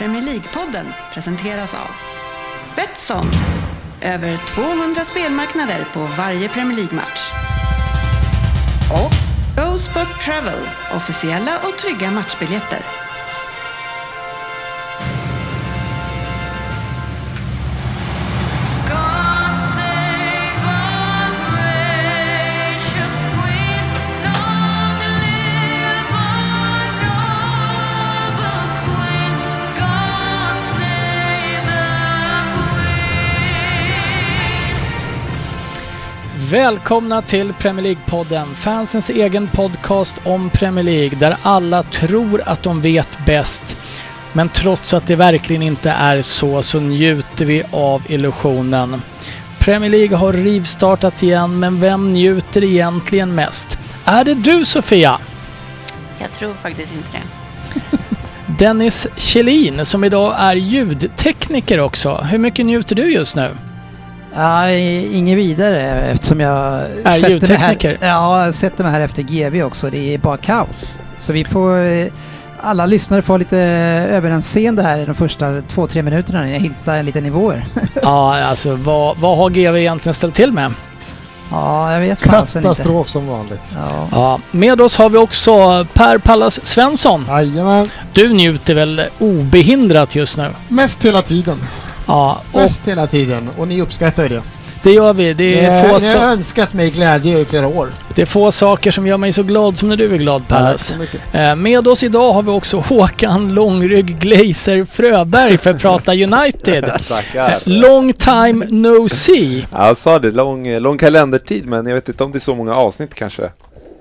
Premier 0.00 0.22
League-podden 0.22 0.86
presenteras 1.14 1.74
av 1.74 1.90
Betsson. 2.76 3.26
Över 4.00 4.36
200 4.36 5.04
spelmarknader 5.04 5.86
på 5.92 6.00
varje 6.00 6.48
Premier 6.48 6.76
League-match. 6.76 7.30
Och 8.92 9.12
Go 9.56 9.76
Travel. 10.24 10.68
Officiella 10.96 11.58
och 11.58 11.78
trygga 11.78 12.10
matchbiljetter. 12.10 13.09
Välkomna 36.50 37.22
till 37.22 37.52
Premier 37.52 37.82
League-podden, 37.82 38.54
fansens 38.54 39.10
egen 39.10 39.48
podcast 39.48 40.20
om 40.24 40.50
Premier 40.50 40.84
League 40.84 41.18
där 41.18 41.36
alla 41.42 41.82
tror 41.82 42.42
att 42.46 42.62
de 42.62 42.80
vet 42.80 43.18
bäst. 43.26 43.76
Men 44.32 44.48
trots 44.48 44.94
att 44.94 45.06
det 45.06 45.16
verkligen 45.16 45.62
inte 45.62 45.90
är 45.90 46.22
så, 46.22 46.62
så 46.62 46.80
njuter 46.80 47.44
vi 47.44 47.62
av 47.70 48.02
illusionen. 48.08 49.02
Premier 49.58 49.90
League 49.90 50.16
har 50.16 50.32
rivstartat 50.32 51.22
igen, 51.22 51.58
men 51.58 51.80
vem 51.80 52.12
njuter 52.12 52.64
egentligen 52.64 53.34
mest? 53.34 53.78
Är 54.04 54.24
det 54.24 54.34
du 54.34 54.64
Sofia? 54.64 55.18
Jag 56.20 56.32
tror 56.32 56.54
faktiskt 56.54 56.92
inte 56.92 57.08
det. 57.12 57.98
Dennis 58.64 59.08
Kjellin, 59.16 59.84
som 59.84 60.04
idag 60.04 60.34
är 60.38 60.56
ljudtekniker 60.56 61.80
också. 61.80 62.14
Hur 62.30 62.38
mycket 62.38 62.66
njuter 62.66 62.96
du 62.96 63.12
just 63.12 63.36
nu? 63.36 63.50
Ja, 64.34 64.70
inget 64.70 65.38
vidare 65.38 65.82
eftersom 66.12 66.40
jag 66.40 66.80
Är 66.80 67.10
sätter 67.10 67.20
mig 67.20 67.30
ljudtekniker? 67.30 67.98
Här, 68.00 68.08
ja, 68.08 68.52
sätter 68.52 68.84
mig 68.84 68.92
här 68.92 69.00
efter 69.00 69.22
GB 69.22 69.62
också. 69.62 69.90
Det 69.90 70.14
är 70.14 70.18
bara 70.18 70.36
kaos. 70.36 70.98
Så 71.16 71.32
vi 71.32 71.44
får... 71.44 71.78
eh, 71.86 72.06
Alla 72.62 72.86
lyssnare 72.86 73.22
får 73.22 73.38
lite 73.38 73.58
överseende 74.10 74.82
här 74.82 75.06
de 75.06 75.14
första 75.14 75.62
två, 75.68 75.86
tre 75.86 76.02
minuterna 76.02 76.40
när 76.40 76.52
jag 76.52 76.60
hittar 76.60 76.94
en 76.98 77.06
liten 77.06 77.22
nivåer. 77.22 77.64
Ja, 78.02 78.40
alltså 78.44 78.74
vad, 78.74 79.16
vad 79.18 79.36
har 79.38 79.50
GV 79.50 79.76
egentligen 79.76 80.14
ställt 80.14 80.34
till 80.34 80.52
med? 80.52 80.72
Ja, 81.50 81.92
jag 81.92 82.00
vet 82.00 82.20
fasen 82.20 82.38
inte. 82.40 82.68
Katastrof 82.68 83.08
som 83.08 83.26
vanligt. 83.26 83.62
Ja. 83.74 84.08
Ja, 84.12 84.40
med 84.50 84.80
oss 84.80 84.96
har 84.96 85.10
vi 85.10 85.18
också 85.18 85.86
Per 85.92 86.18
Pallas 86.18 86.66
Svensson. 86.66 87.24
Jajamän. 87.28 87.88
Du 88.12 88.32
njuter 88.32 88.74
väl 88.74 89.02
obehindrat 89.18 90.14
just 90.14 90.36
nu? 90.38 90.46
Mest 90.68 91.04
hela 91.04 91.22
tiden. 91.22 91.58
Ja, 92.10 92.40
och 92.52 92.60
Mest 92.60 92.80
hela 92.88 93.06
tiden. 93.06 93.48
Och 93.58 93.68
ni 93.68 93.82
uppskattar 93.82 94.22
ju 94.22 94.28
det. 94.28 94.42
det 94.82 94.92
gör 94.92 95.12
vi. 95.12 95.34
Det 95.34 95.60
är, 95.64 95.82
Ni- 95.82 95.88
få, 95.88 95.98
ni 95.98 96.12
har 96.24 96.32
önskat 96.32 96.72
mig 96.74 96.90
glädje 96.90 97.38
i 97.38 97.44
flera 97.44 97.66
år. 97.66 97.88
det 98.14 98.22
är 98.22 98.26
få 98.26 98.50
saker 98.52 98.90
som 98.90 99.06
gör 99.06 99.16
mig 99.16 99.32
så 99.32 99.42
glad 99.42 99.78
som 99.78 99.88
när 99.88 99.96
du 99.96 100.14
är 100.14 100.18
glad 100.18 100.48
Pallas. 100.48 100.94
Eh, 101.32 101.56
Med 101.56 101.88
oss 101.88 102.02
idag 102.02 102.32
har 102.32 102.42
vi 102.42 102.50
också 102.50 102.76
Håkan 102.78 103.54
Långrygg 103.54 104.18
Glazer 104.18 104.84
Fröberg 104.84 105.58
för 105.58 105.70
att 105.70 105.80
prata 105.82 106.12
United. 106.12 106.92
Tackar. 107.08 107.58
Long 107.64 108.12
time 108.12 108.66
no 108.70 109.08
see. 109.08 109.66
Ja, 109.72 109.86
jag 109.86 109.96
sa 109.96 110.18
det, 110.18 110.30
lång, 110.30 110.78
lång 110.78 110.98
kalendertid 110.98 111.66
men 111.66 111.86
jag 111.86 111.94
vet 111.94 112.08
inte 112.08 112.24
om 112.24 112.32
det 112.32 112.38
är 112.38 112.40
så 112.40 112.54
många 112.54 112.74
avsnitt 112.74 113.14
kanske. 113.14 113.42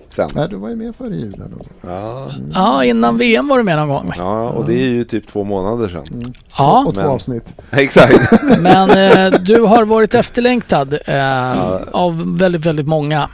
Sen. 0.09 0.29
Nej, 0.35 0.47
du 0.49 0.55
var 0.55 0.69
ju 0.69 0.75
med 0.75 0.95
före 0.95 1.15
jul. 1.15 1.35
här 1.39 1.47
då. 1.57 1.89
Ja, 1.89 2.29
Ja, 2.53 2.83
innan 2.83 3.17
VM 3.17 3.47
var 3.47 3.57
du 3.57 3.63
med 3.63 3.77
någon 3.77 3.87
gång. 3.89 4.11
ja, 4.17 4.49
och 4.49 4.65
det 4.65 4.73
är 4.73 4.87
ju 4.87 5.03
typ 5.03 5.27
två 5.27 5.43
månader 5.43 5.89
sedan. 5.89 6.33
Ja, 6.57 6.83
Och 6.87 6.93
två 6.95 7.01
men- 7.01 7.09
avsnitt. 7.09 7.43
Exakt. 7.71 8.31
men 8.59 8.89
eh, 8.89 9.39
du 9.41 9.61
har 9.61 9.85
varit 9.85 10.13
efterlängtad 10.15 10.97
eh, 11.05 11.75
av 11.91 12.37
väldigt, 12.39 12.65
väldigt 12.65 12.87
många. 12.87 13.29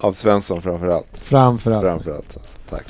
Av 0.00 0.12
Svensson 0.12 0.62
framförallt. 0.62 1.06
Framförallt. 1.24 1.82
Framförallt. 1.84 2.24
alltså. 2.36 2.40
Tack. 2.70 2.84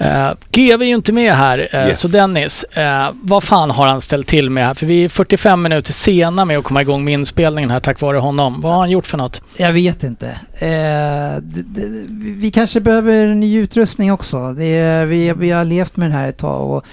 Uh, 0.00 0.30
GV 0.50 0.82
är 0.82 0.86
ju 0.86 0.94
inte 0.94 1.12
med 1.12 1.34
här, 1.34 1.68
eh, 1.72 1.86
Yes. 1.88 2.00
så 2.00 2.08
Dennis, 2.08 2.64
eh, 2.64 3.08
vad 3.22 3.42
fan 3.44 3.70
har 3.70 3.86
han 3.86 4.00
ställt 4.00 4.26
till 4.26 4.50
med 4.50 4.66
här? 4.66 4.74
För 4.74 4.86
vi 4.86 5.04
är 5.04 5.08
45 5.08 5.62
minuter 5.62 5.92
sena 5.92 6.44
med 6.44 6.58
att 6.58 6.64
komma 6.64 6.82
igång 6.82 7.04
med 7.04 7.14
inspelningen 7.14 7.70
här 7.70 7.80
tack 7.80 8.00
vare 8.00 8.16
honom. 8.16 8.60
Vad 8.60 8.72
har 8.72 8.78
han 8.80 8.90
gjort 8.90 9.06
för 9.06 9.18
något? 9.18 9.42
Jag 9.56 9.72
vet 9.72 10.02
inte. 10.02 10.26
Eh, 10.58 11.40
d- 11.42 11.62
d- 11.66 12.04
vi 12.18 12.50
kanske 12.50 12.80
behöver 12.80 13.26
ny 13.26 13.56
utrustning 13.58 14.12
också. 14.12 14.52
Det 14.52 15.04
vi, 15.04 15.32
vi 15.32 15.50
har 15.50 15.64
levt 15.64 15.96
med 15.96 16.10
den 16.10 16.18
här 16.18 16.28
ett 16.28 16.38
tag 16.38 16.70
och 16.70 16.84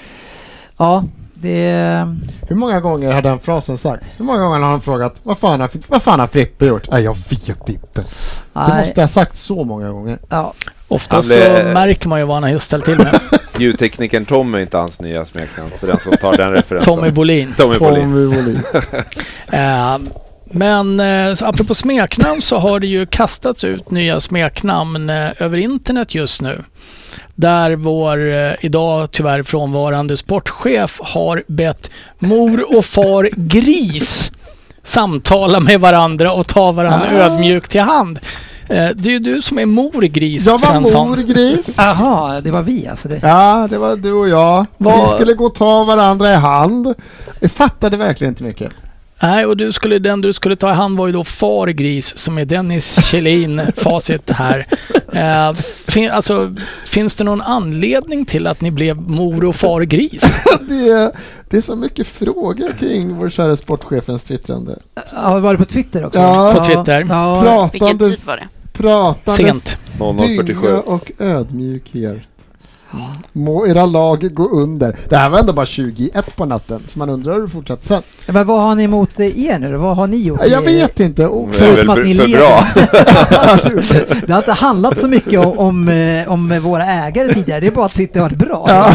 ja, 0.77 1.03
det. 1.33 2.15
Hur 2.49 2.55
många 2.55 2.79
gånger 2.79 3.11
har 3.13 3.21
den 3.21 3.39
frasen 3.39 3.77
sagt? 3.77 4.05
Hur 4.17 4.25
många 4.25 4.39
gånger 4.39 4.59
har 4.59 4.69
han 4.69 4.81
frågat 4.81 5.15
vad 5.23 5.37
fan 5.37 5.61
har, 5.61 5.69
vad 5.87 6.03
fan 6.03 6.19
har 6.19 6.27
Frippe 6.27 6.65
gjort? 6.65 6.87
Nej, 6.91 7.03
jag 7.03 7.17
vet 7.29 7.69
inte. 7.69 8.03
Det 8.53 8.75
måste 8.79 9.01
ha 9.01 9.07
sagt 9.07 9.37
så 9.37 9.63
många 9.63 9.89
gånger. 9.89 10.19
ja, 10.29 10.53
Oftast 10.93 11.27
blev- 11.29 11.61
så 11.67 11.73
märker 11.73 12.09
man 12.09 12.19
ju 12.19 12.25
vad 12.25 12.35
han 12.43 12.51
har 12.51 12.59
ställt 12.59 12.85
till 12.85 12.97
med. 12.97 13.19
Ljudteknikern 13.57 14.25
Tom 14.25 14.55
är 14.55 14.59
inte 14.59 14.77
hans 14.77 15.01
nya 15.01 15.25
smeknamn 15.25 15.71
för 15.79 15.87
den 15.87 15.99
som 15.99 16.17
tar 16.17 16.37
den 16.37 16.51
referensen. 16.51 16.95
Tommy 16.95 17.11
Bolin. 17.11 17.53
Tommy 17.57 17.75
Bolin. 17.79 18.03
Tommy 18.03 18.35
Bolin. 18.35 18.61
Eh, 19.51 19.97
men 20.45 20.99
eh, 20.99 21.33
så 21.33 21.45
apropå 21.45 21.75
smeknamn 21.75 22.41
så 22.41 22.57
har 22.59 22.79
det 22.79 22.87
ju 22.87 23.05
kastats 23.05 23.63
ut 23.63 23.91
nya 23.91 24.19
smeknamn 24.19 25.09
eh, 25.09 25.41
över 25.41 25.57
internet 25.57 26.15
just 26.15 26.41
nu. 26.41 26.63
Där 27.35 27.75
vår 27.75 28.31
eh, 28.33 28.51
idag 28.61 29.11
tyvärr 29.11 29.43
frånvarande 29.43 30.17
sportchef 30.17 30.99
har 31.03 31.43
bett 31.47 31.89
mor 32.19 32.77
och 32.77 32.85
far 32.85 33.29
Gris 33.35 34.31
samtala 34.83 35.59
med 35.59 35.79
varandra 35.79 36.33
och 36.33 36.47
ta 36.47 36.71
varandra 36.71 37.07
Ah. 37.11 37.13
ödmjukt 37.25 37.71
till 37.71 37.81
hand. 37.81 38.19
Eh, 38.69 38.89
det 38.95 39.09
är 39.09 39.11
ju 39.13 39.19
du 39.19 39.41
som 39.41 39.59
är 39.59 39.65
mor 39.65 40.01
Gris 40.01 40.45
Jag 40.45 40.51
var 40.51 40.57
Svensson. 40.59 41.09
mor 41.09 41.15
gris. 41.17 41.79
aha, 41.79 42.41
det 42.41 42.51
var 42.51 42.61
vi 42.61 42.87
alltså. 42.87 43.07
Det. 43.07 43.19
Ja, 43.23 43.67
det 43.69 43.77
var 43.77 43.95
du 43.95 44.11
och 44.11 44.29
jag. 44.29 44.65
Vad- 44.77 45.05
Vi 45.09 45.15
skulle 45.15 45.33
gå 45.33 45.45
och 45.45 45.55
ta 45.55 45.83
varandra 45.83 46.31
i 46.31 46.35
hand. 46.35 46.93
Jag 47.39 47.51
fattade 47.51 47.97
verkligen 47.97 48.31
inte 48.31 48.43
mycket. 48.43 48.71
Nej, 49.21 49.45
och 49.45 49.57
du 49.57 49.71
skulle, 49.71 49.99
den 49.99 50.21
du 50.21 50.33
skulle 50.33 50.55
ta 50.55 50.71
i 50.71 50.73
hand 50.73 50.97
var 50.97 51.07
ju 51.07 51.13
då 51.13 51.23
far 51.23 51.67
Gris 51.67 52.17
som 52.17 52.37
är 52.37 52.45
Dennis 52.45 53.05
Kjellin, 53.05 53.61
facit 53.77 54.31
här. 54.31 54.67
Eh, 55.13 55.53
fin, 55.87 56.11
alltså, 56.11 56.55
finns 56.85 57.15
det 57.15 57.23
någon 57.23 57.41
anledning 57.41 58.25
till 58.25 58.47
att 58.47 58.61
ni 58.61 58.71
blev 58.71 58.97
mor 59.01 59.45
och 59.45 59.55
far 59.55 59.81
Gris? 59.81 60.37
Det 60.69 60.75
är, 60.89 61.11
det 61.53 61.57
är 61.57 61.61
så 61.61 61.75
mycket 61.75 62.07
frågor 62.07 62.71
kring 62.79 63.15
vår 63.15 63.29
kära 63.29 63.55
sportchefens 63.55 64.23
twittrande. 64.23 64.79
Ja, 65.13 65.39
var 65.39 65.51
det 65.53 65.57
på 65.57 65.65
Twitter 65.65 66.05
också? 66.05 66.19
Ja. 66.19 66.53
På 66.57 66.63
Twitter? 66.63 67.05
Ja, 67.09 67.69
Vilken 67.73 67.87
tid 67.89 67.97
Pratandes, 67.99 68.27
var 68.27 68.37
det? 68.37 68.47
pratandes 68.73 69.37
Sent. 69.37 69.77
dynga 69.97 70.13
0047. 70.13 70.67
och 70.77 71.11
ödmjukhet. 71.19 72.17
Må 73.33 73.67
era 73.67 73.85
lag 73.85 74.33
gå 74.33 74.49
under. 74.49 74.95
Det 75.09 75.17
här 75.17 75.29
var 75.29 75.39
ändå 75.39 75.53
bara 75.53 75.65
21 75.65 76.35
på 76.35 76.45
natten, 76.45 76.79
så 76.87 76.99
man 76.99 77.09
undrar 77.09 77.33
hur 77.33 77.41
det 77.41 77.47
fortsatt 77.49 77.85
sen. 77.85 78.03
men 78.27 78.47
vad 78.47 78.61
har 78.61 78.75
ni 78.75 78.83
emot 78.83 79.19
er 79.19 79.59
nu 79.59 79.71
då? 79.71 79.77
Vad 79.77 79.95
har 79.95 80.07
ni 80.07 80.17
gjort? 80.17 80.39
Jag 80.47 80.61
vet 80.61 80.99
inte. 80.99 81.27
Och, 81.27 81.49
Det 81.49 81.57
är 81.57 81.75
väl 81.75 81.75
Förutom 81.75 81.89
att 81.89 82.05
ni 82.07 82.15
för 82.15 82.27
leder. 82.27 82.39
bra. 82.39 82.67
Det 84.27 84.33
har 84.33 84.39
inte 84.39 84.51
handlat 84.51 84.99
så 84.99 85.07
mycket 85.07 85.45
om, 85.45 85.59
om, 85.59 85.89
eh, 85.89 86.31
om 86.31 86.59
våra 86.59 86.85
ägare 86.85 87.33
tidigare. 87.33 87.59
Det 87.59 87.67
är 87.67 87.71
bara 87.71 87.85
att 87.85 87.93
sitta 87.95 88.19
och 88.19 88.29
ha 88.29 88.29
det 88.29 88.45
bra. 88.45 88.65
Ja. 88.67 88.93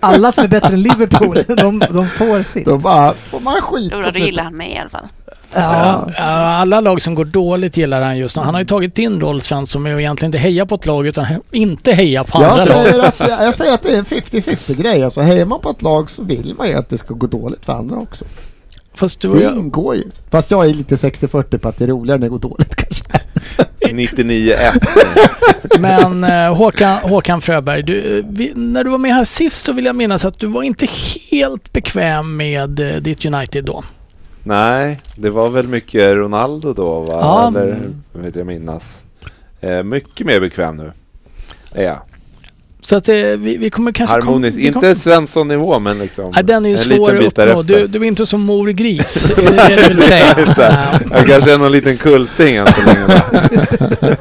Alla 0.00 0.32
som 0.32 0.44
är 0.44 0.48
bättre 0.48 0.68
än 0.74 0.82
Liverpool, 0.82 1.38
de, 1.56 1.78
de 1.78 2.08
får 2.08 2.42
sitt. 2.42 2.66
då 2.66 2.78
bara 2.78 3.14
får 3.14 3.40
man 3.40 3.54
skit 3.54 3.92
du 4.14 4.20
gillar 4.20 4.44
han 4.44 4.56
mig 4.56 4.72
i 4.72 4.78
alla 4.78 4.88
fall? 4.90 5.08
Ja. 5.54 6.10
Alla 6.18 6.80
lag 6.80 7.02
som 7.02 7.14
går 7.14 7.24
dåligt 7.24 7.76
gillar 7.76 8.00
han 8.02 8.18
just 8.18 8.36
nu. 8.36 8.42
Han 8.42 8.54
har 8.54 8.60
ju 8.60 8.66
tagit 8.66 8.94
din 8.94 9.20
roll 9.20 9.40
Svensson 9.40 9.82
med 9.82 9.94
att 9.94 10.00
egentligen 10.00 10.28
inte 10.28 10.38
heja 10.38 10.66
på 10.66 10.74
ett 10.74 10.86
lag 10.86 11.06
utan 11.06 11.26
inte 11.50 11.92
heja 11.92 12.24
på 12.24 12.38
andra 12.38 12.58
jag, 12.58 12.68
lag. 12.68 12.86
säger 12.86 13.02
att, 13.02 13.20
jag 13.44 13.54
säger 13.54 13.74
att 13.74 13.82
det 13.82 13.94
är 13.94 13.98
en 13.98 14.04
50-50 14.04 14.74
grej. 14.74 15.04
Alltså, 15.04 15.20
hejar 15.20 15.46
man 15.46 15.60
på 15.60 15.70
ett 15.70 15.82
lag 15.82 16.10
så 16.10 16.22
vill 16.22 16.54
man 16.58 16.68
ju 16.68 16.74
att 16.74 16.88
det 16.88 16.98
ska 16.98 17.14
gå 17.14 17.26
dåligt 17.26 17.64
för 17.64 17.72
andra 17.72 17.96
också. 17.96 18.24
Fast 18.94 19.20
du 19.20 19.34
Det 19.34 19.44
ingår 19.44 19.96
ju. 19.96 20.04
Fast 20.30 20.50
jag 20.50 20.68
är 20.68 20.74
lite 20.74 20.94
60-40 20.96 21.58
på 21.58 21.68
att 21.68 21.78
det 21.78 21.84
är 21.84 21.88
roligare 21.88 22.18
när 22.18 22.26
det 22.26 22.30
går 22.30 22.38
dåligt 22.38 22.74
kanske. 22.76 23.02
99-1. 23.80 24.80
Men 25.80 26.24
eh, 26.24 26.54
Håkan, 26.56 26.98
Håkan 26.98 27.40
Fröberg, 27.40 27.82
du, 27.82 28.18
eh, 28.18 28.24
vi, 28.28 28.52
när 28.54 28.84
du 28.84 28.90
var 28.90 28.98
med 28.98 29.14
här 29.14 29.24
sist 29.24 29.64
så 29.64 29.72
vill 29.72 29.84
jag 29.84 29.96
minnas 29.96 30.24
att 30.24 30.38
du 30.38 30.46
var 30.46 30.62
inte 30.62 30.86
helt 31.30 31.72
bekväm 31.72 32.36
med 32.36 32.80
eh, 32.80 32.96
ditt 32.96 33.24
United 33.24 33.64
då. 33.64 33.84
Nej, 34.44 35.00
det 35.16 35.30
var 35.30 35.48
väl 35.48 35.68
mycket 35.68 36.14
Ronaldo 36.16 36.72
då 36.72 37.00
va? 37.00 37.06
Ja. 37.20 37.48
Eller 37.48 37.78
vill 38.12 38.36
jag 38.36 38.46
minnas. 38.46 39.04
Eh, 39.60 39.82
mycket 39.82 40.26
mer 40.26 40.40
bekväm 40.40 40.76
nu. 40.76 40.92
Jag. 41.74 41.98
Så 42.80 42.96
att 42.96 43.08
eh, 43.08 43.14
vi, 43.14 43.56
vi 43.56 43.70
kommer 43.70 43.92
kanske... 43.92 44.14
Harmoniskt. 44.16 44.56
kom- 44.56 44.66
Inte 44.66 44.94
Svensson-nivå 44.94 45.78
men 45.78 45.98
liksom. 45.98 46.32
Nej, 46.34 46.44
den 46.44 46.66
är 46.66 46.70
ju 46.70 46.76
svår 46.76 47.16
att 47.16 47.22
uppnå. 47.24 47.62
Du, 47.62 47.86
du 47.86 47.98
är 47.98 48.04
inte 48.04 48.26
som 48.26 48.40
mor 48.40 48.68
gris. 48.68 49.32
Det 49.36 49.42
är 49.46 49.76
det 49.76 49.82
du 49.88 49.94
vill 49.94 50.02
säga. 50.02 50.36
Jag 51.10 51.26
kanske 51.26 51.52
är 51.54 51.58
någon 51.58 51.72
liten 51.72 51.96
kulting 51.96 52.56
än 52.56 52.66
så 52.66 52.80
länge. 52.86 53.22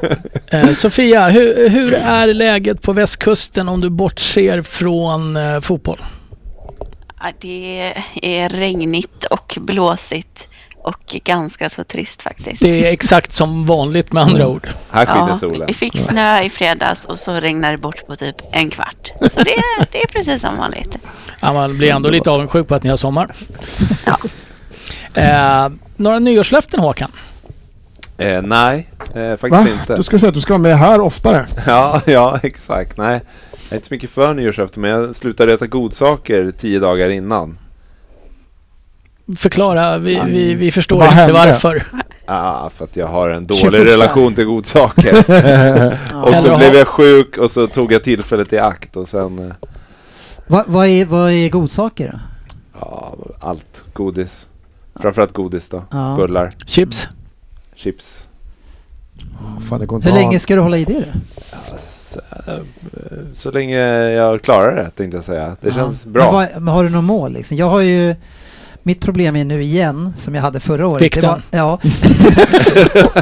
Eh, 0.47 0.71
Sofia, 0.71 1.29
hur, 1.29 1.69
hur 1.69 1.93
är 1.93 2.33
läget 2.33 2.81
på 2.81 2.93
västkusten 2.93 3.69
om 3.69 3.81
du 3.81 3.89
bortser 3.89 4.61
från 4.61 5.37
eh, 5.37 5.59
fotboll? 5.59 5.99
Ja, 7.23 7.31
det 7.39 7.93
är 8.21 8.49
regnigt 8.49 9.25
och 9.25 9.57
blåsigt 9.61 10.47
och 10.77 11.15
ganska 11.23 11.69
så 11.69 11.83
trist 11.83 12.21
faktiskt. 12.21 12.61
Det 12.61 12.87
är 12.87 12.91
exakt 12.91 13.33
som 13.33 13.65
vanligt 13.65 14.11
med 14.13 14.23
andra 14.23 14.47
ord. 14.47 14.67
Här 14.91 15.05
skiner 15.05 15.29
ja, 15.29 15.35
solen. 15.35 15.67
vi 15.67 15.73
fick 15.73 15.99
snö 15.99 16.41
i 16.41 16.49
fredags 16.49 17.05
och 17.05 17.19
så 17.19 17.33
regnar 17.33 17.71
det 17.71 17.77
bort 17.77 18.07
på 18.07 18.15
typ 18.15 18.35
en 18.51 18.69
kvart. 18.69 19.11
Så 19.31 19.39
det, 19.43 19.53
är- 19.53 19.87
det 19.91 20.01
är 20.03 20.07
precis 20.07 20.41
som 20.41 20.57
vanligt. 20.57 20.97
Ja, 21.39 21.53
man 21.53 21.77
blir 21.77 21.91
ändå 21.91 22.09
lite 22.09 22.31
avundsjuk 22.31 22.67
på 22.67 22.75
att 22.75 22.83
ni 22.83 22.89
har 22.89 22.97
sommar. 22.97 23.31
Eh, 25.13 25.69
några 25.95 26.19
nyårslöften 26.19 26.79
Håkan? 26.79 27.11
Eh, 28.17 28.41
nej, 28.41 28.87
eh, 29.15 29.29
faktiskt 29.37 29.51
Va? 29.51 29.67
inte. 29.81 29.95
Du 29.95 30.03
ska 30.03 30.19
säga 30.19 30.27
att 30.29 30.35
du 30.35 30.41
ska 30.41 30.53
vara 30.53 30.61
med 30.61 30.77
här 30.79 31.01
oftare. 31.01 31.45
Ja, 31.67 32.01
ja, 32.05 32.39
exakt. 32.43 32.97
Nej, 32.97 33.21
jag 33.63 33.71
är 33.71 33.75
inte 33.75 33.87
så 33.87 33.93
mycket 33.93 34.09
för 34.09 34.33
nyårsafton, 34.33 34.81
men 34.81 34.91
jag 34.91 35.15
slutade 35.15 35.53
äta 35.53 35.67
godsaker 35.67 36.51
tio 36.57 36.79
dagar 36.79 37.09
innan. 37.09 37.57
Förklara, 39.37 39.97
vi, 39.97 40.21
vi, 40.25 40.53
vi 40.53 40.71
förstår 40.71 40.97
Vad 40.97 41.05
inte 41.07 41.15
hände? 41.15 41.33
varför. 41.33 41.83
Ah, 42.25 42.69
för 42.69 42.83
att 42.85 42.95
jag 42.95 43.07
har 43.07 43.29
en 43.29 43.47
21. 43.47 43.61
dålig 43.63 43.85
relation 43.85 44.35
till 44.35 44.45
godsaker. 44.45 45.17
och 46.25 46.41
så 46.41 46.57
blev 46.57 46.73
jag 46.75 46.87
sjuk 46.87 47.37
och 47.37 47.51
så 47.51 47.67
tog 47.67 47.91
jag 47.93 48.03
tillfället 48.03 48.53
i 48.53 48.57
akt 48.57 48.95
och 48.97 49.07
sen, 49.07 49.39
eh, 49.39 49.55
Vad, 50.47 50.63
vad, 50.67 50.87
är, 50.87 51.05
vad 51.05 51.31
är 51.31 51.49
godsaker 51.49 52.11
då? 52.11 52.19
ja, 52.79 53.15
allt. 53.39 53.83
Godis. 53.93 54.47
Framförallt 54.95 55.33
godis 55.33 55.69
då. 55.69 55.83
Ja. 55.91 56.15
Bullar, 56.17 56.51
Chips. 56.65 57.07
chips. 57.75 58.27
Fan, 59.69 59.79
det 59.79 59.85
går 59.85 59.95
inte 59.97 60.09
Hur 60.09 60.15
länge 60.15 60.39
ska 60.39 60.55
du 60.55 60.61
hålla 60.61 60.77
i 60.77 60.85
det 60.85 60.93
då? 61.13 61.19
Så, 62.13 62.19
eh, 62.51 62.57
så 63.33 63.51
länge 63.51 63.77
jag 64.11 64.41
klarar 64.41 64.75
det, 64.75 64.89
tänkte 64.89 65.17
jag 65.17 65.23
säga. 65.23 65.55
Det 65.61 65.67
Ja. 65.67 65.73
känns 65.73 66.05
Men, 66.05 66.13
bra. 66.13 66.31
vad, 66.31 66.47
men 66.61 66.67
har 66.73 66.83
du 66.83 66.89
något 66.89 67.03
mål 67.03 67.33
liksom? 67.33 67.57
Jag 67.57 67.69
har 67.69 67.81
ju... 67.81 68.15
Mitt 68.85 69.01
problem 69.01 69.35
är 69.35 69.45
nu 69.45 69.61
igen, 69.63 70.13
som 70.17 70.35
jag 70.35 70.41
hade 70.41 70.59
förra 70.59 70.87
året. 70.87 71.01
Vikten. 71.01 71.21
Det 71.21 71.27
var, 71.27 71.41
ja. 71.59 71.73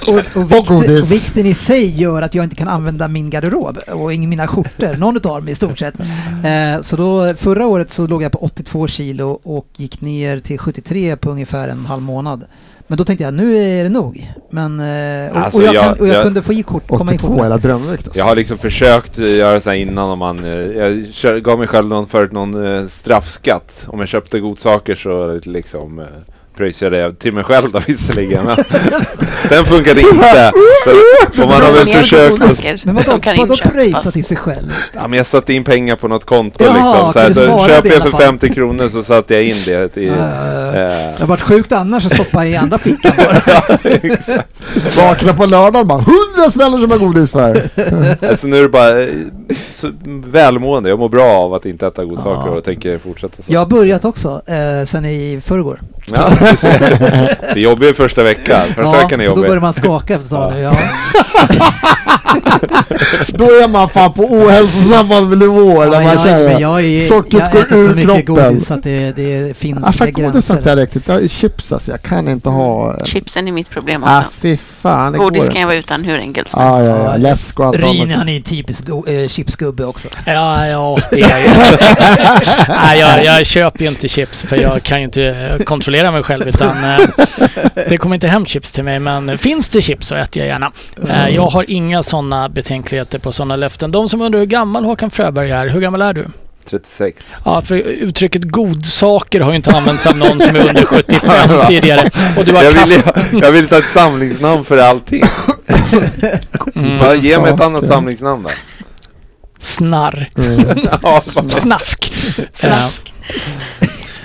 och, 0.08 0.14
och, 0.14 0.42
och, 0.42 0.52
vikten, 0.52 0.78
och 0.78 1.12
vikten 1.12 1.46
i 1.46 1.54
sig 1.54 2.02
gör 2.02 2.22
att 2.22 2.36
jag 2.36 2.44
inte 2.44 2.56
kan 2.56 2.68
använda 2.68 3.08
min 3.08 3.30
garderob 3.30 3.78
och 3.88 4.08
mina 4.10 4.48
skjortor, 4.48 4.98
någon 4.98 5.18
utav 5.18 5.36
dem 5.36 5.50
i 5.50 5.56
stort 5.56 5.80
sett. 5.80 6.00
Eh, 6.44 6.82
så 6.82 6.96
då, 6.96 7.34
förra 7.38 7.66
året 7.68 7.92
så 7.92 8.08
låg 8.08 8.24
jag 8.24 8.32
på 8.32 8.38
82 8.38 8.88
kilo 8.88 9.40
och 9.44 9.68
gick 9.78 10.02
ner 10.02 10.40
till 10.40 10.60
73 10.60 11.16
på 11.16 11.30
ungefär 11.32 11.68
en 11.68 11.86
halv 11.86 12.02
månad. 12.02 12.44
Men 12.92 12.98
då 12.98 13.06
tänkte 13.06 13.24
jag, 13.24 13.34
nu 13.34 13.58
är 13.58 13.84
det 13.84 13.90
nog. 13.90 14.32
Men, 14.50 14.80
eh, 14.80 15.32
och, 15.32 15.38
Alltså, 15.38 15.60
och 15.60 15.66
jag, 15.68 15.76
jag- 15.76 15.84
kan, 15.84 16.00
och 16.00 16.08
jag, 16.08 16.16
jag- 16.16 16.24
kunde 16.24 16.42
få 16.42 16.54
i 16.54 16.64
kort, 16.64 16.88
komma 16.88 17.12
i 17.12 17.16
82 17.16 17.28
kort. 17.36 17.44
hela 17.44 17.58
drömvikt 17.58 18.06
alltså. 18.08 18.20
Jag 18.20 18.26
har 18.26 18.36
liksom 18.36 18.58
försökt 18.58 19.18
göra 19.18 19.62
så 19.62 19.70
här 19.70 19.78
innan 19.78 20.10
om 20.10 20.20
man... 20.20 20.44
eh, 20.44 20.52
Jag 20.52 21.06
kör, 21.12 21.40
gav 21.40 21.60
mig 21.60 21.68
själv 21.68 21.88
någon, 21.88 22.08
förut 22.08 22.32
någon 22.32 22.66
eh, 22.66 22.88
straffskatt. 22.88 23.86
Om 23.88 24.00
jag 24.00 24.08
köpte 24.08 24.40
godsaker 24.40 24.96
så 24.96 25.40
liksom 25.44 26.06
pröjsade 26.62 26.98
jag 26.98 27.20
till 27.20 27.34
mig 27.34 27.44
själv 27.44 27.72
då 27.72 27.80
visserligen. 27.88 28.46
Men 28.46 28.56
den 29.50 29.66
funkade 29.66 30.02
inte. 30.02 30.52
Så, 31.36 31.42
och 31.42 31.50
man 31.50 31.62
har 31.62 31.72
väl 31.72 31.88
försökt... 31.88 32.40
godsaker 32.40 32.82
Men 32.86 32.96
vadå, 33.48 33.56
pröjsa 33.72 34.12
till 34.12 34.26
sig 34.26 34.38
själv? 34.38 34.74
Ja, 34.94 35.08
men 35.08 35.18
jag 35.18 35.26
satte 35.26 35.54
in 35.54 35.64
pengar 35.64 35.96
på 35.96 36.08
något 36.08 36.26
konto 36.26 36.64
Jaha, 36.64 36.74
liksom. 36.74 37.14
Så, 37.14 37.20
här, 37.20 37.32
så 37.32 37.68
köper 37.68 37.90
jag 37.90 38.02
för 38.02 38.10
fall? 38.10 38.22
50 38.22 38.54
kronor 38.54 38.90
så 38.90 39.04
satte 39.04 39.34
jag 39.34 39.44
in 39.44 39.56
det 39.66 39.98
i... 39.98 40.10
Uh, 40.10 40.16
eh, 40.16 40.24
det 40.74 41.16
har 41.20 41.28
varit 41.28 41.42
sjukt 41.42 41.72
annars 41.72 42.06
att 42.06 42.14
stoppa 42.14 42.46
i 42.46 42.56
andra 42.56 42.78
fickan 42.78 43.12
bara. 43.18 43.80
exakt. 44.02 44.50
Vakna 44.98 45.34
på 45.34 45.46
lördagen 45.46 45.88
bara 45.88 46.00
100 46.00 46.52
spänn 46.52 46.72
som 46.72 46.92
har 46.92 46.98
godis 46.98 47.32
för. 47.32 47.70
Alltså 48.30 48.48
nu 48.48 48.58
är 48.58 48.62
det 48.62 48.70
bara 48.70 49.02
eh, 49.02 49.10
så 49.72 49.92
välmående. 50.26 50.90
Jag 50.90 51.00
mår 51.00 51.10
bra 51.10 51.30
av 51.30 51.54
att 51.54 51.66
inte 51.66 51.88
äta 51.88 52.06
godsaker 52.06 52.52
Ja. 52.52 52.58
och 52.58 52.64
tänker 52.64 52.98
fortsätta 52.98 53.44
så. 53.44 53.54
Jag 53.54 53.60
har 53.60 53.66
börjat 53.66 54.06
också, 54.06 54.42
eh, 54.46 54.86
sen 54.86 55.06
i 55.06 55.42
förrgår. 55.46 55.82
Ja, 56.06 56.32
det 56.60 57.46
är 57.52 57.58
jobbigt 57.58 57.98
första 57.98 58.24
veckan. 58.24 58.62
Första 58.68 58.92
veckan 58.92 59.22
är 59.22 59.28
då 59.28 59.36
börjar 59.36 59.48
jobbig. 59.50 59.62
man 59.62 59.74
skaka 59.74 60.14
efter 60.14 60.26
ett 60.26 60.30
tag 60.30 60.54
Ja. 60.62 60.74
Ja. 60.74 60.74
Då 63.34 63.46
är 63.46 63.68
man 63.68 63.90
fan 63.90 64.14
på 64.14 64.24
ohälsosamma 64.24 65.20
nivåer 65.20 65.86
Ja, 65.86 65.92
man 65.92 66.04
jag, 66.04 66.22
känner 66.24 66.50
men 66.50 66.62
jag, 66.62 66.84
är, 66.86 67.00
sockret 67.00 67.34
jag 67.44 67.52
går 67.52 67.60
äter 67.62 67.76
så 67.76 67.82
ur 67.82 67.96
mycket 67.96 68.26
kroppen. 68.26 68.46
godis 68.48 68.68
så 68.68 68.74
att 68.74 68.84
det, 68.84 69.12
det 69.12 69.58
finns 69.58 69.84
Alltså 69.84 70.04
inga 70.08 70.12
godis 70.12 70.50
har 70.50 70.58
inte 70.58 70.70
jag 70.70 70.78
gränser. 70.78 70.96
riktigt. 70.96 71.08
Jag 71.08 71.24
är 71.24 71.28
chips 71.28 71.74
alltså. 71.74 71.92
Jag 71.92 72.02
kan 72.02 72.28
inte 72.28 72.50
ha... 72.50 72.96
Chipsen 73.06 73.48
är 73.48 73.52
mitt 73.52 73.70
problem 73.70 74.04
Ah, 74.04 74.18
också. 74.20 74.30
Fan. 74.82 75.12
Det 75.14 75.18
Godis 75.20 75.44
går 75.44 75.52
kan 75.52 75.62
jag 75.62 75.68
vara 75.68 75.78
utan 75.78 76.04
hur 76.04 76.18
enkelt 76.20 76.50
som 76.50 76.62
Ja, 76.64 76.76
helst. 76.76 76.92
ja, 76.92 77.04
ja. 77.04 77.18
Läsk 77.18 77.60
och 77.60 77.66
allt 77.66 77.76
Ryn 77.78 78.12
han 78.12 78.30
är 78.30 78.36
en 78.36 78.42
typisk 78.44 78.86
go- 78.88 79.06
eh, 79.08 79.28
chipsgubbe 79.28 79.86
också. 79.86 80.08
Ja, 80.26 80.68
ja, 80.68 80.98
det 81.12 81.22
är 81.22 81.30
jag 81.30 81.42
ju. 81.42 81.48
Nej, 82.68 83.00
jag, 83.00 83.26
jag 83.26 83.46
köper 83.46 83.82
ju 83.84 83.88
inte 83.88 84.08
chips 84.08 84.44
för 84.44 84.58
jag 84.58 84.84
kan 84.84 84.98
ju 84.98 85.04
inte 85.04 85.24
eh, 85.24 85.64
kontrollera 85.64 86.12
mig 86.12 86.24
själv 86.24 86.48
utan 86.48 86.84
eh, 86.84 86.98
det 87.90 87.98
kommer 87.98 88.16
inte 88.16 88.28
hem 88.28 88.46
chips 88.46 88.72
till 88.72 88.84
mig. 88.84 89.00
Men 89.00 89.38
finns 89.38 89.70
det 89.70 89.82
chips 89.82 90.08
så 90.08 90.16
äter 90.16 90.40
jag 90.44 90.48
gärna. 90.48 90.72
Eh, 91.10 91.30
jag 91.36 91.48
har 91.48 91.66
inga 91.72 92.04
sådana 92.04 92.50
betänkligheter 92.50 93.20
på 93.20 93.32
sådana 93.32 93.56
löften. 93.56 93.92
De 93.92 94.10
som 94.10 94.22
undrar 94.22 94.40
hur 94.40 94.46
gammal 94.48 94.86
Håkan 94.86 95.12
Fröberg 95.12 95.52
är, 95.52 95.68
hur 95.68 95.82
gammal 95.82 96.02
är 96.02 96.14
du? 96.14 96.26
36. 96.66 97.34
Ja, 97.46 97.62
för 97.62 97.76
uttrycket 97.76 98.44
godsaker 98.44 99.40
har 99.40 99.52
ju 99.52 99.56
inte 99.56 99.72
använts 99.72 100.08
av 100.08 100.18
någon 100.18 100.40
som 100.40 100.56
är 100.56 100.68
under 100.68 100.86
75 100.86 101.22
tidigare. 101.68 102.10
Och 102.38 102.46
du 102.46 102.54
har 102.54 102.64
Jag 102.64 102.72
vill, 102.72 102.80
kastat... 102.80 103.18
jag 103.42 103.52
vill 103.52 103.68
ta 103.68 103.78
ett 103.78 103.90
samlingsnamn 103.90 104.64
för 104.64 104.78
allting. 104.78 105.24
Mm. 106.76 106.98
Bara 107.00 107.16
ge 107.16 107.40
mig 107.40 107.54
ett 107.54 107.62
annat 107.62 107.88
samlingsnamn 107.88 108.44
där. 108.44 108.54
Snarr. 109.60 110.30
Mm. 110.38 111.50
Snask. 111.50 112.14
Snask. 112.54 113.14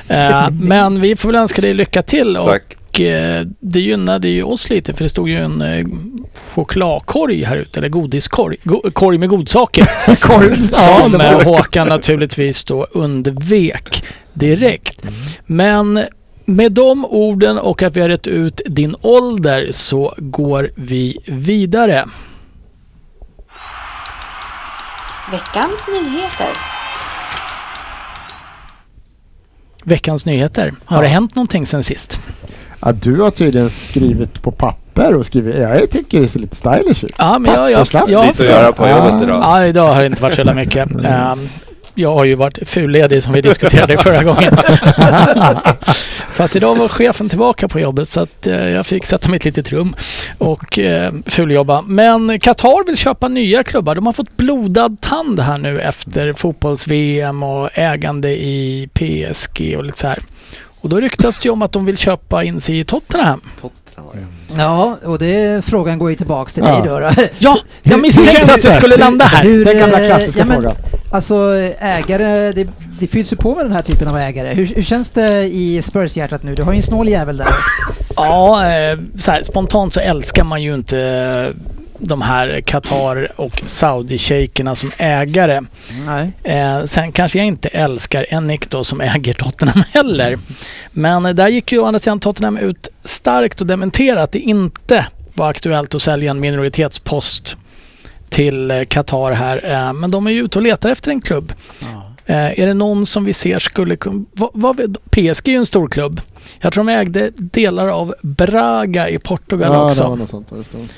Eh, 0.08 0.50
men 0.50 1.00
vi 1.00 1.16
får 1.16 1.28
väl 1.28 1.36
önska 1.36 1.62
dig 1.62 1.74
lycka 1.74 2.02
till 2.02 2.36
och 2.36 2.48
Tack. 2.48 2.76
Eh, 3.00 3.46
det 3.60 3.80
gynnade 3.80 4.28
ju 4.28 4.42
oss 4.42 4.70
lite 4.70 4.92
för 4.92 5.02
det 5.04 5.08
stod 5.08 5.28
ju 5.28 5.36
en 5.36 5.62
eh, 5.62 5.86
chokladkorg 6.54 7.44
här 7.44 7.56
ute, 7.56 7.78
eller 7.80 7.88
godiskorg. 7.88 8.56
Go- 8.64 8.90
korg 8.92 9.18
med 9.18 9.28
godsaker. 9.28 9.90
Korv. 10.20 10.54
Ja, 10.72 11.02
som 11.02 11.20
eh, 11.20 11.42
Håkan 11.44 11.88
naturligtvis 11.88 12.64
då 12.64 12.84
undvek 12.84 14.04
direkt. 14.32 15.04
Men 15.46 16.04
med 16.44 16.72
de 16.72 17.04
orden 17.04 17.58
och 17.58 17.82
att 17.82 17.96
vi 17.96 18.00
har 18.00 18.08
rätt 18.08 18.26
ut 18.26 18.60
din 18.66 18.96
ålder 19.00 19.68
så 19.70 20.14
går 20.18 20.70
vi 20.74 21.18
vidare. 21.26 22.04
Veckans 25.30 25.86
nyheter. 25.88 26.48
Veckans 29.84 30.26
nyheter. 30.26 30.72
Har 30.84 30.96
Ja. 30.96 31.02
det 31.02 31.08
hänt 31.08 31.34
någonting 31.34 31.66
sen 31.66 31.82
sist? 31.84 32.20
Ja, 32.80 32.92
du 32.92 33.20
har 33.20 33.30
tydligen 33.30 33.70
skrivit 33.70 34.42
på 34.42 34.50
papper 34.50 35.14
och 35.14 35.26
skrivit. 35.26 35.56
Jag 35.56 35.90
tycker 35.90 36.20
det 36.20 36.28
ser 36.28 36.40
lite 36.40 36.56
stylish 36.56 37.04
ut. 37.04 37.14
Ja, 37.18 37.38
men 37.38 37.54
jag, 37.54 37.70
jag, 37.70 37.86
jag, 38.08 38.26
Lite 38.26 38.42
att 38.42 38.48
göra 38.48 38.72
på 38.72 38.88
jobbet 38.88 39.22
idag. 39.22 39.42
Ja, 39.42 39.66
idag 39.66 39.94
har 39.94 40.00
det 40.00 40.06
inte 40.06 40.22
varit 40.22 40.34
så 40.34 40.40
jävla 40.40 40.54
mycket. 40.54 40.88
Ehm, 41.04 41.48
jag 41.98 42.14
har 42.14 42.24
ju 42.24 42.34
varit 42.34 42.68
fulledig 42.68 43.22
som 43.22 43.32
vi 43.32 43.40
diskuterade 43.40 43.98
förra 43.98 44.22
gången. 44.22 44.56
Fast 46.32 46.56
idag 46.56 46.76
var 46.76 46.88
chefen 46.88 47.28
tillbaka 47.28 47.68
på 47.68 47.80
jobbet 47.80 48.08
så 48.08 48.20
att 48.20 48.46
eh, 48.46 48.68
jag 48.68 48.86
fick 48.86 49.06
sätta 49.06 49.28
mig 49.28 49.36
i 49.36 49.38
ett 49.38 49.44
litet 49.44 49.72
rum 49.72 49.96
och 50.38 50.78
uh, 50.78 51.10
fuljobba. 51.26 51.82
Men 51.82 52.38
Qatar 52.38 52.86
vill 52.86 52.96
köpa 52.96 53.28
nya 53.28 53.64
klubbar. 53.64 53.94
De 53.94 54.06
har 54.06 54.12
fått 54.12 54.36
blodad 54.36 55.00
tand 55.00 55.40
här 55.40 55.58
nu 55.58 55.80
efter 55.80 56.32
fotbolls-VM 56.32 57.42
och 57.42 57.70
ägande 57.74 58.30
i 58.30 58.88
PSG 58.94 59.74
och 59.76 59.84
lite 59.84 59.98
så 59.98 60.06
här. 60.06 60.18
Och 60.86 60.90
då 60.90 61.00
ryktas 61.00 61.38
det 61.38 61.46
ju 61.46 61.52
om 61.52 61.62
att 61.62 61.72
de 61.72 61.84
vill 61.84 61.98
köpa 61.98 62.44
in 62.44 62.60
sig 62.60 62.78
i 62.78 62.84
Tottenham. 62.84 63.40
Tottenham. 63.60 64.26
Ja, 64.56 64.96
och 65.04 65.18
det, 65.18 65.64
frågan 65.64 65.98
går 65.98 66.10
ju 66.10 66.16
tillbaks 66.16 66.54
till 66.54 66.64
Ja. 66.66 66.72
dig 66.72 66.82
då. 66.88 67.00
då. 67.00 67.10
Ja, 67.38 67.56
jag 67.82 68.00
misstänkte 68.00 68.54
att 68.54 68.62
det 68.62 68.70
skulle 68.70 68.96
det? 68.96 69.00
landa 69.00 69.24
här. 69.24 69.44
Hur, 69.44 69.64
Den 69.64 69.78
gamla 69.78 70.00
eh, 70.00 70.06
klassiska 70.06 70.40
ja, 70.40 70.44
men, 70.44 70.56
frågan. 70.56 70.76
Alltså 71.10 71.54
ägare, 71.78 72.52
det, 72.52 72.68
det 73.00 73.06
fylls 73.06 73.32
ju 73.32 73.36
på 73.36 73.54
med 73.54 73.64
den 73.64 73.72
här 73.72 73.82
typen 73.82 74.08
av 74.08 74.18
ägare. 74.18 74.54
Hur, 74.54 74.66
hur 74.66 74.82
känns 74.82 75.10
det 75.10 75.42
i 75.44 75.82
Spurs-hjärtat 75.82 76.42
nu? 76.42 76.54
Du 76.54 76.62
har 76.62 76.72
ju 76.72 76.76
en 76.76 76.82
snål 76.82 77.08
jävel 77.08 77.36
där. 77.36 77.48
Ja, 78.16 78.66
eh, 78.66 78.98
så 79.18 79.30
här, 79.30 79.42
spontant 79.42 79.94
så 79.94 80.00
älskar 80.00 80.44
man 80.44 80.62
ju 80.62 80.74
inte 80.74 81.52
de 81.98 82.22
här 82.22 82.60
Qatar 82.60 83.28
och 83.36 83.62
Saudi-shejkerna 83.66 84.74
som 84.74 84.90
ägare. 84.96 85.60
Nej. 86.06 86.32
Eh, 86.42 86.84
sen 86.84 87.12
kanske 87.12 87.38
jag 87.38 87.46
inte 87.46 87.68
älskar 87.68 88.26
Ennick 88.28 88.70
då 88.70 88.84
som 88.84 89.00
äger 89.00 89.34
Tottenham 89.34 89.82
heller. 89.92 90.38
Men 90.92 91.22
där 91.36 91.48
gick 91.48 91.72
ju 91.72 91.78
å 91.78 91.84
andra 91.84 91.98
sidan 91.98 92.20
Tottenham 92.20 92.56
ut 92.56 92.88
starkt 93.04 93.60
och 93.60 93.66
dementerade 93.66 94.22
att 94.22 94.32
det 94.32 94.38
inte 94.38 95.06
var 95.34 95.50
aktuellt 95.50 95.94
att 95.94 96.02
sälja 96.02 96.30
en 96.30 96.40
minoritetspost 96.40 97.56
till 98.28 98.70
eh, 98.70 98.84
Qatar 98.84 99.32
här. 99.32 99.60
Eh, 99.64 99.92
men 99.92 100.10
de 100.10 100.26
är 100.26 100.30
ju 100.30 100.44
ute 100.44 100.58
och 100.58 100.62
letar 100.62 100.90
efter 100.90 101.10
en 101.10 101.20
klubb. 101.20 101.52
Eh, 102.26 102.60
är 102.60 102.66
det 102.66 102.74
någon 102.74 103.06
som 103.06 103.24
vi 103.24 103.32
ser 103.32 103.58
skulle 103.58 103.96
kunna... 103.96 104.24
Vad, 104.32 104.50
vad, 104.54 104.96
PSG 105.10 105.48
är 105.48 105.52
ju 105.52 105.56
en 105.58 105.66
stor 105.66 105.88
klubb. 105.88 106.20
Jag 106.60 106.72
tror 106.72 106.84
de 106.84 106.92
ägde 106.92 107.30
delar 107.36 107.88
av 107.88 108.14
Braga 108.22 109.08
i 109.08 109.18
Portugal 109.18 109.72
Ja, 109.72 109.86
också. 109.86 110.02
det 110.02 110.08
var 110.08 110.16
något 110.16 110.30
sånt. 110.30 110.48
det. 110.72 110.88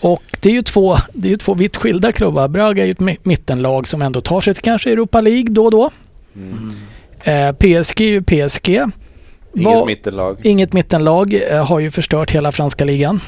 Och 0.00 0.22
det 0.40 0.48
är 0.48 0.52
ju 0.52 0.62
två, 0.62 0.96
det 1.12 1.28
är 1.28 1.30
ju 1.30 1.36
två 1.36 1.54
vitt 1.54 1.76
skilda 1.76 2.12
klubbar. 2.12 2.48
Braga 2.48 2.82
är 2.82 2.86
ju 2.86 2.90
ett 2.90 2.98
mi- 2.98 3.18
mittenlag 3.22 3.88
som 3.88 4.02
ändå 4.02 4.20
tar 4.20 4.40
sig 4.40 4.54
till 4.54 4.62
kanske 4.62 4.90
Europa 4.92 5.20
League 5.20 5.46
då 5.50 5.64
och 5.64 5.70
då. 5.70 5.90
Mm. 6.36 6.76
Eh, 7.22 7.52
PSG 7.52 8.00
är 8.00 8.08
ju 8.08 8.22
PSG. 8.22 8.68
Inget 8.68 8.90
Vad- 9.66 9.86
mittenlag. 9.86 10.38
Inget 10.46 10.72
mittenlag 10.72 11.34
eh, 11.50 11.66
har 11.66 11.78
ju 11.78 11.90
förstört 11.90 12.30
hela 12.30 12.52
franska 12.52 12.84
ligan. 12.84 13.20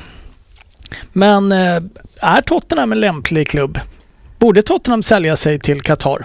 Men 1.12 1.52
eh, 1.52 1.76
är 2.20 2.40
Tottenham 2.42 2.92
en 2.92 3.00
lämplig 3.00 3.48
klubb? 3.48 3.78
Borde 4.38 4.62
Tottenham 4.62 5.02
sälja 5.02 5.36
sig 5.36 5.58
till 5.58 5.82
Qatar? 5.82 6.24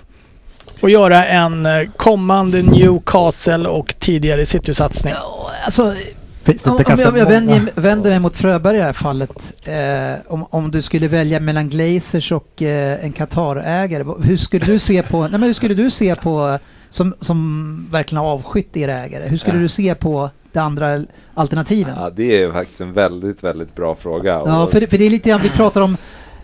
Och 0.82 0.90
göra 0.90 1.26
en 1.26 1.66
eh, 1.66 1.72
kommande 1.98 2.62
Newcastle 2.62 3.68
och 3.70 3.96
tidigare 4.00 4.46
City-satsning? 4.46 5.14
Ja, 5.16 5.52
alltså, 5.66 5.96
Finns 6.44 6.64
det 6.64 6.70
om, 6.70 6.78
inte 6.80 7.08
om 7.10 7.18
jag, 7.18 7.26
vänder, 7.26 7.72
vänder 7.76 8.10
mig 8.10 8.20
mot 8.20 8.36
Fröberg 8.36 8.76
i 8.76 8.80
det 8.80 8.86
här 8.86 8.94
fallet. 8.94 9.54
Eh, 9.68 10.32
om, 10.34 10.46
om 10.50 10.72
du 10.72 10.82
skulle 10.82 11.08
välja 11.08 11.40
mellan 11.40 11.70
Glazers 11.70 12.32
och 12.32 12.62
eh, 12.62 13.06
en 13.06 13.14
Qatar-ägare, 13.14 14.06
hur 14.24 14.38
skulle 14.38 14.66
du 14.66 14.80
se 14.80 15.04
på, 15.04 15.22
nej 15.22 15.32
men 15.32 15.44
hur 15.44 15.54
skulle 15.54 15.74
du 15.74 15.92
se 15.92 16.16
på, 16.16 16.60
som, 16.90 17.14
som 17.20 17.88
verkligen 17.92 18.24
har 18.24 18.32
avskytt 18.32 18.78
er 18.78 18.88
ägare, 18.90 19.28
hur 19.30 19.38
skulle 19.38 19.56
Ja. 19.58 19.62
du 19.62 19.70
se 19.70 19.96
på 19.96 20.30
de 20.52 20.60
andra 20.60 21.04
alternativen? 21.34 21.94
Ja, 21.98 22.10
det 22.10 22.42
är 22.44 22.52
faktiskt 22.52 22.82
en 22.82 22.94
väldigt, 22.94 23.44
väldigt 23.44 23.76
bra 23.76 23.96
fråga. 23.96 24.32
Ja, 24.32 24.68
för, 24.72 24.80
det- 24.80 24.88
för 24.88 24.98
det 24.98 25.06
är 25.06 25.10
lite 25.10 25.30
grann, 25.30 25.42
vi 25.44 25.50
pratar 25.50 25.82
om 25.82 25.98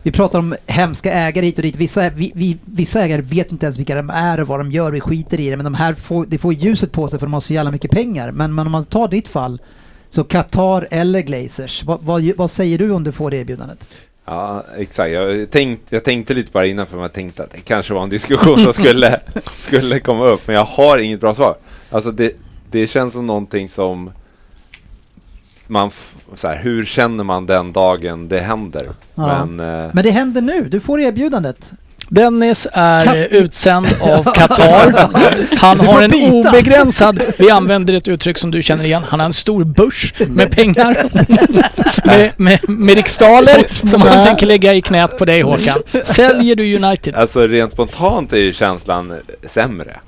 vi 0.03 0.11
pratar 0.11 0.39
om 0.39 0.55
hemska 0.67 1.11
ägare 1.13 1.45
hit 1.45 1.55
och 1.57 1.61
dit. 1.63 1.75
Vissa, 1.75 2.09
vi, 2.09 2.31
vi, 2.35 2.57
vissa 2.65 3.01
ägare 3.01 3.21
vet 3.21 3.51
inte 3.51 3.65
ens 3.65 3.77
vilka 3.79 3.95
de 3.95 4.09
är 4.09 4.39
och 4.41 4.47
vad 4.47 4.59
de 4.59 4.71
gör. 4.71 4.91
Vi 4.91 4.99
skiter 4.99 5.39
i 5.39 5.49
det. 5.49 5.57
Men 5.57 5.63
de 5.63 5.73
här 5.73 5.93
får, 5.93 6.25
det 6.25 6.37
får 6.37 6.53
ljuset 6.53 6.91
på 6.91 7.07
sig 7.07 7.19
för 7.19 7.25
de 7.25 7.33
har 7.33 7.39
så 7.39 7.53
jävla 7.53 7.71
mycket 7.71 7.91
pengar. 7.91 8.31
Men, 8.31 8.55
men 8.55 8.65
om 8.65 8.71
man 8.71 8.85
tar 8.85 9.07
ditt 9.07 9.27
fall, 9.27 9.61
så 10.09 10.23
Qatar 10.23 10.87
eller 10.91 11.21
Glazers. 11.21 11.83
Vad, 11.83 11.99
vad, 12.01 12.31
vad 12.37 12.51
säger 12.51 12.77
du 12.77 12.91
om 12.91 13.03
du 13.03 13.11
får 13.11 13.31
det 13.31 13.37
erbjudandet? 13.37 13.97
Ja, 14.25 14.65
exakt. 14.77 15.11
Jag 15.11 15.51
tänkte, 15.51 15.95
jag 15.95 16.03
tänkte 16.03 16.33
lite 16.33 16.51
bara 16.51 16.65
innan 16.65 16.87
för 16.87 17.01
jag 17.01 17.13
tänkte 17.13 17.43
att 17.43 17.51
det 17.51 17.59
kanske 17.59 17.93
var 17.93 18.03
en 18.03 18.09
diskussion 18.09 18.59
som 18.59 18.73
skulle, 18.73 19.19
skulle 19.59 19.99
komma 19.99 20.25
upp. 20.25 20.41
Men 20.47 20.55
jag 20.55 20.65
har 20.65 20.97
inget 20.97 21.19
bra 21.19 21.35
svar. 21.35 21.55
Alltså 21.89 22.11
det, 22.11 22.35
det 22.71 22.87
känns 22.87 23.13
som 23.13 23.27
någonting 23.27 23.69
som 23.69 24.11
man, 25.67 25.91
så 26.33 26.47
här, 26.47 26.63
hur 26.63 26.85
känner 26.85 27.23
man 27.23 27.45
den 27.45 27.71
dagen 27.73 28.27
det 28.27 28.39
händer? 28.39 28.87
Ja. 29.15 29.45
Men, 29.45 29.59
eh, 29.59 29.91
Men 29.93 30.03
det 30.03 30.11
händer 30.11 30.41
nu. 30.41 30.69
Du 30.69 30.79
får 30.79 31.01
erbjudandet. 31.01 31.71
Dennis 32.09 32.67
är 32.73 33.05
Kat- 33.05 33.15
eh, 33.15 33.23
utsänd 33.23 33.87
av 34.01 34.23
Qatar. 34.33 35.07
Han 35.57 35.79
har 35.79 36.01
en 36.01 36.13
obegränsad, 36.33 37.19
vi 37.37 37.51
använder 37.51 37.93
ett 37.93 38.07
uttryck 38.07 38.37
som 38.37 38.51
du 38.51 38.63
känner 38.63 38.83
igen, 38.83 39.03
han 39.07 39.19
har 39.19 39.25
en 39.27 39.33
stor 39.33 39.63
börs 39.63 40.13
med 40.27 40.51
pengar. 40.51 40.97
med, 42.07 42.31
med, 42.37 42.59
med 42.69 42.95
riksdaler 42.95 43.87
som 43.87 44.01
han 44.01 44.23
tänker 44.25 44.45
lägga 44.45 44.73
i 44.73 44.81
knät 44.81 45.17
på 45.17 45.25
dig 45.25 45.41
Håkan. 45.41 45.79
Säljer 46.03 46.55
du 46.55 46.75
United? 46.75 47.15
alltså 47.15 47.47
rent 47.47 47.71
spontant 47.71 48.33
är 48.33 48.37
ju 48.37 48.53
känslan 48.53 49.13
sämre. 49.47 49.99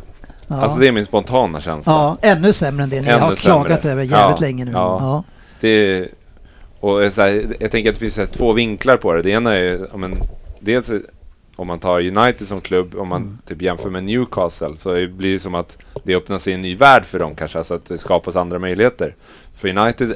Ja. 0.48 0.62
Alltså 0.62 0.80
det 0.80 0.88
är 0.88 0.92
min 0.92 1.06
spontana 1.06 1.62
känsla. 1.62 1.94
ja, 1.94 2.18
ännu 2.30 2.54
sämre 2.54 2.84
än 2.84 2.90
det 2.90 3.02
ni 3.02 3.08
Ännu 3.08 3.20
har 3.20 3.36
klagat 3.36 3.82
sämre. 3.82 3.92
över 3.92 4.04
jävligt 4.04 4.12
Ja, 4.42 4.48
länge 4.48 4.66
nu. 4.66 4.72
ja. 4.72 4.98
Ja. 5.02 5.24
Det, 5.60 6.06
och 6.80 7.14
så 7.14 7.22
här, 7.22 7.44
jag 7.60 7.72
tänker 7.72 7.90
att 7.90 7.96
det 7.96 8.00
finns 8.00 8.18
här, 8.18 8.26
två 8.26 8.54
vinklar 8.54 8.98
på 8.98 9.14
det. 9.14 9.22
Det 9.22 9.30
ena 9.30 9.54
är 9.54 9.62
ju, 9.62 9.86
om 9.92 10.04
en, 10.04 10.16
dels 10.60 10.90
är- 10.90 11.02
om 11.56 11.68
man 11.68 11.80
tar 11.80 12.00
United 12.18 12.48
som 12.48 12.62
klubb, 12.62 12.96
om 12.96 13.08
man 13.08 13.38
typ 13.48 13.62
jämför 13.62 13.90
med 13.90 14.04
Newcastle, 14.04 14.78
så 14.78 15.08
blir 15.08 15.34
det 15.34 15.40
som 15.40 15.56
att 15.56 15.78
det 16.04 16.16
öppnar 16.16 16.40
sig 16.40 16.54
en 16.54 16.62
ny 16.62 16.76
värld 16.76 17.06
för 17.06 17.20
dem 17.20 17.36
kanske, 17.36 17.58
alltså 17.58 17.74
att 17.74 17.86
det 17.86 17.98
skapas 17.98 18.36
andra 18.36 18.60
möjligheter. 18.60 19.16
För 19.56 19.78
United 19.78 20.14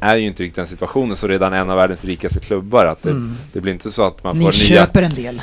är 0.00 0.16
ju 0.16 0.26
inte 0.26 0.42
riktigt 0.42 0.56
den 0.56 0.66
situationen, 0.66 1.16
så 1.16 1.26
redan 1.26 1.52
en 1.52 1.70
av 1.70 1.76
världens 1.76 2.04
rikaste 2.04 2.40
klubbar, 2.40 2.86
att 2.86 3.02
det, 3.02 3.10
Mm. 3.10 3.36
det 3.52 3.60
blir 3.60 3.72
inte 3.72 3.90
så 3.92 4.02
att 4.06 4.24
man 4.24 4.36
Ni 4.38 4.44
får 4.44 4.52
nya... 4.52 4.80
köper 4.86 5.02
en 5.02 5.14
del. 5.14 5.42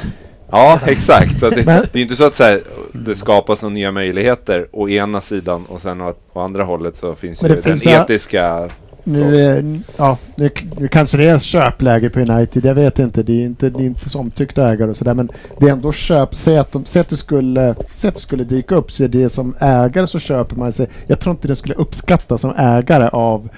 Ja, 0.52 0.80
exakt. 0.86 1.40
Så 1.40 1.50
det, 1.50 1.64
det 1.94 1.96
är 2.00 2.02
inte 2.02 2.16
så 2.16 2.24
att 2.26 2.36
så 2.36 2.44
här, 2.44 2.62
det 2.92 3.16
skapas 3.16 3.62
några 3.62 3.74
nya 3.74 3.92
möjligheter 3.92 4.68
å 4.72 4.90
ena 4.90 5.22
sidan 5.22 5.66
och 5.66 5.82
sen 5.82 6.02
å, 6.02 6.14
å 6.34 6.40
andra 6.42 6.64
hållet 6.64 6.96
så 6.96 7.16
finns 7.16 7.42
Men 7.42 7.52
ju 7.52 7.56
det 7.56 7.62
den 7.62 7.72
finns 7.80 7.84
så- 7.84 7.90
etiska 8.04 8.70
Nu, 9.04 9.40
är- 9.40 9.80
ja, 9.98 10.18
nu, 10.36 10.50
nu 10.78 10.88
kanske 10.88 11.18
det 11.18 11.30
är 11.30 11.40
köpläge 11.40 12.10
på 12.10 12.20
United, 12.20 12.66
jag 12.66 12.76
vet 12.76 13.00
inte. 13.00 13.24
Det 13.24 13.34
är 13.42 13.46
inte, 13.46 13.70
det 13.70 13.80
är 13.84 13.86
inte 13.86 14.10
så 14.10 14.20
omtyckta 14.20 14.70
ägare 14.74 14.90
och 14.90 14.98
sådär. 14.98 15.14
Men 15.14 15.30
det 15.60 15.68
är 15.68 15.72
ändå 15.72 15.92
köp. 15.92 16.36
Säg 16.36 16.58
att, 16.58 16.72
de, 16.72 16.86
säg, 16.86 17.00
att 17.00 17.10
det 17.10 17.18
skulle, 17.18 17.76
säg 17.96 18.08
att 18.08 18.16
det 18.16 18.22
skulle 18.22 18.44
dyka 18.44 18.76
upp, 18.76 18.92
så 18.92 19.04
är 19.04 19.08
det 19.08 19.30
som 19.30 19.56
ägare 19.60 20.08
så 20.08 20.20
köper 20.20 20.56
man 20.56 20.72
sig. 20.72 20.88
Jag 21.08 21.20
tror 21.20 21.32
inte 21.32 21.48
det 21.48 21.56
skulle 21.56 21.76
uppskattas 21.76 22.42
som 22.42 22.54
ägare 22.58 23.10
av... 23.14 23.50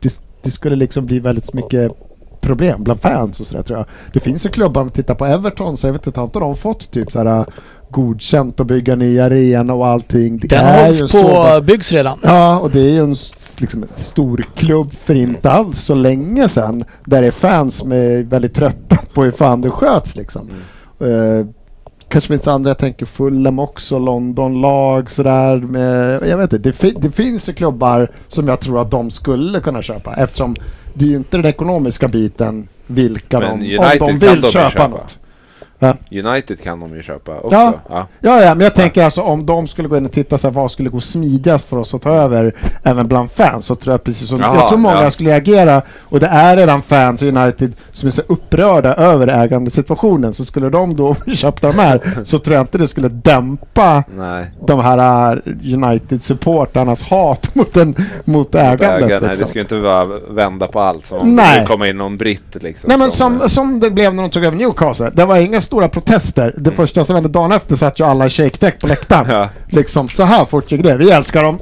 Det, 0.00 0.20
det 0.42 0.50
skulle 0.50 0.76
liksom 0.76 1.06
bli 1.06 1.18
väldigt 1.18 1.54
mycket 1.54 1.92
problem 2.40 2.84
bland 2.84 3.00
fans 3.00 3.40
och 3.40 3.46
sådär 3.46 3.62
tror 3.62 3.78
jag. 3.78 3.86
Det 4.12 4.20
finns 4.20 4.46
ju 4.46 4.50
klubbar, 4.50 4.80
om 4.80 4.86
vi 4.86 4.92
tittar 4.92 5.14
på 5.14 5.26
Everton, 5.26 5.76
så 5.76 5.86
jag 5.86 5.92
vet 5.92 6.06
inte, 6.06 6.20
har 6.20 6.24
inte 6.24 6.38
de 6.38 6.56
fått 6.56 6.90
typ 6.90 7.12
såhär 7.12 7.44
godkänt 7.94 8.60
att 8.60 8.66
bygga 8.66 8.94
ny 8.94 9.20
arena 9.20 9.74
och 9.74 9.86
allting? 9.86 10.38
Det 10.38 10.48
Den 10.48 10.64
är 10.66 10.84
hålls 10.84 10.98
ju 11.00 11.02
på, 11.02 11.08
så- 11.08 11.60
byggs 11.60 11.92
redan. 11.92 12.18
Ja, 12.22 12.58
och 12.58 12.70
det 12.70 12.80
är 12.80 12.90
ju 12.90 13.00
en 13.02 13.16
liksom, 13.58 13.84
stor 13.96 14.44
klubb 14.54 14.92
för 15.04 15.14
inte 15.14 15.50
alls 15.50 15.80
så 15.80 15.94
länge 15.94 16.48
sedan. 16.48 16.84
Där 17.04 17.20
det 17.20 17.26
är 17.26 17.30
fans 17.30 17.74
som 17.76 17.92
är 17.92 18.22
väldigt 18.22 18.54
trötta 18.54 18.98
på 19.14 19.22
hur 19.24 19.30
fan 19.32 19.60
det 19.60 19.70
sköts 19.70 20.16
liksom. 20.16 20.48
Eh, 21.00 21.46
kanske 22.08 22.28
finns 22.28 22.48
andra, 22.48 22.70
jag 22.70 22.78
tänker 22.78 23.06
Fulham 23.06 23.58
också, 23.58 23.98
London-lag 23.98 25.10
sådär. 25.10 25.56
Med, 25.56 26.22
jag 26.28 26.36
vet 26.36 26.52
inte, 26.52 26.58
det, 26.68 26.72
fi- 26.72 26.96
det 27.00 27.10
finns 27.10 27.48
ju 27.48 27.52
klubbar 27.52 28.08
som 28.28 28.48
jag 28.48 28.60
tror 28.60 28.80
att 28.80 28.90
de 28.90 29.10
skulle 29.10 29.60
kunna 29.60 29.82
köpa 29.82 30.14
eftersom 30.16 30.56
det 30.94 31.04
är 31.04 31.08
ju 31.08 31.16
inte 31.16 31.36
den 31.36 31.46
ekonomiska 31.46 32.08
biten 32.08 32.68
vilka 32.86 33.40
Men 33.40 33.60
de, 33.60 33.78
om 33.78 33.84
de 33.98 34.12
vill 34.26 34.40
de 34.40 34.50
köpa, 34.50 34.70
köpa. 34.70 34.88
något. 34.88 35.18
United 36.10 36.62
kan 36.62 36.80
de 36.80 36.96
ju 36.96 37.02
köpa 37.02 37.36
också. 37.36 37.56
Ja. 37.56 37.74
Ja. 37.88 38.06
Ja, 38.20 38.40
ja, 38.40 38.54
men 38.54 38.64
jag 38.64 38.74
tänker 38.74 39.04
alltså 39.04 39.22
om 39.22 39.46
de 39.46 39.66
skulle 39.66 39.88
gå 39.88 39.96
in 39.96 40.06
och 40.06 40.12
titta 40.12 40.38
så 40.38 40.48
här, 40.48 40.54
vad 40.54 40.70
skulle 40.70 40.90
gå 40.90 41.00
smidigast 41.00 41.68
för 41.68 41.76
oss 41.76 41.94
att 41.94 42.02
ta 42.02 42.10
över 42.10 42.54
även 42.82 43.08
bland 43.08 43.30
fans 43.30 43.66
så 43.66 43.74
tror 43.74 43.92
jag 43.92 44.04
precis 44.04 44.28
som 44.28 44.38
Jaha, 44.40 44.54
jag 44.54 44.68
tror 44.68 44.78
många 44.78 45.02
ja. 45.02 45.10
skulle 45.10 45.30
reagera 45.30 45.82
och 45.98 46.20
det 46.20 46.26
är 46.26 46.56
redan 46.56 46.82
fans 46.82 47.22
i 47.22 47.28
United 47.28 47.72
som 47.90 48.06
är 48.06 48.10
så 48.10 48.22
upprörda 48.26 48.94
över 48.94 49.28
ägandesituationen 49.28 50.34
så 50.34 50.44
skulle 50.44 50.70
de 50.70 50.96
då 50.96 51.16
köpa 51.34 51.66
de 51.68 51.78
här 51.78 52.00
så 52.24 52.38
tror 52.38 52.56
jag 52.56 52.62
inte 52.62 52.78
det 52.78 52.88
skulle 52.88 53.08
dämpa 53.08 54.04
Nej. 54.16 54.50
de 54.66 54.80
här 54.80 55.34
uh, 55.34 55.74
United-supportarnas 55.74 57.02
hat 57.02 57.54
mot, 57.54 57.76
en, 57.76 57.94
mot 58.24 58.54
ägandet. 58.54 58.82
Ägare, 58.82 59.08
nej, 59.08 59.20
det 59.20 59.28
liksom. 59.28 59.50
ju 59.54 59.60
inte 59.60 59.78
vara 59.78 60.04
vända 60.30 60.66
på 60.66 60.80
allt 60.80 61.06
som 61.06 61.18
om 61.18 61.28
det 61.28 61.42
Nej. 61.42 61.52
skulle 61.52 61.66
komma 61.66 61.88
in 61.88 61.96
någon 61.96 62.16
britt 62.16 62.62
liksom. 62.62 62.88
Nej 62.88 62.98
men 62.98 63.10
som, 63.10 63.48
som 63.48 63.80
det 63.80 63.90
blev 63.90 64.14
när 64.14 64.22
de 64.22 64.30
tog 64.30 64.44
över 64.44 64.56
Newcastle. 64.56 65.10
Det 65.10 65.24
var 65.24 65.36
inga 65.36 65.60
stora 65.74 65.88
protester. 65.88 66.54
Det 66.56 66.70
första 66.70 67.04
som 67.04 67.14
hände 67.14 67.28
dagen 67.28 67.52
efter 67.52 67.76
satt 67.76 68.00
ju 68.00 68.04
alla 68.04 68.26
i 68.26 68.30
shake 68.30 68.70
på 68.70 68.86
läktaren. 68.86 69.26
Ja. 69.34 69.48
Liksom 69.68 70.08
så 70.08 70.22
här 70.22 70.44
fort 70.44 70.72
gick 70.72 70.82
det. 70.82 70.96
Vi 70.96 71.10
älskar 71.10 71.42
dem. 71.42 71.58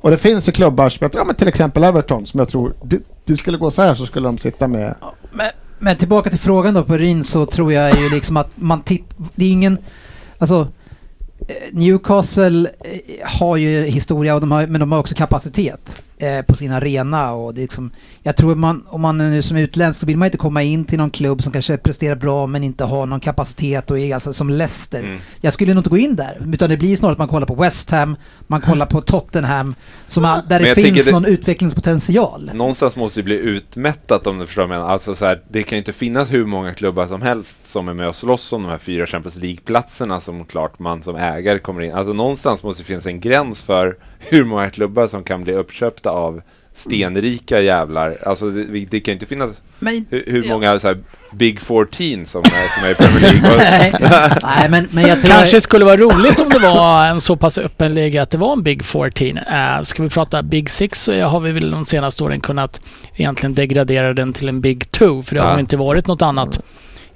Och 0.00 0.10
det 0.10 0.18
finns 0.18 0.48
ju 0.48 0.52
klubbar 0.52 0.88
som 0.88 0.98
jag 1.00 1.12
tror, 1.12 1.20
ja, 1.20 1.24
men 1.26 1.34
till 1.36 1.48
exempel 1.48 1.84
Everton 1.84 2.26
som 2.26 2.40
jag 2.40 2.48
tror, 2.48 2.74
det, 2.82 2.98
det 3.24 3.36
skulle 3.36 3.58
gå 3.58 3.70
så 3.70 3.82
här 3.82 3.94
så 3.94 4.06
skulle 4.06 4.28
de 4.28 4.38
sitta 4.38 4.68
med. 4.68 4.94
Men, 5.32 5.50
men 5.78 5.96
tillbaka 5.96 6.30
till 6.30 6.38
frågan 6.38 6.74
då 6.74 6.84
på 6.84 6.96
Rin 6.96 7.24
så 7.24 7.46
tror 7.46 7.72
jag 7.72 7.96
ju 7.96 8.08
liksom 8.10 8.36
att 8.36 8.50
man 8.54 8.82
tittar... 8.82 9.16
Det 9.34 9.44
är 9.44 9.50
ingen... 9.50 9.78
Alltså... 10.38 10.68
eh, 11.48 11.54
Newcastle 11.72 12.70
eh, 12.84 13.28
har 13.38 13.56
ju 13.56 13.84
historia 13.84 14.34
och 14.34 14.40
de 14.40 14.50
har, 14.50 14.66
men 14.66 14.80
de 14.80 14.92
har 14.92 14.98
också 14.98 15.14
kapacitet 15.14 16.02
eh, 16.24 16.42
på 16.42 16.56
sin 16.56 16.72
arena 16.72 17.32
och 17.32 17.54
det 17.54 17.60
är 17.60 17.62
liksom, 17.62 17.90
jag 18.22 18.36
tror 18.36 18.54
man, 18.54 18.84
om 18.88 19.00
man 19.00 19.18
nu 19.18 19.42
som 19.42 19.56
utländsk 19.56 20.00
så 20.00 20.06
vill 20.06 20.18
man 20.18 20.26
inte 20.26 20.38
komma 20.38 20.62
in 20.62 20.84
till 20.84 20.98
någon 20.98 21.10
klubb 21.10 21.42
som 21.42 21.52
kanske 21.52 21.76
presterar 21.76 22.14
bra 22.16 22.46
men 22.46 22.64
inte 22.64 22.84
har 22.84 23.06
någon 23.06 23.20
kapacitet 23.20 23.90
och 23.90 23.98
är 23.98 24.06
ganska 24.08 24.32
som 24.32 24.50
Leicester. 24.50 24.98
Mm. 25.02 25.18
Jag 25.40 25.52
skulle 25.52 25.74
nog 25.74 25.80
inte 25.80 25.90
gå 25.90 25.98
in 25.98 26.16
där, 26.16 26.42
utan 26.52 26.70
det 26.70 26.76
blir 26.76 26.96
snarare 26.96 27.12
att 27.12 27.18
man 27.18 27.28
kollar 27.28 27.46
på 27.46 27.54
West 27.54 27.90
Ham, 27.90 28.16
man 28.46 28.60
kollar 28.60 28.86
på 28.86 29.00
Tottenham, 29.00 29.74
som 30.06 30.24
all, 30.24 30.42
där 30.48 30.60
det 30.60 30.74
finns 30.74 31.06
det- 31.06 31.12
någon 31.12 31.24
utvecklingspotential. 31.24 32.50
Någonstans 32.54 32.96
måste 32.96 33.20
det 33.20 33.24
bli 33.24 33.34
utmättat 33.38 34.26
om 34.26 34.38
du 34.38 34.46
förstår 34.46 34.62
vad 34.62 34.70
jag 34.74 34.78
menar. 34.80 34.92
Alltså 34.92 35.14
så 35.14 35.24
här, 35.24 35.42
det 35.48 35.62
kan 35.62 35.76
ju 35.76 35.78
inte 35.78 35.92
finnas 35.92 36.32
hur 36.32 36.46
många 36.46 36.74
klubbar 36.74 37.06
som 37.06 37.22
helst 37.22 37.66
som 37.66 37.88
är 37.88 37.94
med 37.94 38.08
och 38.08 38.16
slåss 38.16 38.52
om 38.52 38.62
de 38.62 38.68
här 38.68 38.78
fyra 38.78 39.06
Champions 39.06 39.36
League-platserna 39.36 40.20
som 40.20 40.44
klart 40.44 40.78
man 40.78 41.02
som 41.02 41.16
ägare 41.16 41.58
kommer 41.58 41.82
in. 41.82 41.92
Alltså 41.94 42.12
någonstans 42.12 42.62
måste 42.62 42.82
det 42.82 42.86
finnas 42.86 43.06
en 43.06 43.20
gräns 43.20 43.62
för 43.62 43.96
hur 44.18 44.44
många 44.44 44.70
klubbar 44.70 45.08
som 45.08 45.22
kan 45.24 45.44
bli 45.44 45.52
uppköpta 45.52 46.10
av 46.14 46.42
stenrika 46.72 47.60
jävlar. 47.60 48.16
Alltså 48.26 48.50
det, 48.50 48.64
det 48.90 49.00
kan 49.00 49.12
ju 49.12 49.12
inte 49.12 49.26
finnas 49.26 49.50
Men, 49.78 50.06
hur, 50.10 50.24
hur 50.26 50.42
Ja. 50.44 50.48
många 50.52 50.80
så 50.80 50.86
här 50.88 50.98
Big 51.32 51.60
14 51.60 52.26
som 52.26 52.42
är, 52.42 52.74
som 52.78 52.84
är 52.84 52.90
i 52.90 52.94
Premier 52.94 53.20
League. 53.20 53.56
Nej, 53.58 53.94
nej 54.42 54.68
men, 54.70 54.88
men 54.90 55.06
jag 55.08 55.22
tror... 55.22 55.30
Kanske 55.30 55.60
skulle 55.60 55.84
vara 55.84 55.96
roligt 55.96 56.40
om 56.40 56.48
det 56.48 56.58
var 56.58 57.06
en 57.06 57.20
så 57.20 57.36
pass 57.36 57.58
öppen 57.58 57.94
liga 57.94 58.22
att 58.22 58.30
det 58.30 58.38
var 58.38 58.52
en 58.52 58.62
Big 58.62 58.84
14. 58.84 59.26
Uh, 59.38 59.82
ska 59.82 60.02
vi 60.02 60.08
prata 60.08 60.42
Big 60.42 60.70
6 60.70 61.02
så 61.02 61.20
har 61.22 61.40
vi 61.40 61.52
väl 61.52 61.70
de 61.70 61.84
senaste 61.84 62.24
åren 62.24 62.40
kunnat 62.40 62.80
egentligen 63.14 63.54
degradera 63.54 64.12
den 64.14 64.32
till 64.32 64.48
en 64.48 64.60
Big 64.60 64.90
2 64.90 65.22
för 65.22 65.34
det 65.34 65.40
har 65.40 65.48
Ja. 65.48 65.54
ju 65.54 65.60
inte 65.60 65.76
varit 65.76 66.06
något 66.06 66.22
annat 66.22 66.60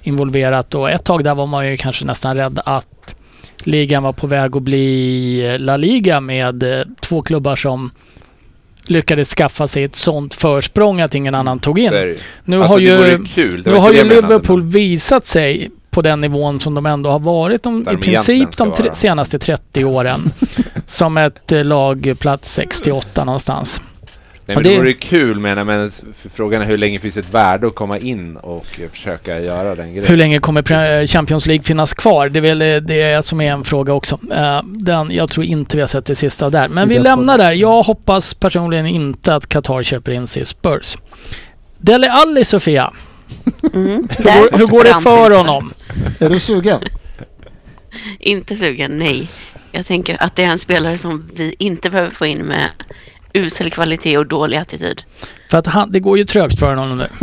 involverat 0.01 0.75
och 0.75 0.89
ett 0.91 1.03
tag 1.03 1.23
där 1.23 1.35
var 1.35 1.45
man 1.47 1.67
ju 1.71 1.77
kanske 1.77 2.05
nästan 2.05 2.35
rädd 2.35 2.59
att 2.65 3.15
ligan 3.63 4.03
var 4.03 4.13
på 4.13 4.27
väg 4.27 4.55
att 4.55 4.63
bli 4.63 5.57
La 5.59 5.77
Liga 5.77 6.19
med 6.19 6.63
eh, 6.63 6.85
två 7.01 7.21
klubbar 7.21 7.55
som 7.55 7.91
lyckades 8.89 9.29
skaffa 9.35 9.67
sig 9.67 9.83
ett 9.83 9.95
sånt 9.95 10.33
försprång 10.33 11.01
att 11.01 11.15
ingen 11.15 11.35
annan 11.35 11.59
tog 11.59 11.79
in. 11.79 11.91
Nu 12.43 12.61
Alltså, 12.63 12.73
har 12.73 12.79
ju, 12.79 13.25
kul. 13.25 13.63
Nu 13.65 13.73
har 13.73 13.91
ju 13.91 13.97
jag 13.97 14.07
menade, 14.07 14.27
Liverpool 14.27 14.61
visat 14.61 15.27
sig 15.27 15.71
på 15.89 16.01
den 16.01 16.21
nivån 16.21 16.59
som 16.59 16.75
de 16.75 16.85
ändå 16.85 17.09
har 17.09 17.19
varit 17.19 17.63
de, 17.63 17.81
i 17.81 17.97
princip 17.97 18.57
de 18.57 18.73
tre, 18.73 18.93
senaste 18.93 19.39
30 19.39 19.85
åren. 19.85 20.31
som 20.85 21.17
ett 21.17 21.51
eh, 21.51 21.63
lag 21.63 22.15
plats 22.19 22.53
68 22.53 23.23
någonstans. 23.23 23.81
Nej, 24.49 24.55
men 24.55 24.63
det 24.63 24.69
det- 24.69 24.77
vore 24.77 24.93
kul 24.93 25.39
menar 25.39 25.63
men 25.63 25.91
frågan 26.33 26.61
är 26.61 26.65
hur 26.65 26.77
länge 26.77 26.99
finns 26.99 27.17
ett 27.17 27.33
värde 27.33 27.67
att 27.67 27.75
komma 27.75 27.97
in 27.99 28.37
och 28.37 28.79
eh, 28.79 28.89
försöka 28.89 29.39
göra 29.41 29.75
den 29.75 29.89
grejen. 29.93 30.05
Hur 30.05 30.17
länge 30.17 30.39
kommer 30.39 30.61
Pre- 30.61 31.07
Champions 31.07 31.45
League 31.45 31.63
finnas 31.63 31.93
kvar? 31.93 32.29
Det 32.29 32.39
är 32.39 32.41
väl 32.41 32.61
eh, 32.61 32.75
det 32.75 33.25
som 33.25 33.41
är 33.41 33.51
en 33.51 33.63
fråga 33.63 33.93
också. 33.93 34.19
Eh, 34.31 34.61
Den, 34.65 35.11
jag 35.11 35.29
tror 35.29 35.45
inte 35.45 35.77
vi 35.77 35.81
har 35.81 35.87
sett 35.87 36.05
det 36.05 36.15
sista 36.15 36.49
där. 36.49 36.67
Men 36.67 36.89
vi 36.89 36.99
lämnar 36.99 37.37
där. 37.37 37.51
Jag 37.51 37.83
hoppas 37.83 38.33
personligen 38.33 38.85
inte 38.87 39.35
att 39.35 39.47
Qatar 39.49 39.83
köper 39.83 40.11
in 40.11 40.27
sig 40.27 40.41
i 40.41 40.45
Spurs. 40.45 40.97
Dele 41.77 42.11
Alli, 42.11 42.45
Sofia. 42.45 42.93
Mm. 43.73 44.07
Hur 44.17 44.57
hur 44.57 44.65
går 44.65 44.83
det 44.83 44.93
för 45.03 45.37
honom? 45.37 45.73
Är 46.19 46.29
du 46.29 46.39
sugen? 46.39 46.79
Inte 48.19 48.55
sugen, 48.55 48.97
nej. 48.99 49.27
Jag 49.71 49.85
tänker 49.85 50.23
att 50.23 50.35
det 50.35 50.43
är 50.43 50.47
en 50.49 50.59
spelare 50.59 50.97
som 50.97 51.29
vi 51.35 51.55
inte 51.59 51.89
behöver 51.89 52.09
få 52.11 52.25
in 52.25 52.37
med 52.45 52.69
usel 53.33 53.71
kvalitet 53.71 54.17
och 54.17 54.27
dålig 54.27 54.57
attityd. 54.57 55.03
För 55.51 55.57
att 55.57 55.67
han, 55.67 55.91
det 55.91 55.99
går 55.99 56.17
ju 56.17 56.23
trögt 56.23 56.59
för 56.59 56.75
honom 56.75 56.97
nu. 56.97 57.07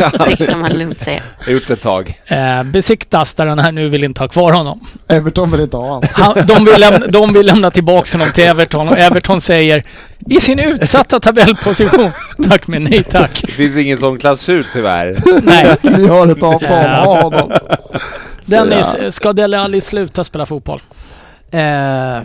Ja, 0.00 0.10
det 0.26 0.46
kan 0.46 0.60
man 0.60 0.72
lugnt 0.72 1.00
säga. 1.02 1.22
Gjort 1.46 1.70
ett 1.70 1.82
tag. 1.82 2.14
Eh, 2.26 2.62
Besiktas 2.64 3.34
där 3.34 3.46
den 3.46 3.58
här 3.58 3.72
nu 3.72 3.88
vill 3.88 4.04
inte 4.04 4.20
ha 4.20 4.28
kvar 4.28 4.52
honom. 4.52 4.86
Everton 5.08 5.50
vill 5.50 5.60
inte 5.60 5.76
ha 5.76 5.84
honom. 5.84 6.02
Han, 6.12 6.46
de, 6.46 6.64
vill 6.64 6.80
lämna, 6.80 7.06
de 7.06 7.32
vill 7.32 7.46
lämna 7.46 7.70
tillbaka 7.70 8.18
honom 8.18 8.32
till 8.32 8.44
Everton 8.44 8.88
och 8.88 8.98
Everton 8.98 9.40
säger 9.40 9.82
i 10.30 10.40
sin 10.40 10.58
utsatta 10.58 11.20
tabellposition. 11.20 12.10
Tack 12.48 12.66
men 12.66 12.84
nej 12.84 13.02
tack. 13.04 13.42
Det 13.46 13.52
finns 13.52 13.76
ingen 13.76 13.98
sån 13.98 14.18
klausul 14.18 14.66
tyvärr. 14.72 15.22
Nej. 15.42 15.76
Vi 15.82 16.06
har 16.08 16.26
ett 16.26 16.42
avtal 16.42 16.60
med 16.70 17.00
Ja. 17.04 17.20
honom. 17.22 17.52
Dennis, 18.44 18.96
ska 19.10 19.32
Dele 19.32 19.60
Alli 19.60 19.80
sluta 19.80 20.24
spela 20.24 20.46
fotboll? 20.46 20.80
Eh, 21.50 22.18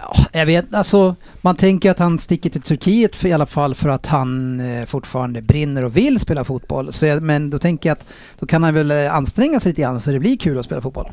ja, 0.00 0.26
jag 0.32 0.46
vet, 0.46 0.74
alltså 0.74 1.16
man 1.40 1.56
tänker 1.56 1.90
att 1.90 1.98
han 1.98 2.18
sticker 2.18 2.50
till 2.50 2.60
Turkiet 2.62 3.16
för, 3.16 3.28
i 3.28 3.32
alla 3.32 3.46
fall 3.46 3.74
för 3.74 3.88
att 3.88 4.06
han 4.06 4.60
eh, 4.60 4.86
fortfarande 4.86 5.42
brinner 5.42 5.84
och 5.84 5.96
vill 5.96 6.20
spela 6.20 6.44
fotboll. 6.44 6.92
Så 6.92 7.06
jag, 7.06 7.22
men 7.22 7.50
då 7.50 7.58
tänker 7.58 7.88
jag 7.88 7.92
att 7.96 8.04
då 8.38 8.46
kan 8.46 8.62
han 8.62 8.74
väl 8.74 8.90
eh, 8.90 9.14
anstränga 9.14 9.60
sig 9.60 9.70
lite 9.70 9.82
grann 9.82 10.00
så 10.00 10.10
det 10.10 10.18
blir 10.18 10.36
kul 10.36 10.58
att 10.58 10.66
spela 10.66 10.80
fotboll. 10.80 11.10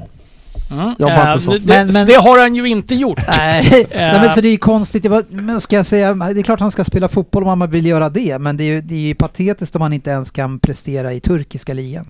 Mm. 0.72 0.96
Jag 1.00 1.08
har 1.10 1.34
inte 1.34 1.44
så. 1.44 1.52
det, 1.52 1.60
Men- 1.66 1.94
men- 1.94 2.08
det 2.08 2.14
har 2.14 2.40
han 2.40 2.56
ju 2.56 2.66
inte 2.68 2.96
gjort. 2.96 3.20
Nej, 3.38 3.88
nej 3.96 4.22
men 4.22 4.30
så 4.32 4.42
det 4.42 4.48
är 4.48 4.52
ju 4.52 4.58
konstigt. 4.58 5.06
Var, 5.06 5.24
men 5.30 5.62
ska 5.62 5.76
jag 5.76 5.86
säga, 5.86 6.14
det 6.14 6.40
är 6.40 6.44
klart 6.44 6.60
han 6.60 6.72
ska 6.72 6.84
spela 6.84 7.10
fotboll 7.10 7.44
om 7.44 7.62
han 7.62 7.72
vill 7.72 7.86
göra 7.86 8.10
det, 8.10 8.40
men 8.40 8.58
det 8.58 8.64
är 8.64 8.66
ju, 8.74 8.82
det 8.82 8.96
är 8.96 9.00
ju 9.00 9.16
patetiskt 9.16 9.76
om 9.76 9.82
han 9.82 9.94
inte 9.94 10.10
ens 10.10 10.32
kan 10.32 10.60
prestera 10.60 11.14
i 11.14 11.20
turkiska 11.20 11.74
ligan. 11.74 12.08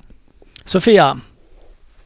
Sofia, 0.66 1.18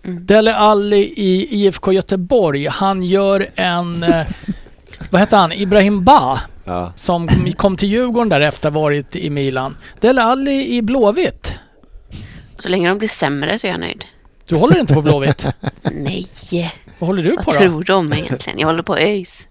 Mm. 0.05 0.25
Dele 0.25 0.55
Alli 0.55 1.13
i 1.15 1.47
IFK 1.65 1.91
Göteborg, 1.93 2.67
han 2.67 3.03
gör 3.03 3.50
en... 3.55 4.03
Eh, 4.03 4.25
vad 5.09 5.21
heter 5.21 5.38
han? 5.38 5.51
Ibrahim 5.51 6.03
Ba 6.03 6.39
Ja. 6.67 6.93
som 6.95 7.29
kom 7.57 7.77
till 7.77 7.89
Djurgården 7.89 8.29
därefter 8.29 8.69
varit 8.69 9.15
i 9.15 9.29
Milan. 9.29 9.77
Dele 10.00 10.21
Alli 10.24 10.75
i 10.75 10.81
Blåvitt. 10.81 11.53
Så 12.59 12.69
länge 12.69 12.89
de 12.89 12.97
blir 12.97 13.09
sämre 13.09 13.59
så 13.59 13.67
är 13.67 13.71
jag 13.71 13.79
nöjd. 13.79 14.05
Du 14.50 14.55
håller 14.55 14.79
inte 14.79 14.93
på 14.93 15.01
Blåvitt? 15.01 15.45
Nej, 15.81 16.27
Vad 17.00 17.07
håller 17.07 17.24
du 17.24 17.35
vad 17.35 17.45
på 17.45 17.51
då? 17.51 17.57
tror 17.57 17.83
de 17.83 18.13
egentligen? 18.13 18.59
Jag 18.59 18.67
håller 18.67 18.83
på 18.83 18.97
ÖIS. 18.97 19.47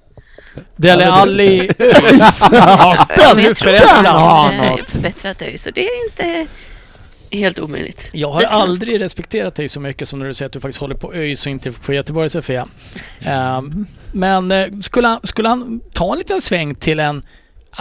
Dele 0.77 1.07
Alli... 1.11 1.71
Ja, 1.79 3.07
men 3.37 3.45
jag 3.45 3.51
har 3.51 4.91
förbättrat 4.91 5.43
ÖIS, 5.43 5.63
så 5.63 5.71
det 5.71 5.85
är 5.89 6.05
inte 6.11 6.47
helt 7.31 7.59
omöjligt. 7.59 8.09
Jag 8.13 8.31
har 8.31 8.43
aldrig 8.43 9.01
respekterat 9.01 9.55
dig 9.55 9.69
så 9.69 9.81
mycket 9.81 10.09
som 10.09 10.19
när 10.19 10.27
du 10.27 10.35
säger 10.35 10.47
att 10.47 10.53
du 10.53 10.61
faktiskt 10.61 10.81
håller 10.81 10.95
på 10.95 11.15
ÖIS 11.15 11.47
och 11.47 11.51
inte 11.53 11.73
på 11.73 11.93
Göteborg 11.93 12.31
Sofia. 12.31 12.67
Ehm, 13.21 13.87
men 14.13 14.53
eh, 14.53 14.67
skulle 14.83 15.09
han, 15.09 15.21
skulle 15.23 15.49
han 15.49 15.81
ta 15.93 16.13
en 16.13 16.19
liten 16.19 16.41
sväng 16.41 16.75
till 16.75 17.01
en, 17.01 17.23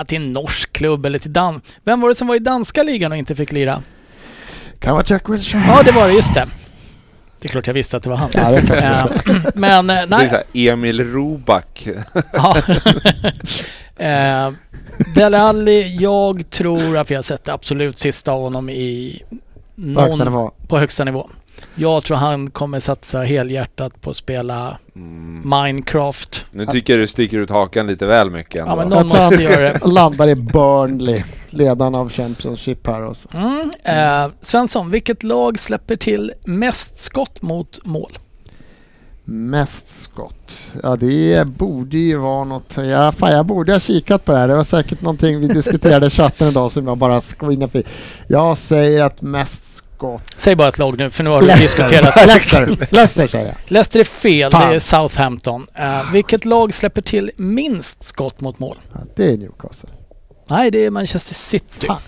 till 0.07 0.17
en 0.17 0.33
norsk 0.33 0.73
klubb 0.73 1.05
eller 1.05 1.19
till 1.19 1.33
Dan... 1.33 1.61
Vem 1.83 2.01
var 2.01 2.09
det 2.09 2.15
som 2.15 2.27
var 2.27 2.35
i 2.35 2.39
danska 2.39 2.83
ligan 2.83 3.11
och 3.11 3.17
inte 3.17 3.35
fick 3.35 3.51
lira? 3.51 3.83
Kan 4.79 4.93
vara 4.93 5.03
Jack 5.07 5.29
Wilshere. 5.29 5.63
Ja, 5.67 5.83
det 5.83 5.91
var 5.91 6.07
det, 6.07 6.13
just 6.13 6.33
det. 6.33 6.47
Det 7.39 7.47
är 7.47 7.49
klart 7.49 7.67
jag 7.67 7.73
visste 7.73 7.97
att 7.97 8.03
det 8.03 8.09
var 8.09 8.17
han. 8.17 8.29
Ja, 8.33 8.51
det 8.51 8.57
är 8.57 8.61
klart. 8.65 9.27
Ehm, 9.27 9.41
men 9.53 9.89
eh, 9.89 9.95
Det 9.95 10.15
är 10.25 10.45
nej. 10.53 10.67
Emil 10.69 11.13
Roback. 11.13 11.87
Ja. 12.33 12.57
Ehm, 13.97 14.57
Dele 15.15 15.37
Alli, 15.37 15.97
jag 15.99 16.49
tror 16.49 16.97
att 16.97 17.11
vi 17.11 17.15
har 17.15 17.21
sett 17.21 17.43
det 17.43 17.53
absolut 17.53 17.99
sista 17.99 18.31
av 18.31 18.41
honom 18.41 18.69
i 18.69 19.21
På 19.95 20.01
högsta 20.01 20.23
någon 20.23 20.33
nivå. 20.33 20.51
på 20.67 20.77
högsta 20.77 21.03
nivå. 21.03 21.29
Jag 21.75 22.03
tror 22.03 22.17
han 22.17 22.51
kommer 22.51 22.79
satsa 22.79 23.21
helhjärtat 23.21 24.01
på 24.01 24.09
att 24.09 24.15
spela 24.15 24.77
Mm. 24.95 25.49
Minecraft. 25.49 26.45
Nu 26.51 26.65
tycker 26.65 26.93
jag 26.93 26.99
du 27.03 27.07
sticker 27.07 27.37
ut 27.37 27.49
hakan 27.49 27.87
lite 27.87 28.05
väl 28.05 28.29
mycket 28.31 28.61
ändå. 28.61 28.71
Ja, 28.71 28.75
men 28.75 28.89
Jag 28.91 28.97
någon 29.05 29.07
måste 29.07 29.43
göra 29.43 29.73
det. 29.73 29.85
landar 29.87 30.27
i 30.27 30.35
Burnley, 30.35 31.23
ledaren 31.49 31.95
av 31.95 32.09
Championship 32.09 32.87
här. 32.87 33.01
Och 33.01 33.17
så. 33.17 33.29
Mm. 33.33 33.71
Eh, 33.83 34.31
Svensson, 34.41 34.91
vilket 34.91 35.23
lag 35.23 35.59
släpper 35.59 35.95
till 35.95 36.33
mest 36.45 37.01
skott 37.01 37.41
mot 37.41 37.79
mål? 37.85 38.11
Mest 39.25 39.91
skott. 39.91 40.71
Ja, 40.83 40.95
det 40.95 41.47
borde 41.47 41.97
ju 41.97 42.17
vara 42.17 42.43
något. 42.43 42.77
Ja, 42.77 43.11
fan, 43.11 43.31
jag 43.31 43.45
borde 43.45 43.73
ha 43.73 43.79
kikat 43.79 44.25
på 44.25 44.31
det 44.31 44.37
här. 44.37 44.47
Det 44.47 44.55
var 44.55 44.63
säkert 44.63 45.01
någonting 45.01 45.39
vi 45.39 45.47
diskuterade 45.47 46.05
i 46.07 46.09
chatten 46.09 46.47
idag 46.47 46.71
som 46.71 46.87
jag 46.87 46.97
bara 46.97 47.21
screenade 47.21 47.71
förbi. 47.71 47.85
Jag 48.27 48.57
säger 48.57 49.03
att 49.03 49.21
mest 49.21 49.73
skott. 49.73 50.23
Säg 50.37 50.55
bara 50.55 50.67
ett 50.67 50.77
lag 50.77 50.97
nu, 50.97 51.09
för 51.09 51.23
nu 51.23 51.29
har 51.29 51.41
du 51.41 51.47
diskuterat. 51.47 52.27
Leicester. 52.27 52.87
Leicester 52.91 53.27
säger 53.27 53.45
jag. 53.45 53.55
Leicester 53.67 53.99
är 53.99 54.03
fel, 54.03 54.51
Fan. 54.51 54.69
det 54.69 54.75
är 54.75 54.79
Southampton. 54.79 55.67
Eh, 55.75 56.11
vilket 56.11 56.45
lag 56.45 56.73
släpper 56.73 57.01
till 57.01 57.31
minst 57.37 58.03
skott 58.03 58.41
mot 58.41 58.59
mål? 58.59 58.77
Ja, 58.93 58.99
det 59.15 59.33
är 59.33 59.37
Newcastle. 59.37 59.89
Nej, 60.49 60.71
det 60.71 60.85
är 60.85 60.89
Manchester 60.89 61.33
City. 61.33 61.87
Ja. 61.87 61.99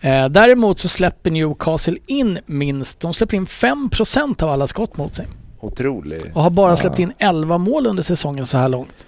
Eh, 0.00 0.28
däremot 0.28 0.78
så 0.78 0.88
släpper 0.88 1.30
Newcastle 1.30 1.96
in 2.06 2.38
minst. 2.46 3.00
De 3.00 3.14
släpper 3.14 3.36
in 3.36 3.46
5% 3.46 4.42
av 4.42 4.50
alla 4.50 4.66
skott 4.66 4.96
mot 4.96 5.14
sig. 5.14 5.26
Otrolig. 5.60 6.22
Och 6.34 6.42
har 6.42 6.50
bara 6.50 6.72
Ja. 6.72 6.76
släppt 6.76 6.98
in 6.98 7.12
11 7.18 7.58
mål 7.58 7.86
under 7.86 8.02
säsongen 8.02 8.46
så 8.46 8.58
här 8.58 8.68
långt. 8.68 9.06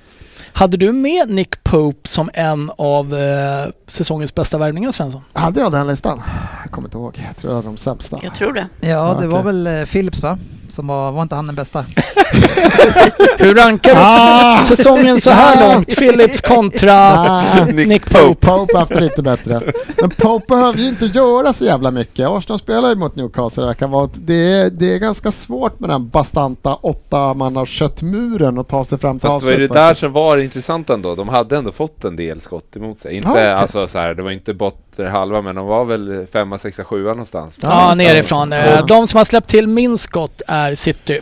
Hade 0.52 0.76
du 0.76 0.92
med 0.92 1.28
Nick 1.30 1.64
Pope 1.64 2.08
som 2.08 2.30
en 2.34 2.70
av 2.78 3.14
eh, 3.14 3.66
säsongens 3.86 4.34
bästa 4.34 4.58
värvningar 4.58 4.92
Svensson? 4.92 5.20
Hade 5.32 5.60
jag 5.60 5.72
den 5.72 5.86
listan? 5.86 6.22
Jag 6.64 6.72
kommer 6.72 6.88
inte 6.88 6.98
ihåg. 6.98 7.22
Jag 7.28 7.36
tror 7.36 7.50
jag 7.52 7.56
hade 7.56 7.68
de 7.68 7.76
sämsta. 7.76 8.18
Jag 8.22 8.34
tror 8.34 8.52
det. 8.52 8.68
Ja, 8.80 9.16
det 9.20 9.26
var 9.26 9.42
väl 9.42 9.66
eh, 9.66 9.84
Philips 9.84 10.22
va? 10.22 10.38
Som 10.68 10.86
var, 10.86 11.12
var 11.12 11.22
inte 11.22 11.34
han 11.34 11.46
den 11.46 11.54
bästa? 11.54 11.84
Hur 13.38 13.54
rankar 13.54 13.94
du 13.94 14.00
Ah! 14.00 14.64
säsongen 14.64 15.20
så 15.20 15.30
här 15.30 15.74
långt? 15.74 15.96
Philips 15.96 16.40
kontra 16.40 16.92
Ah, 16.94 17.64
Nick 17.64 18.10
Pope. 18.10 18.46
Pope 18.46 18.78
haft 18.78 18.92
det 18.92 19.00
lite 19.00 19.22
bättre. 19.22 19.60
Men 20.00 20.10
Pope 20.10 20.44
behöver 20.48 20.78
ju 20.78 20.88
inte 20.88 21.06
göra 21.06 21.52
så 21.52 21.64
jävla 21.64 21.90
mycket. 21.90 22.28
Arsenal 22.28 22.58
spelar 22.58 22.88
ju 22.88 22.94
mot 22.94 23.16
Newcastle. 23.16 23.64
Det, 23.64 23.74
kan 23.74 23.90
vara, 23.90 24.08
det, 24.14 24.52
är, 24.52 24.70
det 24.70 24.94
är 24.94 24.98
ganska 24.98 25.30
svårt 25.30 25.80
med 25.80 25.90
den 25.90 26.08
bastanta 26.08 26.74
åtta 26.74 27.34
man 27.34 27.56
har 27.56 27.66
köttmuren 27.66 28.58
och 28.58 28.68
ta 28.68 28.84
sig 28.84 28.98
fram 28.98 29.18
till 29.18 29.28
Fast 29.28 29.46
det 29.46 29.52
var 29.52 29.58
det 29.58 29.66
där 29.68 29.94
som 29.94 30.12
var 30.12 30.38
intressant 30.38 30.90
ändå. 30.90 31.14
De 31.14 31.28
hade 31.28 31.56
ändå 31.56 31.72
fått 31.72 32.04
en 32.04 32.16
del 32.16 32.40
skott 32.40 32.76
emot 32.76 33.00
sig. 33.00 33.14
Inte 33.16 33.28
Ja, 33.28 33.32
okej. 33.32 33.52
alltså 33.52 33.86
så 33.88 33.98
här, 33.98 34.14
det 34.14 34.22
var 34.22 34.30
inte 34.30 34.54
bortre 34.98 35.10
halva, 35.10 35.42
men 35.42 35.54
de 35.56 35.66
var 35.66 35.84
väl 35.84 36.26
femma, 36.32 36.58
sexa, 36.58 36.84
sjua 36.84 37.10
någonstans. 37.10 37.58
Ja, 37.62 37.94
nerifrån. 37.94 38.52
Eh, 38.52 38.86
De 38.86 39.08
som 39.08 39.18
har 39.18 39.24
släppt 39.24 39.48
till 39.48 39.66
minst 39.66 40.04
skott 40.04 40.42
är 40.46 40.74
City. 40.74 41.20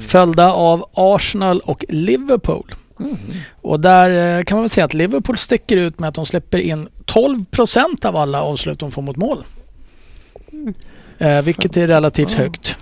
Följda 0.00 0.52
av 0.52 0.84
Arsenal 0.94 1.60
och 1.60 1.84
Liverpool. 1.88 2.74
Och 3.62 3.80
där 3.80 4.38
eh, 4.38 4.44
kan 4.44 4.56
man 4.56 4.62
väl 4.62 4.70
säga 4.70 4.84
att 4.84 4.94
Liverpool 4.94 5.36
sticker 5.36 5.76
ut 5.76 5.98
med 5.98 6.08
att 6.08 6.14
de 6.14 6.26
släpper 6.26 6.58
in 6.58 6.88
12% 7.06 8.06
av 8.06 8.16
alla 8.16 8.42
avslut 8.42 8.78
de 8.78 8.90
får 8.90 9.02
mot 9.02 9.16
mål. 9.16 9.44
Eh, 11.18 11.42
vilket 11.42 11.76
är 11.76 11.86
relativt 11.86 12.32
högt. 12.34 12.76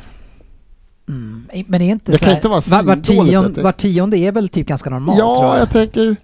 Mm. 1.08 1.48
Men 1.66 1.80
det 1.80 1.86
är 1.86 1.90
inte 1.90 2.12
Det 2.12 2.18
så 2.18 2.24
kan 2.24 2.28
här, 2.28 2.36
inte 2.36 2.48
vara 2.48 2.60
var, 2.66 2.82
var, 2.82 3.48
du. 3.48 3.62
var 3.62 3.72
tionde 3.72 4.18
är 4.18 4.32
väl 4.32 4.48
typ 4.48 4.66
ganska 4.66 4.90
normalt 4.90 5.18
tror 5.18 5.28
Ja, 5.36 5.52
jag. 5.54 5.60
jag 5.60 5.70
tänker 5.70 6.16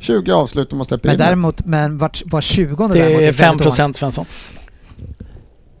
20 0.00 0.32
avslut 0.32 0.72
om 0.72 0.78
man 0.78 0.84
släpper 0.84 1.08
Men 1.08 1.14
in 1.14 1.20
ett. 1.20 1.26
däremot, 1.26 1.66
men 1.66 1.98
vart, 1.98 2.22
var 2.26 2.40
tjugonde 2.40 2.98
däremot 2.98 3.18
Det 3.18 3.28
är 3.28 3.50
väldigt 3.50 3.66
5% 3.66 3.92
Svensson. 3.92 4.24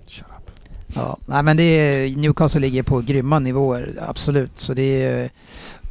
Shut 0.06 0.26
up. 0.36 0.50
Ja, 0.94 1.18
nej 1.26 1.42
men 1.42 1.56
det 1.56 1.62
är, 1.62 2.16
Newcastle 2.16 2.60
ligger 2.60 2.82
på 2.82 3.00
grymma 3.00 3.38
nivåer, 3.38 3.98
absolut. 4.08 4.50
Så 4.54 4.74
det 4.74 5.02
är, 5.02 5.30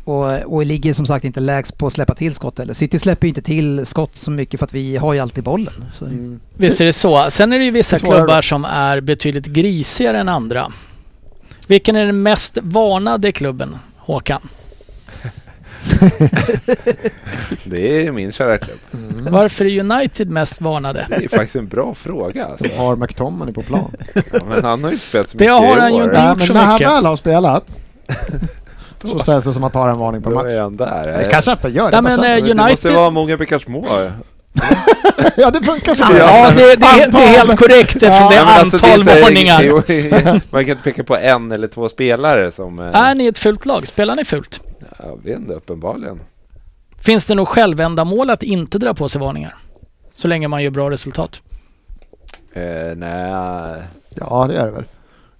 och, 0.03 0.31
och 0.53 0.65
ligger 0.65 0.93
som 0.93 1.05
sagt 1.05 1.25
inte 1.25 1.39
lägst 1.39 1.77
på 1.77 1.87
att 1.87 1.93
släppa 1.93 2.15
till 2.15 2.33
skott 2.35 2.59
eller. 2.59 2.73
City 2.73 2.99
släpper 2.99 3.27
ju 3.27 3.29
inte 3.29 3.41
till 3.41 3.85
skott 3.85 4.15
så 4.15 4.31
mycket 4.31 4.59
för 4.59 4.65
att 4.65 4.73
vi 4.73 4.97
har 4.97 5.13
ju 5.13 5.19
alltid 5.19 5.43
bollen. 5.43 5.85
Så. 5.99 6.05
Mm. 6.05 6.39
Visst 6.57 6.81
är 6.81 6.85
det 6.85 6.93
så. 6.93 7.25
Sen 7.29 7.53
är 7.53 7.59
det 7.59 7.65
ju 7.65 7.71
vissa 7.71 7.97
Det 7.97 8.03
är 8.03 8.15
klubbar 8.15 8.41
som 8.41 8.65
är 8.65 9.01
betydligt 9.01 9.45
grisigare 9.45 10.19
än 10.19 10.29
andra. 10.29 10.71
Vilken 11.67 11.95
är 11.95 12.05
den 12.05 12.23
mest 12.23 12.57
varnade 12.61 13.31
klubben, 13.31 13.77
Håkan? 13.97 14.41
Det 17.63 18.07
är 18.07 18.11
min 18.11 18.31
kära 18.31 18.57
klubb. 18.57 18.77
Varför 19.29 19.65
är 19.65 19.79
United 19.79 20.29
mest 20.29 20.61
varnade? 20.61 21.05
Det 21.09 21.15
är 21.25 21.29
faktiskt 21.29 21.55
en 21.55 21.67
bra 21.67 21.93
fråga. 21.95 22.45
Alltså. 22.45 22.67
Har 22.77 22.95
McTominay 22.95 23.53
på 23.53 23.61
plan. 23.61 23.91
Ja, 24.13 24.21
men 24.47 24.63
han 24.63 24.83
har 24.83 24.89
ju 24.91 24.93
inte 24.95 25.05
spelat 25.07 25.29
så 25.29 25.37
Det 25.37 25.43
mycket 25.43 25.67
har 25.69 25.77
i 25.77 25.79
han 25.79 25.95
ju 25.95 26.03
inte 26.03 26.21
gjort 26.21 26.37
men 26.37 26.47
så 26.47 26.53
när 26.53 26.61
han 26.61 26.73
mycket. 26.73 26.87
väl 26.87 27.05
har 27.05 27.15
spelat 27.15 27.63
så 29.01 29.19
känns 29.23 29.45
det 29.45 29.53
som 29.53 29.63
att 29.63 29.73
han 29.73 29.83
tar 29.83 29.89
en 29.89 29.97
varning 29.97 30.21
Då 30.21 30.29
match. 30.29 30.45
är 30.45 30.61
han 30.61 30.77
där. 30.77 31.03
Det 31.17 31.27
kanske 31.31 31.51
inte 31.51 31.67
gör 31.69 31.83
Nej, 31.83 31.91
det. 31.91 32.01
men, 32.01 32.15
fan. 32.17 32.25
eh, 32.25 32.35
Det 32.45 32.55
måste 32.55 32.87
United- 32.89 32.95
vara 32.95 33.09
många 33.09 33.37
bäckar 33.37 33.59
små. 33.59 33.87
ja, 35.37 35.51
det 35.51 35.63
funkar 35.63 35.95
så. 35.95 36.03
Ja, 36.19 36.49
det, 36.55 36.55
det, 36.75 36.85
är- 36.85 37.11
det 37.11 37.17
är 37.17 37.27
helt 37.27 37.59
korrekt 37.59 37.95
eftersom 37.95 38.29
det 38.29 38.35
Ja, 38.35 38.41
är 38.41 38.45
men 38.45 38.59
alltså, 38.59 38.77
det 38.77 38.87
är 38.87 38.99
antal 38.99 39.01
inte- 39.17 39.21
varningar. 39.21 40.41
Man 40.51 40.65
kan 40.65 40.71
inte 40.71 40.83
peka 40.83 41.03
på 41.03 41.15
en 41.17 41.51
eller 41.51 41.67
två 41.67 41.89
spelare 41.89 42.51
som... 42.51 42.79
eh, 42.79 42.85
Är 43.01 43.15
ni 43.15 43.25
ett 43.27 43.37
fult 43.37 43.65
lag? 43.65 43.87
Spelar 43.87 44.15
ni 44.15 44.25
fult? 44.25 44.61
Jag 45.03 45.23
vet 45.23 45.37
inte, 45.37 45.53
uppenbarligen. 45.53 46.19
Finns 46.97 47.25
det 47.25 47.35
nog 47.35 47.47
självändamål 47.47 48.29
att 48.29 48.43
inte 48.43 48.77
dra 48.77 48.93
på 48.93 49.09
sig 49.09 49.21
varningar? 49.21 49.55
Så 50.13 50.27
länge 50.27 50.47
man 50.47 50.63
gör 50.63 50.71
bra 50.71 50.89
resultat. 50.89 51.41
Eh, 52.53 52.95
nej. 52.95 53.83
Ja, 54.09 54.47
det 54.47 54.57
är 54.57 54.65
det 54.65 54.71
väl. 54.71 54.83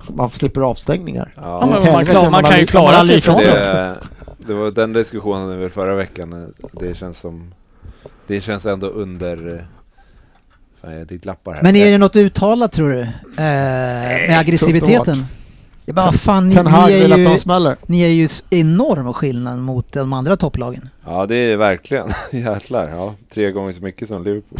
Man 0.07 0.29
slipper 0.29 0.61
avstängningar. 0.61 1.31
Ja, 1.35 1.41
Ja, 1.41 1.65
man, 1.91 2.05
klar, 2.05 2.21
man 2.21 2.31
man 2.31 2.43
kan 2.43 2.59
ju 2.59 2.65
klara 2.65 3.01
sig 3.01 3.15
lite 3.15 3.31
det. 3.31 3.95
det, 4.37 4.53
var 4.53 4.71
den 4.71 4.93
diskussionen 4.93 5.59
väl 5.59 5.69
förra 5.69 5.95
veckan. 5.95 6.53
Det 6.71 6.95
känns 6.95 7.19
som... 7.19 7.53
Det 8.27 8.41
känns 8.41 8.65
ändå 8.65 8.87
under... 8.87 9.67
Fan, 10.81 10.93
jag 10.93 11.07
det 11.07 11.17
glappar 11.17 11.53
här. 11.53 11.63
Men 11.63 11.75
är 11.75 11.91
det 11.91 11.97
något 11.97 12.15
uttalat 12.15 12.71
tror 12.71 12.89
du? 12.91 13.01
Eh, 13.01 13.07
med 13.37 14.39
aggressiviteten? 14.39 15.25
Ja, 15.89 15.93
men 15.95 16.05
vad 16.05 16.15
fan, 16.19 16.49
ni, 16.49 16.55
Ten 16.55 16.67
Hag 16.67 16.89
ni, 16.89 16.99
vill 16.99 17.11
är 17.11 17.15
att 17.15 17.25
de 17.25 17.31
ju, 17.31 17.37
smäller. 17.37 17.75
ni 17.85 18.01
är 18.01 18.07
ju 18.07 18.27
enorm 18.49 19.13
skillnad 19.13 19.59
mot 19.59 19.91
de 19.93 20.13
andra 20.13 20.35
topplagen. 20.37 20.89
Ja, 21.05 21.25
det 21.25 21.35
är 21.35 21.57
verkligen. 21.57 22.07
Jäklar. 22.31 22.89
Ja, 22.89 23.13
tre 23.33 23.51
gånger 23.51 23.71
så 23.71 23.81
mycket 23.83 24.07
som 24.07 24.23
Liverpool. 24.23 24.59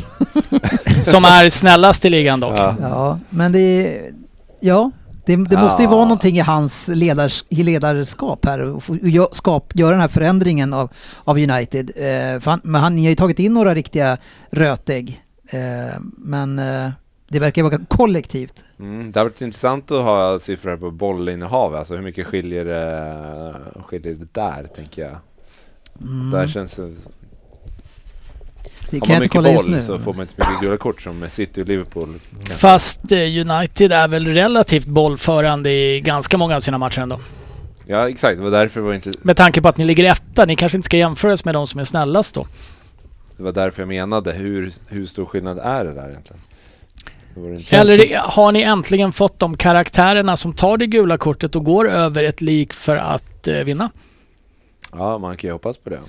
Som 1.03 1.25
är 1.25 1.49
snällast 1.49 2.05
i 2.05 2.09
ligan 2.09 2.39
dock. 2.39 2.53
Ja. 2.57 2.75
Ja, 2.81 3.19
men 3.29 3.51
det 3.51 3.59
är... 3.59 4.11
Ja, 4.59 4.91
det, 5.25 5.35
det 5.35 5.57
måste 5.57 5.81
ju 5.81 5.87
Ja. 5.87 5.91
vara 5.91 6.03
någonting 6.03 6.37
i 6.37 6.39
hans 6.39 6.87
ledars, 6.93 7.43
i 7.49 7.63
ledarskap 7.63 8.45
här. 8.45 8.59
Och 8.61 8.83
skap, 9.31 9.71
göra 9.75 9.91
den 9.91 10.01
här 10.01 10.07
förändringen 10.07 10.73
av, 10.73 10.89
av 11.23 11.37
United. 11.37 11.91
Eh, 11.95 12.41
han, 12.45 12.59
men 12.63 12.81
han, 12.81 12.95
ni 12.95 13.01
har 13.03 13.09
ju 13.09 13.15
tagit 13.15 13.39
in 13.39 13.53
några 13.53 13.75
riktiga 13.75 14.17
rötägg. 14.51 15.21
Eh, 15.49 15.59
men 16.17 16.59
eh, 16.59 16.89
det 17.29 17.39
verkar 17.39 17.63
vara 17.63 17.79
kollektivt. 17.87 18.53
Mm, 18.79 19.11
det 19.11 19.19
har 19.19 19.25
varit 19.25 19.41
intressant 19.41 19.91
att 19.91 20.03
ha 20.03 20.39
siffror 20.39 20.77
på 20.77 20.91
bollinnehav. 20.91 21.75
Alltså 21.75 21.95
hur 21.95 22.01
mycket 22.01 22.27
skiljer 22.27 22.65
det, 22.65 23.55
skiljer 23.85 24.13
det 24.13 24.27
där, 24.33 24.67
tänker 24.75 25.01
jag. 25.01 25.17
Mm. 26.01 26.31
Där 26.31 26.47
känns 26.47 26.75
det... 26.75 26.87
det 28.89 28.99
Har 28.99 29.05
kan 29.05 29.13
man 29.13 29.19
mycket 29.19 29.31
kolla 29.31 29.53
boll 29.53 29.83
så 29.83 29.99
får 29.99 30.13
man 30.13 30.21
inte 30.21 30.33
så 30.33 30.49
mycket 30.49 30.61
gula 30.61 30.77
kort 30.77 31.01
som 31.01 31.25
City 31.29 31.61
och 31.61 31.67
Liverpool. 31.67 32.19
kanske. 32.37 32.53
Fast 32.53 33.11
eh, 33.11 33.17
United 33.19 33.91
är 33.91 34.07
väl 34.07 34.27
relativt 34.27 34.85
bollförande 34.85 35.71
i 35.71 36.01
ganska 36.01 36.37
många 36.37 36.55
av 36.55 36.59
sina 36.59 36.77
matcher 36.77 36.99
ändå. 37.01 37.19
Ja, 37.85 38.09
exakt. 38.09 38.37
Det 38.37 38.43
var 38.43 38.51
därför 38.51 38.79
det 38.79 38.85
var, 38.85 38.93
inte, 38.93 39.11
Med 39.21 39.37
tanke 39.37 39.61
på 39.61 39.67
att 39.67 39.77
ni 39.77 39.85
ligger 39.85 40.11
etta. 40.11 40.45
Ni 40.45 40.55
kanske 40.55 40.77
inte 40.77 40.85
ska 40.85 40.97
jämföras 40.97 41.45
med 41.45 41.55
de 41.55 41.67
som 41.67 41.79
är 41.79 41.83
snällast 41.83 42.35
då. 42.35 42.47
det 43.37 43.43
var 43.43 43.51
därför 43.51 43.81
jag 43.81 43.87
menade. 43.87 44.31
Hur, 44.31 44.71
hur 44.87 45.05
stor 45.05 45.25
skillnad 45.25 45.59
är 45.59 45.85
det 45.85 45.93
där 45.93 46.09
egentligen? 46.09 46.41
Eller 47.71 48.17
har 48.17 48.51
ni 48.51 48.61
äntligen 48.61 49.11
fått 49.11 49.39
de 49.39 49.57
karaktärerna 49.57 50.37
som 50.37 50.53
tar 50.53 50.77
det 50.77 50.87
gula 50.87 51.17
kortet 51.17 51.55
och 51.55 51.63
går 51.65 51.89
över 51.89 52.23
ett 52.23 52.41
lik 52.41 52.73
för 52.73 52.95
att 52.95 53.47
eh, 53.47 53.55
vinna? 53.55 53.89
Ja, 54.91 55.17
man 55.17 55.37
kan 55.37 55.47
ju 55.47 55.51
hoppas 55.51 55.77
på 55.77 55.89
det. 55.89 55.99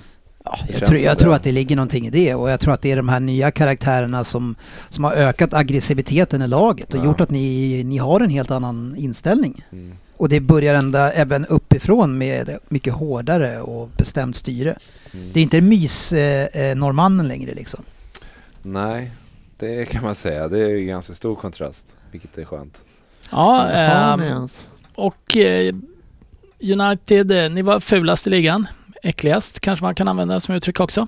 Ja, 0.44 0.58
jag 0.68 0.86
tror, 0.86 0.98
jag 0.98 1.18
tror 1.18 1.34
att 1.34 1.42
det 1.42 1.52
ligger 1.52 1.76
någonting 1.76 2.06
i 2.06 2.10
det 2.10 2.34
och 2.34 2.50
jag 2.50 2.60
tror 2.60 2.74
att 2.74 2.82
det 2.82 2.92
är 2.92 2.96
de 2.96 3.08
här 3.08 3.20
nya 3.20 3.50
karaktärerna 3.50 4.24
som, 4.24 4.54
som 4.88 5.04
har 5.04 5.12
ökat 5.12 5.54
aggressiviteten 5.54 6.42
i 6.42 6.48
laget 6.48 6.94
och 6.94 7.00
Ja. 7.00 7.04
gjort 7.04 7.20
att 7.20 7.30
ni, 7.30 7.82
ni 7.84 7.98
har 7.98 8.20
en 8.20 8.30
helt 8.30 8.50
annan 8.50 8.94
inställning. 8.98 9.64
Mm. 9.72 9.92
Och 10.16 10.28
det 10.28 10.40
börjar 10.40 10.74
ända 10.74 11.12
även 11.12 11.46
uppifrån 11.46 12.18
med 12.18 12.58
mycket 12.68 12.94
hårdare 12.94 13.60
och 13.60 13.88
bestämt 13.96 14.36
styre. 14.36 14.76
Mm. 15.14 15.30
Det 15.32 15.40
är 15.40 15.42
inte 15.42 15.60
mys 15.60 16.12
eh, 16.12 16.46
eh, 16.46 17.22
längre 17.22 17.54
liksom. 17.54 17.82
Nej, 18.62 19.10
det 19.60 19.88
kan 19.88 20.02
man 20.02 20.14
säga. 20.14 20.48
Det 20.48 20.58
är 20.58 20.78
ganska 20.80 21.14
stor 21.14 21.34
kontrast, 21.36 21.96
vilket 22.10 22.38
är 22.38 22.44
skönt. 22.44 22.78
Ja, 23.30 23.68
ens? 23.70 24.66
och 24.94 25.36
eh, 25.36 25.74
United, 26.62 27.32
eh, 27.44 27.50
ni 27.50 27.62
var 27.62 27.80
fulast 27.80 28.26
i 28.26 28.30
ligan. 28.30 28.68
Äckligast 29.02 29.60
kanske 29.60 29.84
man 29.84 29.94
kan 29.94 30.08
använda 30.08 30.40
som 30.40 30.54
uttryck 30.54 30.80
också. 30.80 31.00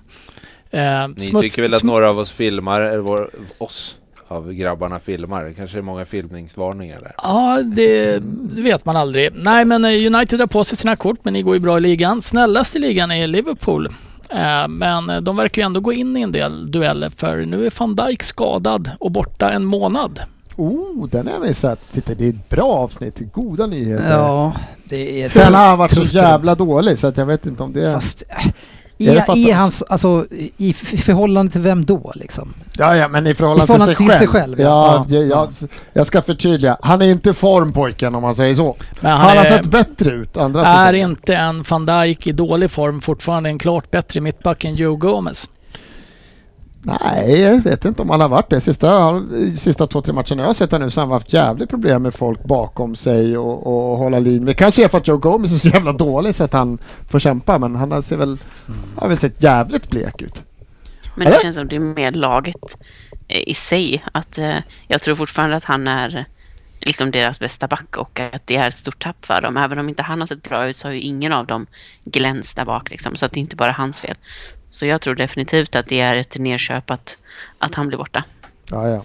Eh, 0.71 1.09
Ni 1.09 1.15
smuts- 1.21 1.41
tycker 1.41 1.63
väl 1.63 1.75
att 1.75 1.83
några 1.83 2.11
av 2.11 2.19
oss 2.19 2.31
filmar, 2.33 2.81
eller 2.81 2.99
vår, 2.99 3.31
oss 3.59 3.99
av 4.29 4.53
grabbarna 4.53 4.99
filmar? 5.01 5.45
Det 5.45 5.55
kanske 5.55 5.79
är 5.79 5.83
många 5.83 6.05
filmningsvarningar 6.05 7.01
där. 7.01 7.15
Ja, 7.23 7.63
det, 7.63 8.19
det 8.55 8.63
vet 8.63 8.85
man 8.85 8.97
aldrig. 8.97 9.31
Nej, 9.35 9.65
men 9.65 9.85
eh, 9.85 10.07
United 10.15 10.39
drar 10.39 10.47
på 10.47 10.65
sig 10.65 10.79
sina 10.79 10.97
kort, 10.97 11.19
men 11.23 11.33
ni 11.33 11.43
går 11.43 11.55
ju 11.55 11.61
bra 11.61 11.79
i 11.79 11.81
ligan. 11.81 12.23
Snällast 12.23 12.77
i 12.77 12.79
ligan 12.79 13.11
är 13.11 13.27
Liverpool. 13.27 13.89
Eh, 14.35 14.69
Men 14.69 15.25
de 15.25 15.37
verkar 15.37 15.63
ju 15.63 15.67
ändå 15.67 15.81
gå 15.81 15.93
in 15.93 16.17
i 16.17 16.21
en 16.21 16.33
del 16.33 16.71
dueller, 16.71 17.11
för 17.17 17.45
nu 17.45 17.67
är 17.67 17.73
van 17.79 17.97
Dijk 17.97 18.23
skadad 18.23 18.91
och 19.01 19.11
borta 19.11 19.51
en 19.51 19.65
månad. 19.65 20.21
Oh, 20.57 21.09
den 21.09 21.27
har 21.27 21.41
vi 21.41 21.55
sett. 21.55 21.81
Titta, 21.93 22.15
det 22.15 22.25
är 22.25 22.29
ett 22.29 22.49
bra 22.49 22.65
avsnitt. 22.65 23.33
Goda 23.33 23.67
nyheter. 23.67 24.17
Ja, 24.19 24.53
det 24.85 25.23
är... 25.23 25.29
Sen 25.29 25.55
har 25.55 25.67
han 25.67 25.79
varit 25.79 25.95
så 25.95 26.05
jävla 26.05 26.55
dålig 26.55 26.99
så 26.99 27.07
att 27.07 27.17
jag 27.17 27.27
vet 27.27 27.47
inte 27.47 27.63
om 27.63 27.73
det 27.73 27.87
är... 27.87 27.93
Fast 27.93 28.23
eh, 28.29 28.53
i, 28.99 29.21
i 29.37 29.51
hans, 29.51 29.83
alltså 29.83 30.27
i 30.57 30.73
förhållande 30.73 31.53
till 31.53 31.61
vem 31.61 31.85
då 31.85 32.13
liksom? 32.15 32.55
Ja, 32.79 32.97
ja, 32.97 33.09
men 33.09 33.27
i 33.27 33.35
förhållande, 33.35 33.65
I 33.65 33.67
förhållande 33.67 33.97
till, 33.97 34.07
till 34.07 34.17
sig 34.17 34.19
sig 34.19 34.29
själv. 34.29 34.57
själv, 34.57 34.61
ja. 34.61 35.07
ja. 35.09 35.17
jag, 35.17 35.27
jag, 35.29 35.53
jag 35.93 36.07
ska 36.07 36.23
förtydliga. 36.23 36.77
Han 36.83 37.03
är 37.03 37.07
inte 37.07 37.31
i 37.31 37.33
form 37.33 37.73
pojken 37.73 38.15
om 38.15 38.23
man 38.23 38.35
säger 38.35 38.55
så. 38.55 38.77
Men 39.01 39.11
Han, 39.11 39.21
han 39.21 39.37
har 39.39 39.45
sett 39.45 39.67
bättre 39.67 40.11
ut 40.11 40.37
andra 40.37 40.61
är 40.61 40.65
säsonger. 40.65 40.95
inte 40.95 41.35
en 41.35 41.65
van 41.71 41.87
Dijk 41.87 42.27
i 42.27 42.33
dålig 42.33 42.71
form 42.71 43.01
fortfarande 43.01 43.49
en 43.49 43.59
klart 43.59 43.91
bättre 43.91 44.21
mittback 44.21 44.65
än 44.65 44.75
Joe 44.75 44.97
Gomez? 44.97 45.49
Nej, 46.85 47.41
jag 47.41 47.63
vet 47.63 47.85
inte 47.85 48.03
om 48.03 48.11
han 48.11 48.21
har 48.21 48.29
varit 48.29 48.51
det. 48.51 48.61
Sista, 48.61 49.23
sista 49.59 49.87
två, 49.87 50.03
tre 50.03 50.13
matcherna 50.13 50.43
jag 50.43 50.47
har 50.47 50.53
sett 50.55 50.73
här 50.73 50.79
nu 50.79 50.91
så 50.91 51.01
har 51.01 51.07
han 51.07 51.13
haft 51.13 51.33
jävligt 51.33 51.71
problem 51.71 52.03
med 52.03 52.15
folk 52.15 52.45
bakom 52.45 52.97
sig 52.97 53.39
och, 53.39 53.67
och 53.67 53.99
hålla 53.99 54.19
linjen. 54.19 54.45
Det 54.45 54.55
kanske 54.55 54.85
är 54.85 54.89
för 54.89 54.99
att 54.99 55.09
Joe 55.09 55.17
Gomez 55.17 55.53
är 55.53 55.59
så 55.59 55.69
jävla 55.69 55.93
dålig 55.93 56.35
så 56.35 56.45
att 56.45 56.53
han 56.53 56.79
får 57.11 57.19
kämpa 57.19 57.59
men 57.59 57.77
han 57.77 57.93
har, 57.93 58.03
ser 58.03 58.17
väl, 58.17 58.39
har 58.97 59.09
väl 59.09 59.19
sett 59.19 59.43
jävligt 59.43 59.91
blek 59.91 60.23
ut. 60.23 60.43
Men 61.15 61.25
det 61.25 61.31
Eller? 61.31 61.43
känns 61.43 61.57
som 61.57 61.69
det 61.69 61.77
är 61.77 61.81
mer 61.81 62.13
laget 62.13 62.77
eh, 63.29 63.49
i 63.49 63.55
sig. 63.55 64.05
Att, 64.13 64.39
eh, 64.39 64.57
jag 64.89 65.03
tror 65.03 65.15
fortfarande 65.15 65.57
att 65.57 65.65
han 65.65 65.89
är 65.89 66.27
liksom 66.81 67.11
deras 67.11 67.41
bästa 67.41 67.69
back 67.69 67.97
och 67.97 68.21
att 68.21 68.47
det 68.47 68.57
är 68.57 68.69
ett 68.69 68.77
stort 68.77 69.03
tapp 69.03 69.25
för 69.25 69.41
dem. 69.41 69.57
Även 69.57 69.79
om 69.79 69.89
inte 69.89 70.03
han 70.03 70.21
har 70.21 70.27
sett 70.27 70.49
bra 70.49 70.69
ut 70.69 70.77
så 70.77 70.89
har 70.89 70.93
ju 70.93 71.01
ingen 71.01 71.33
av 71.33 71.47
dem 71.47 71.67
glänst 72.05 72.57
där 72.57 72.65
bak. 72.65 72.91
Liksom, 72.91 73.17
så 73.17 73.27
att 73.27 73.33
det 73.33 73.39
är 73.39 73.43
inte 73.43 73.57
bara 73.57 73.73
hans 73.73 74.01
fel. 74.01 74.17
Så 74.73 74.87
jag 74.87 75.01
tror 75.01 75.15
definitivt 75.15 75.77
att 75.77 75.87
det 75.87 76.01
är 76.01 76.17
ett 76.17 76.39
nerköp 76.39 76.91
att, 76.91 77.19
att 77.59 77.75
han 77.75 77.89
blir 77.89 77.99
borta. 77.99 78.25
Ja, 78.71 78.89
ja. 78.89 79.05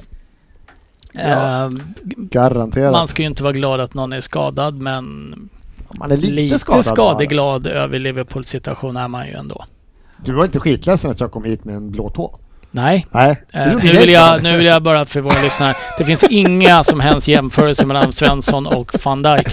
Eh, 1.14 1.70
Garanterat. 2.18 2.92
man 2.92 3.08
ska 3.08 3.22
ju 3.22 3.28
inte 3.28 3.44
vara 3.44 3.54
glad 3.54 3.80
att 3.80 3.94
någon 3.94 4.14
är 4.14 4.20
skadad, 4.20 4.82
men 4.82 5.34
man 5.92 6.12
är 6.12 6.18
lite, 6.18 6.34
lite, 6.34 6.60
skadad 6.60 6.86
bara. 6.86 6.96
skadeglad 6.96 7.68
över 7.68 8.00
Liverpools 8.00 8.48
situation 8.48 8.98
är 8.98 9.08
man 9.08 9.28
ju 9.28 9.34
ändå. 9.34 9.66
Du 10.26 10.34
var 10.34 10.46
inte 10.46 10.60
skitledsen 10.60 11.12
att 11.12 11.20
jag 11.20 11.32
kom 11.32 11.44
hit 11.44 11.66
med 11.66 11.76
en 11.76 11.92
blå 11.92 12.10
tå? 12.10 12.40
Nej, 12.78 13.08
Nej, 13.12 13.44
Eh, 13.52 13.68
nu, 13.68 13.92
vill 13.92 14.10
jag, 14.10 14.44
nu 14.44 14.58
vill 14.58 14.66
jag 14.66 14.82
bara 14.84 15.06
för 15.06 15.22
våra 15.22 15.42
lyssnare. 15.42 15.76
Det 15.98 16.06
finns 16.06 16.24
inga 16.24 16.84
som 16.84 17.00
helst 17.00 17.28
jämförelser 17.28 17.86
mellan 17.86 18.14
Svensson 18.14 18.66
och 18.68 18.92
van 19.04 19.22
Dijk. 19.24 19.48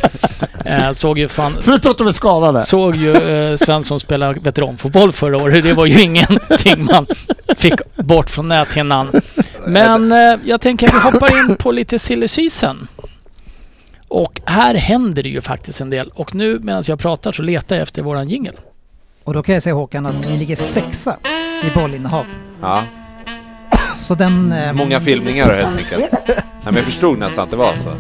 Eh, 0.65 0.93
såg 0.93 1.19
ju, 1.19 1.27
van, 1.37 1.57
Förutom 1.63 1.91
att 1.91 1.99
de 1.99 2.07
är 2.07 2.11
skadade. 2.13 2.61
såg 2.61 2.97
ju 2.97 3.17
eh, 3.17 3.57
Svensson 3.57 4.01
spela 4.01 4.33
veteranfotboll 4.33 5.13
förra 5.13 5.37
året. 5.37 5.65
Det 5.65 5.73
var 5.73 5.87
ju 5.87 6.01
ingenting 6.03 6.85
man 6.85 7.07
fick 7.57 7.75
bort 7.97 8.31
från 8.31 8.49
näthinnan. 8.49 9.21
Men 9.67 10.13
eh, 10.13 10.39
jag 10.45 10.61
tänker 10.61 10.89
att 10.89 10.95
vi 10.95 10.99
hoppar 10.99 11.39
in 11.41 11.57
på 11.57 11.73
lite 11.73 11.99
silly 11.99 12.29
season. 12.29 12.89
Och 14.09 14.41
här 14.45 14.75
händer 14.75 15.23
det 15.23 15.29
ju 15.29 15.41
faktiskt 15.41 15.81
en 15.81 15.91
del. 15.91 16.11
Och 16.15 16.35
nu 16.35 16.59
medan 16.63 16.83
jag 16.87 16.99
pratar 16.99 17.33
så 17.33 17.43
letar 17.43 17.77
jag 17.77 17.83
efter 17.83 18.03
våran 18.03 18.29
jingel. 18.29 18.55
Och 19.25 19.35
då 19.35 19.43
kan 19.43 19.55
jag 19.55 19.63
säga 19.63 19.75
Håkan 19.75 20.07
att 20.07 20.29
ni 20.29 20.39
ligger 20.39 20.57
sexa 20.57 21.17
i 21.65 21.71
bollinnehav. 21.75 22.25
Ja, 22.63 22.83
Så 24.05 24.15
den... 24.15 24.53
Eh, 24.53 24.73
många 24.73 25.01
filmningar 25.01 25.45
helt 25.45 25.65
enkelt. 25.93 26.13
Nej, 26.27 26.43
men 26.65 26.75
jag 26.77 26.85
förstod 26.85 27.19
nästan 27.19 27.45
att 27.45 27.51
det 27.51 27.57
var 27.57 27.75
så. 27.75 27.89
men 27.89 27.97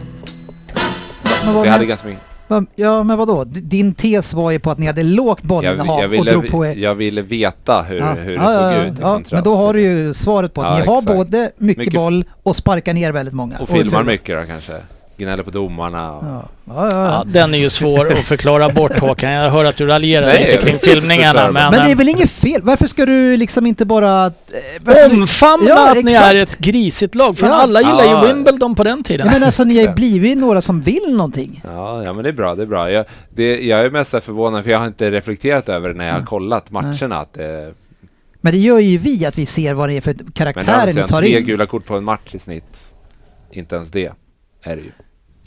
Så 1.47 1.53
vad, 1.53 1.67
jag 1.67 1.71
hade 1.73 1.79
men, 1.83 1.88
ganska 1.88 2.09
mycket. 2.09 2.23
vad, 2.49 2.67
ja 2.75 3.03
men 3.03 3.19
vadå? 3.19 3.45
Din 3.45 3.95
tes 3.95 4.35
var 4.35 4.51
ju 4.51 4.59
på 4.59 4.71
att 4.71 4.79
ni 4.79 4.87
hade 4.87 5.03
lågt 5.03 5.38
Jag, 5.43 5.49
bollinnehav 5.49 6.01
jag, 6.03 6.19
och 6.21 6.25
drog 6.27 6.51
på 6.51 6.61
ville, 6.61 6.75
er... 6.75 6.83
jag 6.83 6.95
ville 6.95 7.23
veta 7.23 7.83
hur, 7.83 7.97
Ja. 7.99 8.12
hur 8.14 8.37
det 8.38 8.43
Ja, 8.45 8.49
såg 8.49 8.62
ja, 8.62 8.85
ut 8.85 8.99
i 8.99 9.03
ja, 9.03 9.12
kontrast. 9.12 9.33
Men 9.33 9.43
då 9.45 9.57
har 9.57 9.75
du 9.75 9.81
ju 9.83 10.14
svaret 10.14 10.55
på 10.55 10.62
att 10.62 10.67
Ja, 10.79 10.81
ni 10.81 10.87
har 10.87 10.99
exakt. 10.99 11.17
både 11.17 11.51
mycket, 11.59 11.79
Mycket- 11.79 11.95
boll 11.95 12.25
och 12.43 12.57
sparkar 12.57 12.95
ner 12.95 13.12
väldigt 13.12 13.35
många. 13.35 13.59
Och 13.59 13.69
filmar 13.69 13.85
fula. 13.85 14.03
mycket 14.03 14.40
då 14.40 14.47
kanske. 14.47 14.73
Gnäller 15.16 15.42
på 15.42 15.50
domarna. 15.50 16.12
Och... 16.12 16.24
Ja, 16.24 16.48
ja, 16.66 16.88
ja. 16.90 17.05
Ja, 17.11 17.22
den 17.27 17.55
är 17.55 17.59
ju 17.59 17.70
svår 17.70 18.07
att 18.12 18.18
förklara 18.18 18.68
bort 18.68 18.98
Håkan. 18.98 19.31
Jag 19.31 19.50
hör 19.50 19.64
att 19.64 19.77
du 19.77 19.87
raljerar 19.87 20.27
Nej, 20.27 20.44
lite 20.44 20.62
kring 20.64 20.79
filmningarna. 20.79 21.50
Men, 21.50 21.70
Men 21.70 21.72
det 21.72 21.79
är 21.79 21.90
eh, 21.90 21.96
väl 21.96 22.09
inget 22.09 22.31
fel? 22.31 22.61
Varför 22.62 22.87
ska 22.87 23.07
du 23.07 23.37
liksom 23.37 23.66
inte 23.66 23.85
bara... 23.85 24.27
eh, 24.27 25.12
omfamna 25.12 25.68
Ja, 25.68 25.90
att 25.98 26.05
ni 26.05 26.12
är 26.14 26.35
ett 26.35 26.59
grisigt 26.59 27.14
lag. 27.14 27.38
För 27.38 27.46
Ja. 27.46 27.53
alla 27.55 27.81
gillar 27.81 28.05
Ja. 28.05 28.27
ju 28.27 28.35
Wimbledon 28.35 28.74
på 28.74 28.85
den 28.85 29.03
tiden. 29.03 29.27
Ja, 29.27 29.33
men 29.33 29.42
alltså 29.44 29.64
ni 29.64 29.74
har 29.81 29.83
ju 29.88 29.94
blivit 29.94 30.38
några 30.38 30.62
som 30.62 30.81
vill 30.81 31.14
någonting. 31.16 31.62
Ja, 31.64 32.03
ja, 32.05 32.12
men 32.12 32.22
det 32.22 32.29
är 32.29 32.33
bra. 32.33 32.55
Det 32.55 32.62
är 32.62 32.66
bra. 32.66 32.90
Jag, 32.90 33.05
det, 33.31 33.64
jag 33.66 33.81
är 33.81 33.90
mest 33.90 34.11
förvånad 34.11 34.64
för 34.64 34.70
jag 34.70 34.79
har 34.79 34.87
inte 34.87 35.11
reflekterat 35.11 35.68
över 35.68 35.88
det 35.88 35.94
när 35.94 36.07
jag 36.07 36.14
har 36.14 36.27
kollat 36.27 36.70
matcherna. 36.70 37.16
Att 37.16 37.33
det, 37.33 37.72
Men 38.40 38.53
det 38.53 38.59
gör 38.59 38.79
ju 38.79 38.98
vi 38.98 39.27
att 39.27 39.38
vi 39.38 39.46
ser 39.46 39.74
vad 39.74 39.88
det 39.88 39.96
är 39.96 40.00
för 40.00 40.14
men 40.18 40.33
karaktärer 40.33 40.87
ni 40.87 41.09
tar 41.09 41.20
tre 41.20 41.38
in. 41.38 41.44
gula 41.46 41.66
kort 41.66 41.85
på 41.87 41.96
en 41.96 42.05
match 42.05 42.35
i 42.35 42.38
snitt. 42.38 42.92
Inte 43.53 43.74
ens 43.77 43.90
det 43.90 44.12
är 44.64 44.77
det 44.77 44.83
ju. 44.83 44.90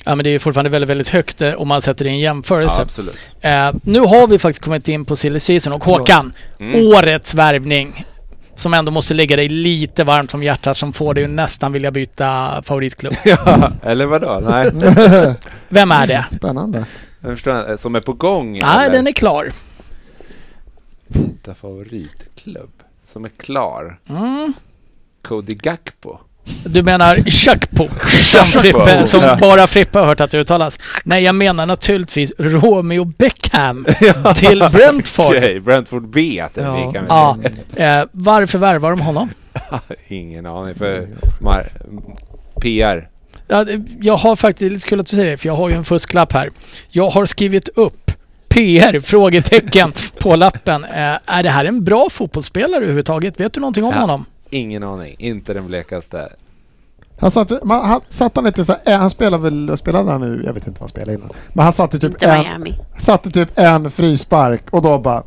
Ja, 0.05 0.15
men 0.15 0.23
det 0.23 0.29
är 0.29 0.31
ju 0.31 0.39
fortfarande 0.39 0.69
väldigt, 0.69 0.89
väldigt 0.89 1.09
högt 1.09 1.41
eh, 1.41 1.53
om 1.53 1.67
man 1.67 1.81
sätter 1.81 2.05
det 2.05 2.11
i 2.11 2.13
en 2.13 2.19
jämförelse. 2.19 2.75
Ja, 2.77 2.83
absolut. 2.83 3.19
Eh, 3.41 3.71
nu 3.83 3.99
har 3.99 4.27
vi 4.27 4.39
faktiskt 4.39 4.63
kommit 4.63 4.87
in 4.87 5.05
på 5.05 5.15
silly 5.15 5.39
season 5.39 5.73
och. 5.73 5.83
Håkan, 5.83 6.33
Mm. 6.59 6.85
årets 6.87 7.33
värvning 7.33 8.05
som 8.55 8.73
ändå 8.73 8.91
måste 8.91 9.13
ligga 9.13 9.35
dig 9.35 9.49
lite 9.49 10.03
varmt 10.03 10.33
om 10.33 10.43
hjärtat 10.43 10.77
som 10.77 10.93
får 10.93 11.13
dig 11.13 11.23
att 11.23 11.29
nästan 11.29 11.73
vilja 11.73 11.91
byta 11.91 12.61
favoritklubb. 12.65 13.13
Ja, 13.25 13.71
eller 13.83 14.05
vadå? 14.05 14.39
Nej, 14.49 14.71
Vem 15.69 15.91
är 15.91 16.07
det? 16.07 16.25
Spännande. 16.37 16.85
jag 17.21 17.31
förstår. 17.31 17.77
Som 17.77 17.95
är 17.95 17.99
på 18.01 18.13
gång? 18.13 18.51
Nej, 18.51 18.61
eller? 18.85 18.91
den 18.91 19.07
är 19.07 19.11
klar. 19.11 19.51
Byta 21.07 21.53
favoritklubb. 21.55 22.71
Som 23.05 23.25
är 23.25 23.29
klar. 23.29 23.99
Mm. 24.09 24.53
Cody 25.21 25.53
Gakpo. 25.53 26.17
Du 26.65 26.83
menar 26.83 27.17
Chuckpo, 27.29 27.87
som, 28.21 28.45
Frippe, 28.45 29.05
som 29.05 29.21
bara 29.41 29.67
Frippe 29.67 29.99
har 29.99 30.05
hört 30.05 30.21
att 30.21 30.31
det 30.31 30.37
uttalas. 30.37 30.79
Nej, 31.03 31.23
jag 31.23 31.35
menar 31.35 31.65
naturligtvis 31.65 32.31
Romeo 32.37 33.03
Beckham 33.05 33.85
till 34.35 34.69
Brentford. 34.71 35.25
Okej, 35.37 35.59
Brentford 35.59 36.09
B. 36.09 36.43
Ja. 36.53 36.91
vi 36.93 36.99
Ja, 37.07 37.37
eh, 37.83 38.05
varför 38.11 38.57
värvar 38.57 38.89
de 38.91 39.01
honom? 39.01 39.29
Ingen 40.07 40.45
aning. 40.45 40.75
För 40.75 41.07
PR. 42.61 43.07
Ja, 43.47 43.65
jag 44.01 44.17
har 44.17 44.35
faktiskt, 44.35 44.71
lite 44.73 44.87
kul 44.87 44.99
att 44.99 45.05
du 45.05 45.15
säger 45.15 45.31
det, 45.31 45.37
för 45.37 45.47
jag 45.47 45.55
har 45.55 45.69
ju 45.69 45.75
en 45.75 45.85
fusklapp 45.85 46.33
här. 46.33 46.49
Jag 46.89 47.09
har 47.09 47.25
skrivit 47.25 47.69
upp 47.75 48.11
PR? 48.49 48.99
Frågetecken 48.99 49.93
på 50.19 50.35
lappen. 50.35 50.83
Eh, 50.83 51.15
är 51.25 51.43
det 51.43 51.49
här 51.49 51.65
en 51.65 51.83
bra 51.83 52.07
fotbollsspelare 52.11 52.75
överhuvudtaget? 52.77 53.39
Vet 53.39 53.53
du 53.53 53.59
någonting 53.59 53.83
om 53.83 53.93
Ja. 53.93 54.01
honom? 54.01 54.25
Ingen 54.49 54.83
aning. 54.83 55.15
Inte 55.19 55.53
den 55.53 55.67
blekaste. 55.67 56.29
Han 57.19 57.31
satt, 57.31 57.63
man, 57.63 57.85
han, 57.85 58.01
satt 58.09 58.35
han 58.35 58.47
inte 58.47 58.65
så 58.65 58.75
här, 58.85 58.93
eh, 58.93 58.99
han 58.99 59.09
spelar 59.09 59.37
väl, 59.37 59.77
spelade 59.77 60.11
han 60.11 60.21
nu? 60.21 60.43
Jag 60.45 60.53
vet 60.53 60.67
inte 60.67 60.79
vad 60.79 60.81
han 60.81 60.89
spelade 60.89 61.13
innan. 61.13 61.29
Men 61.53 61.63
han 61.63 61.73
satte 61.73 61.99
typ, 61.99 62.23
en, 62.23 62.39
Miami. 62.39 62.79
satte 62.99 63.31
typ 63.31 63.49
en 63.55 63.91
frispark 63.91 64.63
och 64.69 64.81
då 64.81 64.99
bara 64.99 65.23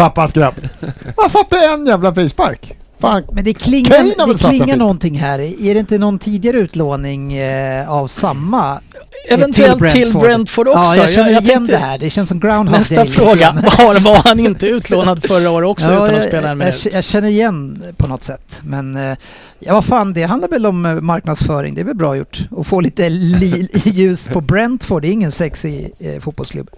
Pappas 0.00 0.32
grabb. 0.32 0.54
Han 1.16 1.30
satte 1.30 1.58
en 1.58 1.86
jävla 1.86 2.14
frispark. 2.14 2.76
Fan. 3.00 3.22
Men 3.32 3.44
det 3.44 3.54
klingar, 3.54 4.26
det 4.32 4.38
klingar 4.48 4.76
någonting 4.76 5.18
här. 5.18 5.38
Är 5.38 5.74
det 5.74 5.80
inte 5.80 5.98
någon 5.98 6.18
tidigare 6.18 6.56
utlåning 6.56 7.32
eh, 7.32 7.90
av 7.90 8.06
samma? 8.08 8.80
Eventuellt 9.28 9.88
till 9.88 10.12
Brentford, 10.12 10.68
också. 10.68 10.96
Ja, 10.96 11.02
jag 11.02 11.10
känner 11.10 11.30
igen 11.30 11.44
tänkte- 11.44 11.72
det 11.72 11.78
här. 11.78 11.98
Det 11.98 12.10
känns 12.10 12.28
som 12.28 12.40
Groundhog 12.40 12.78
Nästa 12.78 12.94
Day. 12.94 13.06
fråga. 13.06 13.52
Var, 13.78 14.00
var 14.00 14.16
han 14.28 14.40
inte 14.40 14.66
utlånad 14.66 15.24
förra 15.24 15.50
året 15.50 15.68
också 15.68 15.86
Ja, 15.90 15.94
utan 15.94 16.04
att 16.08 16.12
jag- 16.12 16.22
spela 16.22 16.42
en 16.42 16.48
jag, 16.48 16.58
minut? 16.58 16.86
jag 16.94 17.04
känner 17.04 17.28
igen 17.28 17.82
på 17.96 18.08
något 18.08 18.24
sätt. 18.24 18.60
Men 18.62 18.96
eh, 18.96 19.16
ja, 19.58 19.74
vad 19.74 19.84
fan, 19.84 20.12
det 20.12 20.22
handlar 20.22 20.48
väl 20.48 20.66
om 20.66 20.86
eh, 20.86 20.94
marknadsföring. 20.94 21.74
Det 21.74 21.80
är 21.80 21.84
väl 21.84 21.96
bra 21.96 22.16
gjort. 22.16 22.40
Och 22.50 22.66
få 22.66 22.80
lite 22.80 23.08
li- 23.08 23.68
ljus 23.84 24.28
på 24.28 24.40
Brentford. 24.40 25.02
Det 25.02 25.08
är 25.08 25.12
ingen 25.12 25.32
sexig 25.32 25.90
eh, 25.98 26.20
fotbollsklubb. 26.20 26.70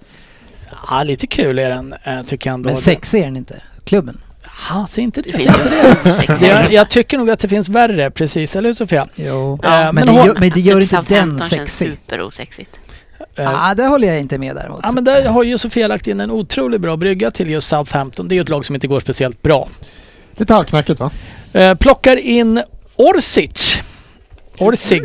Ja, 0.91 1.03
lite 1.03 1.27
kul 1.27 1.59
är 1.59 1.71
den, 1.71 1.95
eh, 2.05 2.23
tycker 2.27 2.51
jag 2.51 2.55
ändå. 2.55 2.69
Men 2.69 2.77
sexig 2.77 3.21
är 3.21 3.25
den 3.25 3.37
inte. 3.37 3.63
Klubben. 3.85 4.19
Ja, 4.71 4.87
säg 4.91 5.05
inte 5.05 5.23
det. 5.23 5.33
Säg 5.39 5.43
inte 5.43 6.27
det. 6.27 6.35
Det 6.41 6.47
jag, 6.47 6.73
jag 6.73 6.91
tycker 6.91 7.19
nog 7.19 7.31
att 7.31 7.39
det 7.39 7.49
finns 7.49 7.69
värre, 7.69 8.11
precis. 8.11 8.57
Eller 8.57 8.69
hur 8.69 8.75
Sofia? 8.75 9.07
Jo. 9.15 9.59
Ja, 9.63 9.71
men, 9.71 9.95
men 9.95 10.07
det 10.07 10.13
hon- 10.13 10.27
gör, 10.27 10.35
men 10.41 10.51
det 10.51 10.61
gör 10.61 10.81
Typ 10.81 10.93
inte 10.93 11.15
den 11.15 11.39
sexig. 11.41 11.69
superosexigt. 12.07 12.79
Eh, 13.37 13.45
Ja, 13.45 13.75
det 13.77 13.87
håller 13.87 14.09
jag 14.09 14.19
inte 14.21 14.39
med 14.39 14.57
däremot. 14.57 14.81
Ja 14.83 14.93
men 14.93 15.05
där 15.05 15.29
har 15.29 15.43
ju 15.43 15.59
Sofia 15.59 15.89
lagt 15.89 16.07
in 16.07 16.21
en 16.21 16.31
otroligt 16.31 16.81
bra 16.81 16.97
brygga 16.97 17.31
till 17.31 17.51
just 17.51 17.69
Southampton. 17.69 18.29
Det 18.29 18.35
är 18.35 18.37
ju 18.37 18.43
ett 18.43 18.49
lag 18.49 18.65
som 18.65 18.75
inte 18.75 18.87
går 18.87 19.01
speciellt 19.01 19.43
bra. 19.43 19.69
Lite 20.37 20.55
halvknackigt 20.55 21.01
va? 21.01 21.11
Eh, 21.53 21.75
plockar 21.75 22.17
in 22.17 22.63
Orsic. 22.97 23.83
Orsig. 24.59 25.03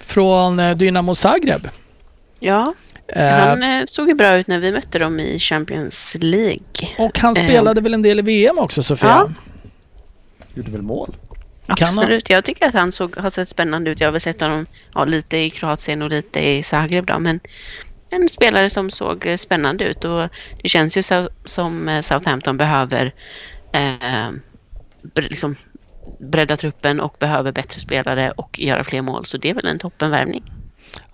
Från 0.00 0.60
eh, 0.60 0.76
Dynamo 0.76 1.14
Zagreb. 1.14 1.68
Ja, 2.40 2.60
Eh, 2.62 2.72
han 3.14 3.62
eh, 3.62 3.84
såg 3.86 4.08
ju 4.08 4.14
bra 4.14 4.36
ut 4.36 4.46
när 4.46 4.58
vi 4.58 4.72
mötte 4.72 4.98
dem 4.98 5.20
i 5.20 5.38
Champions 5.38 6.16
League. 6.20 6.88
och 6.98 7.18
han 7.18 7.36
eh, 7.36 7.44
spelade 7.44 7.80
väl 7.80 7.94
en 7.94 8.02
del 8.02 8.18
i 8.18 8.22
VM 8.22 8.58
också 8.58 8.82
Sofia? 8.82 9.08
Ja. 9.08 9.30
Gjorde 10.54 10.70
väl 10.70 10.82
mål? 10.82 11.16
Kan 11.76 11.88
han? 11.88 11.98
Absolut, 11.98 12.30
jag 12.30 12.44
tycker 12.44 12.66
att 12.66 12.74
han 12.74 12.92
såg, 12.92 13.16
har 13.16 13.30
sett 13.30 13.48
spännande 13.48 13.90
ut. 13.90 14.00
Jag 14.00 14.06
har 14.06 14.12
väl 14.12 14.20
sett 14.20 14.40
honom 14.40 14.66
ja, 14.94 15.04
lite 15.04 15.36
i 15.36 15.50
Kroatien 15.50 16.02
och 16.02 16.10
lite 16.10 16.48
i 16.48 16.62
Zagreb 16.62 17.06
då, 17.06 17.18
men 17.18 17.40
en 18.10 18.28
spelare 18.28 18.70
som 18.70 18.90
såg 18.90 19.26
eh, 19.26 19.36
spännande 19.36 19.84
ut 19.84 20.04
och 20.04 20.28
det 20.62 20.68
känns 20.68 20.96
ju 20.96 21.02
så, 21.02 21.30
som 21.44 21.88
eh, 21.88 22.00
Southampton 22.00 22.56
behöver 22.56 23.14
eh, 23.72 24.30
liksom 25.14 25.56
bredda 26.18 26.56
truppen 26.56 27.00
och 27.00 27.16
behöver 27.18 27.52
bättre 27.52 27.80
spelare 27.80 28.30
och 28.30 28.60
göra 28.60 28.84
fler 28.84 29.02
mål. 29.02 29.26
Så 29.26 29.38
det 29.38 29.50
är 29.50 29.54
väl 29.54 29.66
en 29.66 29.78
toppenvärvning. 29.78 30.52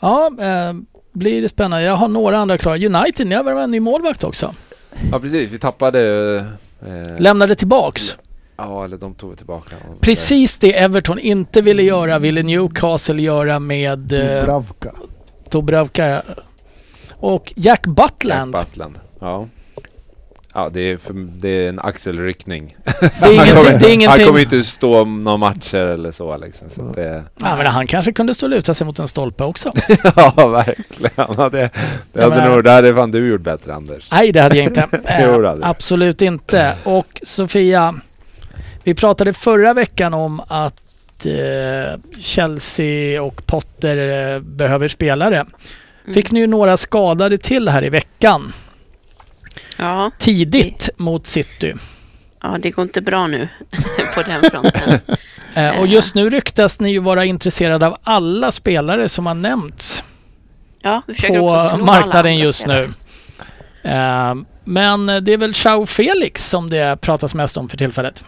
Ja, 0.01 0.31
eh, 0.41 0.73
blir 1.15 1.43
det 1.43 1.49
spännande. 1.49 1.85
Jag 1.85 1.97
har 1.97 2.09
några 2.09 2.39
andra 2.39 2.59
klara. 2.59 2.77
United, 2.77 3.27
ni 3.27 3.35
har 3.35 3.45
väl 3.45 3.57
en 3.57 3.71
ny 3.71 3.81
målvakt 3.81 4.25
också? 4.25 4.55
Ja, 5.13 5.21
precis. 5.21 5.51
Vi 5.51 5.59
tappade... 5.59 6.01
Eh, 6.87 7.19
Lämnade 7.21 7.55
tillbaks. 7.55 8.17
ja, 8.57 8.85
eller 8.85 8.97
de 8.97 9.15
tog 9.15 9.37
tillbaka. 9.37 9.77
Precis 10.01 10.57
det 10.59 10.79
Everton 10.79 11.19
inte 11.19 11.61
ville 11.61 11.83
göra 11.83 12.19
ville 12.19 12.43
Newcastle 12.43 13.23
göra 13.23 13.59
med 13.59 14.13
eh, 14.13 14.19
Dubravka. 14.41 14.93
Dubravka. 15.51 16.23
Och 17.17 17.53
Jack 17.57 17.87
Butland. 17.87 18.55
Jack 18.55 18.67
Butland. 18.67 18.99
Ja. 19.21 19.49
Ja, 20.57 20.71
det 20.73 20.81
är, 20.81 20.97
för, 20.97 21.13
det 21.15 21.49
är 21.49 21.69
en 21.69 21.81
axelryckning. 21.81 22.77
Det 22.85 22.91
är 23.27 23.37
han, 23.39 23.47
kommer, 23.49 23.79
Det 23.79 23.95
är 23.95 24.09
han 24.09 24.27
kommer 24.27 24.41
inte 24.41 24.65
stå 24.65 25.01
om 25.03 25.25
några 25.25 25.37
matcher 25.37 25.77
eller 25.79 26.11
så 26.11 26.37
liksom. 26.37 26.71
Så 26.71 26.83
det, 26.83 27.25
Ja, 27.41 27.57
men 27.57 27.67
han 27.67 27.87
kanske 27.87 28.13
kunde 28.13 28.35
stå 28.35 28.47
och 28.47 28.51
luta 28.51 28.75
sig 28.75 28.87
mot 28.87 28.99
en 28.99 29.09
stolpe 29.09 29.45
också. 29.45 29.73
ja, 30.17 30.49
verkligen. 30.49 31.11
Ja, 31.17 31.49
det, 31.49 31.71
det, 32.13 32.23
hade 32.23 32.37
menar- 32.37 32.51
nog, 32.51 32.65
det 32.65 32.71
hade 32.71 32.95
fan 32.95 33.11
du 33.11 33.29
gjort 33.29 33.41
bättre 33.41 33.75
Anders. 33.75 34.09
Nej, 34.13 34.33
det 34.33 34.41
hade 34.41 34.57
jag 34.57 34.65
inte. 34.65 34.89
Eh, 35.05 35.25
Jo, 35.27 35.41
det 35.41 35.49
hade 35.49 35.67
absolut 35.67 36.23
inte. 36.23 36.75
Och 36.85 37.21
Sofia, 37.23 37.95
vi 38.85 38.95
pratade 38.95 39.33
förra 39.33 39.73
veckan 39.75 40.15
om 40.15 40.41
att 40.49 41.27
eh, 41.27 42.01
Chelsea 42.21 43.23
och 43.23 43.47
Potter 43.47 44.33
eh, 44.35 44.41
behöver 44.41 44.89
spelare. 44.89 45.45
Fick 46.15 46.31
ni 46.31 46.41
ju 46.41 46.47
några 46.47 46.77
skadade 46.77 47.39
till 47.39 47.69
här 47.69 47.85
i 47.85 47.89
veckan. 47.91 48.53
Ja, 49.77 50.11
Tidigt 50.19 50.91
mot 50.97 51.27
City. 51.27 51.75
ja 52.43 52.59
det 52.59 52.71
går 52.71 52.83
inte 52.83 53.01
bra 53.01 53.27
nu 53.27 53.49
på 54.15 54.23
den 54.23 54.51
fronten. 54.51 55.01
Eh, 55.57 55.81
och 55.81 55.87
just 55.87 56.15
nu 56.15 56.31
ryktas 56.31 56.81
ni 56.81 56.93
ju 56.93 56.99
vara 56.99 57.25
intresserade 57.25 57.87
av 57.87 57.97
alla 58.03 58.53
spelare 58.53 59.09
som 59.09 59.27
har 59.27 59.35
nämnts 59.35 60.05
Ja, 60.83 61.03
på 61.29 61.77
marknaden 61.79 62.39
just 62.39 62.67
nu. 62.67 62.89
Eh, 63.83 64.35
men 64.65 65.07
det 65.07 65.33
är 65.33 65.37
väl 65.37 65.55
Chao 65.55 65.87
Felix 65.87 66.49
som 66.49 66.71
det 66.71 67.01
pratas 67.01 67.35
mest 67.35 67.57
om 67.57 67.69
för 67.69 67.77
tillfället. 67.77 68.25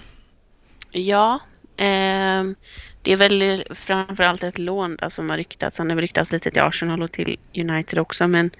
Ja, 0.91 1.41
ehm, 1.77 2.55
det 3.03 3.13
är 3.13 3.17
väl 3.17 3.65
framförallt 3.75 4.43
ett 4.43 4.59
lån 4.59 4.97
där 4.97 5.09
som 5.09 5.31
har 5.31 5.37
ryktats. 5.37 5.79
Han 5.79 5.91
har 5.91 5.97
ryktats 5.97 6.33
lite 6.33 6.51
till 6.51 6.63
Arsenal 6.63 7.03
och 7.03 7.13
till 7.13 7.37
United 7.57 7.99
också. 7.99 8.29
Men 8.29 8.51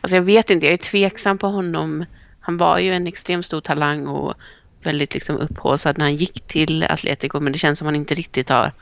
alltså 0.00 0.16
jag 0.16 0.22
vet 0.22 0.50
inte, 0.50 0.66
jag 0.66 0.72
är 0.72 0.76
tveksam 0.76 1.38
på 1.38 1.46
honom. 1.46 2.04
Han 2.40 2.56
var 2.56 2.78
ju 2.78 2.94
en 2.94 3.06
extremt 3.06 3.46
stor 3.46 3.60
talang 3.60 4.06
och 4.06 4.34
väldigt 4.82 5.14
liksom 5.14 5.36
upphaussad 5.36 5.98
när 5.98 6.04
han 6.04 6.16
gick 6.16 6.46
till 6.46 6.84
Atletico. 6.84 7.40
Men 7.40 7.52
det 7.52 7.58
känns 7.58 7.78
som 7.78 7.86
han 7.86 7.96
inte 7.96 8.14
riktigt 8.14 8.48
har 8.48 8.72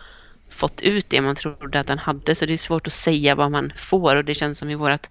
fått 0.48 0.80
ut 0.80 1.10
det 1.10 1.20
man 1.20 1.36
trodde 1.36 1.80
att 1.80 1.88
han 1.88 1.98
hade. 1.98 2.34
Så 2.34 2.46
det 2.46 2.52
är 2.52 2.58
svårt 2.58 2.86
att 2.86 2.92
säga 2.92 3.34
vad 3.34 3.50
man 3.50 3.72
får. 3.76 4.16
Och 4.16 4.24
det 4.24 4.34
känns 4.34 4.58
som 4.58 4.70
i, 4.70 4.74
vårat, 4.74 5.10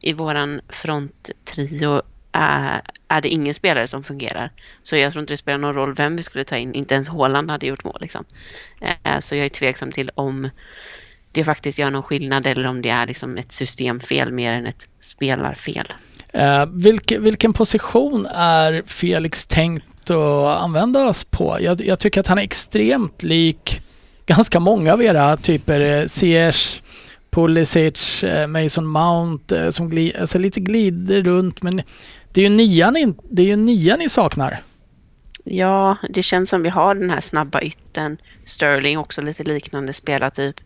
i 0.00 0.12
våran 0.12 0.60
fronttrio 0.68 2.02
är, 2.32 2.82
är 3.08 3.20
det 3.20 3.28
ingen 3.28 3.54
spelare 3.54 3.86
som 3.86 4.02
fungerar. 4.02 4.50
Så 4.82 4.96
jag 4.96 5.12
tror 5.12 5.20
inte 5.20 5.32
det 5.32 5.36
spelar 5.36 5.58
någon 5.58 5.74
roll 5.74 5.94
vem 5.94 6.16
vi 6.16 6.22
skulle 6.22 6.44
ta 6.44 6.56
in. 6.56 6.74
Inte 6.74 6.94
ens 6.94 7.08
Haaland 7.08 7.50
hade 7.50 7.66
gjort 7.66 7.84
mål. 7.84 7.98
Liksom. 8.00 8.24
Eh, 8.80 9.20
så 9.20 9.36
jag 9.36 9.44
är 9.44 9.50
tveksam 9.50 9.92
till 9.92 10.10
om 10.14 10.50
det 11.32 11.44
faktiskt 11.44 11.78
gör 11.78 11.90
någon 11.90 12.02
skillnad 12.02 12.46
eller 12.46 12.66
om 12.66 12.82
det 12.82 12.90
är 12.90 13.06
liksom 13.06 13.38
ett 13.38 13.52
systemfel 13.52 14.32
mer 14.32 14.52
än 14.52 14.66
ett 14.66 14.88
spelarfel. 14.98 15.86
Eh, 16.32 16.66
vilk, 16.66 17.12
vilken 17.12 17.52
position 17.52 18.26
är 18.34 18.82
Felix 18.86 19.46
tänkt 19.46 20.10
att 20.10 20.62
användas 20.62 21.24
på? 21.24 21.56
Jag, 21.60 21.80
jag 21.80 21.98
tycker 21.98 22.20
att 22.20 22.26
han 22.26 22.38
är 22.38 22.42
extremt 22.42 23.22
lik 23.22 23.80
ganska 24.26 24.60
många 24.60 24.92
av 24.92 25.02
era 25.02 25.36
typer. 25.36 25.80
Eh, 25.80 26.06
Ziyech 26.06 26.82
Pulisic, 27.30 28.24
eh, 28.24 28.46
Mason 28.46 28.86
Mount 28.86 29.58
eh, 29.64 29.70
som 29.70 29.90
gli, 29.90 30.12
alltså 30.20 30.38
lite 30.38 30.60
glider 30.60 31.22
runt 31.22 31.62
men 31.62 31.82
det 32.32 32.40
är 32.40 32.44
ju 32.44 32.56
nian, 32.56 32.96
in- 32.96 33.18
det 33.30 33.42
är 33.42 33.46
ju 33.46 33.56
nian 33.56 33.98
ni 33.98 34.08
saknar. 34.08 34.62
Ja, 35.44 35.96
det 36.10 36.22
känns 36.22 36.48
som 36.50 36.62
vi 36.62 36.68
har 36.68 36.94
den 36.94 37.10
här 37.10 37.20
snabba 37.20 37.62
ytten. 37.62 38.16
Sterling 38.44 38.98
också 38.98 39.20
lite 39.20 39.44
liknande 39.44 39.92
spelartyp. 39.92 40.56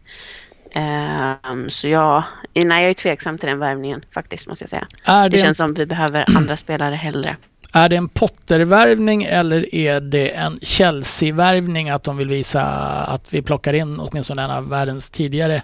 Ehm, 0.75 1.71
så 1.71 1.89
ja, 1.89 2.25
nej, 2.55 2.83
jag 2.83 2.91
är 2.91 2.95
tveksam 2.95 3.39
till 3.39 3.49
den 3.49 3.59
värvningen 3.59 4.03
faktiskt 4.15 4.49
måste 4.49 4.63
jag 4.63 4.71
säga. 4.71 4.87
Är 5.05 5.23
Det 5.23 5.29
det, 5.29 5.37
en, 5.37 5.43
känns 5.45 5.57
som 5.57 5.75
vi 5.75 5.87
behöver 5.87 6.25
andra 6.37 6.57
spelare 6.57 6.95
hellre. 6.95 7.37
är 7.73 7.89
det 7.89 7.97
en 7.97 8.09
Potter-värvning 8.09 9.23
eller 9.25 9.75
är 9.75 10.01
det 10.01 10.31
en 10.31 10.59
Chelsea-värvning 10.63 11.91
att 11.91 12.05
de 12.05 12.17
vill 12.17 12.29
visa 12.29 12.63
att 13.07 13.35
vi 13.35 13.43
plockar 13.43 13.73
in 13.73 14.01
åtminstone 14.01 14.43
en 14.43 14.51
av 14.51 14.69
världens 14.69 15.11
tidigare 15.11 15.63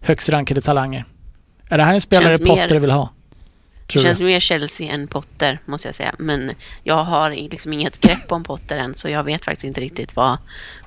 högst 0.00 0.28
rankade 0.28 0.60
talanger? 0.60 1.04
Är 1.68 1.78
det 1.78 1.84
här 1.84 1.94
en 1.94 2.00
spelare 2.00 2.32
Känns 2.38 2.40
mer- 2.48 2.56
Potter 2.56 2.78
vill 2.78 2.90
ha? 2.90 3.08
Det 3.86 3.98
känns 3.98 4.20
mer 4.20 4.40
Chelsea 4.40 4.92
än 4.92 5.06
Potter 5.06 5.58
måste 5.64 5.88
jag 5.88 5.94
säga. 5.94 6.14
Men 6.18 6.52
jag 6.82 7.04
har 7.04 7.30
liksom 7.30 7.72
inget 7.72 8.00
grepp 8.00 8.32
om 8.32 8.44
Potter 8.44 8.78
än 8.78 8.94
så 8.94 9.08
jag 9.08 9.22
vet 9.22 9.44
faktiskt 9.44 9.64
inte 9.64 9.80
riktigt 9.80 10.16
vad, 10.16 10.38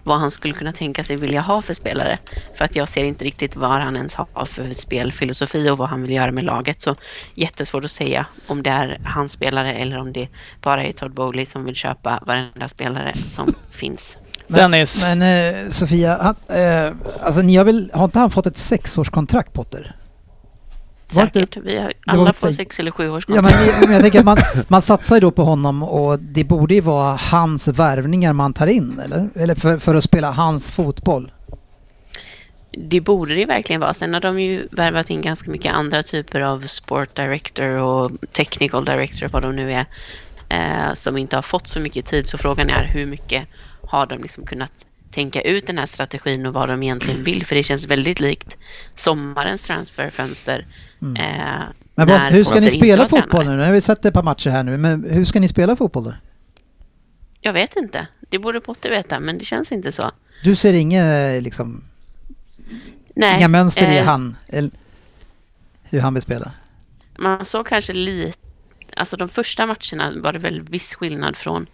vad 0.03 0.19
han 0.19 0.31
skulle 0.31 0.53
kunna 0.53 0.73
tänka 0.73 1.03
sig 1.03 1.15
vilja 1.15 1.41
ha 1.41 1.61
för 1.61 1.73
spelare. 1.73 2.17
För 2.57 2.65
att 2.65 2.75
jag 2.75 2.89
ser 2.89 3.03
inte 3.03 3.25
riktigt 3.25 3.55
vad 3.55 3.69
han 3.69 3.95
ens 3.95 4.15
har 4.15 4.45
för 4.45 4.69
spelfilosofi 4.69 5.69
och 5.69 5.77
vad 5.77 5.89
han 5.89 6.01
vill 6.01 6.11
göra 6.11 6.31
med 6.31 6.43
laget. 6.43 6.81
Så 6.81 6.95
jättesvårt 7.33 7.83
att 7.83 7.91
säga 7.91 8.25
om 8.47 8.63
det 8.63 8.69
är 8.69 8.99
hans 9.03 9.31
spelare 9.31 9.73
eller 9.73 9.99
om 9.99 10.13
det 10.13 10.27
bara 10.61 10.83
är 10.83 10.91
Todd 10.91 11.13
Bowley 11.13 11.45
som 11.45 11.65
vill 11.65 11.75
köpa 11.75 12.23
varenda 12.25 12.67
spelare 12.67 13.13
som 13.27 13.53
finns. 13.69 14.17
Dennis, 14.47 15.01
Men 15.01 15.21
eh, 15.21 15.69
Sofia, 15.69 16.17
han, 16.21 16.57
eh, 16.57 16.93
alltså 17.21 17.41
ni 17.41 17.55
har 17.55 17.65
väl, 17.65 17.91
har 17.93 18.05
inte 18.05 18.19
han 18.19 18.31
fått 18.31 18.47
ett 18.47 18.57
sexårskontrakt 18.57 19.53
Potter? 19.53 19.95
Säkert. 21.07 21.57
Vi 21.57 21.77
har, 21.77 21.93
alla 22.05 22.33
får 22.33 22.51
sex 22.51 22.79
eller 22.79 22.91
sju 22.91 23.09
års 23.09 23.25
Ja 23.27 23.41
men, 23.41 23.93
jag 23.93 24.01
tänker 24.01 24.19
att 24.19 24.25
man, 24.25 24.37
man 24.67 24.81
satsar 24.81 25.15
ju 25.15 25.19
då 25.19 25.31
på 25.31 25.43
honom 25.43 25.83
och 25.83 26.19
det 26.19 26.43
borde 26.43 26.73
ju 26.73 26.81
vara 26.81 27.15
hans 27.15 27.67
värvningar 27.67 28.33
man 28.33 28.53
tar 28.53 28.67
in 28.67 28.99
eller? 28.99 29.29
Eller 29.35 29.55
för, 29.55 29.77
för 29.77 29.95
att 29.95 30.03
spela 30.03 30.31
hans 30.31 30.71
fotboll. 30.71 31.31
Det 32.71 33.01
borde 33.01 33.35
det 33.35 33.45
verkligen 33.45 33.81
vara. 33.81 33.93
Sen 33.93 34.13
har 34.13 34.21
de 34.21 34.39
ju 34.39 34.67
värvat 34.71 35.09
in 35.09 35.21
ganska 35.21 35.51
mycket 35.51 35.73
andra 35.73 36.03
typer 36.03 36.41
av 36.41 36.61
sport 36.61 37.15
director 37.15 37.67
och 37.67 38.11
technical 38.31 38.85
director, 38.85 39.27
vad 39.27 39.41
de 39.41 39.55
nu 39.55 39.73
är, 39.73 39.85
eh, 40.49 40.93
som 40.93 41.17
inte 41.17 41.35
har 41.35 41.41
fått 41.41 41.67
så 41.67 41.79
mycket 41.79 42.05
tid. 42.05 42.27
Så 42.27 42.37
frågan 42.37 42.69
är 42.69 42.83
hur 42.83 43.05
mycket 43.05 43.47
har 43.87 44.05
de 44.05 44.21
liksom 44.21 44.45
kunnat 44.45 44.85
tänka 45.11 45.41
ut 45.41 45.67
den 45.67 45.77
här 45.77 45.85
strategin 45.85 46.45
och 46.45 46.53
vad 46.53 46.69
de 46.69 46.83
egentligen 46.83 47.23
vill? 47.23 47.45
För 47.45 47.55
det 47.55 47.63
känns 47.63 47.87
väldigt 47.87 48.19
likt 48.19 48.57
sommarens 48.95 49.61
transferfönster. 49.61 50.65
Mm. 51.05 51.15
Eh, 51.15 51.63
Men 51.95 52.07
vad, 52.07 52.21
hur 52.21 52.43
ska 52.43 52.59
ni 52.59 52.71
spela 52.71 53.07
fotboll 53.07 53.45
nu? 53.45 53.55
Nu 53.55 53.63
har 53.63 53.71
vi 53.71 53.81
sett 53.81 54.05
ett 54.05 54.13
par 54.13 54.23
matcher 54.23 54.49
här 54.49 54.63
nu, 54.63 54.77
men 54.77 55.03
hur 55.09 55.25
ska 55.25 55.39
ni 55.39 55.47
spela 55.47 55.75
fotboll 55.75 56.03
då? 56.03 56.13
Jag 57.41 57.53
vet 57.53 57.75
inte. 57.75 58.07
Det 58.29 58.39
borde 58.39 58.61
Potter 58.61 58.89
veta, 58.89 59.19
men 59.19 59.37
det 59.37 59.45
känns 59.45 59.71
inte 59.71 59.91
så. 59.91 60.11
Du 60.43 60.55
ser 60.55 60.73
inga, 60.73 61.31
liksom, 61.39 61.83
Nej, 63.15 63.37
inga 63.37 63.47
mönster 63.47 63.91
i 63.91 63.97
eh, 63.97 64.05
han, 64.05 64.37
eller 64.47 64.71
hur 65.83 65.99
han 65.99 66.13
vill 66.13 66.23
spela? 66.23 66.51
man 67.17 67.45
såg 67.45 67.67
kanske 67.67 67.93
lite, 67.93 68.37
alltså 68.95 69.17
de 69.17 69.29
första 69.29 69.65
matcherna 69.65 70.13
var 70.21 70.33
det 70.33 70.39
väl 70.39 70.61
viss 70.61 70.95
skillnad 70.95 71.37
från 71.37 71.67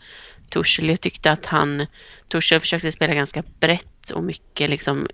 Tuchel. 0.50 0.90
Jag 0.90 1.02
tyckte 1.02 1.32
att 1.32 1.46
han, 1.46 1.86
Tuchel 2.28 2.60
försökte 2.60 2.92
spela 2.92 3.14
ganska 3.14 3.44
brett 3.60 4.12
och 4.12 4.24
mycket 4.24 4.70
liksom 4.70 5.00
eh, 5.00 5.06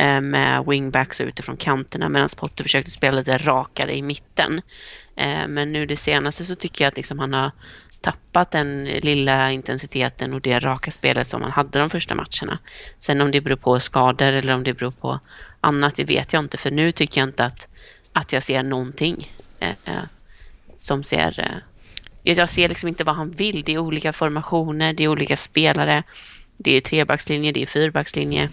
Eh, 0.00 0.20
med 0.20 0.64
wingbacks 0.66 1.20
utifrån 1.20 1.56
kanterna 1.56 2.08
medan 2.08 2.28
Potter 2.36 2.64
försökte 2.64 2.90
spela 2.90 3.18
lite 3.18 3.38
rakare 3.38 3.96
i 3.96 4.02
mitten. 4.02 4.60
Eh, 5.16 5.48
men 5.48 5.72
nu 5.72 5.86
det 5.86 5.96
senaste 5.96 6.44
så 6.44 6.54
tycker 6.54 6.84
jag 6.84 6.90
att 6.90 6.96
liksom 6.96 7.18
han 7.18 7.32
har 7.32 7.50
tappat 8.00 8.50
den 8.50 8.84
lilla 8.84 9.50
intensiteten 9.50 10.34
och 10.34 10.40
det 10.40 10.58
raka 10.58 10.90
spelet 10.90 11.28
som 11.28 11.42
han 11.42 11.50
hade 11.50 11.78
de 11.78 11.90
första 11.90 12.14
matcherna. 12.14 12.58
Sen 12.98 13.20
om 13.20 13.30
det 13.30 13.40
beror 13.40 13.56
på 13.56 13.80
skador 13.80 14.32
eller 14.32 14.54
om 14.54 14.64
det 14.64 14.74
beror 14.74 14.90
på 14.90 15.20
annat, 15.60 15.96
det 15.96 16.04
vet 16.04 16.32
jag 16.32 16.44
inte. 16.44 16.56
För 16.56 16.70
nu 16.70 16.92
tycker 16.92 17.20
jag 17.20 17.28
inte 17.28 17.44
att, 17.44 17.68
att 18.12 18.32
jag 18.32 18.42
ser 18.42 18.62
någonting 18.62 19.32
eh, 19.60 20.02
som 20.78 21.02
ser... 21.02 21.62
Jag 22.22 22.48
ser 22.48 22.68
liksom 22.68 22.88
inte 22.88 23.04
vad 23.04 23.16
han 23.16 23.30
vill. 23.30 23.62
Det 23.62 23.72
är 23.72 23.78
olika 23.78 24.12
formationer, 24.12 24.92
det 24.92 25.04
är 25.04 25.08
olika 25.08 25.36
spelare. 25.36 26.02
Det 26.56 26.76
är 26.76 26.80
trebackslinje, 26.80 27.52
det 27.52 27.62
är 27.62 27.66
fyrbackslinje. 27.66 28.48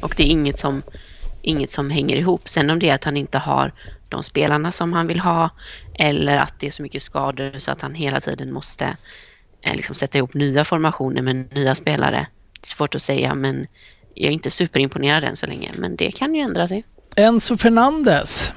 Och 0.00 0.14
det 0.16 0.22
är 0.22 0.26
inget 0.26 0.58
som, 0.58 0.82
inget 1.42 1.70
som 1.70 1.90
hänger 1.90 2.16
ihop. 2.16 2.48
Sen 2.48 2.70
om 2.70 2.78
det 2.78 2.88
är 2.88 2.94
att 2.94 3.04
han 3.04 3.16
inte 3.16 3.38
har 3.38 3.72
de 4.08 4.22
spelarna 4.22 4.70
som 4.70 4.92
han 4.92 5.06
vill 5.06 5.20
ha 5.20 5.50
eller 5.94 6.36
att 6.36 6.54
det 6.58 6.66
är 6.66 6.70
så 6.70 6.82
mycket 6.82 7.02
skador 7.02 7.58
så 7.58 7.70
att 7.70 7.82
han 7.82 7.94
hela 7.94 8.20
tiden 8.20 8.52
måste 8.52 8.96
eh, 9.62 9.74
liksom 9.74 9.94
sätta 9.94 10.18
ihop 10.18 10.34
nya 10.34 10.64
formationer 10.64 11.22
med 11.22 11.54
nya 11.54 11.74
spelare. 11.74 12.26
Det 12.52 12.64
är 12.64 12.66
svårt 12.66 12.94
att 12.94 13.02
säga 13.02 13.34
men 13.34 13.66
jag 14.14 14.28
är 14.28 14.32
inte 14.32 14.50
superimponerad 14.50 15.24
än 15.24 15.36
så 15.36 15.46
länge. 15.46 15.70
Men 15.78 15.96
det 15.96 16.10
kan 16.10 16.34
ju 16.34 16.40
ändra 16.40 16.68
sig. 16.68 16.84
Enzo 17.16 17.56
Fernandes. 17.56 18.52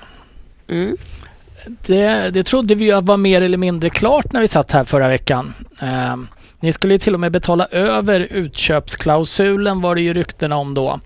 Mm. 0.68 0.98
Det, 1.66 2.30
det 2.34 2.44
trodde 2.44 2.76
vi 2.76 2.86
ju 2.86 3.02
var 3.02 3.18
mer 3.18 3.42
eller 3.42 3.58
mindre 3.58 3.90
klart 3.90 4.34
när 4.34 4.42
vi 4.42 4.48
satt 4.48 4.72
här 4.72 4.84
förra 4.84 5.08
veckan. 5.08 5.54
Eh, 5.82 6.16
ni 6.64 6.74
skulle 6.74 6.94
ju 6.94 6.98
till 6.98 7.14
och 7.14 7.20
med 7.20 7.32
betala 7.32 7.66
över 7.72 8.28
utköpsklausulen 8.32 9.82
var 9.82 9.96
det 9.96 10.02
ju 10.02 10.14
ryktena 10.14 10.56
om 10.58 10.74
då. 10.74 11.00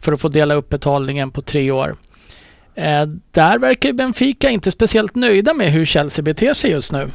För 0.00 0.12
att 0.12 0.20
få 0.20 0.28
dela 0.28 0.54
upp 0.54 0.68
betalningen 0.68 1.30
på 1.30 1.40
tre 1.42 1.70
år. 1.70 1.96
Eh, 2.74 3.06
där 3.30 3.58
verkar 3.58 3.92
Benfica 3.92 4.50
inte 4.50 4.70
speciellt 4.70 5.14
nöjda 5.14 5.54
med 5.54 5.72
hur 5.72 5.84
Chelsea 5.84 6.22
beter 6.22 6.54
sig 6.54 6.70
just 6.70 6.92
nu. 6.92 7.10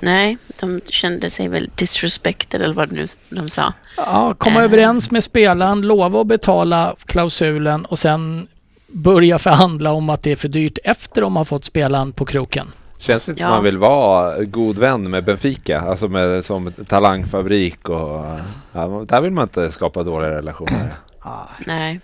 Nej, 0.00 0.38
de 0.60 0.80
kände 0.88 1.30
sig 1.30 1.48
väl 1.48 1.70
disrespected 1.74 2.62
eller 2.62 2.74
vad 2.74 2.92
nu 2.92 3.06
de 3.28 3.48
sa. 3.48 3.72
Ja, 3.96 4.34
komma 4.38 4.58
Eh. 4.58 4.64
överens 4.64 5.10
med 5.10 5.22
spelaren, 5.24 5.82
lova 5.82 6.20
att 6.20 6.26
betala 6.26 6.94
klausulen 7.06 7.84
och 7.84 7.98
sen 7.98 8.46
börja 8.86 9.38
förhandla 9.38 9.92
om 9.92 10.10
att 10.10 10.22
det 10.22 10.32
är 10.32 10.36
för 10.36 10.48
dyrt 10.48 10.78
efter 10.84 11.20
de 11.20 11.36
har 11.36 11.44
fått 11.44 11.64
spelaren 11.64 12.12
på 12.12 12.24
kroken. 12.24 12.66
Känns 12.98 13.28
inte 13.28 13.40
som 13.40 13.50
Ja. 13.50 13.54
man 13.54 13.64
vill 13.64 13.78
vara 13.78 14.44
god 14.44 14.78
vän 14.78 15.10
med 15.10 15.24
Benfica, 15.24 15.80
alltså 15.80 16.08
med, 16.08 16.44
som 16.44 16.72
talangfabrik 16.72 17.88
och... 17.88 18.24
Ja, 18.72 19.04
där 19.08 19.20
vill 19.20 19.32
man 19.32 19.42
inte 19.42 19.70
skapa 19.70 20.02
dåliga 20.02 20.30
relationer. 20.30 20.94
Ah, 21.20 21.42
Nej, 21.66 22.00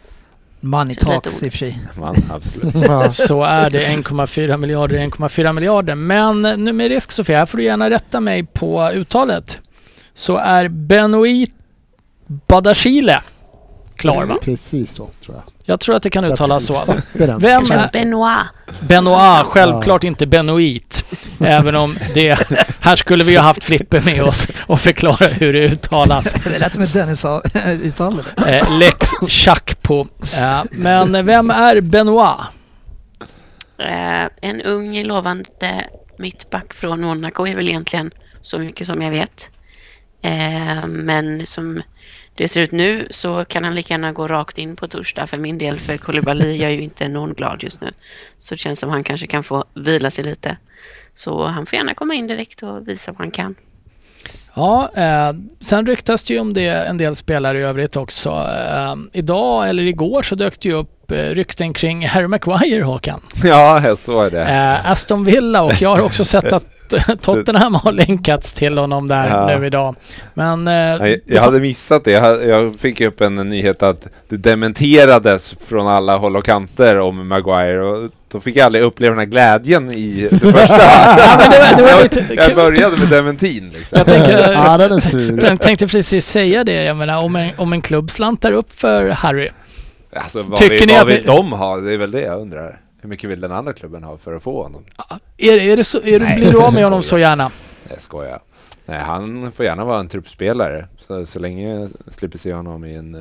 money 0.61 0.97
talks 0.97 1.43
i 1.43 1.49
och 1.49 1.53
för 1.53 1.59
sig. 1.59 1.79
Man, 1.99 2.17
absolut. 2.31 2.75
Ja. 2.89 3.11
Så 3.11 3.43
är 3.43 3.71
det 3.71 3.79
1,4 3.87 4.57
miljarder, 4.57 4.99
1,4 4.99 5.53
miljarder. 5.53 5.95
Men 5.95 6.43
nu 6.43 6.73
med 6.73 6.89
risk 6.89 7.13
Sofia, 7.13 7.39
här 7.39 7.47
får 7.47 7.59
du 7.59 7.65
gärna 7.65 7.91
rätta 7.91 8.21
mig 8.21 8.45
på 8.45 8.91
uttalet. 8.95 9.59
Så 10.15 10.37
är 10.37 10.69
Benoit 10.69 11.55
Badashile 12.27 13.23
klar 13.97 14.25
va? 14.25 14.39
Precis 14.43 14.93
så 14.95 15.09
tror 15.25 15.37
jag. 15.37 15.45
Jag 15.65 15.81
tror 15.81 15.97
att 15.97 16.03
det 16.03 16.11
kan 16.11 16.25
uttalas 16.25 16.67
så. 16.67 16.83
Vem 17.13 17.63
är 17.71 17.93
Benoit. 17.93 18.39
Benoit? 18.81 19.47
Självklart 19.47 20.05
inte 20.05 20.27
Benoit. 20.27 21.05
Även 21.41 21.75
om 21.77 21.99
det... 22.15 22.39
Här 22.81 22.97
skulle 22.97 23.25
vi 23.25 23.33
ju 23.33 23.39
haft 23.39 23.65
Flipper 23.65 24.01
med 24.01 24.23
oss 24.23 24.49
och 24.67 24.81
förklara 24.81 25.27
hur 25.27 25.53
det 25.53 25.59
uttalas. 25.65 26.33
Det 26.45 26.59
lät 26.59 26.75
som 26.75 26.83
ett 26.85 26.93
Dennis 26.93 27.21
sa- 27.21 27.43
uttalade 27.83 28.25
det. 28.37 28.59
Eh, 28.59 28.79
Lex 28.79 29.09
Chakpo. 29.29 30.07
Eh, 30.35 30.63
men 30.71 31.27
vem 31.27 31.51
är 31.51 31.81
Benoit? 31.81 32.41
Eh, 33.79 34.29
en 34.51 34.61
ung 34.63 35.03
lovande 35.05 35.87
mittback 36.19 36.75
från 36.75 37.01
Monaco 37.01 37.47
är 37.47 37.55
väl 37.55 37.69
egentligen 37.69 38.11
så 38.43 38.59
mycket 38.59 38.87
som 38.87 39.03
jag 39.03 39.11
vet. 39.11 39.49
Men 40.87 41.47
som 41.47 41.83
det 42.35 42.49
ser 42.49 42.61
ut 42.61 42.73
nu 42.73 43.09
så 43.11 43.45
kan 43.45 43.65
han 43.65 43.75
lika 43.75 43.95
gärna 43.95 44.13
gå 44.13 44.29
rakt 44.29 44.59
in 44.59 44.77
på 44.77 44.89
torsdag 44.89 45.27
för 45.27 45.39
min 45.39 45.59
del 45.59 45.81
för 45.81 45.97
Koulibaly 45.97 46.53
gör 46.53 46.69
ju 46.69 46.83
inte 46.83 47.09
någon 47.09 47.35
glad 47.35 47.63
just 47.63 47.81
nu. 47.81 47.91
Så 48.39 48.55
det 48.55 48.59
känns 48.59 48.79
som 48.79 48.91
han 48.91 49.05
kanske 49.05 49.27
kan 49.27 49.43
få 49.43 49.65
vila 49.75 50.11
sig 50.11 50.25
lite. 50.25 50.57
Så 51.15 51.47
han 51.47 51.67
får 51.67 51.77
gärna 51.77 51.95
komma 51.95 52.15
in 52.15 52.27
direkt 52.27 52.63
och 52.63 52.89
visa 52.89 53.13
vad 53.13 53.19
han 53.19 53.31
kan. 53.31 53.55
Ja, 54.55 54.91
eh, 54.97 55.33
sen 55.61 55.87
ryktas 55.87 56.25
det 56.25 56.35
ju 56.35 56.41
om 56.41 56.55
det 56.55 56.67
en 56.69 56.99
del 56.99 57.17
spelare 57.17 57.59
i 57.59 57.63
övrigt 57.63 57.97
också. 57.97 58.31
Eh, 58.31 58.95
idag 59.13 59.69
eller 59.69 59.83
igår 59.83 60.23
så 60.23 60.35
dök 60.35 60.61
det 60.61 60.69
ju 60.69 60.75
upp 60.75 61.11
eh, 61.11 61.17
rykten 61.17 61.75
kring 61.75 62.07
Harry 62.07 62.27
Maguire, 62.27 62.83
Håkan. 62.83 63.21
Ja, 63.45 63.97
så 63.97 64.23
är 64.23 64.31
det. 64.31 64.43
Eh, 64.43 64.91
Aston 64.91 65.25
Villa 65.25 65.63
och 65.63 65.83
jag 65.83 65.91
har 65.91 66.01
också 66.01 66.25
sett 66.25 66.53
att 66.53 66.65
Tottenham 67.21 67.75
har 67.75 67.93
länkats 67.93 68.53
till 68.53 68.79
honom 68.79 69.09
där 69.09 69.29
Ja. 69.29 69.59
nu 69.59 69.67
idag. 69.67 69.95
Men... 70.35 70.69
Eh, 70.69 70.75
Jag, 70.75 71.19
jag 71.27 71.43
hade 71.43 71.61
missat 71.61 72.05
det. 72.05 72.11
Jag, 72.11 72.47
jag 72.47 72.77
fick 72.77 73.01
upp 73.01 73.21
en 73.21 73.35
nyhet 73.35 73.83
att 73.83 74.07
det 74.29 74.37
dementerades 74.37 75.55
från 75.67 75.87
alla 75.87 76.17
håll 76.17 76.37
och 76.37 76.45
kanter 76.45 76.99
om 76.99 77.29
Maguire. 77.29 77.83
Och 77.85 78.11
då 78.33 78.41
fick 78.41 78.57
jag 78.57 78.65
aldrig 78.67 78.85
uppleva 78.85 79.11
den 79.11 79.19
här 79.19 79.27
glädjen 79.27 79.91
i 79.93 80.29
det 80.31 80.39
första. 80.53 80.79
Ja, 80.79 81.17
det 81.51 81.59
var- 81.59 81.77
det 81.77 81.83
var 81.83 81.91
jag, 81.91 82.03
lite 82.03 82.35
jag 82.35 82.55
började 82.55 82.97
med 82.97 83.09
dementin. 83.09 83.65
Liksom. 83.75 83.99
Jag 83.99 84.07
tänker, 84.07 84.53
Ja, 84.53 84.79
den 84.79 84.93
är 84.93 85.01
sur. 85.01 85.45
jag 85.45 85.61
tänkte 85.61 85.87
precis 85.89 86.27
säga 86.29 86.65
det. 86.65 86.83
Jag 86.85 86.97
menar, 86.97 87.23
om 87.23 87.37
en, 87.37 87.51
om 87.57 87.73
en 87.73 87.83
klubb 87.83 88.11
slantar 88.11 88.53
upp 88.53 88.73
för 88.73 89.09
Harry 89.11 89.49
Alltså 90.17 90.43
vad, 90.43 90.59
Tycker 90.59 90.75
vill, 90.79 90.87
ni 90.87 90.93
vad 90.93 91.03
att 91.03 91.09
vill 91.09 91.21
ni- 91.21 91.27
de 91.27 91.53
ha? 91.53 91.77
Det 91.77 91.93
är 91.93 91.99
väl 91.99 92.11
det 92.11 92.21
jag 92.21 92.41
undrar. 92.41 92.79
Hur 93.03 93.09
mycket 93.09 93.31
vill 93.31 93.41
den 93.41 93.53
andra 93.53 93.73
klubben 93.73 94.05
ha 94.05 94.17
för 94.19 94.35
att 94.35 94.43
få 94.43 94.63
honom? 94.63 94.85
Är, 95.39 95.59
är 95.59 95.77
det 95.77 95.85
så, 95.85 95.99
är, 95.99 96.03
du- 96.19 96.19
Nej, 96.19 96.37
blir 96.37 96.53
du 96.53 96.63
av 96.63 96.75
med 96.75 96.85
honom 96.85 97.03
så 97.03 97.19
gärna? 97.19 97.51
Jag 97.89 98.03
skojar. 98.03 98.41
Nej, 98.87 98.99
han 99.01 99.53
får 99.53 99.65
gärna 99.65 99.85
vara 99.85 100.01
en 100.01 100.09
truppspelare. 100.09 100.87
Så, 100.99 101.27
så 101.27 101.39
länge 101.39 101.75
jag 101.81 101.91
slipper 102.09 102.39
se 102.39 102.53
honom 102.55 102.85
i 102.85 102.95
en, 102.95 103.15
eh, 103.15 103.21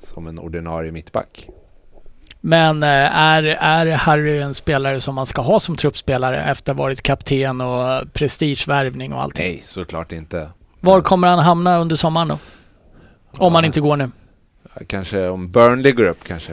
som 0.00 0.26
en 0.26 0.38
ordinarie 0.38 0.92
mittback. 0.92 1.48
Men 2.40 2.82
eh, 2.82 2.88
är, 3.18 3.42
är 3.42 3.86
Harry 3.86 4.38
en 4.38 4.54
spelare 4.54 5.00
som 5.00 5.14
man 5.14 5.26
ska 5.26 5.42
ha 5.42 5.60
som 5.60 5.76
truppspelare 5.76 6.42
efter 6.44 6.72
att 6.72 6.78
ha 6.78 6.84
varit 6.84 7.02
kapten 7.02 7.60
och 7.60 8.12
prestigevärvning 8.12 9.12
och 9.12 9.22
allting? 9.22 9.44
Nej, 9.44 9.62
såklart 9.64 10.12
inte. 10.12 10.48
Var 10.80 11.00
kommer 11.00 11.28
han 11.28 11.38
hamna 11.38 11.78
under 11.78 11.96
sommaren 11.96 12.28
då? 12.28 12.38
Om 13.38 13.54
han 13.54 13.64
inte 13.64 13.80
går 13.80 13.96
nu. 13.96 14.10
Kanske 14.86 15.28
om 15.28 15.48
Burnley 15.48 15.92
går 15.92 16.04
upp 16.04 16.24
kanske. 16.24 16.52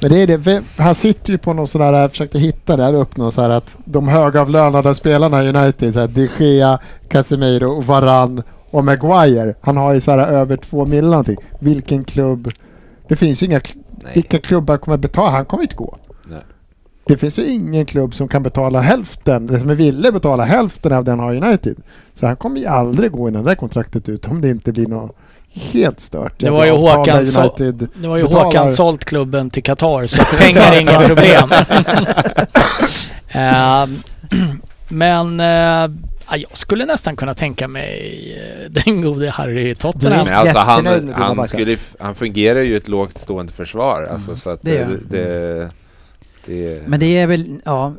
Men 0.00 0.10
det 0.10 0.22
är 0.22 0.38
det, 0.38 0.62
han 0.76 0.94
sitter 0.94 1.30
ju 1.30 1.38
på 1.38 1.52
någon 1.52 1.68
sån 1.68 1.80
där, 1.80 1.92
jag 1.92 2.10
försökte 2.10 2.38
hitta 2.38 2.76
där 2.76 2.94
upp 2.94 3.16
någon 3.16 3.32
så 3.32 3.42
här 3.42 3.50
att 3.50 3.76
de 3.84 4.08
högavlönade 4.08 4.94
spelarna 4.94 5.44
i 5.44 5.48
United, 5.48 5.94
så 5.94 6.00
här 6.00 6.08
De 6.08 6.28
Gea, 6.38 6.78
Casemiro, 7.08 7.70
och 7.70 7.86
Varann 7.86 8.42
och 8.70 8.84
Maguire. 8.84 9.54
Han 9.60 9.76
har 9.76 9.94
ju 9.94 10.00
så 10.00 10.10
här 10.10 10.18
över 10.18 10.56
två 10.56 10.86
mil 10.86 11.04
någonting. 11.04 11.36
Vilken 11.58 12.04
klubb? 12.04 12.50
Det 13.08 13.16
finns 13.16 13.42
ju 13.42 13.46
inga, 13.46 13.60
Nej. 14.02 14.12
vilka 14.14 14.38
klubbar 14.38 14.76
kommer 14.76 14.96
betala? 14.96 15.30
Han 15.30 15.44
kommer 15.44 15.62
inte 15.62 15.76
gå. 15.76 15.96
Nej. 16.26 16.40
Det 17.04 17.16
finns 17.16 17.38
ju 17.38 17.46
ingen 17.46 17.86
klubb 17.86 18.14
som 18.14 18.28
kan 18.28 18.42
betala 18.42 18.80
hälften, 18.80 19.48
eller 19.48 19.58
som 19.58 19.70
är 19.70 19.74
villig 19.74 20.12
betala 20.12 20.44
hälften 20.44 20.92
av 20.92 21.04
den 21.04 21.18
har 21.18 21.44
United. 21.44 21.76
Så 22.14 22.26
han 22.26 22.36
kommer 22.36 22.60
ju 22.60 22.66
aldrig 22.66 23.12
gå 23.12 23.28
innan 23.28 23.44
det 23.44 23.50
där 23.50 23.54
kontraktet 23.54 24.08
ut 24.08 24.28
om 24.28 24.40
det 24.40 24.48
inte 24.48 24.72
blir 24.72 24.86
något 24.86 25.16
helt 25.52 26.00
stört. 26.00 26.34
Det 26.36 26.50
var 26.50 26.64
ju 26.64 26.70
Håkan 26.70 27.24
så- 27.24 27.40
United 27.40 27.88
Nu 28.00 28.08
har 28.08 28.16
ju 28.16 28.22
betalar- 28.22 28.44
Håkan 28.44 28.70
sålt 28.70 29.04
klubben 29.04 29.50
till 29.50 29.62
Qatar 29.62 30.06
så 30.06 30.22
pengar 30.24 30.72
är 30.72 30.80
inga 30.80 31.00
problem. 31.00 31.50
Eh, 33.32 33.86
Men 34.88 35.38
ja, 36.30 36.36
jag 36.36 36.56
skulle 36.56 36.84
nästan 36.86 37.16
kunna 37.16 37.34
tänka 37.34 37.68
mig 37.68 38.22
eh, 38.36 38.70
den 38.70 39.02
gode 39.02 39.30
Harry 39.30 39.74
Tottenham. 39.74 40.24
Men 40.26 40.34
alltså 40.34 40.58
han, 40.58 41.12
han, 41.14 41.48
skulle, 41.48 41.76
han 42.00 42.14
fungerar 42.14 42.60
ju 42.60 42.76
ett 42.76 42.88
lågt 42.88 43.18
stående 43.18 43.52
försvar. 43.52 44.06
Alltså, 44.10 44.36
så 44.36 44.50
att 44.50 44.62
det 44.62 44.84
det, 44.84 44.98
det, 45.18 45.60
han. 45.60 45.70
Det, 46.50 46.88
Men 46.88 47.00
det 47.00 47.18
är 47.18 47.26
väl, 47.26 47.60
ja, 47.64 47.94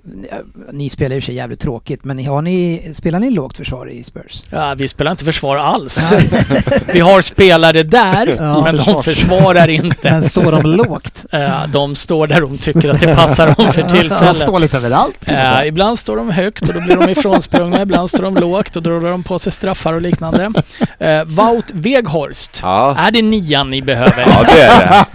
ni 0.72 0.90
spelar 0.90 1.16
för 1.16 1.22
sig 1.22 1.36
jävligt 1.36 1.60
tråkigt, 1.60 2.04
men 2.04 2.26
har 2.26 2.42
ni, 2.42 2.92
spelar 2.96 3.20
ni 3.20 3.30
lågt 3.30 3.58
försvar 3.58 3.90
i 3.90 4.04
Spurs? 4.04 4.44
Ja, 4.50 4.76
vi 4.78 4.88
spelar 4.88 5.12
inte 5.12 5.26
försvar 5.26 5.58
alls. 5.58 6.14
vi 6.94 7.00
har 7.00 7.22
spelare 7.22 7.84
där, 7.84 8.36
Ja, 8.40 8.62
men 8.64 8.78
de 8.78 8.84
försvars- 8.84 9.04
försvarar 9.04 9.68
inte. 9.68 10.12
Men 10.12 10.24
står 10.30 10.52
de 10.52 10.62
lågt? 10.76 11.26
De 11.74 11.96
står 11.96 12.28
där 12.28 12.42
de 12.42 12.58
tycker 12.58 12.90
att 12.90 13.00
det 13.00 13.16
passar 13.16 13.46
dem 13.48 13.56
för 13.56 13.64
Han 13.82 13.90
står 13.90 13.98
tillfället. 13.98 14.62
lite 14.62 14.78
överallt. 14.78 15.24
säga. 15.26 15.66
ibland 15.66 16.00
står 16.00 16.18
de 16.18 16.30
högt 16.32 16.62
och 16.70 16.74
då 16.74 16.80
blir 16.82 16.96
de 16.96 17.10
ifrånsprungna. 17.10 17.82
ibland 17.82 18.10
står 18.10 18.24
de 18.24 18.36
lågt 18.36 18.76
och 18.76 18.84
då 18.84 19.00
drar 19.00 19.10
de 19.10 19.24
på 19.24 19.40
sig 19.40 19.52
straffar 19.52 19.94
och 19.94 20.02
liknande. 20.02 20.46
Uh, 20.46 21.24
Wout 21.26 21.66
Weghorst. 21.74 22.60
ja. 22.64 22.96
Är 22.98 23.12
det 23.12 23.22
nian 23.22 23.70
ni 23.70 23.82
behöver? 23.82 24.26
ja, 24.28 24.44
det 24.56 24.62
är 24.62 25.06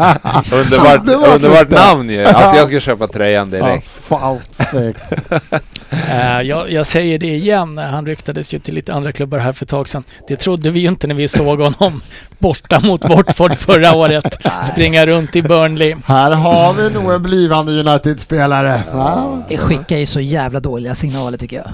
det. 0.50 0.56
Underbart, 0.56 1.34
underbart 1.34 1.70
namn 1.70 2.10
ju. 2.10 2.24
Alltså 2.24 2.56
jag 2.56 2.68
ska 2.68 2.80
köpa 2.80 3.06
tröjan 3.26 3.50
direkt. 3.50 3.88
Ja, 4.10 4.18
fan, 4.18 4.38
säkert. 4.72 5.62
Eh, 5.90 6.42
jag, 6.42 6.70
jag 6.70 6.86
säger 6.86 7.18
det 7.18 7.34
igen, 7.34 7.78
han 7.78 8.06
ryktades 8.06 8.54
ju 8.54 8.58
till 8.58 8.74
lite 8.74 8.94
andra 8.94 9.12
klubbar 9.12 9.38
här 9.38 9.52
för 9.52 9.64
ett 9.64 9.70
tag 9.70 9.88
sedan. 9.88 10.04
Det 10.28 10.36
trodde 10.36 10.70
vi 10.70 10.80
ju 10.80 10.88
inte 10.88 11.06
när 11.06 11.14
vi 11.14 11.28
såg 11.28 11.60
honom 11.60 12.02
borta 12.38 12.80
mot 12.80 13.08
Watford 13.08 13.54
förra 13.54 13.94
året. 13.94 14.38
Springa 14.72 15.06
runt 15.06 15.36
i 15.36 15.42
Burnley. 15.42 15.96
Här 16.04 16.30
har 16.30 16.72
vi 16.72 16.90
nog 16.90 17.12
en 17.12 17.22
blivande 17.22 17.72
United-spelare. 17.72 18.82
Ja. 18.92 19.42
Det 19.48 19.56
skickar 19.56 19.96
ju 19.96 20.06
så 20.06 20.20
jävla 20.20 20.60
dåliga 20.60 20.94
signaler 20.94 21.38
tycker 21.38 21.56
jag. 21.56 21.70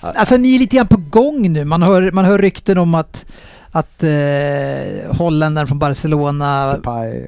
Alltså 0.00 0.36
ni 0.36 0.54
är 0.54 0.58
lite 0.58 0.76
grann 0.76 0.88
på 0.88 1.00
gång 1.10 1.52
nu. 1.52 1.64
Man 1.64 1.82
hör, 1.82 2.10
man 2.10 2.24
hör 2.24 2.38
rykten 2.38 2.78
om 2.78 2.94
att, 2.94 3.24
att 3.70 4.02
eh, 4.02 5.16
holländaren 5.16 5.68
från 5.68 5.78
Barcelona 5.78 6.72
Depay? 6.72 7.26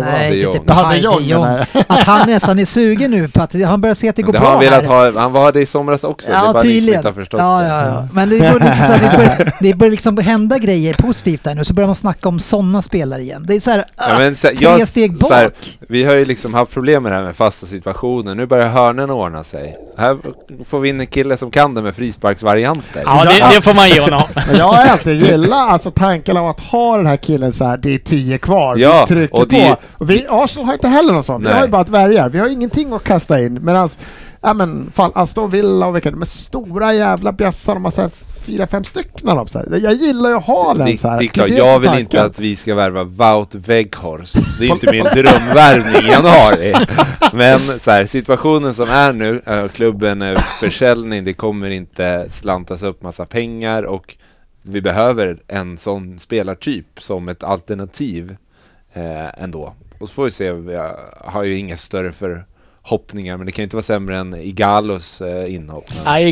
Nej, 0.00 0.40
De 0.42 0.56
inte 0.56 0.62
Ja, 1.02 1.18
de 1.18 1.24
Jong, 1.24 1.44
Att 1.86 2.02
han 2.06 2.26
nästan 2.28 2.58
är 2.58 2.64
sugen 2.64 3.10
nu 3.10 3.28
på 3.28 3.42
att 3.42 3.54
han 3.62 3.80
börjar 3.80 3.94
se 3.94 4.08
att 4.08 4.16
det 4.16 4.22
går 4.22 4.32
Det 4.32 4.38
bra 4.38 4.50
han 4.50 4.60
velat 4.60 4.86
här. 4.86 5.12
ha. 5.12 5.20
Han 5.20 5.32
var 5.32 5.52
det 5.52 5.60
i 5.60 5.66
somras 5.66 6.04
också. 6.04 6.30
det 6.30 6.36
är 6.36 6.40
Ja, 6.44 6.52
bara 6.52 6.52
ni 6.52 6.58
som 6.58 6.62
tydligen. 6.68 6.94
inte 6.98 7.08
har 7.08 7.12
förstått 7.12 7.40
Ja, 7.40 7.60
det. 7.60 7.68
ja, 7.68 7.86
ja. 7.86 8.08
Men 8.12 8.28
det 8.30 8.38
börjar, 8.38 8.52
liksom 8.54 8.74
så 8.86 8.92
här, 8.92 9.10
det 9.10 9.16
börjar, 9.36 9.52
det 9.60 9.74
börjar 9.74 9.90
liksom 9.90 10.18
hända 10.18 10.58
grejer 10.58 10.94
positivt 10.94 11.44
där 11.44 11.54
nu. 11.54 11.64
Så 11.64 11.74
börjar 11.74 11.86
man 11.86 11.96
snacka 11.96 12.28
om 12.28 12.40
sådana 12.40 12.82
spelare 12.82 13.22
igen. 13.22 13.44
Det 13.48 13.54
är 13.54 13.60
så 13.60 13.70
här, 13.70 13.84
Ja, 13.96 14.18
men 14.18 14.36
så, 14.36 14.46
tre 14.48 14.56
jag, 14.60 14.88
steg 14.88 15.18
bak. 15.18 15.32
här, 15.32 15.50
vi 15.88 16.04
har 16.04 16.14
ju 16.14 16.24
liksom 16.24 16.54
haft 16.54 16.72
problem 16.72 17.02
med 17.02 17.12
det 17.12 17.16
här 17.16 17.24
med 17.24 17.36
fasta 17.36 17.66
situationer. 17.66 18.34
Nu 18.34 18.46
börjar 18.46 18.68
hörnen 18.68 19.10
ordna 19.10 19.44
sig. 19.44 19.76
Här 19.98 20.16
får 20.64 20.80
vi 20.80 20.88
in 20.88 21.00
en 21.00 21.06
kille 21.06 21.36
som 21.36 21.50
kan 21.50 21.74
det 21.74 21.82
med 21.82 21.94
frisparksvarianter. 21.96 23.02
Ja, 23.06 23.24
det, 23.24 23.54
det 23.56 23.62
får 23.62 23.74
man 23.74 23.88
ge 23.88 24.00
honom. 24.00 24.22
Men 24.46 24.56
jag 24.56 24.64
har 24.64 24.86
alltid 24.86 25.22
gillat 25.22 25.70
alltså 25.70 25.90
tanken 25.90 26.36
av 26.36 26.46
att 26.48 26.60
ha 26.60 26.96
den 26.96 27.06
här 27.06 27.16
killen 27.16 27.52
så 27.52 27.64
här, 27.64 27.76
det 27.76 27.94
är 27.94 27.98
tio 27.98 28.38
kvar, 28.38 28.76
Ja, 28.76 29.04
vi 29.08 29.14
trycker 29.14 29.36
och 29.36 29.48
det- 29.48 29.68
på. 29.70 29.76
Och 29.98 30.10
vi, 30.10 30.26
Arsenal 30.28 30.66
har 30.66 30.72
inte 30.72 30.88
heller 30.88 31.12
någon 31.12 31.24
sån, 31.24 31.42
vi 31.42 31.52
har 31.52 31.62
ju 31.64 31.68
bara 31.70 31.84
dvärgar, 31.84 32.28
vi 32.28 32.38
har 32.38 32.48
ingenting 32.48 32.92
att 32.92 33.04
kasta 33.04 33.42
in. 33.42 33.64
Medan, 33.64 33.88
ja 34.40 34.54
men 34.54 34.92
fan, 34.94 35.12
Aston 35.14 35.50
Villa 35.50 35.86
och 35.86 35.94
vilka, 35.96 36.10
de 36.10 36.22
är 36.22 36.26
stora 36.26 36.94
jävla 36.94 37.32
bjässar, 37.32 37.74
de 37.74 37.84
har 37.84 37.90
så 37.90 38.00
här 38.02 38.10
fyra, 38.46 38.66
fem 38.66 38.84
stycken 38.84 39.28
av 39.28 39.36
dem. 39.36 39.48
Så 39.48 39.58
här. 39.58 39.78
Jag 39.82 39.92
gillar 39.92 40.30
ju 40.30 40.36
att 40.36 40.44
ha 40.44 40.74
den 40.74 40.86
Det, 40.86 40.98
så 40.98 41.08
här. 41.08 41.18
det 41.18 41.24
är 41.24 41.28
klart, 41.28 41.48
det 41.48 41.54
jag 41.54 41.74
som 41.74 41.82
vill 41.82 41.90
är 41.90 41.98
inte 41.98 42.16
tanken. 42.16 42.30
att 42.30 42.38
vi 42.38 42.56
ska 42.56 42.74
värva 42.74 43.04
Wout 43.04 43.54
Weghorst. 43.54 44.36
Det 44.58 44.66
är 44.66 44.70
inte 44.70 44.90
min 44.90 45.04
drömvärvning 45.14 46.02
i 46.02 46.10
januari. 46.10 46.74
Men 47.32 47.80
så 47.80 47.90
här, 47.90 48.06
situationen 48.06 48.74
som 48.74 48.90
är 48.90 49.12
nu, 49.12 49.42
äh, 49.46 49.68
klubben 49.68 50.22
är 50.22 50.38
försäljning, 50.38 51.24
det 51.24 51.32
kommer 51.32 51.70
inte 51.70 52.26
slantas 52.30 52.82
upp 52.82 53.02
massa 53.02 53.26
pengar 53.26 53.82
och 53.82 54.16
vi 54.62 54.80
behöver 54.80 55.38
en 55.48 55.78
sån 55.78 56.18
spelartyp 56.18 56.86
som 56.98 57.28
ett 57.28 57.42
alternativ 57.44 58.36
eh, 58.92 59.42
ändå. 59.42 59.74
Och 60.00 60.08
så 60.08 60.14
får 60.14 60.24
vi 60.24 60.30
se, 60.30 60.44
jag 60.44 60.96
har 61.24 61.42
ju 61.42 61.58
inga 61.58 61.76
större 61.76 62.12
förhoppningar, 62.12 63.36
men 63.36 63.46
det 63.46 63.52
kan 63.52 63.62
ju 63.62 63.64
inte 63.64 63.76
vara 63.76 63.82
sämre 63.82 64.16
än 64.18 64.34
Igalos 64.34 65.20
eh, 65.20 65.54
inhopp. 65.54 65.84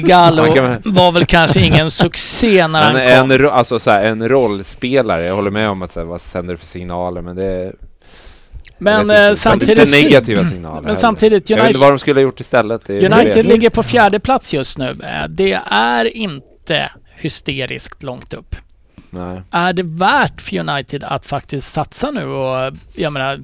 Gallo 0.02 0.42
Man 0.46 0.54
kan- 0.54 0.82
var 0.84 1.12
väl 1.12 1.24
kanske 1.26 1.61
ingen 1.61 1.90
succé 1.90 2.66
när 2.68 2.82
han 2.82 2.92
kom. 3.20 3.30
en, 3.32 3.48
alltså, 3.50 3.78
så 3.78 3.90
här, 3.90 4.02
en 4.04 4.28
rollspelare, 4.28 5.24
jag 5.24 5.34
håller 5.34 5.50
med 5.50 5.68
om 5.70 5.82
att 5.82 5.92
så 5.92 6.00
här, 6.00 6.06
vad 6.06 6.20
sänder 6.20 6.52
det 6.54 6.58
för 6.58 6.66
signaler, 6.66 7.20
men 7.22 7.36
det 7.36 7.44
är... 7.44 7.72
Men 8.78 9.11
eh, 9.11 9.34
samtidigt... 9.34 9.78
Lite 9.78 10.04
negativa 10.04 10.44
signaler. 10.44 10.82
Men 10.82 10.96
samtidigt, 10.96 11.50
jag 11.50 11.56
vet 11.56 11.62
inte 11.66 11.68
United, 11.68 11.80
vad 11.80 11.90
de 11.92 11.98
skulle 11.98 12.20
ha 12.20 12.22
gjort 12.22 12.40
istället. 12.40 12.90
United 12.90 13.46
ligger 13.46 13.70
på 13.70 13.82
fjärde 13.82 14.20
plats 14.20 14.54
just 14.54 14.78
nu. 14.78 14.90
Eh, 14.90 15.28
Det 15.28 15.61
är 15.70 16.16
inte 16.16 16.90
hysteriskt 17.16 18.02
långt 18.02 18.34
upp. 18.34 18.56
Nej. 19.11 19.42
Är 19.50 19.72
det 19.72 19.82
värt 19.82 20.40
för 20.40 20.58
United 20.58 21.04
att 21.04 21.26
faktiskt 21.26 21.72
satsa 21.72 22.11
nu 22.11 22.24
och 22.24 22.72
jag 22.94 23.12
menar, 23.12 23.42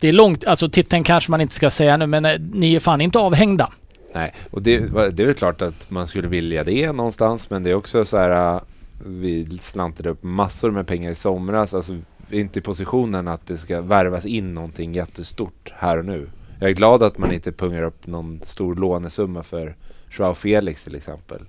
det 0.00 0.08
är 0.08 0.12
långt, 0.12 0.46
alltså 0.46 0.68
titeln 0.68 1.04
kanske 1.04 1.30
man 1.30 1.40
inte 1.40 1.54
ska 1.54 1.70
säga 1.70 1.96
nu, 1.96 2.06
men 2.06 2.24
eh, 2.24 2.40
ni 2.52 2.74
är 2.74 2.80
fan 2.80 3.00
inte 3.00 3.18
avhängda. 3.18 3.72
Nej, 4.14 4.34
och 4.50 4.62
det, 4.62 4.78
det 5.10 5.22
är 5.22 5.26
väl 5.26 5.34
klart 5.34 5.62
att 5.62 5.90
man 5.90 6.06
skulle 6.06 6.28
vilja 6.28 6.64
det 6.64 6.92
någonstans, 6.92 7.50
men 7.50 7.62
det 7.62 7.70
är 7.70 7.74
också 7.74 8.04
så 8.04 8.16
här... 8.16 8.54
äh, 8.54 8.60
Vi 9.06 9.58
slantade 9.60 10.10
upp 10.10 10.22
massor 10.22 10.70
med 10.70 10.86
pengar 10.86 11.10
i 11.10 11.14
somras, 11.14 11.74
alltså 11.74 11.96
inte 12.30 12.58
i 12.58 12.62
positionen 12.62 13.28
att 13.28 13.46
det 13.46 13.56
ska 13.56 13.80
värvas 13.80 14.24
in 14.24 14.54
någonting 14.54 14.94
jättestort 14.94 15.72
här 15.76 15.98
och 15.98 16.04
nu. 16.04 16.28
Jag 16.60 16.70
är 16.70 16.74
glad 16.74 17.02
att 17.02 17.18
man 17.18 17.32
inte 17.32 17.52
pungar 17.52 17.82
upp 17.82 18.06
någon 18.06 18.40
stor 18.42 18.74
lånesumma 18.74 19.42
för 19.42 19.76
Joao 20.10 20.34
Felix 20.34 20.84
till 20.84 20.94
exempel. 20.94 21.40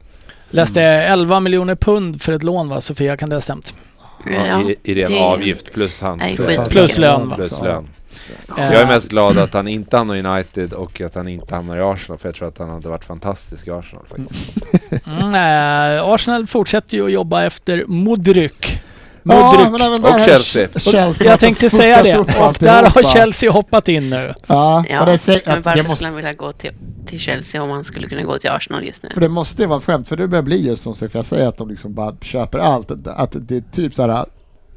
Läste 0.50 0.82
11 0.82 1.40
miljoner 1.40 1.76
pund 1.76 2.22
för 2.22 2.34
ett 2.34 2.44
lån 2.44 2.70
va, 2.70 2.82
Sofia? 2.82 3.18
Kan 3.18 3.30
det 3.30 3.36
ha 3.36 3.42
stämt? 3.42 3.76
Ja, 4.26 4.62
i, 4.62 4.76
I 4.84 4.94
ren 4.94 5.12
det- 5.12 5.20
avgift 5.20 5.74
plus 5.74 6.02
hans... 6.02 6.40
Nej, 6.40 6.56
eh. 6.56 6.64
Plus 6.64 6.98
lön, 6.98 7.30
va? 7.30 7.36
Plus 7.36 7.62
lön. 7.62 7.88
Jag 8.58 8.74
är 8.82 8.86
mest 8.86 9.10
glad 9.10 9.38
att 9.38 9.54
han 9.54 9.68
inte 9.68 9.98
hamnar 9.98 10.16
i 10.16 10.20
United 10.24 10.74
och 10.74 11.02
att 11.02 11.16
han 11.16 11.28
inte 11.28 11.56
hamnar 11.56 11.78
i 11.78 11.82
Arsenal 11.82 12.20
för 12.20 12.28
jag 12.28 12.36
tror 12.36 12.48
att 12.48 12.58
han 12.58 12.70
hade 12.70 12.90
varit 12.90 13.04
fantastisk 13.06 13.68
i 13.68 13.72
Arsenal 13.72 14.06
faktiskt. 14.08 14.52
Mm, 15.08 15.36
eh, 15.98 16.04
Arsenal 16.04 16.48
fortsätter 16.48 16.98
ju 16.98 17.06
att 17.06 17.12
jobba 17.12 17.44
efter 17.44 17.86
Modryk. 17.88 18.82
Ja, 19.24 19.70
men 19.72 19.82
även 19.82 19.94
Och 19.94 20.00
där 20.00 20.12
har 20.12 20.26
Chelsea. 20.26 20.70
Chelsea 20.80 21.28
jag 21.28 21.40
tänkte 21.40 21.70
säga 21.70 22.04
det. 22.04 22.18
Och 22.18 22.58
där 22.60 22.84
har. 22.84 23.04
Chelsea 23.04 23.52
hoppat 23.52 23.88
in 23.88 24.10
nu. 24.10 24.34
Ja, 24.48 24.86
Ja, 24.90 25.00
och 25.00 25.06
det, 25.06 25.18
säger, 25.18 25.42
men 25.46 25.62
varför 25.62 25.84
måste, 25.84 25.96
skulle 25.96 26.08
han 26.08 26.16
vilja 26.16 26.34
gå 26.34 26.52
till, 26.52 26.72
till 27.06 27.20
Chelsea 27.20 27.64
om 27.64 27.70
han 27.70 27.84
skulle 27.84 28.08
kunna 28.08 28.24
gå 28.24 28.38
till 28.38 28.50
Arsenal 28.50 28.86
just 28.86 29.04
nu? 29.04 29.10
För 29.14 29.22
det 29.22 29.30
måste 29.30 29.62
ju 29.62 29.68
vara 29.68 29.82
skämt, 29.82 30.08
för 30.08 30.18
det 30.18 30.28
börjar 30.28 30.44
bli 30.44 30.68
just 30.68 30.84
som 30.84 30.96
för 30.96 31.10
jag 31.14 31.26
säger 31.26 31.48
att 31.48 31.58
de 31.58 31.70
liksom 31.70 31.94
bara 31.94 32.16
köper 32.22 32.60
allt. 32.60 32.92
Att 33.08 33.36
det 33.40 33.56
är 33.56 33.64
typ 33.72 33.96
så 33.96 34.08
här. 34.08 34.26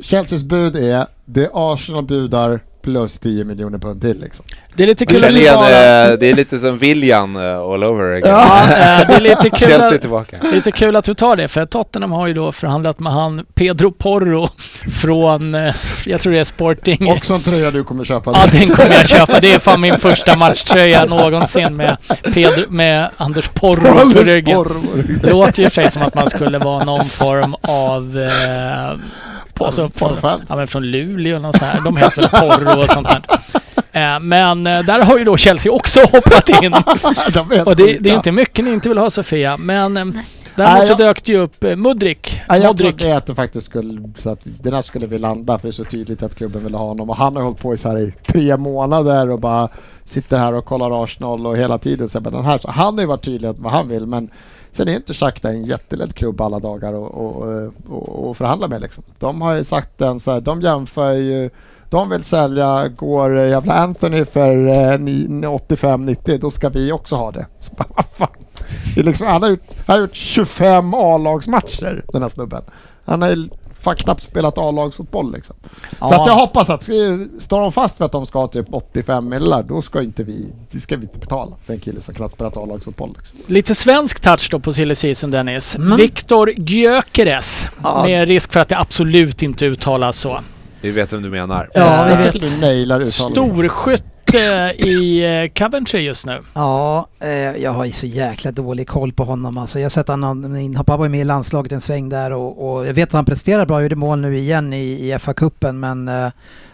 Chelseas 0.00 0.44
bud 0.44 0.76
är 0.76 1.06
det 1.24 1.50
Arsenal 1.52 2.04
budar 2.04 2.60
plus 2.82 3.18
10 3.18 3.44
miljoner 3.44 3.78
pund 3.78 4.00
till 4.00 4.20
liksom. 4.20 4.44
Det 4.74 4.82
är 4.82 4.86
lite 4.86 5.06
kul 5.06 5.24
att 5.24 5.30
igen, 5.36 5.54
bara... 5.54 6.10
eh, 6.12 6.18
det 6.18 6.26
är 6.30 6.34
lite 6.34 6.58
som 6.58 6.78
William 6.78 7.36
eh, 7.36 7.58
all 7.58 7.84
over 7.84 8.12
again. 8.12 8.30
Ja, 8.34 8.60
eh, 8.62 9.06
det 9.08 9.14
är 9.14 9.20
lite 9.20 9.50
kul, 9.50 9.68
Chelsea 9.68 9.94
att, 9.94 10.00
tillbaka. 10.00 10.36
lite 10.52 10.72
kul 10.72 10.96
att 10.96 11.04
du 11.04 11.14
tar 11.14 11.36
det, 11.36 11.48
för 11.48 11.66
Tottenham 11.66 12.12
har 12.12 12.26
ju 12.26 12.34
då 12.34 12.52
förhandlat 12.52 12.98
med 13.00 13.12
han 13.12 13.44
Pedro 13.54 13.90
Porro 13.92 14.48
från, 15.02 15.54
jag 16.06 16.20
tror 16.20 16.32
det 16.32 16.38
är 16.38 16.44
Sporting. 16.44 17.08
Och 17.08 17.26
sån 17.26 17.40
tröja 17.42 17.70
du 17.70 17.84
kommer 17.84 18.04
köpa. 18.04 18.32
Ja, 18.34 18.58
den 18.58 18.68
kommer 18.68 18.94
jag 18.94 19.08
köpa. 19.08 19.40
Det 19.40 19.52
är 19.52 19.58
fan 19.58 19.80
min 19.80 19.98
första 19.98 20.36
matchtröja 20.36 21.04
någonsin 21.04 21.76
med, 21.76 21.96
Pedro, 22.22 22.64
med 22.70 23.10
Anders 23.16 23.48
Porro 23.48 24.12
på 24.12 24.18
ryggen. 24.22 24.56
Porr. 24.56 24.72
Det 25.22 25.30
låter 25.30 25.62
ju 25.62 25.70
sig 25.70 25.90
som 25.90 26.02
att 26.02 26.14
man 26.14 26.30
skulle 26.30 26.58
vara 26.58 26.84
någon 26.84 27.08
form 27.08 27.56
av... 27.62 28.18
Eh, 28.18 28.98
alltså 29.64 29.90
från, 29.94 30.08
porrfan. 30.08 30.42
ja, 30.48 30.56
men 30.56 30.66
från 30.66 30.82
Luleå 30.90 31.36
och 31.36 31.42
något 31.42 31.58
så 31.58 31.64
här. 31.64 31.80
De 31.84 31.96
heter 31.96 32.20
väl 32.20 32.28
Porro 32.30 32.71
och 32.78 32.90
sånt 32.90 33.08
där. 33.08 33.22
Eh, 33.92 34.20
men 34.20 34.66
eh, 34.66 34.80
där 34.80 35.04
har 35.04 35.18
ju 35.18 35.24
då 35.24 35.36
Chelsea 35.36 35.72
också 35.72 36.00
hoppat 36.12 36.48
in. 36.62 36.70
De 37.32 37.60
Och 37.66 37.76
det, 37.76 37.98
det 38.00 38.10
är 38.10 38.14
inte 38.14 38.32
mycket 38.32 38.64
ni 38.64 38.72
inte 38.72 38.88
vill 38.88 38.98
ha 38.98 39.10
Sofia, 39.10 39.56
men 39.56 39.96
eh, 39.96 40.04
Nej, 40.04 40.66
däremot 40.66 40.86
så 40.86 40.92
jag- 40.92 40.98
dök 40.98 41.24
det 41.24 41.32
ju 41.32 41.38
upp 41.38 41.62
Mudrik. 41.76 42.40
Ja, 42.48 42.56
jag 42.56 42.66
Modric. 42.66 42.94
trodde 42.96 43.16
att 43.16 43.26
det 43.26 43.34
faktiskt 43.34 43.66
skulle, 43.66 44.02
så 44.22 44.30
att 44.30 44.40
den 44.44 44.72
här 44.72 44.82
skulle 44.82 45.06
vi 45.06 45.18
landa 45.18 45.58
för 45.58 45.68
det 45.68 45.70
är 45.70 45.72
så 45.72 45.84
tydligt 45.84 46.22
att 46.22 46.34
klubben 46.34 46.64
ville 46.64 46.76
ha 46.76 46.84
honom 46.86 47.10
och 47.10 47.16
han 47.16 47.36
har 47.36 47.42
hållit 47.42 47.58
på 47.58 47.74
i, 47.74 47.76
så 47.76 47.88
här 47.88 47.98
i 47.98 48.12
tre 48.26 48.56
månader 48.56 49.30
och 49.30 49.40
bara 49.40 49.68
sitter 50.04 50.38
här 50.38 50.52
och 50.54 50.64
kollar 50.64 51.04
Arsenal 51.04 51.46
och 51.46 51.56
hela 51.56 51.78
tiden 51.78 52.08
så, 52.08 52.20
men 52.20 52.32
den 52.32 52.44
här, 52.44 52.58
så 52.58 52.70
han 52.70 52.94
har 52.94 53.00
ju 53.00 53.06
varit 53.06 53.24
tydlig 53.24 53.48
med 53.48 53.56
vad 53.58 53.72
han 53.72 53.88
vill 53.88 54.06
men 54.06 54.30
sen 54.72 54.88
är 54.88 54.96
inte 54.96 55.14
Shakhtar 55.14 55.48
en 55.50 55.64
jättelätt 55.64 56.14
klubb 56.14 56.40
alla 56.40 56.58
dagar 56.58 56.92
och, 56.92 57.14
och, 57.14 57.72
och, 57.90 58.28
och 58.30 58.36
förhandla 58.36 58.68
med 58.68 58.80
liksom. 58.82 59.04
De 59.18 59.42
har 59.42 59.54
ju 59.54 59.64
sagt 59.64 59.98
den 59.98 60.20
så 60.20 60.32
här, 60.32 60.40
de 60.40 60.60
jämför 60.60 61.12
ju 61.12 61.50
de 61.92 62.10
vill 62.10 62.24
sälja, 62.24 62.88
går 62.88 63.38
eh, 63.38 63.48
jävla 63.48 63.74
Anthony 63.74 64.24
för 64.24 64.66
eh, 64.92 64.98
ni- 64.98 65.26
85-90, 65.28 66.38
då 66.38 66.50
ska 66.50 66.68
vi 66.68 66.92
också 66.92 67.16
ha 67.16 67.30
det. 67.30 67.46
Så 67.60 67.70
bara, 67.76 67.86
vad 67.96 68.04
fan? 68.16 68.28
Det 68.94 69.00
är 69.00 69.04
liksom, 69.04 69.26
han, 69.26 69.42
har 69.42 69.50
gjort, 69.50 69.66
han 69.86 69.94
har 69.96 70.00
gjort 70.00 70.14
25 70.16 70.94
A-lagsmatcher 70.94 72.04
den 72.12 72.22
här 72.22 72.28
snubben. 72.28 72.62
Han 73.04 73.22
har 73.22 73.28
ju 73.30 73.48
fan 73.80 73.96
knappt 73.96 74.22
spelat 74.22 74.58
A-lagsfotboll 74.58 75.32
liksom. 75.32 75.56
Så 75.90 75.96
Ja. 76.00 76.20
att 76.20 76.26
jag 76.26 76.34
hoppas 76.34 76.70
att 76.70 76.82
ska- 76.82 76.92
står 77.38 77.60
de 77.60 77.72
fast 77.72 77.96
för 77.98 78.04
att 78.04 78.12
de 78.12 78.26
ska 78.26 78.38
ha 78.38 78.46
typ 78.48 78.66
85 78.70 79.28
millar, 79.28 79.62
då 79.62 79.82
ska 79.82 80.02
inte 80.02 80.22
vi, 80.24 80.52
det 80.70 80.80
ska 80.80 80.96
vi 80.96 81.02
inte 81.02 81.18
betala 81.18 81.52
för 81.66 81.72
en 81.74 81.80
kille 81.80 82.00
som 82.00 82.14
knappt 82.14 82.34
spelat 82.34 82.56
A-lagsfotboll. 82.56 83.14
Liksom. 83.18 83.38
Lite 83.54 83.74
svensk 83.74 84.20
touch 84.20 84.48
då 84.50 84.58
på 84.60 84.72
silly 84.72 84.94
season 84.94 85.30
Dennis. 85.30 85.76
Mm. 85.76 85.96
Viktor 85.96 86.50
Gyökeres. 86.56 87.70
Ja. 87.82 88.02
Med 88.06 88.28
risk 88.28 88.52
för 88.52 88.60
att 88.60 88.68
det 88.68 88.78
absolut 88.78 89.42
inte 89.42 89.66
uttalas 89.66 90.16
så. 90.16 90.38
Vi 90.82 90.90
vet 90.90 91.12
vem 91.12 91.22
du 91.22 91.30
menar. 91.30 91.70
Ja, 91.74 92.04
vi 92.04 92.12
Eh, 92.12 92.18
vet. 92.18 92.34
Vi 92.42 92.60
nailar 92.60 93.00
uttalet. 93.00 93.32
Storskytte 93.32 94.74
i 94.78 95.24
eh, 95.44 95.48
Coventry 95.64 96.00
just 96.00 96.26
nu. 96.26 96.38
Ja, 96.54 97.06
eh, 97.20 97.30
jag 97.32 97.70
har 97.70 97.84
ju 97.84 97.92
så 97.92 98.06
jäkla 98.06 98.52
dålig 98.52 98.88
koll 98.88 99.12
på 99.12 99.24
honom. 99.24 99.58
Alltså, 99.58 99.78
jag 99.78 99.84
har 99.84 99.90
sett 99.90 100.08
att 100.08 100.20
han 100.20 100.56
inhoppar 100.56 100.96
var 100.98 101.08
med 101.08 101.20
i 101.20 101.24
landslaget 101.24 101.72
en 101.72 101.80
sväng 101.80 102.08
där 102.08 102.30
och, 102.32 102.74
och 102.74 102.86
jag 102.86 102.94
vet 102.94 103.08
att 103.08 103.12
han 103.12 103.24
presterar 103.24 103.66
bra, 103.66 103.82
gjorde 103.82 103.96
mål 103.96 104.18
nu 104.20 104.38
igen 104.38 104.72
i, 104.72 104.76
i 104.86 105.14
FA-cupen 105.18 105.72
men 105.72 106.30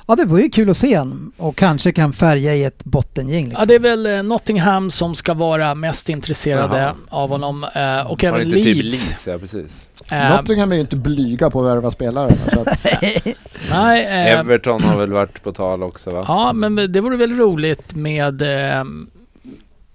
ja 0.07 0.15
det 0.17 0.25
var 0.25 0.39
ju 0.39 0.49
kul 0.49 0.71
att 0.71 0.77
se 0.77 0.99
honom 0.99 1.33
och 1.37 1.57
kanske 1.57 1.93
kan 1.93 2.13
färga 2.13 2.55
i 2.55 2.65
ett 2.65 2.85
bottengäng. 2.85 3.45
Liksom. 3.45 3.61
Ja, 3.61 3.67
det 3.67 3.75
är 3.75 3.97
väl 3.97 4.27
Nottingham 4.27 4.91
som 4.91 5.15
ska 5.15 5.35
vara 5.35 5.75
mest 5.75 6.09
intresserade 6.09 6.79
Jaha. 6.79 6.95
av 7.09 7.29
honom. 7.29 7.67
Och 8.09 8.25
även 8.25 8.51
typ 8.51 8.65
Leeds. 8.65 8.77
Leeds? 9.11 9.27
Ja, 9.27 9.39
precis. 9.39 9.88
Eh, 10.11 10.37
Nottingham 10.37 10.71
är 10.73 10.77
ju 10.77 10.81
inte 10.81 10.97
blyga 10.97 11.51
på 11.51 11.61
att 11.61 11.67
värva 11.67 11.91
spelare. 11.91 12.27
Att, 12.53 12.87
Nej, 13.71 14.05
eh, 14.05 14.39
Everton 14.41 14.83
har 14.83 14.97
väl 14.99 15.13
varit 15.13 15.43
på 15.43 15.53
tal 15.53 15.83
också 15.83 16.11
va? 16.11 16.25
ja, 16.29 16.53
men 16.53 16.93
det 16.93 17.01
vore 17.01 17.17
väl 17.17 17.37
roligt 17.37 17.95
med 17.95 18.43
eh, 18.43 18.85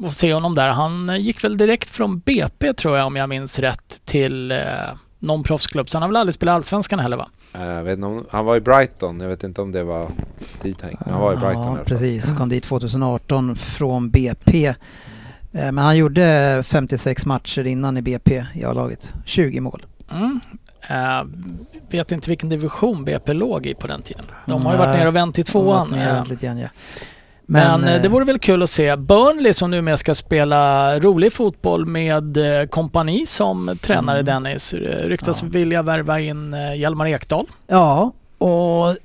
att 0.07 0.13
se 0.13 0.33
honom 0.33 0.55
där. 0.55 0.67
Han 0.69 1.15
gick 1.21 1.43
väl 1.43 1.57
direkt 1.57 1.89
från 1.89 2.19
BP 2.19 2.73
tror 2.73 2.97
jag 2.97 3.07
om 3.07 3.15
jag 3.15 3.29
minns 3.29 3.59
rätt 3.59 4.01
till 4.05 4.51
eh, 4.51 4.57
någon 5.19 5.43
proffsklubb. 5.43 5.89
Så 5.89 5.97
han 5.97 6.01
har 6.01 6.07
väl 6.09 6.15
aldrig 6.15 6.33
spelat 6.33 6.55
Allsvenskan 6.55 6.99
heller 6.99 7.17
va? 7.17 7.27
Eh, 7.53 7.65
Jag 7.65 7.83
vet 7.83 7.93
inte 7.93 8.07
om, 8.07 8.25
han 8.29 8.45
var 8.45 8.55
i 8.55 8.61
Brighton, 8.61 9.19
jag 9.19 9.27
vet 9.29 9.43
inte 9.43 9.61
om 9.61 9.71
det 9.71 9.83
var 9.83 10.07
dit 10.61 10.81
han. 10.81 10.97
Han 11.11 11.21
var 11.21 11.33
i 11.33 11.37
Brighton 11.37 11.75
Ja, 11.77 11.83
precis. 11.85 12.25
Kom 12.37 12.49
dit 12.49 12.63
2018 12.63 13.55
från 13.55 14.09
BP. 14.09 14.65
Eh, 14.65 14.73
Men 15.51 15.77
han 15.77 15.97
gjorde 15.97 16.63
56 16.65 17.25
matcher 17.25 17.67
innan 17.67 17.97
i 17.97 18.01
BP 18.01 18.45
i 18.53 18.63
A-laget. 18.65 19.11
20 19.25 19.59
mål. 19.59 19.85
Mm. 20.11 20.39
Eh, 20.89 21.23
vet 21.89 22.11
inte 22.11 22.29
vilken 22.29 22.49
division 22.49 23.05
BP 23.05 23.33
låg 23.33 23.65
i 23.65 23.73
på 23.73 23.87
den 23.87 24.01
tiden. 24.01 24.25
De 24.45 24.65
har 24.65 24.71
ju 24.73 24.77
varit 24.77 24.93
nere 24.93 25.07
och 25.07 25.15
vänt 25.15 25.39
i 25.39 25.43
tvåan. 25.43 25.93
Eh. 25.93 26.23
ja. 26.41 26.67
Men, 27.45 27.83
eh, 27.83 27.95
eh, 27.95 28.01
det 28.01 28.07
vore 28.09 28.25
väl 28.25 28.39
kul 28.39 28.63
att 28.63 28.69
se 28.69 28.95
Burnley 28.95 29.53
som 29.53 29.71
numera 29.71 29.97
ska 29.97 30.15
spela 30.15 30.99
rolig 30.99 31.33
fotboll 31.33 31.85
med 31.85 32.37
kompani 32.69 33.25
som 33.25 33.77
tränare 33.81 34.19
Mm. 34.19 34.25
Dennis. 34.25 34.73
Ryktas 35.03 35.43
Ja. 35.43 35.49
vilja 35.51 35.81
värva 35.81 36.19
in 36.19 36.55
Hjalmar 36.75 37.07
Ekdal. 37.07 37.47
Ja, 37.67 38.11
och 38.37 38.89
eh, 38.89 38.95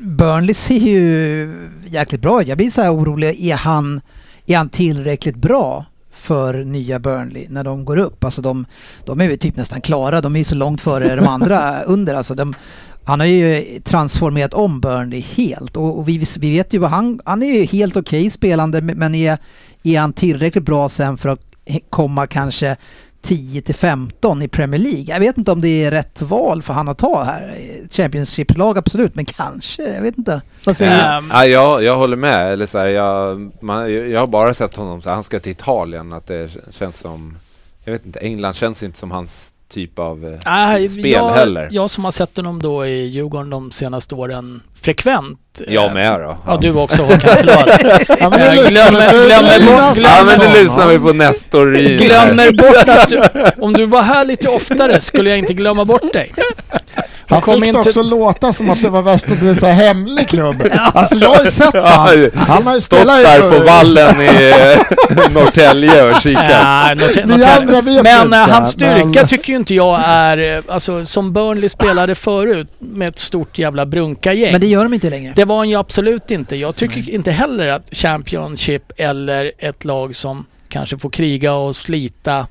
Burnley 0.00 0.54
ser 0.54 0.74
ju 0.74 1.70
jäkligt 1.86 2.20
bra 2.20 2.42
ut. 2.42 2.48
Jag 2.48 2.58
blir 2.58 2.70
så 2.70 2.82
här 2.82 2.94
orolig. 2.94 3.50
Är 3.50 3.56
han, 3.56 4.00
är 4.46 4.56
han 4.56 4.68
tillräckligt 4.68 5.36
bra 5.36 5.84
för 6.24 6.64
nya 6.64 6.98
Burnley 6.98 7.46
när 7.48 7.64
de 7.64 7.84
går 7.84 7.96
upp? 7.96 8.24
Alltså 8.24 8.42
de, 8.42 8.66
de 9.04 9.20
är 9.20 9.30
ju 9.30 9.36
typ 9.36 9.56
nästan 9.56 9.80
klara. 9.80 10.20
De 10.20 10.34
är 10.34 10.38
ju 10.38 10.44
så 10.44 10.54
långt 10.54 10.80
före 10.80 11.16
de 11.16 11.28
andra 11.28 11.82
under. 11.86 12.14
Alltså 12.14 12.34
de, 12.34 12.54
han 13.04 13.20
har 13.20 13.26
ju 13.26 13.80
transformerat 13.80 14.54
om 14.54 14.80
Burnley 14.80 15.20
helt 15.20 15.76
och, 15.76 15.98
och 15.98 16.08
vi, 16.08 16.26
vi 16.38 16.50
vet 16.56 16.72
ju 16.72 16.78
vad 16.78 16.90
han... 16.90 17.20
Han 17.24 17.42
är 17.42 17.52
ju 17.52 17.64
helt 17.64 17.96
okej 17.96 18.30
spelande 18.30 18.80
men 18.80 19.14
är, 19.14 19.38
är 19.82 20.00
han 20.00 20.12
tillräckligt 20.12 20.64
bra 20.64 20.88
sen 20.88 21.18
för 21.18 21.28
att 21.28 21.40
komma 21.90 22.26
kanske 22.26 22.76
10 23.24 23.62
till 23.62 23.74
15 23.74 24.42
i 24.42 24.48
Premier 24.48 24.80
League. 24.80 25.04
Jag 25.14 25.20
vet 25.20 25.38
inte 25.38 25.52
om 25.52 25.60
det 25.60 25.84
är 25.84 25.90
rätt 25.90 26.22
val 26.22 26.62
för 26.62 26.74
han 26.74 26.88
att 26.88 26.98
ta 26.98 27.22
här. 27.22 27.58
Championship-lag 27.90 28.78
absolut, 28.78 29.14
men 29.14 29.24
kanske. 29.24 29.82
Jag 29.94 30.02
vet 30.02 30.18
inte. 30.18 30.42
Vad 30.64 30.76
säger 30.76 30.96
du? 30.96 31.02
Ehm, 31.02 31.30
Ja, 31.32 31.46
jag, 31.46 31.82
jag 31.82 31.96
håller 31.96 32.16
med. 32.16 32.52
Eller 32.52 32.66
så 32.66 32.78
här, 32.78 32.86
jag, 32.86 33.50
man, 33.60 34.10
jag 34.10 34.20
har 34.20 34.26
bara 34.26 34.54
sett 34.54 34.76
honom 34.76 35.02
så 35.02 35.08
här, 35.08 35.14
han 35.14 35.24
ska 35.24 35.40
till 35.40 35.52
Italien. 35.52 36.12
Att 36.12 36.26
det 36.26 36.50
känns 36.70 36.98
som... 36.98 37.38
Jag 37.84 37.92
vet 37.92 38.06
inte, 38.06 38.20
England 38.20 38.54
känns 38.54 38.82
inte 38.82 38.98
som 38.98 39.10
hans 39.10 39.53
typ 39.74 39.98
av 39.98 40.24
eh, 40.24 40.40
Nej, 40.46 40.88
spel 40.88 41.10
jag, 41.10 41.32
heller. 41.32 41.68
jag 41.70 41.90
som 41.90 42.04
har 42.04 42.12
sett 42.12 42.36
honom 42.36 42.62
då 42.62 42.86
i 42.86 43.04
Djurgården 43.06 43.50
de 43.50 43.72
senaste 43.72 44.14
åren 44.14 44.60
frekvent. 44.82 45.38
eh, 45.66 45.74
Jag 45.74 45.94
med 45.94 46.20
då. 46.20 46.36
Ja, 46.46 46.58
du 46.62 46.72
också 46.74 47.02
Håkan, 47.02 47.20
förlåt. 47.20 47.98
ja, 48.20 48.30
men 48.30 48.40
Eh, 48.40 48.68
glömmer- 48.68 49.26
glömmer 49.26 49.60
bort- 49.66 49.96
lyssnar 49.96 50.10
Ja 50.18 50.24
men 50.24 50.38
nu 50.38 50.62
lyssnar 50.62 50.88
vi 50.88 50.98
på 50.98 51.12
Nestor 51.12 51.72
glömmer 51.98 52.52
bort 52.52 52.88
att 52.88 53.08
du, 53.08 53.22
om 53.62 53.72
du 53.72 53.84
var 53.84 54.02
här 54.02 54.24
lite 54.24 54.48
oftare 54.48 55.00
skulle 55.00 55.30
jag 55.30 55.38
inte 55.38 55.54
glömma 55.54 55.84
bort 55.84 56.12
dig. 56.12 56.32
Han 57.28 57.40
kom 57.40 57.54
fick 57.54 57.68
in 57.68 57.74
det 57.74 57.82
till- 57.82 57.88
också 57.90 58.02
låta 58.02 58.52
som 58.52 58.70
att 58.70 58.82
det 58.82 58.88
var 58.90 59.02
värst 59.02 59.30
att 59.30 59.38
bli 59.38 59.48
en 59.48 59.60
så 59.60 59.66
här 59.66 59.72
hemlig 59.86 60.28
klubb. 60.28 60.62
Alltså 60.94 61.14
jag 61.14 61.28
har 61.34 61.44
ju 61.44 61.50
sett 61.50 61.74
han. 61.74 62.30
Han 62.34 62.66
har 62.66 62.74
ju 62.74 62.80
Stått 62.80 63.06
där 63.06 63.50
på 63.58 63.64
vallen 63.64 64.20
i 64.20 64.26
eh, 65.26 65.32
Norrtälje 65.32 66.02
och 66.14 66.20
kikat. 66.22 66.44
Ja, 66.50 66.90
Norrtälje- 66.94 67.36
Ni 67.36 67.44
andra 67.44 67.80
vet 67.80 68.02
men 68.02 68.22
inte, 68.24 68.36
eh, 68.36 68.48
hans 68.48 68.72
styrka 68.72 69.04
men- 69.04 69.26
tycker 69.26 69.50
ju 69.52 69.56
inte 69.56 69.74
jag 69.74 70.00
är, 70.04 70.56
eh, 70.56 70.62
alltså 70.68 71.04
som 71.04 71.32
Burnley 71.32 71.68
spelade 71.68 72.14
förut 72.14 72.68
med 72.78 73.08
ett 73.08 73.18
stort 73.18 73.58
jävla 73.58 73.86
brunka-gäng. 73.86 74.52
Men 74.52 74.60
det 74.60 74.66
gör 74.66 74.82
de 74.82 74.94
inte 74.94 75.10
längre. 75.10 75.32
Det 75.36 75.44
var 75.44 75.56
han 75.56 75.68
ju 75.70 75.76
absolut 75.76 76.30
inte. 76.30 76.56
Jag 76.56 76.76
tycker 76.76 77.10
inte 77.10 77.30
heller 77.30 77.68
att 77.68 77.88
Championship 77.92 78.92
eller 78.96 79.52
ett 79.58 79.84
lag 79.84 80.16
som 80.16 80.46
kanske 80.68 80.98
får 80.98 81.10
kriga 81.10 81.52
och 81.52 81.76
slita 81.76 82.46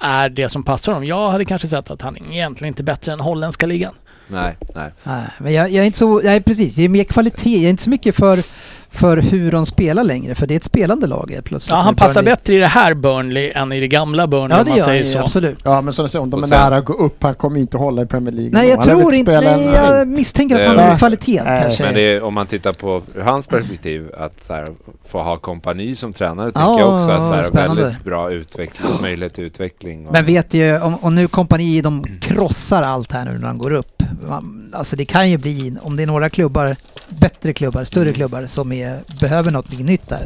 är 0.00 0.28
det 0.28 0.48
som 0.48 0.62
passar 0.62 0.92
honom. 0.92 1.08
Jag 1.08 1.30
hade 1.30 1.44
kanske 1.44 1.68
sett 1.68 1.90
att 1.90 2.02
han 2.02 2.16
egentligen 2.16 2.68
inte 2.68 2.82
är 2.82 2.84
bättre 2.84 3.12
än 3.12 3.20
holländska 3.20 3.66
ligan. 3.66 3.94
Nej, 4.28 4.56
nej. 4.74 4.92
Nej, 5.02 5.24
men 5.38 5.52
jag, 5.52 5.70
jag 5.70 5.82
är 5.82 5.86
inte 5.86 5.98
så... 5.98 6.20
Nej, 6.20 6.42
precis. 6.42 6.74
Det 6.74 6.82
är 6.82 6.88
mer 6.88 7.04
kvalitet. 7.04 7.56
Jag 7.56 7.64
är 7.64 7.70
inte 7.70 7.82
så 7.82 7.90
mycket 7.90 8.16
för, 8.16 8.42
för 8.90 9.16
hur 9.16 9.52
de 9.52 9.66
spelar 9.66 10.04
längre. 10.04 10.34
För 10.34 10.46
det 10.46 10.54
är 10.54 10.56
ett 10.56 10.64
spelande 10.64 11.06
lag 11.06 11.30
helt 11.30 11.44
plötsligt. 11.46 11.70
Ja, 11.72 11.76
han 11.76 11.96
passar 11.96 12.20
Burnley. 12.22 12.34
bättre 12.34 12.54
i 12.54 12.58
det 12.58 12.66
här 12.66 12.94
Burnley 12.94 13.52
än 13.54 13.72
i 13.72 13.80
det 13.80 13.88
gamla 13.88 14.26
Burnley 14.26 14.56
Ja, 14.56 14.58
om 14.58 14.64
det 14.64 14.70
man 14.70 14.80
säger 14.80 15.04
så. 15.04 15.18
Absolut. 15.18 15.58
Ja 15.64 15.80
men 15.80 15.92
som 15.92 16.02
du 16.04 16.08
säger, 16.08 16.22
om 16.22 16.30
de 16.30 16.42
är 16.42 16.46
sen- 16.46 16.58
nära 16.60 16.76
att 16.76 16.84
gå 16.84 16.92
upp, 16.92 17.22
han 17.22 17.34
kommer 17.34 17.60
inte 17.60 17.76
hålla 17.76 18.02
i 18.02 18.06
Premier 18.06 18.34
League. 18.34 18.50
Nej, 18.52 18.68
jag 18.68 18.82
tror 18.82 19.14
inte... 19.14 19.40
Nej, 19.40 19.64
en- 19.66 19.72
jag 19.72 20.08
misstänker 20.08 20.54
att 20.56 20.62
Det- 20.76 20.82
han 20.82 20.90
har 20.90 20.98
kvalitet 20.98 21.42
Nej, 21.44 21.62
kanske. 21.62 21.82
Men 21.82 21.94
det 21.94 22.00
är, 22.00 22.22
om 22.22 22.34
man 22.34 22.46
tittar 22.46 22.72
på 22.72 23.02
hans 23.24 23.46
perspektiv 23.46 24.10
att 24.18 24.44
så 24.44 24.52
här, 24.54 24.68
få 25.04 25.18
ha 25.22 25.36
kompani 25.38 25.94
som 25.96 26.12
tränare 26.12 26.48
tycker 26.50 26.60
Ja, 26.60 26.78
jag 26.80 26.94
också 26.94 27.10
är 27.10 27.20
så 27.20 27.32
här, 27.34 27.42
spännande. 27.42 27.82
väldigt 27.82 28.04
bra 28.04 28.30
utveckling, 28.30 28.90
möjlighet 29.00 29.34
till 29.34 29.44
utveckling. 29.44 30.06
Och, 30.06 30.12
Men 30.12 30.24
vet 30.24 30.54
ju, 30.54 30.80
om, 30.80 30.94
och 30.94 31.12
nu 31.12 31.28
kompani, 31.28 31.80
de 31.80 32.04
krossar 32.20 32.82
allt 32.82 33.12
här 33.12 33.24
nu 33.24 33.30
när 33.38 33.48
de 33.48 33.58
går 33.58 33.72
upp. 33.72 34.02
Man, 34.28 34.70
alltså 34.74 34.96
det 34.96 35.04
kan 35.04 35.30
ju 35.30 35.38
bli, 35.38 35.74
om 35.82 35.96
det 35.96 36.02
är 36.02 36.06
några 36.06 36.28
klubbar, 36.30 36.76
bättre 37.08 37.52
klubbar, 37.52 37.84
större 37.84 38.12
klubbar 38.12 38.46
som 38.46 38.72
är, 38.72 39.00
behöver 39.20 39.50
något 39.50 39.78
nytt 39.78 40.08
där. 40.08 40.24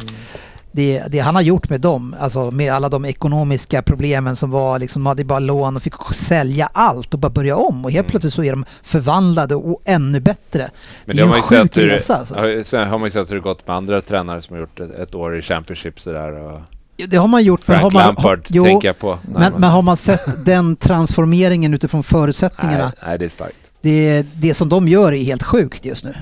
det, 0.73 1.03
det 1.09 1.19
han 1.19 1.35
har 1.35 1.43
gjort 1.43 1.71
med 1.71 1.81
dem, 1.81 2.17
alltså 2.21 2.51
med 2.51 2.73
alla 2.73 2.89
de 2.89 3.05
ekonomiska 3.05 3.83
problemen 3.83 4.37
som 4.37 4.51
var, 4.51 4.79
liksom, 4.79 5.03
de 5.05 5.07
hade 5.07 5.25
bara 5.25 5.39
lån 5.39 5.77
och 5.77 5.83
fick 5.83 5.95
sälja 6.15 6.69
allt 6.73 7.15
och 7.15 7.21
bara 7.21 7.31
börja 7.31 7.57
om. 7.57 7.85
Och 7.85 7.91
helt 7.91 8.05
Mm. 8.05 8.11
plötsligt 8.11 8.35
så 8.35 8.45
är 8.45 8.51
de 8.51 8.65
förvandlade 8.83 9.55
och 9.55 9.83
ännu 9.85 10.21
bättre. 10.21 10.71
Men 11.05 11.17
det 11.17 11.23
det 11.23 11.27
är 11.27 11.29
har 11.29 11.37
en 11.37 11.43
sjuk 11.43 11.77
hur, 11.77 11.87
resa 11.89 12.17
alltså. 12.17 12.35
sen 12.65 12.89
har 12.89 12.99
man 12.99 13.07
ju 13.07 13.11
sett 13.11 13.31
hur 13.31 13.35
det 13.35 13.41
gått 13.43 13.67
med 13.67 13.77
andra 13.77 14.01
tränare 14.01 14.43
som 14.43 14.55
har 14.55 14.61
gjort 14.61 14.81
ett, 14.81 14.91
ett 14.95 15.15
år 15.15 15.37
i 15.39 15.43
Championship 15.43 16.01
sådär. 16.01 16.33
Och 16.33 16.61
Det 17.09 17.17
har 17.17 17.29
man 17.29 17.45
gjort. 17.45 17.63
Frank 17.63 17.83
har 17.83 17.91
man, 17.91 18.07
Lampard 18.07 18.41
jo, 18.49 18.65
tänker 18.65 18.89
jag 18.89 18.99
på. 18.99 19.19
men, 19.23 19.53
men 19.53 19.71
har 19.71 19.83
man 19.83 19.97
sett 19.97 20.21
den 20.45 20.77
transformeringen 20.77 21.75
utifrån 21.75 22.03
förutsättningarna? 22.03 22.85
nej, 22.85 23.09
nej, 23.09 23.19
det 23.19 23.25
är 23.25 23.29
starkt. 23.29 23.57
Det, 23.81 24.23
det 24.35 24.55
som 24.55 24.69
de 24.69 24.89
gör 24.89 25.13
är 25.13 25.25
helt 25.25 25.43
sjukt 25.43 25.85
just 25.85 26.05
nu. 26.05 26.15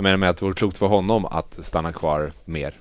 Jag 0.00 0.02
menar 0.02 0.16
med 0.16 0.30
att 0.30 0.36
det 0.36 0.44
vore 0.44 0.54
klokt 0.54 0.78
för 0.78 0.86
honom 0.86 1.26
att 1.26 1.58
stanna 1.62 1.92
kvar 1.92 2.32
mer 2.44 2.74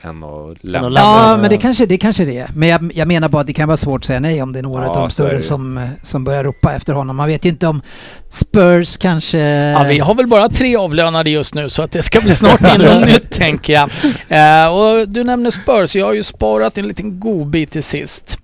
än 0.00 0.24
att 0.24 0.64
lämna. 0.64 1.00
Ja, 1.00 1.38
men 1.40 1.50
det 1.50 1.56
kanske, 1.56 1.86
det 1.86 1.98
kanske 1.98 2.24
det 2.24 2.38
är. 2.38 2.50
Men 2.54 2.68
jag, 2.68 2.92
jag 2.94 3.08
menar 3.08 3.28
bara 3.28 3.40
att 3.40 3.46
det 3.46 3.52
kan 3.52 3.68
vara 3.68 3.76
svårt 3.76 4.00
att 4.00 4.04
säga 4.04 4.20
nej 4.20 4.42
om 4.42 4.52
det 4.52 4.58
är 4.58 4.62
några 4.62 4.84
Ja, 4.84 4.88
av 4.88 4.96
de 4.96 5.10
större 5.10 5.42
som, 5.42 5.88
som 6.02 6.24
börjar 6.24 6.44
ropa 6.44 6.74
efter 6.74 6.92
honom. 6.92 7.16
Man 7.16 7.28
vet 7.28 7.44
ju 7.44 7.48
inte 7.48 7.66
om 7.66 7.82
Spurs 8.28 8.96
kanske... 8.96 9.38
Ja, 9.48 9.82
vi 9.88 9.98
har 9.98 10.14
väl 10.14 10.26
bara 10.26 10.48
tre 10.48 10.76
avlönade 10.76 11.30
just 11.30 11.54
nu 11.54 11.68
så 11.68 11.82
att 11.82 11.92
det 11.92 12.02
ska 12.02 12.20
bli 12.20 12.34
snart 12.34 12.60
in 12.60 12.80
något 12.80 13.06
nytt 13.06 13.30
tänker 13.30 13.72
jag. 13.72 13.90
Eh, 14.28 14.74
och 14.74 15.08
du 15.08 15.24
nämner 15.24 15.50
Spurs, 15.50 15.96
jag 15.96 16.06
har 16.06 16.12
ju 16.12 16.22
sparat 16.22 16.78
en 16.78 16.88
liten 16.88 17.20
godbit 17.20 17.70
till 17.70 17.84
sist. 17.84 18.38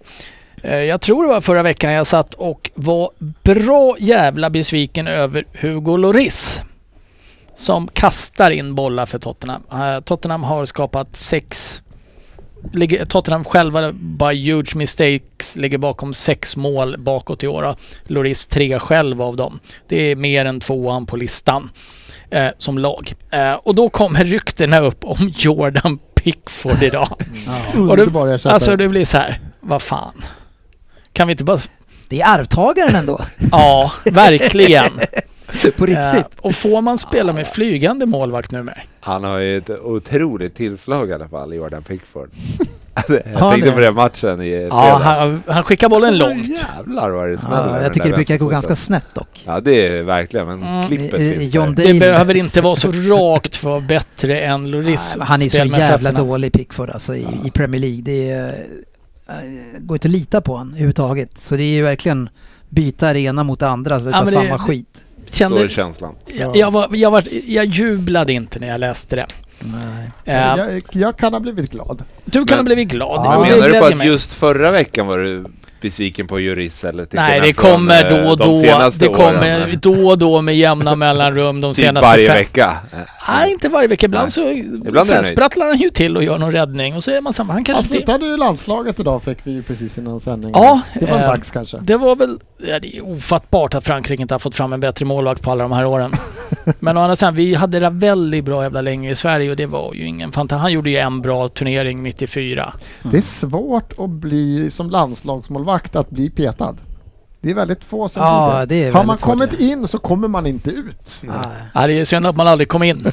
Eh, 0.62 0.76
jag 0.76 1.00
tror 1.00 1.22
det 1.22 1.28
var 1.28 1.40
förra 1.40 1.62
veckan 1.62 1.92
jag 1.92 2.06
satt 2.06 2.34
och 2.34 2.70
var 2.74 3.10
bra 3.42 3.96
jävla 3.98 4.50
besviken 4.50 5.06
över 5.06 5.44
Hugo 5.60 5.96
Lloris. 5.96 6.62
Som 7.58 7.88
kastar 7.88 8.50
in 8.50 8.74
bollar 8.74 9.06
för 9.06 9.18
Tottenham. 9.18 9.62
Eh, 9.72 10.00
Tottenham 10.00 10.42
har 10.42 10.64
skapat 10.64 11.16
sex 11.16 11.82
Tottenham 13.08 13.44
själva 13.44 13.92
by 13.92 14.52
huge 14.52 14.76
mistakes 14.76 15.56
ligger 15.56 15.78
bakom 15.78 16.14
sex 16.14 16.56
mål 16.56 16.96
bakåt 16.98 17.42
i 17.44 17.46
år. 17.46 17.62
och 17.62 17.78
Lloris 18.02 18.46
tre 18.46 18.78
själv 18.78 19.22
av 19.22 19.36
dem. 19.36 19.60
Det 19.88 19.96
är 19.96 20.16
mer 20.16 20.44
än 20.44 20.60
tvåan 20.60 21.06
på 21.06 21.16
listan 21.16 21.70
eh, 22.30 22.48
som 22.58 22.78
lag. 22.78 23.12
Eh, 23.30 23.52
och 23.52 23.74
då 23.74 23.88
kommer 23.88 24.24
ryktena 24.24 24.80
upp 24.80 25.04
om 25.04 25.32
Jordan 25.36 25.98
Pickford 26.14 26.82
idag. 26.82 27.08
Underbar 27.74 28.28
ersättare. 28.28 28.52
Alltså 28.54 28.76
det 28.76 28.88
blir 28.88 29.04
så 29.04 29.18
här, 29.18 29.40
vad 29.60 29.82
fan. 29.82 30.22
Kan 31.12 31.26
vi 31.26 31.32
inte 31.32 31.44
bara... 31.44 31.58
Det 32.08 32.20
är 32.20 32.38
arvtagaren 32.38 32.94
ändå. 32.94 33.20
Ja, 33.52 33.92
verkligen. 34.04 34.90
På 35.76 35.86
riktigt. 35.86 35.94
Eh, 35.94 36.24
och 36.40 36.54
får 36.54 36.82
man 36.82 36.98
spela 36.98 37.32
med 37.32 37.46
flygande 37.46 38.06
målvakt 38.06 38.50
numera? 38.52 38.78
Han 39.00 39.24
har 39.24 39.38
ju 39.38 39.58
ett 39.58 39.70
otroligt 39.70 40.54
tillslag 40.54 41.10
i 41.10 41.12
alla 41.12 41.28
fall, 41.28 41.54
Jordan 41.54 41.82
Pickford. 41.82 42.30
jag 43.08 43.22
tänkte 43.50 43.70
det? 43.70 43.72
på 43.72 43.80
den 43.80 43.94
matchen 43.94 44.42
i 44.42 44.50
Ja, 44.70 44.82
fredags. 44.82 45.04
han, 45.04 45.42
han 45.46 45.62
skickar 45.62 45.88
bollen 45.88 46.18
långt. 46.18 46.48
Jävlar 46.76 47.10
vad 47.10 47.28
det 47.28 47.38
smäller. 47.38 47.76
Ja, 47.76 47.82
jag 47.82 47.92
tycker 47.92 48.08
det 48.08 48.14
brukar 48.14 48.38
gå 48.38 48.48
ganska 48.48 48.74
snett 48.76 49.14
dock. 49.14 49.42
Ja, 49.46 49.60
det 49.60 49.86
är 49.86 50.02
verkligen, 50.02 50.46
men 50.46 50.62
Mm. 50.62 50.86
klippet 50.86 51.20
Eh, 51.20 51.32
finns 51.38 51.54
John 51.54 51.74
där. 51.74 51.84
Det 51.92 51.94
behöver 52.00 52.36
inte 52.36 52.60
vara 52.60 52.76
så 52.76 52.88
rakt 52.88 53.56
för 53.56 53.68
att 53.68 53.72
vara 53.72 53.80
bättre 53.80 54.40
än. 54.40 54.70
Nej, 54.70 54.96
men 55.18 55.26
han 55.26 55.42
är 55.42 55.48
så 55.48 55.56
jävla 55.56 55.78
fötterna. 55.78 56.10
dålig 56.12 56.52
Pickford 56.52 56.90
alltså 56.90 57.14
i, 57.16 57.26
i 57.44 57.50
Premier 57.50 57.80
League. 57.80 58.02
Det 58.02 58.30
är, 58.30 58.66
äh, 59.28 59.34
går 59.80 59.94
inte 59.96 60.08
att 60.08 60.12
lita 60.12 60.40
på 60.40 60.52
honom 60.52 60.68
överhuvudtaget. 60.72 61.40
Så 61.40 61.56
det 61.56 61.62
är 61.62 61.72
ju 61.72 61.82
verkligen 61.82 62.28
byta 62.68 63.08
arena 63.08 63.42
mot 63.44 63.62
andra, 63.62 63.98
så 64.00 64.04
det 64.04 64.10
Ja, 64.10 64.16
tar 64.18 64.24
men 64.24 64.34
det- 64.42 64.48
samma 64.48 64.64
skit. 65.30 65.36
Så 65.36 65.44
är 65.44 65.48
Kände, 65.48 65.68
känslan. 65.68 66.14
jag, 66.26 66.56
jag, 66.56 66.70
var, 66.70 66.88
jag, 66.92 67.10
var, 67.10 67.24
jag 67.46 67.64
jublade 67.64 68.32
inte 68.32 68.58
när 68.60 68.68
jag 68.68 68.80
läste 68.80 69.16
det. 69.16 69.26
Nej. 69.60 70.10
Eh, 70.24 70.34
jag, 70.56 70.82
jag 70.92 71.16
kan 71.16 71.32
ha 71.32 71.40
blivit 71.40 71.70
glad. 71.70 72.02
du 72.24 72.32
kan 72.38 72.44
Men- 72.46 72.58
ha 72.58 72.62
blivit 72.64 72.88
glad. 72.88 73.20
Ja, 73.26 73.40
Menar 73.40 73.68
du 73.68 73.80
på 73.80 73.86
att 73.86 73.96
mig. 73.96 74.06
just 74.06 74.32
förra 74.32 74.70
veckan 74.70 75.06
var 75.06 75.18
du 75.18 75.44
besviken 75.80 76.26
på 76.26 76.40
Juris 76.40 76.84
eller 76.84 77.04
till 77.04 77.18
Nej, 77.18 77.40
det 77.40 77.54
från, 77.54 77.72
kommer 77.72 78.12
eh, 78.12 78.22
då 78.22 78.30
och 78.30 78.38
de 78.38 78.44
då. 78.44 78.54
senaste 78.54 79.04
Det 79.04 79.12
kommer 79.12 79.66
åren? 79.66 79.78
då 79.82 80.08
och 80.08 80.18
då 80.18 80.42
med 80.42 80.56
jämna 80.56 80.96
mellanrum 80.96 81.60
de 81.60 81.74
Typ 81.74 81.84
senaste 81.84 82.08
varje 82.08 82.26
fem... 82.26 82.36
vecka? 82.36 82.76
Nej, 83.28 83.52
inte 83.52 83.68
varje 83.68 83.88
vecka. 83.88 84.06
Ibland 84.06 84.24
Nej. 84.24 84.32
så 84.32 84.40
är 84.98 85.04
sen 85.04 85.24
sprattlar 85.24 85.66
han 85.66 85.78
ju 85.78 85.90
till 85.90 86.16
och 86.16 86.24
gör 86.24 86.38
någon 86.38 86.52
räddning 86.52 86.94
och 86.96 87.04
så 87.04 87.10
är 87.10 87.20
man 87.20 87.32
samma. 87.32 87.52
Han 87.52 87.56
Han 87.56 87.64
kanske... 87.64 87.84
slutade 87.84 88.26
ju 88.26 88.34
i 88.34 88.36
landslaget 88.36 89.00
idag 89.00 89.22
fick 89.22 89.38
vi 89.44 89.52
ju 89.52 89.62
precis 89.62 89.98
innan 89.98 90.20
sändning. 90.20 90.50
Ja, 90.54 90.80
det 91.00 91.06
var 91.06 91.18
eh, 91.18 91.26
dags 91.26 91.50
kanske. 91.50 91.78
Det 91.80 91.96
var 91.96 92.16
väl... 92.16 92.38
Ja, 92.68 92.78
det 92.80 92.96
är 92.96 93.04
ofattbart 93.04 93.74
att 93.74 93.84
Frankrike 93.84 94.22
inte 94.22 94.34
har 94.34 94.38
fått 94.38 94.54
fram 94.54 94.72
en 94.72 94.80
bättre 94.80 95.04
målvakt 95.06 95.42
på 95.42 95.50
alla 95.50 95.62
de 95.62 95.72
här 95.72 95.84
åren. 95.84 96.12
Men 96.80 96.96
å 96.96 97.00
andra 97.00 97.16
sidan, 97.16 97.34
vi 97.34 97.54
hade 97.54 97.80
det 97.80 97.90
väldigt 97.90 98.44
bra 98.44 98.62
jävla 98.62 98.80
länge 98.80 99.10
i 99.10 99.14
Sverige 99.14 99.50
och 99.50 99.56
det 99.56 99.66
var 99.66 99.94
ju 99.94 100.06
ingen 100.06 100.32
fantastisk... 100.32 100.62
Han 100.62 100.72
gjorde 100.72 100.90
ju 100.90 100.96
en 100.96 101.20
bra 101.22 101.48
turnering 101.48 102.02
94. 102.02 102.72
Det 103.02 103.16
är 103.16 103.20
svårt 103.20 103.92
att 103.98 104.10
bli 104.10 104.70
som 104.70 104.90
landslagsmålvakt 104.90 105.67
att 105.74 106.10
bli 106.10 106.30
petad. 106.30 106.76
Det 107.40 107.50
är 107.50 107.54
väldigt 107.54 107.84
få 107.84 108.08
som 108.08 108.22
Ja, 108.22 108.64
blir 108.66 108.66
det 108.66 108.84
är 108.88 108.92
Har 108.92 109.04
man 109.04 109.16
kommit 109.16 109.50
ja. 109.58 109.66
in 109.66 109.88
så 109.88 109.98
kommer 109.98 110.28
man 110.28 110.46
inte 110.46 110.70
ut. 110.70 111.14
Nej. 111.20 111.36
Ja, 111.74 111.86
det 111.86 111.92
är 111.92 112.04
synd 112.04 112.26
att 112.26 112.36
man 112.36 112.46
aldrig 112.48 112.68
kom 112.68 112.82
in. 112.82 113.06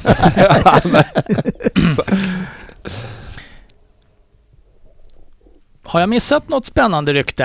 Har 5.84 6.00
jag 6.00 6.08
missat 6.08 6.48
något 6.48 6.66
spännande 6.66 7.12
rykte? 7.12 7.44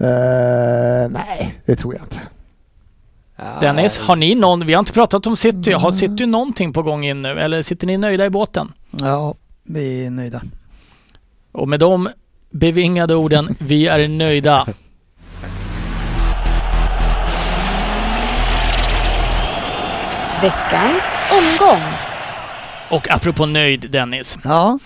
Eh, 0.00 1.10
nej, 1.10 1.60
det 1.66 1.76
tror 1.76 1.94
jag 1.94 2.02
inte. 2.02 2.20
Dennis, 3.60 3.98
har 3.98 4.16
ni 4.16 4.34
någon... 4.34 4.66
Vi 4.66 4.72
har 4.72 4.78
inte 4.78 4.92
pratat 4.92 5.26
om 5.26 5.36
City. 5.36 5.72
Har 5.72 5.90
City 5.90 6.26
någonting 6.26 6.72
på 6.72 6.82
gång 6.82 7.04
in 7.04 7.22
nu? 7.22 7.28
Eller 7.28 7.62
sitter 7.62 7.86
ni 7.86 7.96
nöjda 7.96 8.26
i 8.26 8.30
båten? 8.30 8.72
Ja, 8.90 9.34
vi 9.62 10.06
är 10.06 10.10
nöjda. 10.10 10.42
Och 11.52 11.68
med 11.68 11.80
de 11.80 12.08
bevingade 12.50 13.14
orden, 13.14 13.56
vi 13.58 13.86
är 13.86 14.08
nöjda. 14.08 14.66
Veckans 20.42 21.02
omgång. 21.30 21.82
Och 22.90 23.10
apropå 23.10 23.46
nöjd 23.46 23.90
Dennis. 23.90 24.38
Ja, 24.44 24.78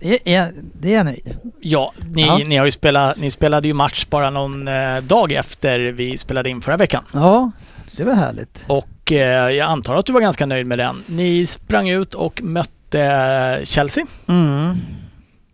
det 0.00 0.34
är, 0.34 0.52
det 0.80 0.92
är 0.92 0.96
jag 0.96 1.04
nöjd. 1.04 1.36
Ja, 1.60 1.92
ni, 2.12 2.22
Ja. 2.26 2.38
ni 2.38 2.56
har 2.56 2.64
ju 2.64 2.70
spelat, 2.70 3.16
ni 3.16 3.30
spelade 3.30 3.68
ju 3.68 3.74
match 3.74 4.06
bara 4.10 4.30
någon 4.30 4.68
eh, 4.68 4.96
dag 5.02 5.32
efter 5.32 5.78
vi 5.78 6.18
spelade 6.18 6.50
in 6.50 6.60
förra 6.60 6.76
veckan. 6.76 7.04
Ja, 7.12 7.50
det 7.96 8.04
var 8.04 8.14
härligt. 8.14 8.64
Och 8.66 9.12
eh, 9.12 9.50
jag 9.50 9.68
antar 9.70 9.94
att 9.94 10.06
du 10.06 10.12
var 10.12 10.20
ganska 10.20 10.46
nöjd 10.46 10.66
med 10.66 10.78
den. 10.78 11.02
Ni 11.06 11.46
sprang 11.46 11.88
ut 11.88 12.14
och 12.14 12.42
mötte 12.42 13.60
Chelsea. 13.64 14.06
Mm. 14.28 14.76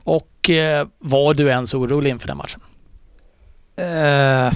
Och 0.05 0.50
eh, 0.50 0.86
var 0.98 1.34
du 1.34 1.48
ens 1.48 1.74
orolig 1.74 2.11
inför 2.11 2.28
den 2.28 2.36
matchen? 2.36 2.61
Uh, 3.80 4.52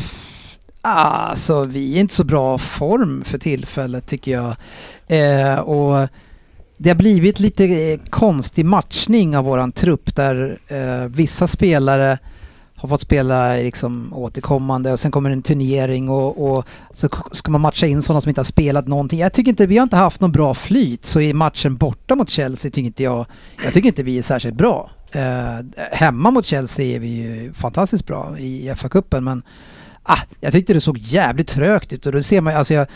alltså, 0.81 1.65
vi 1.65 1.97
är 1.97 2.01
inte 2.01 2.15
så 2.15 2.25
bra 2.25 2.59
form 2.59 3.25
för 3.25 3.39
tillfället 3.39 4.07
tycker 4.07 4.33
jag. 4.33 4.57
Eh, 5.07 5.59
och 5.59 6.09
det 6.77 6.91
har 6.91 6.95
blivit 6.95 7.41
lite 7.41 7.65
eh, 7.65 8.01
konstig 8.11 8.65
matchning 8.65 9.37
av 9.37 9.45
våran 9.45 9.73
trupp 9.73 10.17
där 10.17 10.59
eh, 10.69 11.05
vissa 11.05 11.47
spelare 11.47 12.19
har 12.75 12.89
fått 12.89 13.01
spela 13.01 13.55
liksom 13.55 14.13
återkommande 14.13 14.93
och 14.93 15.01
sen 15.01 15.11
kommer 15.11 15.31
en 15.31 15.43
turnering 15.43 16.09
och, 16.09 16.53
och 16.53 16.65
så 16.95 17.09
ska 17.33 17.51
man 17.51 17.61
matcha 17.61 17.87
in 17.87 18.03
sådana 18.03 18.21
som 18.21 18.29
inte 18.29 18.41
har 18.41 18.45
spelat 18.45 18.89
någonting. 18.89 19.19
Jag 19.19 19.33
tycker 19.33 19.51
inte, 19.51 19.67
vi 19.67 19.79
har 19.79 19.83
inte 19.83 19.97
haft 19.97 20.21
någon 20.21 20.33
bra 20.33 20.55
flyt 20.55 21.05
så 21.05 21.21
i 21.21 21.35
matchen 21.35 21.77
borta 21.77 22.15
mot 22.15 22.31
Chelsea 22.31 22.71
tycker 22.71 22.87
inte 22.87 23.03
jag, 23.03 23.27
jag 23.65 23.75
tycker 23.75 23.89
inte 23.89 24.03
vi 24.03 24.19
är 24.19 24.23
särskilt 24.23 24.55
bra. 24.55 24.91
Eh, 25.13 25.59
hemma 25.93 26.31
mot 26.31 26.47
Chelsea 26.47 26.97
är 26.97 26.99
vi 26.99 27.09
ju 27.09 27.53
fantastiskt 27.53 28.07
bra 28.07 28.39
i 28.39 28.71
FA-cupen 28.71 29.21
men 29.21 29.43
ah, 30.03 30.19
jag 30.41 30.53
tyckte 30.53 30.73
det 30.73 30.81
såg 30.81 30.99
jävligt 30.99 31.49
trögt 31.49 31.93
ut 31.93 32.07
och 32.07 32.13
då 32.13 32.23
ser 32.23 32.41
man 32.41 32.57
alltså 32.57 32.75
jag, 32.75 32.87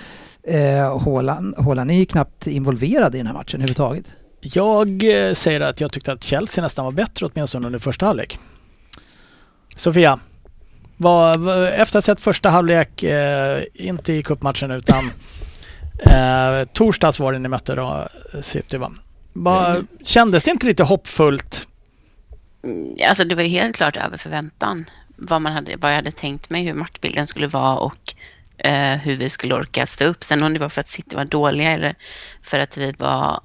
eh, 0.43 1.01
Haaland, 1.05 1.55
Haaland 1.59 1.91
är 1.91 1.95
ju 1.95 2.07
knappt 2.07 2.47
involverad 2.47 3.15
i 3.15 3.19
den 3.19 3.27
här 3.27 3.35
matchen 3.35 3.61
överhuvudtaget. 3.61 4.05
Jag 4.41 4.89
eh, 5.03 5.33
säger 5.33 5.61
att 5.61 5.81
jag 5.81 5.93
tyckte 5.93 6.13
att 6.13 6.25
Chelsea 6.25 6.65
nästan 6.65 6.85
var 6.85 6.93
bättre 6.93 7.27
åtminstone 7.27 7.67
under 7.67 7.79
första 7.79 8.07
halvlek. 8.07 8.39
Sofia, 9.77 10.21
vad, 10.97 11.49
efter 11.69 11.99
att 11.99 12.07
ha 12.07 12.15
sett 12.15 12.21
första 12.21 12.51
halvlek, 12.51 13.03
eh, 13.03 13.63
inte 13.75 14.13
i 14.13 14.23
cupmatchen 14.23 14.71
utan 14.71 15.05
eh, 16.01 16.69
torsdags 16.73 17.19
var 17.21 17.33
det 17.33 17.39
ni 17.39 17.49
mötte 17.49 17.75
då 17.75 18.09
City 18.41 18.77
va? 18.77 18.93
Va, 19.33 19.77
Kändes 20.05 20.45
det 20.45 20.51
inte 20.51 20.67
lite 20.67 20.85
hoppfullt? 20.85 21.67
Mm, 22.65 22.97
alltså 23.09 23.25
det 23.25 23.35
var 23.35 23.43
ju 23.43 23.49
helt 23.49 23.77
klart 23.77 23.97
över 23.97 24.17
förväntan 24.17 24.85
vad, 25.17 25.43
man 25.43 25.53
hade, 25.53 25.77
vad 25.77 25.91
jag 25.91 25.97
hade 25.97 26.11
tänkt 26.11 26.51
mig, 26.51 26.65
hur 26.65 26.75
matchbilden 26.75 27.27
skulle 27.27 27.47
vara 27.47 27.79
och 27.79 28.15
eh, 28.59 28.97
hur 28.97 29.17
vi 29.17 29.31
skulle 29.31 29.55
orka 29.55 29.87
stå 29.87 30.05
upp. 30.05 30.25
Sen 30.25 30.43
om 30.43 30.53
det 30.53 30.59
var 30.59 30.69
för 30.69 30.81
att 30.81 30.89
City 30.89 31.17
var 31.17 31.25
dåliga 31.25 31.71
eller 31.71 31.95
för 32.43 32.59
att 32.59 32.77
vi 32.77 32.93
var, 32.99 33.41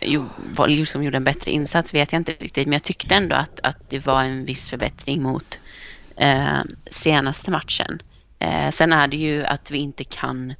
jo, 0.00 0.28
var 0.36 0.68
liksom 0.68 1.02
gjorde 1.02 1.16
en 1.16 1.24
bättre 1.24 1.52
insats 1.52 1.94
vet 1.94 2.12
jag 2.12 2.20
inte 2.20 2.32
riktigt. 2.32 2.66
Men 2.66 2.72
jag 2.72 2.82
tyckte 2.82 3.14
ändå 3.14 3.36
att, 3.36 3.60
att 3.62 3.90
det 3.90 4.06
var 4.06 4.22
en 4.22 4.44
viss 4.44 4.70
förbättring 4.70 5.22
mot 5.22 5.60
eh, 6.16 6.60
senaste 6.90 7.50
matchen. 7.50 8.02
Eh, 8.38 8.70
sen 8.70 8.92
är 8.92 9.08
det 9.08 9.16
ju 9.16 9.44
att 9.44 9.70
vi 9.70 9.78
inte 9.78 10.04
kan 10.04 10.54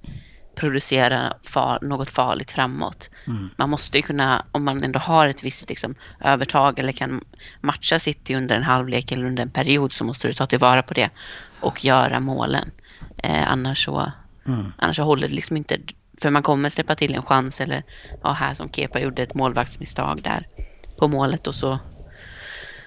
producera 0.55 1.33
far, 1.43 1.79
något 1.83 2.11
farligt 2.11 2.51
framåt. 2.51 3.11
Mm. 3.27 3.49
Man 3.57 3.71
måste 3.71 3.99
ju 3.99 4.03
kunna, 4.03 4.45
om 4.53 4.65
man 4.65 4.85
ändå 4.85 4.99
har 4.99 5.27
ett 5.29 5.43
visst 5.45 5.69
liksom, 5.69 5.95
övertag 6.21 6.79
eller 6.79 6.93
kan 6.93 7.25
matcha 7.61 7.99
City 7.99 8.35
under 8.35 8.57
en 8.57 8.63
halvlek 8.63 9.13
eller 9.13 9.25
under 9.27 9.43
en 9.43 9.51
period 9.51 9.93
så 9.93 10.05
måste 10.05 10.29
du 10.29 10.35
ta 10.35 10.47
tillvara 10.47 10.83
på 10.83 10.95
det 10.95 11.11
och 11.61 11.85
göra 11.85 12.21
målen. 12.21 12.71
Eh, 13.19 13.53
annars, 13.53 13.85
så, 13.85 14.13
Mm. 14.47 14.73
annars 14.79 14.97
så 14.97 15.03
håller 15.03 15.29
det 15.29 15.35
liksom 15.35 15.57
inte. 15.57 15.77
För 16.23 16.31
man 16.31 16.43
kommer 16.43 16.69
släppa 16.69 16.95
till 16.95 17.15
en 17.15 17.23
chans 17.23 17.61
eller 17.61 17.83
ja, 18.23 18.33
här 18.33 18.55
som 18.55 18.71
Kepa 18.71 19.01
gjorde 19.01 19.23
ett 19.23 19.35
målvaktsmisstag 19.35 20.23
där 20.23 20.47
på 20.99 21.09
målet 21.09 21.47
och 21.47 21.55
så, 21.55 21.79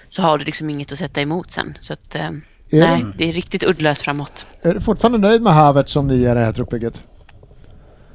så 0.10 0.22
har 0.22 0.38
du 0.38 0.46
liksom 0.46 0.70
inget 0.70 0.92
att 0.92 0.98
sätta 0.98 1.22
emot 1.22 1.52
sen. 1.52 1.78
Så 1.82 1.94
att, 1.94 2.16
eh, 2.16 2.30
nej, 2.72 3.06
det 3.18 3.30
är 3.30 3.34
riktigt 3.34 3.64
uddlöst 3.64 4.02
framåt. 4.02 4.46
Är 4.62 4.74
du 4.74 4.82
fortfarande 4.82 5.18
nöjd 5.18 5.42
med 5.42 5.54
Havertz 5.54 5.92
som 5.92 6.08
ni 6.08 6.24
är 6.26 6.32
i 6.32 6.40
det 6.40 6.46
här 6.46 6.54
truppbygget? 6.54 7.04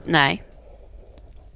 Nej. 0.07 0.43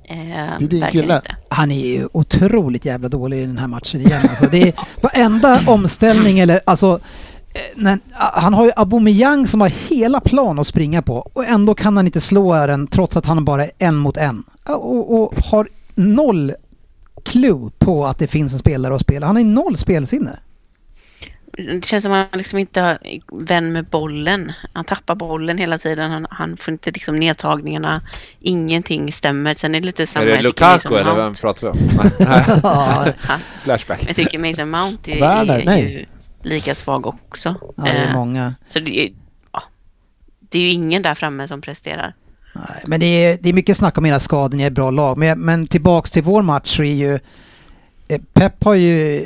Eh, 0.08 0.16
Det 0.58 0.64
är 0.64 0.68
din 0.68 0.90
kille. 0.90 1.16
inte. 1.16 1.36
Han 1.48 1.70
är 1.70 1.86
ju 1.86 2.08
otroligt 2.12 2.84
jävla 2.84 3.08
dålig 3.08 3.42
i 3.42 3.46
den 3.46 3.58
här 3.58 3.66
matchen 3.66 4.00
igen. 4.00 4.20
Alltså 4.30 4.46
det 4.46 4.68
är 4.68 4.74
varenda 5.00 5.60
omställning 5.66 6.38
eller 6.38 6.60
alltså 6.66 7.00
eh, 7.54 7.60
när, 7.74 7.98
han 8.12 8.54
har 8.54 8.64
ju 8.64 8.72
Aubameyang 8.76 9.46
som 9.46 9.60
har 9.60 9.68
hela 9.68 10.20
plan 10.20 10.58
att 10.58 10.66
springa 10.66 11.02
på 11.02 11.30
och 11.32 11.44
ändå 11.46 11.74
kan 11.74 11.96
han 11.96 12.06
inte 12.06 12.20
slå 12.20 12.66
den 12.66 12.86
trots 12.86 13.16
att 13.16 13.26
han 13.26 13.44
bara 13.44 13.64
är 13.64 13.70
en 13.78 13.96
mot 13.96 14.16
en. 14.16 14.44
Och, 14.64 15.22
och 15.22 15.34
har 15.44 15.68
noll 15.94 16.52
clue 17.24 17.70
på 17.78 18.06
att 18.06 18.18
det 18.18 18.26
finns 18.26 18.52
en 18.52 18.58
spelare 18.58 18.94
att 18.94 19.00
spela. 19.00 19.26
Han 19.26 19.36
har 19.36 19.42
ju 19.42 19.48
noll 19.48 19.76
spelsinne. 19.76 20.38
Det 21.56 21.84
känns 21.84 22.02
som 22.02 22.12
att 22.12 22.28
han 22.30 22.38
liksom 22.38 22.58
inte 22.58 22.80
har 22.80 22.98
vän 23.32 23.72
med 23.72 23.84
bollen. 23.84 24.52
Han 24.72 24.84
tappar 24.84 25.14
bollen 25.14 25.58
hela 25.58 25.78
tiden. 25.78 26.10
Han, 26.10 26.26
han 26.30 26.56
får 26.56 26.72
inte 26.72 26.90
liksom 26.90 27.16
nedtagningarna. 27.16 28.02
Ingenting 28.40 29.12
stämmer. 29.12 29.54
Sen 29.54 29.74
är 29.74 29.80
det 29.80 29.86
lite 29.86 30.06
samma. 30.06 30.26
Är 30.26 30.28
det 30.36 30.42
Lukaku 30.42 30.94
eller 30.94 31.14
vem 31.14 31.32
Mount- 31.32 31.40
pratar 31.40 31.72
vi 31.72 31.78
om? 31.78 32.10
Ja, 32.62 33.06
Flashback. 33.62 34.04
jag 34.06 34.16
tycker 34.16 34.38
Mason 34.38 34.70
Mount 34.70 35.12
är, 35.12 35.20
Werner, 35.20 35.68
är 35.68 35.76
ju 35.78 36.04
lika 36.42 36.74
svag 36.74 37.06
också. 37.06 37.54
ja, 37.76 37.82
det 37.84 37.90
är 37.90 38.06
Eh, 38.08 38.14
många. 38.14 38.54
Så 38.68 38.80
det 38.80 38.98
är, 39.00 39.12
ja, 39.52 39.62
det 40.40 40.58
är 40.58 40.62
ju 40.62 40.70
ingen 40.70 41.02
där 41.02 41.14
framme 41.14 41.48
som 41.48 41.60
presterar. 41.60 42.14
Nej, 42.54 42.82
men 42.86 43.00
det 43.00 43.06
är, 43.06 43.38
det 43.42 43.48
är 43.48 43.52
mycket 43.52 43.76
snack 43.76 43.98
om 43.98 44.06
era 44.06 44.20
skador, 44.20 44.56
ni 44.56 44.62
är 44.62 44.66
ett 44.66 44.72
bra 44.72 44.90
lag. 44.90 45.18
Men, 45.18 45.40
men 45.40 45.66
tillbaks 45.66 46.10
till 46.10 46.22
vår 46.22 46.42
match 46.42 46.76
så 46.76 46.82
är 46.82 46.94
ju... 46.94 47.18
eh, 48.08 48.20
Pep 48.32 48.64
har 48.64 48.74
ju... 48.74 49.24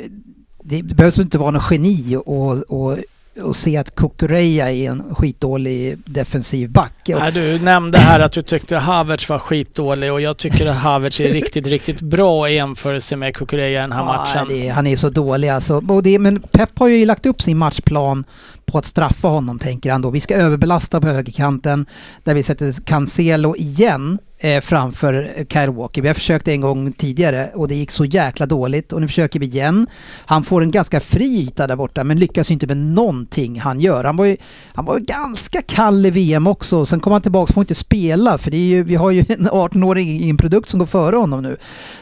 Det 0.69 0.83
behövs 0.83 1.19
inte 1.19 1.37
vara 1.37 1.51
någon 1.51 1.63
geni 1.71 2.15
och, 2.25 2.57
och, 2.57 2.97
och 3.43 3.55
se 3.55 3.77
att 3.77 3.95
Kukureya 3.95 4.71
är 4.71 4.89
en 4.91 5.15
skitdålig 5.15 5.97
defensiv 6.05 6.69
back. 6.71 6.93
Nej, 7.07 7.31
du 7.31 7.59
nämnde 7.59 7.97
här 7.97 8.19
att 8.19 8.31
du 8.31 8.41
tyckte 8.41 8.77
Havertz 8.77 9.29
var 9.29 9.39
skitdålig 9.39 10.13
och 10.13 10.21
jag 10.21 10.37
tycker 10.37 10.67
att 10.69 10.75
Havertz 10.77 11.19
är 11.19 11.31
riktigt, 11.31 11.67
riktigt 11.67 12.01
bra 12.01 12.49
i 12.49 12.55
jämförelse 12.55 13.15
med 13.15 13.35
Kukureya 13.35 13.79
i 13.79 13.81
den 13.81 13.91
här 13.91 13.99
Ja, 13.99 14.05
matchen. 14.05 14.51
är, 14.51 14.71
han 14.71 14.87
är 14.87 14.95
så 14.95 15.09
dålig 15.09 15.49
alltså. 15.49 15.83
Och 15.87 16.03
det, 16.03 16.19
men 16.19 16.41
Pep 16.41 16.79
har 16.79 16.87
ju 16.87 17.05
lagt 17.05 17.25
upp 17.25 17.41
sin 17.41 17.57
matchplan 17.57 18.23
på 18.65 18.77
att 18.77 18.85
straffa 18.85 19.27
honom 19.27 19.59
tänker 19.59 19.91
han 19.91 20.01
då. 20.01 20.09
Vi 20.09 20.19
ska 20.21 20.35
överbelasta 20.35 21.01
på 21.01 21.07
högerkanten 21.07 21.85
där 22.23 22.33
vi 22.33 22.43
sätter 22.43 22.85
Cancelo 22.85 23.55
igen 23.55 24.19
eh, 24.39 24.61
framför 24.61 25.45
Kyle 25.49 25.69
Walker. 25.69 26.01
Vi 26.01 26.07
har 26.07 26.15
försökt 26.15 26.47
en 26.47 26.61
gång 26.61 26.91
tidigare 26.91 27.51
och 27.53 27.67
det 27.67 27.75
gick 27.75 27.91
så 27.91 28.05
jäkla 28.05 28.45
dåligt 28.45 28.93
och 28.93 29.01
nu 29.01 29.07
försöker 29.07 29.39
vi 29.39 29.45
igen. 29.45 29.87
Han 30.25 30.43
får 30.43 30.61
en 30.61 30.71
ganska 30.71 30.99
fri 30.99 31.39
yta 31.39 31.67
där 31.67 31.75
borta 31.75 32.03
men 32.03 32.19
lyckas 32.19 32.51
inte 32.51 32.67
med 32.67 32.77
någonting 32.77 33.59
han 33.59 33.79
gör. 33.79 34.03
Han 34.03 34.17
var 34.17 34.25
ju, 34.25 34.37
han 34.73 34.85
var 34.85 34.97
ju 34.97 35.05
ganska 35.05 35.61
kall 35.61 36.05
i 36.05 36.11
VM 36.11 36.47
också. 36.47 36.85
Sen 36.85 36.99
kommer 36.99 37.15
han 37.15 37.21
tillbaka 37.21 37.49
och 37.49 37.53
får 37.53 37.61
inte 37.61 37.75
spela 37.75 38.37
för 38.37 38.51
det 38.51 38.57
är 38.57 38.67
ju, 38.67 38.83
vi 38.83 38.95
har 38.95 39.11
ju 39.11 39.25
en 39.29 39.49
18-åring 39.49 40.07
i 40.07 40.29
en 40.29 40.37
produkt 40.37 40.69
som 40.69 40.79
går 40.79 40.85
före 40.85 41.15
honom 41.15 41.43
nu. 41.43 41.57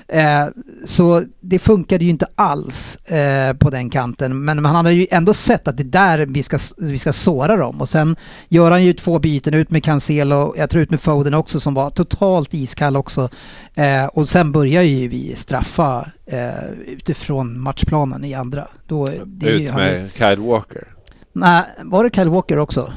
Eh, 0.07 0.47
så 0.85 1.23
det 1.39 1.59
funkade 1.59 2.03
ju 2.03 2.09
inte 2.09 2.27
alls 2.35 2.95
eh, 2.95 3.53
på 3.53 3.69
den 3.69 3.89
kanten. 3.89 4.45
Men 4.45 4.65
han 4.65 4.75
hade 4.75 4.93
ju 4.93 5.07
ändå 5.11 5.33
sett 5.33 5.67
att 5.67 5.77
det 5.77 5.83
är 5.83 5.85
där 6.17 6.25
vi 6.25 6.43
ska, 6.43 6.59
vi 6.77 6.97
ska 6.97 7.13
såra 7.13 7.55
dem. 7.55 7.81
Och 7.81 7.89
sen 7.89 8.15
gör 8.47 8.71
han 8.71 8.83
ju 8.83 8.93
två 8.93 9.19
byten 9.19 9.53
ut 9.53 9.71
med 9.71 9.83
Cancelo, 9.83 10.53
jag 10.57 10.69
tror 10.69 10.83
ut 10.83 10.91
med 10.91 11.01
Foden 11.01 11.33
också 11.33 11.59
som 11.59 11.73
var 11.73 11.89
totalt 11.89 12.26
iskall 12.53 12.97
också. 12.97 13.29
Eh, 13.75 14.05
och 14.05 14.29
sen 14.29 14.51
börjar 14.51 14.81
ju 14.81 15.07
vi 15.07 15.35
straffa 15.35 16.11
eh, 16.25 16.69
utifrån 16.87 17.61
matchplanen 17.63 18.23
i 18.23 18.33
andra. 18.33 18.67
Då, 18.87 19.05
det 19.25 19.45
ju- 19.49 19.63
Ut 19.65 19.73
med 19.73 20.11
Kyle 20.13 20.39
Walker. 20.39 20.87
Nej, 21.33 21.63
var 21.83 22.03
det 22.03 22.15
Kyle 22.15 22.29
Walker 22.29 22.57
också? 22.59 22.93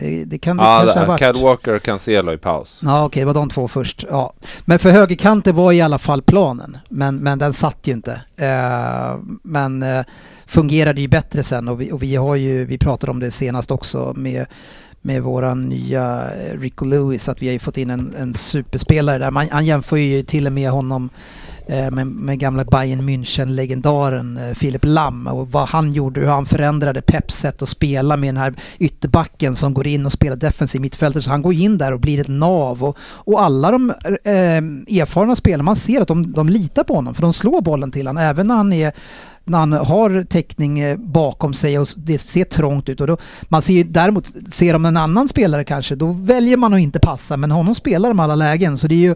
Det, 0.00 0.24
det 0.24 0.38
kan 0.38 0.56
det 0.56 0.62
Ja, 0.62 0.76
kanske 0.78 0.94
ha 0.98 1.00
det- 1.00 1.08
varit. 1.08 1.20
Kyle 1.36 1.44
Walker 1.44 1.74
och 1.76 1.82
Cancelo 1.82 2.32
i 2.32 2.38
paus. 2.38 2.80
Ja 2.84 3.04
okej, 3.04 3.20
det 3.20 3.26
var 3.26 3.34
de 3.34 3.48
två 3.50 3.68
först. 3.68 4.04
Ja. 4.10 4.34
Men 4.64 4.78
för 4.78 4.90
högerkanten 4.90 5.56
var 5.56 5.72
i 5.72 5.80
alla 5.80 5.98
fall 5.98 6.22
planen. 6.22 6.76
Men, 6.88 7.16
men 7.16 7.38
den 7.38 7.52
satt 7.52 7.86
ju 7.86 7.92
inte. 7.92 8.20
Eh, 8.36 9.16
men 9.42 9.82
eh, 9.82 10.04
fungerade 10.46 11.00
ju 11.00 11.08
bättre 11.08 11.42
sen 11.42 11.68
och 11.68 11.80
vi, 11.80 11.92
och 11.92 12.02
vi 12.02 12.16
har 12.16 12.34
ju, 12.34 12.64
vi 12.64 12.78
pratade 12.78 13.10
om 13.10 13.20
det 13.20 13.30
senast 13.30 13.70
också 13.70 14.12
med 14.16 14.46
med 15.08 15.22
våran 15.22 15.62
nya 15.62 16.30
eh, 16.30 16.60
Rico 16.60 16.84
Lewis 16.84 17.28
att 17.28 17.42
vi 17.42 17.46
har 17.46 17.52
ju 17.52 17.58
fått 17.58 17.76
in 17.76 17.90
en, 17.90 18.14
en 18.18 18.34
superspelare 18.34 19.18
där. 19.18 19.30
Man, 19.30 19.48
han 19.50 19.66
jämför 19.66 19.96
ju 19.96 20.22
till 20.22 20.46
och 20.46 20.52
med 20.52 20.70
honom 20.70 21.10
eh, 21.66 21.90
med, 21.90 22.06
med 22.06 22.38
gamla 22.38 22.64
Bayern 22.64 23.08
München-legendaren 23.08 24.48
eh, 24.48 24.54
Philip 24.54 24.84
Lam 24.84 25.26
och 25.26 25.52
vad 25.52 25.68
han 25.68 25.92
gjorde, 25.92 26.20
hur 26.20 26.28
han 26.28 26.46
förändrade 26.46 27.02
Peps 27.02 27.36
sätt 27.36 27.62
att 27.62 27.68
spela 27.68 28.16
med 28.16 28.28
den 28.28 28.36
här 28.36 28.54
ytterbacken 28.78 29.56
som 29.56 29.74
går 29.74 29.86
in 29.86 30.06
och 30.06 30.12
spelar 30.12 30.36
defensiv 30.36 30.80
mittfältare. 30.80 31.22
Så 31.22 31.30
han 31.30 31.42
går 31.42 31.54
in 31.54 31.78
där 31.78 31.92
och 31.92 32.00
blir 32.00 32.20
ett 32.20 32.28
nav 32.28 32.84
och, 32.84 32.96
och 33.00 33.42
alla 33.42 33.70
de 33.70 33.90
eh, 34.24 35.00
erfarna 35.00 35.36
spelarna, 35.36 35.62
man 35.62 35.76
ser 35.76 36.00
att 36.00 36.08
de, 36.08 36.32
de 36.32 36.48
litar 36.48 36.84
på 36.84 36.94
honom 36.94 37.14
för 37.14 37.22
de 37.22 37.32
slår 37.32 37.60
bollen 37.60 37.90
till 37.90 38.06
honom 38.06 38.22
även 38.22 38.46
när 38.46 38.54
han 38.54 38.72
är 38.72 38.92
när 39.48 39.58
han 39.58 39.72
har 39.72 40.24
täckning 40.24 40.80
eh, 40.80 40.96
bakom 40.96 41.54
sig 41.54 41.78
och 41.78 41.88
det 41.96 42.18
ser 42.18 42.44
trångt 42.44 42.88
ut. 42.88 43.00
Och 43.00 43.06
då, 43.06 43.16
man 43.42 43.62
ser 43.62 43.74
ju, 43.74 43.82
däremot, 43.82 44.32
ser 44.50 44.72
de 44.72 44.84
en 44.84 44.96
annan 44.96 45.28
spelare 45.28 45.64
kanske, 45.64 45.94
då 45.94 46.12
väljer 46.12 46.56
man 46.56 46.74
att 46.74 46.80
inte 46.80 46.98
passa. 46.98 47.36
Men 47.36 47.50
honom 47.50 47.74
spelar 47.74 48.08
de 48.08 48.20
alla 48.20 48.34
lägen. 48.34 48.78
Så 48.78 48.86
det 48.86 48.94
är 48.94 48.98
ju 48.98 49.14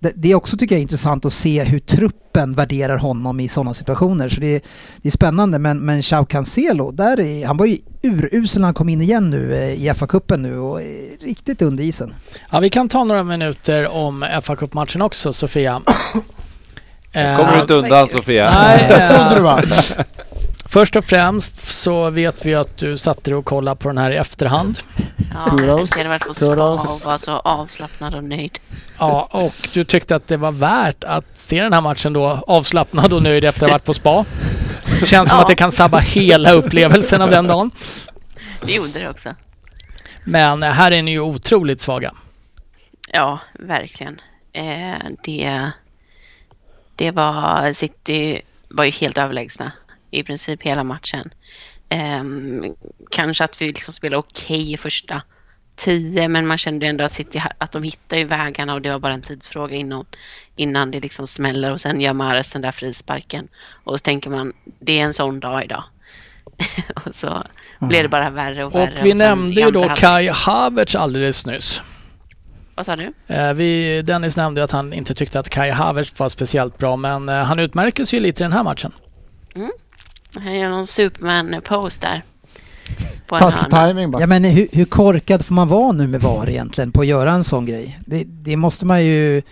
det, 0.00 0.12
det 0.16 0.30
är 0.30 0.34
också 0.34 0.56
tycker 0.56 0.74
jag 0.74 0.82
intressant 0.82 1.24
att 1.24 1.32
se 1.32 1.64
hur 1.64 1.78
truppen 1.78 2.54
värderar 2.54 2.96
honom 2.96 3.40
i 3.40 3.48
sådana 3.48 3.74
situationer. 3.74 4.28
Så 4.28 4.40
det 4.40 4.54
är, 4.54 4.60
det 5.02 5.08
är 5.08 5.12
spännande. 5.12 5.58
Men, 5.58 5.78
men 5.78 6.02
Chao 6.02 6.24
Cancelo, 6.24 6.90
där 6.90 7.20
är, 7.20 7.46
han 7.46 7.56
var 7.56 7.66
ju 7.66 7.78
urusel 8.02 8.60
när 8.60 8.66
han 8.66 8.74
kom 8.74 8.88
in 8.88 9.02
igen 9.02 9.30
nu 9.30 9.54
eh, 9.54 9.72
i 9.72 9.90
FA-cupen 9.90 10.36
nu 10.36 10.58
och 10.58 10.82
är 10.82 11.16
riktigt 11.20 11.62
under 11.62 11.84
isen. 11.84 12.14
Ja, 12.50 12.60
vi 12.60 12.70
kan 12.70 12.88
ta 12.88 13.04
några 13.04 13.22
minuter 13.22 13.94
om 13.94 14.24
FA-cupmatchen 14.24 15.02
också, 15.02 15.32
Sofia. 15.32 15.82
Eh, 17.12 17.36
Kommer 17.36 17.54
du 17.54 17.60
inte 17.60 17.74
undan 17.74 18.08
Sofia? 18.08 18.50
Nej, 18.50 18.86
Jag 18.90 19.08
trodde 19.10 19.34
du 19.34 19.40
var. 19.40 19.64
först 20.68 20.96
och 20.96 21.04
främst 21.04 21.66
så 21.82 22.10
vet 22.10 22.44
vi 22.46 22.54
att 22.54 22.78
du 22.78 22.98
satte 22.98 23.30
dig 23.30 23.34
och 23.34 23.44
kollade 23.44 23.76
på 23.76 23.88
den 23.88 23.98
här 23.98 24.10
i 24.10 24.16
efterhand. 24.16 24.78
Ja, 25.34 25.56
Kudos, 25.56 25.90
jag 25.98 26.08
varit 26.08 26.26
på 26.26 26.34
spa 26.34 26.46
och 26.46 26.80
var 27.04 27.18
så 27.18 27.32
avslappnad 27.32 28.14
och 28.14 28.24
nöjd. 28.24 28.58
Ja, 28.98 29.28
och 29.30 29.54
du 29.72 29.84
tyckte 29.84 30.16
att 30.16 30.26
det 30.28 30.36
var 30.36 30.52
värt 30.52 31.04
att 31.04 31.24
se 31.34 31.62
den 31.62 31.72
här 31.72 31.80
matchen 31.80 32.12
då 32.12 32.26
avslappnad 32.46 33.12
och 33.12 33.22
nöjd 33.22 33.44
efter 33.44 33.66
att 33.66 33.70
ha 33.70 33.74
varit 33.74 33.84
på 33.84 33.94
spa. 33.94 34.24
Det 35.00 35.06
känns 35.06 35.28
som 35.28 35.36
Ja. 35.36 35.42
att 35.42 35.48
det 35.48 35.54
kan 35.54 35.72
sabba 35.72 35.98
hela 35.98 36.52
upplevelsen 36.52 37.22
av 37.22 37.30
den 37.30 37.46
dagen. 37.46 37.70
Det 38.62 38.72
gjorde 38.72 38.98
det 38.98 39.08
också. 39.10 39.34
Men 40.24 40.62
här 40.62 40.90
är 40.92 41.02
ni 41.02 41.10
ju 41.10 41.20
otroligt 41.20 41.80
svaga. 41.80 42.12
Ja, 43.12 43.40
verkligen. 43.58 44.20
Eh, 44.52 45.06
det, 45.24 45.70
det 47.00 47.10
var... 47.10 47.72
City 47.72 48.40
var 48.68 48.84
ju 48.84 48.90
helt 48.90 49.18
överlägsna 49.18 49.72
i 50.10 50.22
princip 50.22 50.62
hela 50.62 50.84
matchen. 50.84 51.30
Eh, 51.88 52.24
kanske 53.10 53.44
att 53.44 53.62
vi 53.62 53.66
liksom 53.66 53.94
spelade 53.94 54.18
okej 54.18 54.72
i 54.72 54.76
första 54.76 55.22
tio, 55.76 56.28
men 56.28 56.46
man 56.46 56.58
kände 56.58 56.86
ändå 56.86 57.04
att 57.04 57.12
City 57.12 57.42
att 57.58 57.72
de 57.72 57.82
hittar 57.82 58.16
ju 58.16 58.24
vägarna 58.24 58.74
och 58.74 58.82
det 58.82 58.90
var 58.90 58.98
bara 58.98 59.14
en 59.14 59.22
tidsfråga 59.22 59.76
innan, 59.76 60.06
innan 60.56 60.90
det 60.90 61.00
liksom 61.00 61.26
smäller 61.26 61.72
och 61.72 61.80
sen 61.80 62.00
gör 62.00 62.12
Mahrez 62.12 62.50
den 62.50 62.62
där 62.62 62.72
frisparken. 62.72 63.48
Och 63.84 63.98
så 63.98 64.02
tänker 64.02 64.30
man, 64.30 64.52
det 64.80 65.00
är 65.00 65.04
en 65.04 65.14
sån 65.14 65.40
dag 65.40 65.64
idag. 65.64 65.84
och 67.06 67.14
så 67.14 67.44
blev 67.78 68.02
det 68.02 68.08
bara 68.08 68.30
värre 68.30 68.64
och 68.64 68.74
Och 68.74 68.80
värre. 68.80 69.00
vi 69.02 69.10
sen 69.10 69.18
nämnde 69.18 69.60
ju 69.60 69.70
då 69.70 69.88
Kai 69.88 70.28
Havertz 70.28 70.94
alldeles 70.94 71.46
nyss. 71.46 71.82
Vad 72.80 72.86
sa 72.86 72.96
du? 72.96 73.12
Eh, 73.26 73.52
Vi, 73.52 74.02
Dennis 74.02 74.36
nämnde 74.36 74.64
att 74.64 74.70
han 74.70 74.92
inte 74.92 75.14
tyckte 75.14 75.40
att 75.40 75.48
Kai 75.48 75.70
Havertz 75.70 76.18
var 76.20 76.28
speciellt 76.28 76.78
bra, 76.78 76.96
men 76.96 77.28
eh, 77.28 77.34
han 77.34 77.58
utmärker 77.58 78.04
sig 78.04 78.18
ju 78.18 78.22
lite 78.22 78.42
i 78.42 78.44
den 78.44 78.52
här 78.52 78.62
matchen. 78.62 78.92
Han 80.38 80.58
gör 80.58 80.70
någon 80.70 80.86
Superman-pose 80.86 82.00
där. 82.00 82.24
Taskig 83.28 83.70
timing 83.70 84.10
bara. 84.10 84.20
Ja 84.20 84.26
men 84.26 84.44
hur, 84.44 84.68
hur 84.72 84.84
korkad 84.84 85.46
får 85.46 85.54
man 85.54 85.68
vara 85.68 85.92
nu 85.92 86.06
med 86.06 86.20
VAR 86.20 86.48
egentligen 86.48 86.92
på 86.92 87.00
att 87.00 87.06
göra 87.06 87.32
en 87.32 87.44
sån 87.44 87.66
grej? 87.66 88.00
Det, 88.06 88.24
det 88.24 88.56
måste 88.56 88.86
man 88.86 89.04
ju... 89.04 89.42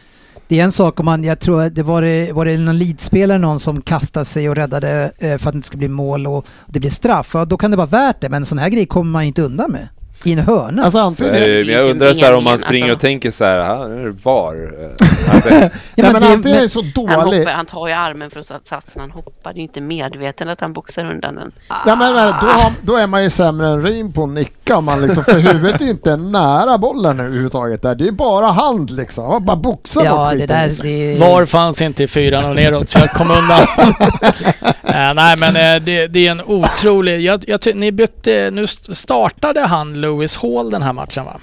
Det 0.49 0.61
är 0.61 0.64
en 0.64 0.72
sak 0.72 1.01
om 1.01 1.07
man, 1.07 1.24
jag 1.24 1.41
tror 1.41 1.70
det 1.70 1.83
var 1.83 2.03
det, 2.03 2.33
var 2.33 2.45
det 2.45 2.59
någon 2.59 2.79
leadspelare 2.79 3.39
någon 3.39 3.61
som 3.61 3.83
kastade 3.83 4.24
sig 4.24 4.49
och 4.49 4.57
räddade 4.57 5.12
eh, 5.18 5.39
för 5.39 5.49
att 5.49 5.53
det 5.53 5.57
inte 5.57 5.66
skulle 5.66 5.79
bli 5.79 5.89
mål 5.89 6.26
och 6.26 6.47
det 6.66 6.81
blir 6.81 6.91
straff. 6.91 7.31
Ja, 7.35 7.45
då 7.45 7.57
kan 7.57 7.70
det 7.70 7.76
vara 7.76 7.87
värt 7.87 8.20
det 8.20 8.29
men 8.29 8.43
en 8.43 8.47
sån 8.47 8.59
här 8.59 8.68
grej 8.68 8.87
kommer 8.87 9.11
man 9.11 9.22
ju 9.22 9.29
inte 9.29 9.43
undan 9.43 9.70
med. 9.72 9.89
I 10.24 10.32
en 10.32 10.38
hörna. 10.38 10.82
Alltså 10.82 10.98
Så, 10.98 11.04
antingen... 11.04 11.32
det 11.34 11.62
jag 11.62 11.90
undrar 11.90 12.14
så 12.14 12.24
här 12.24 12.34
om 12.34 12.44
man 12.44 12.58
springer 12.58 12.84
och 12.86 12.90
alltså. 12.90 13.06
tänker 13.06 13.30
så 13.30 13.44
här, 13.44 13.58
"Ah, 13.58 13.86
nu 13.88 14.00
är 14.00 14.04
det 14.04 14.24
VAR. 14.24 14.54
eh, 14.54 14.90
Ja, 15.30 15.40
Nej, 15.50 15.70
men 15.96 16.12
men 16.12 16.22
det- 16.22 16.28
antingen 16.28 16.58
är 16.58 16.62
det 16.62 16.68
så 16.68 16.82
Han, 16.82 16.92
dålig... 17.24 17.38
hoppar, 17.38 17.52
han 17.52 17.66
tar 17.66 17.88
ju 17.88 17.92
armen 17.94 18.30
för 18.30 18.40
att 18.40 18.66
satsen. 18.66 19.00
Han 19.00 19.10
hoppar. 19.10 19.52
Det 19.52 19.60
är 19.60 19.62
inte 19.62 19.80
medveten 19.80 20.48
att 20.48 20.60
han 20.60 20.72
boxar 20.72 21.10
undan 21.10 21.34
den. 21.34 21.52
Ja, 21.68 21.96
men, 21.96 22.14
men, 22.14 22.26
då, 22.40 22.46
har, 22.46 22.72
då 22.82 22.96
är 22.96 23.06
man 23.06 23.22
ju 23.22 23.30
sämre 23.30 23.68
än 23.68 23.82
Rin 23.82 24.12
på 24.12 24.22
att 24.22 24.28
nicka 24.28 24.76
om 24.76 24.84
man 24.84 25.00
liksom, 25.02 25.24
för 25.24 25.38
huvudet 25.38 25.80
är 25.80 25.84
ju 25.84 25.90
inte 25.90 26.16
nära 26.16 26.78
bollen 26.78 27.20
överhuvudtaget 27.20 27.82
där. 27.82 27.94
Det 27.94 28.08
är 28.08 28.12
bara 28.12 28.46
hand 28.46 28.90
liksom. 28.90 29.28
Man 29.28 29.44
bara 29.44 29.56
boxar 29.56 30.04
Ja, 30.04 30.28
bort 30.30 30.38
det 30.38 30.46
där... 30.46 30.66
liksom. 30.68 30.88
Det, 30.88 31.18
VAR 31.18 31.44
fanns 31.44 31.82
inte 31.82 32.02
i 32.02 32.08
fyran 32.08 32.44
och 32.44 32.54
neråt 32.54 32.88
så 32.88 32.98
jag 32.98 33.10
kom 33.12 33.30
undan. 33.30 33.60
Eh, 34.89 35.14
nej 35.14 35.36
men 35.36 35.57
eh, 35.57 35.82
det, 35.82 36.07
det 36.07 36.26
är 36.26 36.30
en 36.30 36.41
otrolig... 36.43 37.20
Jag, 37.20 37.45
jag, 37.49 37.61
ty- 37.61 37.74
ni 37.74 37.93
bytte... 37.93 38.51
Nu 38.53 38.64
st- 38.64 38.95
startade 38.95 39.61
han 39.61 40.01
Lewis 40.01 40.36
Hall 40.36 40.70
den 40.70 40.82
här 40.82 40.93
matchen 40.93 41.24
va? 41.24 41.36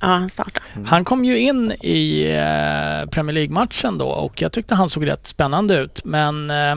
Ja, 0.00 0.06
han 0.06 0.28
startar. 0.28 0.62
Han 0.86 1.04
kom 1.04 1.24
ju 1.24 1.38
in 1.38 1.72
i 1.80 2.22
eh, 2.22 3.08
Premier 3.10 3.34
League-matchen 3.34 3.98
då 3.98 4.06
och 4.08 4.42
jag 4.42 4.52
tyckte 4.52 4.74
han 4.74 4.88
såg 4.88 5.06
rätt 5.06 5.26
spännande 5.26 5.76
ut. 5.76 6.00
Men 6.04 6.50
eh, 6.50 6.76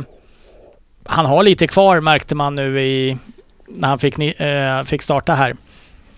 han 1.05 1.25
har 1.25 1.43
lite 1.43 1.67
kvar 1.67 1.99
märkte 2.01 2.35
man 2.35 2.55
nu 2.55 2.81
i... 2.81 3.17
När 3.67 3.87
han 3.87 3.99
fick, 3.99 4.19
eh, 4.19 4.83
fick 4.83 5.01
starta 5.01 5.33
här. 5.35 5.55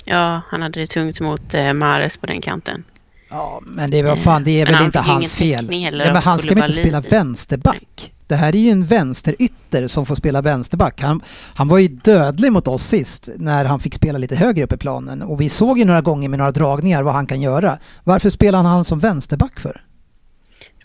Ja, 0.06 0.42
han 0.50 0.62
hade 0.62 0.80
det 0.80 0.86
tungt 0.88 1.20
mot 1.20 1.54
eh, 1.54 1.74
Mares 1.74 2.18
på 2.18 2.26
den 2.26 2.42
kanten. 2.42 2.84
ja, 3.30 3.62
men 3.66 3.92
det 3.92 4.00
är 4.00 4.04
väl 4.04 4.18
fan, 4.18 4.44
det 4.44 4.52
är 4.62 4.66
Men 4.66 4.74
väl 4.74 4.76
han 4.76 4.86
inte 4.86 5.00
hans 5.00 5.36
fel. 5.36 5.68
Ja, 5.84 5.92
men 6.14 6.16
han 6.16 6.40
ska 6.40 6.50
väl 6.56 6.58
inte 6.70 6.74
spela 6.74 7.02
vänsterback? 7.02 8.14
Det 8.28 8.36
här 8.36 8.56
är 8.56 8.60
ju 8.60 8.70
en 8.70 8.86
vänsterytter 8.86 9.88
som 9.88 10.06
får 10.06 10.16
spela 10.16 10.42
vänsterback. 10.42 11.02
Han, 11.02 11.22
han 11.56 11.68
var 11.68 11.78
ju 11.78 11.88
dödlig 11.88 12.52
mot 12.52 12.68
oss 12.68 12.84
sist 12.84 13.30
när 13.36 13.66
han 13.66 13.80
fick 13.80 13.94
spela 13.94 14.18
lite 14.18 14.36
högre 14.36 14.64
upp 14.64 14.74
i 14.74 14.78
planen. 14.78 15.22
Och 15.22 15.42
vi 15.42 15.50
såg 15.50 15.80
ju 15.80 15.86
några 15.86 16.02
gånger 16.02 16.30
med 16.30 16.40
några 16.40 16.52
dragningar 16.52 17.04
vad 17.04 17.14
han 17.14 17.28
kan 17.28 17.42
göra. 17.42 17.78
Varför 18.04 18.30
spelar 18.30 18.64
han 18.64 18.86
som 18.86 19.00
vänsterback 19.00 19.60
för? 19.60 19.84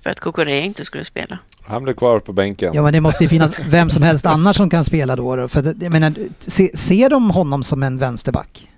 För 0.03 0.11
att 0.11 0.21
Kokore 0.21 0.61
inte 0.61 0.85
skulle 0.85 1.05
spela. 1.05 1.39
Han 1.63 1.83
blev 1.83 1.95
kvar 1.95 2.21
på 2.21 2.33
bänken. 2.33 2.73
Ja 2.75 2.83
men 2.83 2.93
det 2.93 3.01
måste 3.01 3.25
ju 3.25 3.29
finnas 3.29 3.55
vem 3.69 3.91
som 3.91 4.03
helst 4.03 4.27
annars 4.27 4.57
som 4.57 4.71
kan 4.71 4.85
spela 4.85 5.17
då. 5.17 5.37
då. 5.37 5.49
För 5.49 5.63
det, 5.63 5.85
jag 5.85 5.93
menar, 5.93 6.15
se, 6.39 6.77
ser 6.77 7.11
de 7.11 7.31
honom 7.31 7.63
som 7.65 7.83
en 7.83 7.99
vänsterback? 7.99 8.69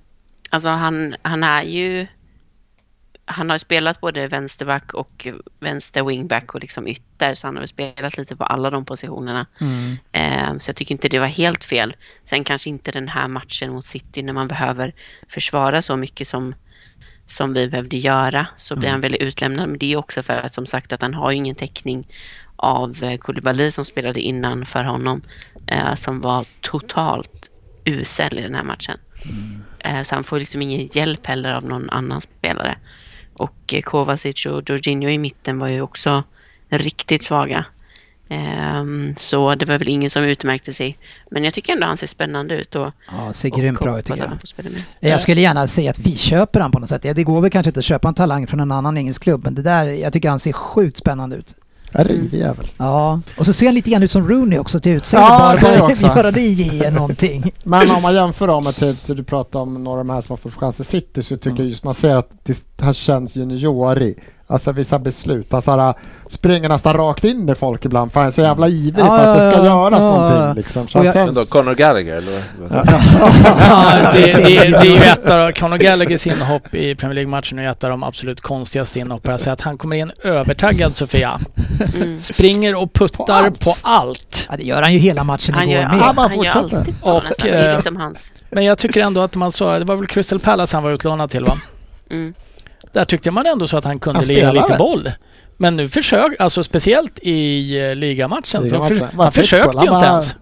Alltså 0.50 0.68
han, 0.68 1.14
han 1.22 1.42
är 1.42 1.62
ju... 1.62 2.06
Han 3.26 3.50
har 3.50 3.58
spelat 3.58 4.00
både 4.00 4.28
vänsterback 4.28 4.94
och 4.94 5.28
vänster 5.60 6.04
wingback 6.04 6.54
och 6.54 6.60
liksom 6.60 6.88
ytter. 6.88 7.34
Så 7.34 7.46
han 7.46 7.56
har 7.56 7.60
väl 7.60 7.68
spelat 7.68 8.16
lite 8.16 8.36
på 8.36 8.44
alla 8.44 8.70
de 8.70 8.84
positionerna. 8.84 9.46
Eh, 10.12 10.58
så 10.58 10.68
jag 10.68 10.76
tycker 10.76 10.94
inte 10.94 11.08
det 11.08 11.18
var 11.18 11.26
helt 11.26 11.64
fel. 11.64 11.96
Sen 12.24 12.44
kanske 12.44 12.70
inte 12.70 12.92
den 12.92 13.08
här 13.08 13.28
matchen 13.28 13.72
mot 13.72 13.86
City 13.86 14.22
när 14.22 14.32
man 14.32 14.48
behöver 14.48 14.94
försvara 15.28 15.82
så 15.82 15.96
mycket 15.96 16.28
som, 16.28 16.54
som 17.26 17.54
vi 17.54 17.68
behövde 17.68 17.96
göra. 17.96 18.46
Så 18.56 18.76
blir 18.76 18.88
han 18.90 19.00
väldigt 19.00 19.22
utlämnad. 19.22 19.68
Men 19.68 19.78
det 19.78 19.92
är 19.92 19.96
också 19.96 20.22
för 20.22 20.32
att 20.34 20.54
som 20.54 20.66
sagt 20.66 20.92
att 20.92 21.02
han 21.02 21.14
har 21.14 21.30
ju 21.30 21.36
ingen 21.36 21.54
täckning 21.54 22.08
av 22.56 23.04
eh, 23.04 23.18
Koulibaly 23.18 23.70
som 23.70 23.84
spelade 23.84 24.20
innan 24.20 24.66
för 24.66 24.84
honom. 24.84 25.22
Eh, 25.66 25.94
som 25.94 26.20
var 26.20 26.46
totalt 26.60 27.50
usel 27.84 28.38
i 28.38 28.42
den 28.42 28.54
här 28.54 28.64
matchen. 28.64 28.98
Eh, 29.78 30.02
så 30.02 30.14
han 30.14 30.24
får 30.24 30.38
liksom 30.38 30.62
ingen 30.62 30.88
hjälp 30.92 31.26
heller 31.26 31.52
av 31.52 31.64
någon 31.64 31.90
annan 31.90 32.20
spelare. 32.20 32.78
Och 33.38 33.74
eh, 33.74 33.80
Kovacic 33.80 34.46
och 34.46 34.70
Jorginho 34.70 35.08
i 35.08 35.18
mitten 35.18 35.58
var 35.58 35.68
ju 35.68 35.80
också 35.80 36.22
riktigt 36.68 37.24
svaga. 37.24 37.64
Ehm, 38.28 39.14
så 39.16 39.54
det 39.54 39.66
var 39.66 39.78
väl 39.78 39.88
ingen 39.88 40.10
som 40.10 40.24
utmärkte 40.24 40.72
sig. 40.72 40.98
Men 41.30 41.44
jag 41.44 41.54
tycker 41.54 41.72
ändå 41.72 41.86
han 41.86 41.96
ser 41.96 42.06
spännande 42.06 42.54
ut. 42.54 42.74
Och, 42.74 42.90
Ja, 43.12 43.32
ser 43.32 43.48
grymt 43.48 43.80
bra 43.80 43.98
ut 43.98 44.06
tycker 44.06 44.38
jag. 45.00 45.10
Jag 45.10 45.20
skulle 45.20 45.40
gärna 45.40 45.66
se 45.66 45.88
att 45.88 45.98
vi 45.98 46.16
köper 46.16 46.60
han 46.60 46.70
på 46.72 46.78
något 46.78 46.88
sätt. 46.88 47.02
Det 47.02 47.24
går 47.24 47.40
väl 47.40 47.50
kanske 47.50 47.70
inte 47.70 47.80
att 47.80 47.84
köpa 47.84 48.08
en 48.08 48.14
talang 48.14 48.46
från 48.46 48.60
en 48.60 48.72
annan 48.72 48.98
engelsk 48.98 49.22
klubb, 49.22 49.44
men 49.44 49.54
det 49.54 49.62
där, 49.62 49.86
jag 49.86 50.12
tycker 50.12 50.30
han 50.30 50.38
ser 50.38 50.52
sjukt 50.52 50.96
spännande 50.96 51.36
ut. 51.36 51.54
Ja, 51.96 52.02
rivig 52.02 52.38
jävel. 52.38 52.66
Ja, 52.76 53.20
och 53.38 53.46
så 53.46 53.52
ser 53.52 53.66
han 53.66 53.74
lite 53.74 53.90
grann 53.90 54.02
ut 54.02 54.10
som 54.10 54.28
Rooney 54.28 54.58
också 54.58 54.80
till 54.80 54.92
utseende. 54.92 55.28
Ja, 55.28 55.38
bara 55.38 55.54
det 55.54 55.78
bara 55.78 55.92
också. 55.92 56.06
göra 56.06 56.30
det 56.30 56.46
ger 56.46 56.90
någonting. 56.90 57.52
Men 57.64 57.90
om 57.90 58.02
man 58.02 58.14
jämför 58.14 58.46
dem 58.46 58.64
med 58.64 58.76
typ, 58.76 58.96
så 59.02 59.14
du 59.14 59.22
pratar 59.22 59.60
om 59.60 59.84
några 59.84 60.00
av 60.00 60.06
de 60.06 60.12
här 60.12 60.20
som 60.20 60.32
har 60.32 60.36
fått 60.36 60.54
chans 60.54 60.80
i 60.80 60.84
City 60.84 61.22
så 61.22 61.36
tycker 61.36 61.58
jag 61.58 61.68
just 61.68 61.84
man 61.84 61.94
ser 61.94 62.16
att 62.16 62.30
det, 62.42 62.62
han 62.80 62.94
känns 62.94 63.36
juniorig. 63.36 64.18
Alltså 64.46 64.72
vissa 64.72 64.98
beslut. 64.98 65.54
Alltså 65.54 65.70
han 65.70 65.94
springer 66.28 66.68
nästan 66.68 66.94
rakt 66.94 67.24
in 67.24 67.48
i 67.48 67.54
folk 67.54 67.84
ibland 67.84 68.12
för 68.12 68.20
han 68.20 68.26
är 68.26 68.30
så 68.32 68.40
jävla 68.40 68.68
ivrig 68.68 69.04
Ja, 69.04 69.16
för 69.18 69.26
att 69.32 69.38
det 69.38 69.50
ska 69.50 69.64
göras 69.64 70.02
ja. 70.02 70.10
någonting 70.10 70.62
liksom. 70.62 70.88
Så 70.88 70.98
han 70.98 71.06
jag- 71.06 71.14
Men 71.16 71.34
då. 71.34 71.44
Conor 71.44 71.74
Gallagher 71.74 72.14
eller 72.16 72.32
Ja, 73.58 74.10
det, 74.12 74.20
det, 74.20 74.42
det 74.68 74.76
är 74.76 74.84
ju 74.84 74.96
ett 75.02 75.30
av 75.30 75.52
Conor 75.52 75.76
Gallaghers 75.78 76.26
inhopp 76.26 76.74
i 76.74 76.94
Premier 76.94 77.14
League-matchen 77.14 77.58
är 77.58 77.70
ett 77.70 77.84
av 77.84 77.90
de 77.90 78.02
absolut 78.02 78.40
konstigaste 78.40 78.98
inhoppen. 79.00 79.30
Jag 79.30 79.40
säger 79.40 79.52
att 79.52 79.60
han 79.60 79.78
kommer 79.78 79.96
in 79.96 80.12
övertaggad 80.22 80.94
Sofia. 80.96 81.38
Mm. 81.94 82.18
Springer 82.18 82.74
och 82.82 82.92
puttar 82.92 83.50
på 83.50 83.76
allt. 83.82 84.46
Ja, 84.50 84.56
det 84.56 84.62
gör 84.64 84.82
han 84.82 84.92
ju 84.92 84.98
hela 84.98 85.24
matchen 85.24 85.54
Han 85.54 85.62
igår 85.68 85.74
gör, 85.82 85.88
med. 85.88 86.14
Bara 86.16 86.28
han 86.28 86.42
gör 86.42 86.52
alltid 86.52 86.94
så 87.02 87.16
Och, 87.16 87.24
nästan. 87.24 87.50
Det 87.50 87.56
är 87.56 87.68
eh, 87.68 87.74
liksom 87.74 87.96
hans. 87.96 88.32
Men 88.50 88.64
jag 88.64 88.78
tycker 88.78 89.02
ändå 89.02 89.20
att 89.20 89.36
man 89.36 89.52
sa, 89.52 89.78
det 89.78 89.84
var 89.84 89.96
väl 89.96 90.06
Crystal 90.06 90.38
Palace 90.40 90.76
han 90.76 90.84
var 90.84 90.90
utlånad 90.90 91.30
till 91.30 91.44
va? 91.44 91.54
Mm. 92.10 92.34
Där 92.94 93.04
tyckte 93.04 93.30
man 93.30 93.46
ändå 93.46 93.68
så 93.68 93.76
att 93.76 93.84
han 93.84 93.98
kunde 93.98 94.18
Han 94.18 94.26
lira 94.26 94.52
lite 94.52 94.76
boll. 94.78 95.10
Men 95.56 95.76
nu 95.76 95.88
försök, 95.88 96.32
alltså 96.38 96.64
speciellt 96.64 97.18
i 97.22 97.78
eh, 97.80 97.94
ligamatchen, 97.94 98.42
så 98.44 98.60
Ligamatchen. 98.62 98.96
för, 98.96 99.22
han 99.22 99.32
försökte 99.32 99.84
ju 99.84 99.94
inte 99.94 100.06
ens. 100.06 100.36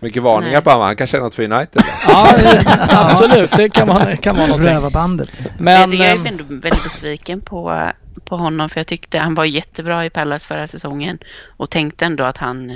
Mycket 0.00 0.22
varningar 0.22 0.60
på 0.60 0.70
honom. 0.70 0.86
Han 0.86 0.96
kan 0.96 1.06
känna 1.06 1.24
något 1.24 1.34
för 1.34 1.42
United. 1.52 1.82
Ja, 2.08 2.36
eh, 2.36 3.06
absolut. 3.06 3.50
Det 3.56 3.68
kan 3.68 3.88
vara, 3.88 4.16
kan 4.16 4.36
vara 4.36 4.46
någonting. 4.46 4.72
Rövarbandet. 4.72 5.30
Men... 5.58 5.90
Men, 5.90 5.98
jag 5.98 6.08
är 6.08 6.14
ehm, 6.14 6.26
ändå 6.26 6.44
väldigt 6.48 6.82
besviken 6.82 7.40
på, 7.40 7.90
på 8.24 8.36
honom 8.36 8.68
för 8.68 8.80
jag 8.80 8.86
tyckte 8.86 9.18
han 9.18 9.34
var 9.34 9.44
jättebra 9.44 10.04
i 10.04 10.10
Pallas 10.10 10.44
förra 10.44 10.68
säsongen 10.68 11.18
och 11.56 11.70
tänkte 11.70 12.04
ändå 12.04 12.24
att 12.24 12.38
han 12.38 12.70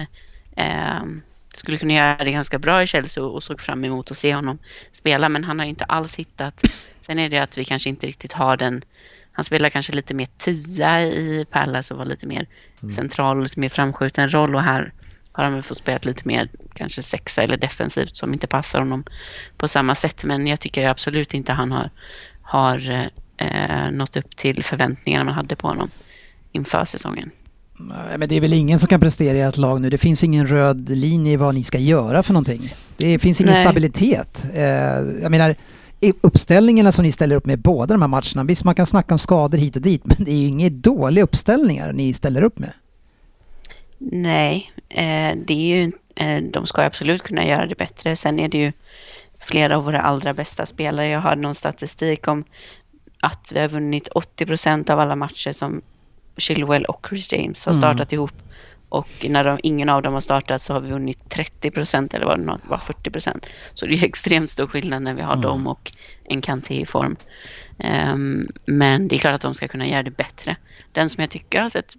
eh, 0.57 1.03
skulle 1.55 1.77
kunna 1.77 1.95
göra 1.95 2.25
det 2.25 2.31
ganska 2.31 2.59
bra 2.59 2.83
i 2.83 2.87
Chelsea 2.87 3.25
och, 3.25 3.43
såg 3.43 3.61
fram 3.61 3.85
emot 3.85 4.11
att 4.11 4.17
se 4.17 4.35
honom 4.35 4.59
spela 4.93 5.29
men 5.29 5.45
han 5.45 5.59
har 5.59 5.67
ju 5.67 5.71
inte 5.71 5.85
alls 5.85 6.17
hittat. 6.17 6.63
Sen 7.01 7.19
är 7.19 7.29
det 7.29 7.39
att 7.39 7.59
vi 7.59 7.65
kanske 7.65 7.89
inte 7.89 8.07
riktigt 8.07 8.33
har 8.33 8.57
den 8.57 8.83
han 9.37 9.45
spelar 9.45 9.71
kanske 9.71 9.93
lite 9.93 10.15
mer 10.15 10.29
tia 10.39 11.03
i 11.03 11.47
Pallas 11.51 11.91
och 11.91 11.99
var 11.99 12.05
lite 12.05 12.27
mer 12.27 12.47
central 12.95 13.37
och 13.37 13.43
lite 13.43 13.61
mer 13.61 13.69
framskjuten 13.69 14.33
roll 14.33 14.55
och 14.55 14.63
här 14.63 14.93
har 15.33 15.45
han 15.45 15.53
väl 15.53 15.63
fått 15.63 15.77
spela 15.77 16.01
lite 16.03 16.23
mer 16.25 16.49
kanske 16.75 17.03
sexa 17.03 17.43
eller 17.43 17.57
defensivt 17.57 18.17
som 18.17 18.33
inte 18.33 18.47
passar 18.47 18.79
honom 18.79 19.05
på 19.57 19.69
samma 19.69 19.95
sätt. 19.95 20.25
Men 20.25 20.47
jag 20.47 20.61
tycker 20.61 20.89
absolut 20.89 21.35
inte 21.35 21.53
han 21.53 21.73
har, 21.73 21.91
har 22.43 23.11
eh, 23.37 23.91
nått 23.93 24.17
upp 24.17 24.37
till 24.37 24.65
förväntningarna 24.65 25.25
man 25.25 25.35
hade 25.35 25.57
på 25.57 25.69
honom 25.69 25.91
inför 26.53 26.85
säsongen. 26.85 27.31
Men 28.19 28.29
det 28.29 28.37
är 28.37 28.41
väl 28.41 28.53
ingen 28.53 28.79
som 28.79 28.89
kan 28.89 29.01
prestera 29.01 29.39
i 29.39 29.41
ert 29.41 29.57
lag 29.57 29.81
nu. 29.81 29.91
Det 29.91 29.99
finns 29.99 30.25
ingen 30.25 30.47
röd 30.47 30.89
linje 30.89 31.33
i 31.33 31.37
vad 31.37 31.55
ni 31.55 31.65
ska 31.65 31.79
göra 31.79 32.23
för 32.23 32.33
någonting. 32.33 32.61
Det 32.97 33.19
finns 33.19 33.41
ingen 33.41 33.53
Nej. 33.53 33.65
stabilitet. 33.65 34.47
Eh, 34.55 34.65
jag 35.23 35.31
menar, 35.31 35.57
uppställningarna 36.21 36.93
som 36.93 37.05
ni 37.05 37.13
ställer 37.13 37.37
upp 37.37 37.47
med 37.47 37.59
båda 37.59 37.95
de 37.95 38.03
här 38.03 38.09
matcherna. 38.09 38.45
Visst, 38.45 38.65
man 38.65 38.75
kan 38.75 38.87
snacka 38.87 39.15
om 39.15 39.19
skador 39.19 39.59
hit 39.59 39.77
och 39.77 39.83
dit, 39.83 40.05
men 40.05 40.17
det 40.25 40.31
är 40.31 40.35
ju 40.37 40.47
inga 40.47 40.69
dåliga 40.69 41.25
uppställningar 41.25 41.93
ni 41.93 42.13
ställer 42.13 42.43
upp 42.43 42.59
med. 42.59 42.73
Nej, 43.99 44.73
eh, 44.89 45.37
det 45.47 45.53
är 45.55 45.77
ju, 45.77 45.93
eh, 46.15 46.43
de 46.43 46.67
ska 46.67 46.83
absolut 46.83 47.23
kunna 47.23 47.47
göra 47.47 47.67
det 47.67 47.75
bättre. 47.79 48.17
Sen 48.17 48.39
är 48.39 48.49
det 48.49 48.59
ju 48.59 48.73
flera 49.41 49.77
av 49.77 49.85
våra 49.85 50.01
allra 50.01 50.35
bästa 50.35 50.67
spelare. 50.67 51.09
Jag 51.09 51.21
hade 51.21 51.43
någon 51.43 51.55
statistik 51.55 52.29
om 52.29 52.45
att 53.21 53.53
vi 53.55 53.61
har 53.61 53.69
vunnit 53.69 54.09
80 54.09 54.47
procent 54.47 54.91
av 54.91 55.01
alla 55.01 55.17
matcher 55.17 55.53
som 55.53 55.83
Chilwell 56.37 56.85
och 56.85 57.07
Chris 57.09 57.33
James 57.33 57.67
har 57.67 57.73
Mm. 57.73 57.83
startat 57.83 58.13
ihop. 58.13 58.33
Och 58.89 59.09
när 59.29 59.45
de, 59.45 59.59
ingen 59.63 59.89
av 59.89 60.03
dem 60.03 60.15
har 60.15 60.21
startat 60.21 60.63
så 60.63 60.73
har 60.73 60.81
vi 60.81 60.91
vunnit 60.91 61.29
30 61.29 61.71
procent 61.71 62.15
eller 62.15 62.27
vad 62.27 62.41
det 62.41 62.59
var 62.69 62.79
40 62.79 63.11
procent. 63.11 63.47
Så 63.75 63.87
det 63.87 63.95
är 63.95 64.05
extremt 64.09 64.51
stor 64.51 64.67
skillnad 64.67 65.03
när 65.03 65.15
vi 65.15 65.23
har 65.23 65.37
dem 65.37 65.67
och 65.67 65.93
en 66.25 66.41
Kanté 66.41 66.81
i 66.81 66.87
form. 66.87 67.17
Ehm, 67.79 68.47
men 68.67 69.09
det 69.09 69.17
är 69.17 69.19
klart 69.19 69.35
att 69.35 69.41
de 69.41 69.55
ska 69.55 69.69
kunna 69.69 69.87
göra 69.87 70.03
det 70.03 70.17
bättre. 70.17 70.57
Den 70.93 71.11
som 71.11 71.21
jag 71.21 71.31
tycker 71.31 71.63
har 71.63 71.71
sett 71.71 71.97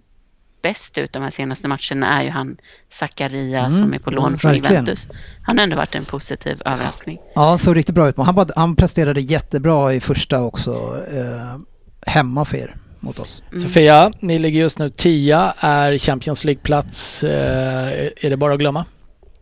bäst 0.62 0.98
ut 0.98 1.12
de 1.12 1.22
här 1.22 1.30
senaste 1.30 1.68
matcherna 1.68 2.20
är 2.20 2.24
ju 2.24 2.30
han 2.30 2.56
Zakaria 2.88 3.58
Mm, 3.58 3.72
som 3.72 3.94
är 3.94 3.98
på 3.98 4.10
lån 4.10 4.26
mm, 4.26 4.38
från 4.38 4.52
verkligen. 4.52 4.72
Juventus. 4.72 5.08
Han 5.42 5.58
har 5.58 5.64
ändå 5.64 5.76
varit 5.76 5.94
en 5.94 6.04
positiv 6.04 6.62
överraskning. 6.64 7.18
Ja, 7.34 7.58
så 7.58 7.74
riktigt 7.74 7.94
bra 7.94 8.08
ut. 8.08 8.16
Han, 8.16 8.50
han 8.56 8.76
presterade 8.76 9.20
jättebra 9.20 9.94
i 9.94 10.00
första 10.00 10.40
också. 10.40 11.02
Eh, 11.12 11.58
hemma 12.06 12.44
för 12.44 12.56
er, 12.56 12.76
mot 13.00 13.18
oss. 13.18 13.42
Mm. 13.50 13.62
Sofia, 13.62 14.12
ni 14.20 14.38
ligger 14.38 14.60
just 14.60 14.78
nu 14.78 14.90
10 14.90 15.52
är 15.58 15.98
Champions 15.98 16.44
League-plats. 16.44 17.24
Eh, 17.24 18.10
är 18.20 18.30
det 18.30 18.36
bara 18.36 18.52
att 18.52 18.58
glömma? 18.58 18.84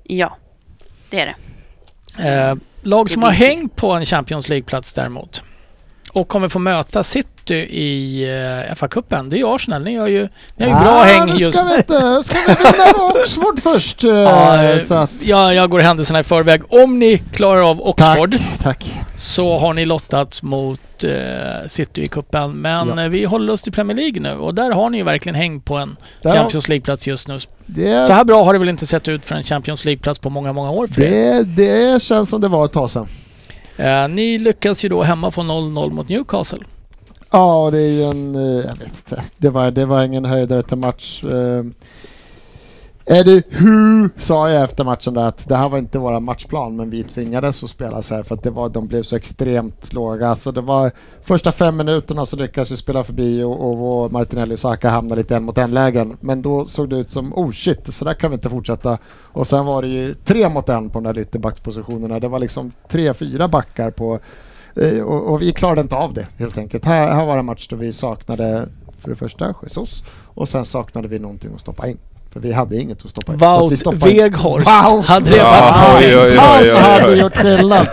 Ja, 0.04 0.36
det 1.10 1.20
är 1.20 1.26
det. 1.26 2.28
Eh, 2.28 2.54
lag 2.82 3.06
Det 3.06 3.12
som 3.12 3.22
har 3.22 3.30
hängt 3.30 3.76
på 3.76 3.92
en 3.92 4.04
Champions 4.04 4.48
League-plats 4.48 4.92
däremot 4.92 5.42
och 6.12 6.28
kommer 6.28 6.48
få 6.48 6.58
möta 6.58 7.02
City 7.02 7.28
ut 7.50 7.70
i 7.70 8.24
uh, 8.68 8.74
FA-cupen. 8.74 9.30
Det 9.30 9.36
är 9.36 9.38
ju 9.38 9.54
Arsenal. 9.54 9.82
Ni 9.84 9.96
har 9.96 10.06
ju, 10.06 10.28
ni 10.56 10.70
har 10.70 10.78
ju 10.80 10.84
bra 10.84 11.02
häng 11.02 11.26
nu 11.26 11.36
just 11.36 11.58
ska 11.58 11.66
vi 11.66 11.76
inte... 11.76 12.22
Ska 12.24 12.38
vi 12.46 12.54
vinna 12.54 13.04
Oxford 13.22 13.62
först? 13.62 14.04
eh, 14.04 14.10
Ja, 14.10 14.80
så 14.84 14.94
att, 14.94 15.10
Ja, 15.20 15.54
jag 15.54 15.70
går 15.70 15.80
händelserna 15.80 16.20
i 16.20 16.22
förväg. 16.22 16.62
Om 16.68 16.98
ni 16.98 17.18
klarar 17.32 17.70
av 17.70 17.80
Oxford 17.80 18.30
tack, 18.32 18.62
tack. 18.62 18.92
så 19.16 19.58
har 19.58 19.74
ni 19.74 19.84
lottats 19.84 20.42
mot 20.42 20.80
uh, 21.04 21.10
City 21.66 22.02
i 22.02 22.08
cupen. 22.08 22.52
Men 22.52 22.88
Ja. 22.96 23.02
eh, 23.04 23.08
vi 23.08 23.24
håller 23.24 23.52
oss 23.52 23.62
till 23.62 23.72
Premier 23.72 23.96
League 23.96 24.20
nu 24.20 24.32
och 24.32 24.54
där 24.54 24.70
har 24.70 24.90
ni 24.90 24.98
ju 24.98 25.04
verkligen 25.04 25.34
häng 25.36 25.60
på 25.60 25.76
en 25.76 25.96
Där 26.22 26.32
Champions 26.32 26.68
League-plats 26.68 27.08
just 27.08 27.28
nu. 27.28 27.38
Det, 27.66 28.02
Så 28.04 28.12
här 28.12 28.24
bra 28.24 28.44
har 28.44 28.52
det 28.52 28.58
väl 28.58 28.68
inte 28.68 28.86
sett 28.86 29.08
ut 29.08 29.24
för 29.24 29.34
en 29.34 29.42
Champions 29.42 29.84
League-plats 29.84 30.18
på 30.20 30.30
många, 30.30 30.52
många 30.52 30.70
år 30.70 30.86
för 30.86 31.02
er. 31.04 31.10
det, 31.10 31.42
det 31.42 32.02
känns 32.02 32.30
som 32.30 32.40
det 32.40 32.48
var 32.48 32.64
ett 32.64 32.72
tag 32.72 32.90
sedan. 32.90 33.08
Eh, 33.76 34.08
ni 34.08 34.38
lyckas 34.38 34.84
ju 34.84 34.88
då 34.88 35.02
hemma 35.02 35.30
få 35.30 35.40
0-0 35.42 35.90
mot 35.90 36.08
Newcastle. 36.08 36.58
Ja, 37.36 37.68
det 37.70 37.78
är 37.78 37.90
ju 37.90 38.02
en... 38.02 38.34
Eh, 38.34 38.66
jag 38.66 38.76
vet 38.76 38.88
inte. 38.88 39.22
Det 39.36 39.50
var, 39.50 39.70
det 39.70 39.86
var 39.86 40.04
ingen 40.04 40.24
höjdare 40.24 40.62
till 40.62 40.76
match. 40.76 41.24
Eh. 41.24 41.64
Eddie 43.06 43.42
Hu 43.50 44.08
sa 44.16 44.50
jag 44.50 44.64
efter 44.64 44.84
matchen 44.84 45.14
där 45.14 45.24
att 45.24 45.48
det 45.48 45.56
här 45.56 45.68
var 45.68 45.78
inte 45.78 45.98
våra 45.98 46.20
matchplan 46.20 46.76
men 46.76 46.90
vi 46.90 47.02
tvingades 47.02 47.64
att 47.64 47.70
spela 47.70 48.02
så 48.02 48.14
här 48.14 48.22
för 48.22 48.34
att 48.34 48.42
det 48.42 48.50
var, 48.50 48.68
de 48.68 48.86
blev 48.86 49.02
så 49.02 49.16
extremt 49.16 49.92
låga. 49.92 50.34
Så 50.34 50.50
det 50.50 50.60
var 50.60 50.90
första 51.22 51.52
fem 51.52 51.76
minuterna 51.76 52.26
så 52.26 52.36
lyckades 52.36 52.72
vi 52.72 52.76
spela 52.76 53.04
förbi 53.04 53.42
och, 53.42 54.04
och 54.04 54.12
Martinelli 54.12 54.54
och 54.54 54.58
Saka 54.58 54.90
hamnade 54.90 55.20
lite 55.20 55.36
en 55.36 55.44
mot 55.44 55.58
en 55.58 55.70
lägen. 55.70 56.16
Men 56.20 56.42
då 56.42 56.66
såg 56.66 56.90
det 56.90 56.96
ut 56.96 57.10
som 57.10 57.32
oh 57.32 57.50
shit, 57.50 57.94
så 57.94 58.04
där 58.04 58.14
kan 58.14 58.30
vi 58.30 58.34
inte 58.34 58.50
fortsätta. 58.50 58.98
Och 59.22 59.46
sen 59.46 59.66
var 59.66 59.82
det 59.82 59.88
ju 59.88 60.14
tre 60.14 60.48
mot 60.48 60.68
en 60.68 60.90
på 60.90 61.00
de 61.00 61.04
där 61.04 61.20
ytterbackspositionerna. 61.20 62.20
Det 62.20 62.28
var 62.28 62.38
liksom 62.38 62.72
tre, 62.88 63.14
fyra 63.14 63.48
backar 63.48 63.90
på 63.90 64.18
och, 65.04 65.32
och 65.32 65.42
vi 65.42 65.52
klarade 65.52 65.80
inte 65.80 65.96
av 65.96 66.14
det 66.14 66.26
helt 66.38 66.58
enkelt. 66.58 66.84
Här, 66.84 67.10
här 67.12 67.24
var 67.26 67.38
en 67.38 67.44
match 67.44 67.66
då 67.70 67.76
vi 67.76 67.92
saknade 67.92 68.68
för 69.02 69.10
det 69.10 69.16
första 69.16 69.54
Jesus 69.62 70.04
och 70.24 70.48
sen 70.48 70.64
saknade 70.64 71.08
vi 71.08 71.18
någonting 71.18 71.50
att 71.54 71.60
stoppa 71.60 71.86
in. 71.88 71.98
För 72.32 72.40
vi 72.40 72.52
hade 72.52 72.76
inget 72.76 73.04
att 73.04 73.10
stoppa 73.10 73.32
in. 73.32 73.38
Vi 73.38 73.46
Wout 73.46 73.78
stoppade 73.78 74.10
in- 74.10 74.16
Weghorst. 74.16 74.66
Wout! 74.66 75.06
Hade 75.06 75.30
det 75.30 75.36
Ja, 75.36 75.84
varit 75.94 76.06
oj, 76.06 76.16
oj, 76.18 76.36
Han 76.76 77.00
hade 77.00 77.16
gjort 77.16 77.36
skillnad. 77.36 77.86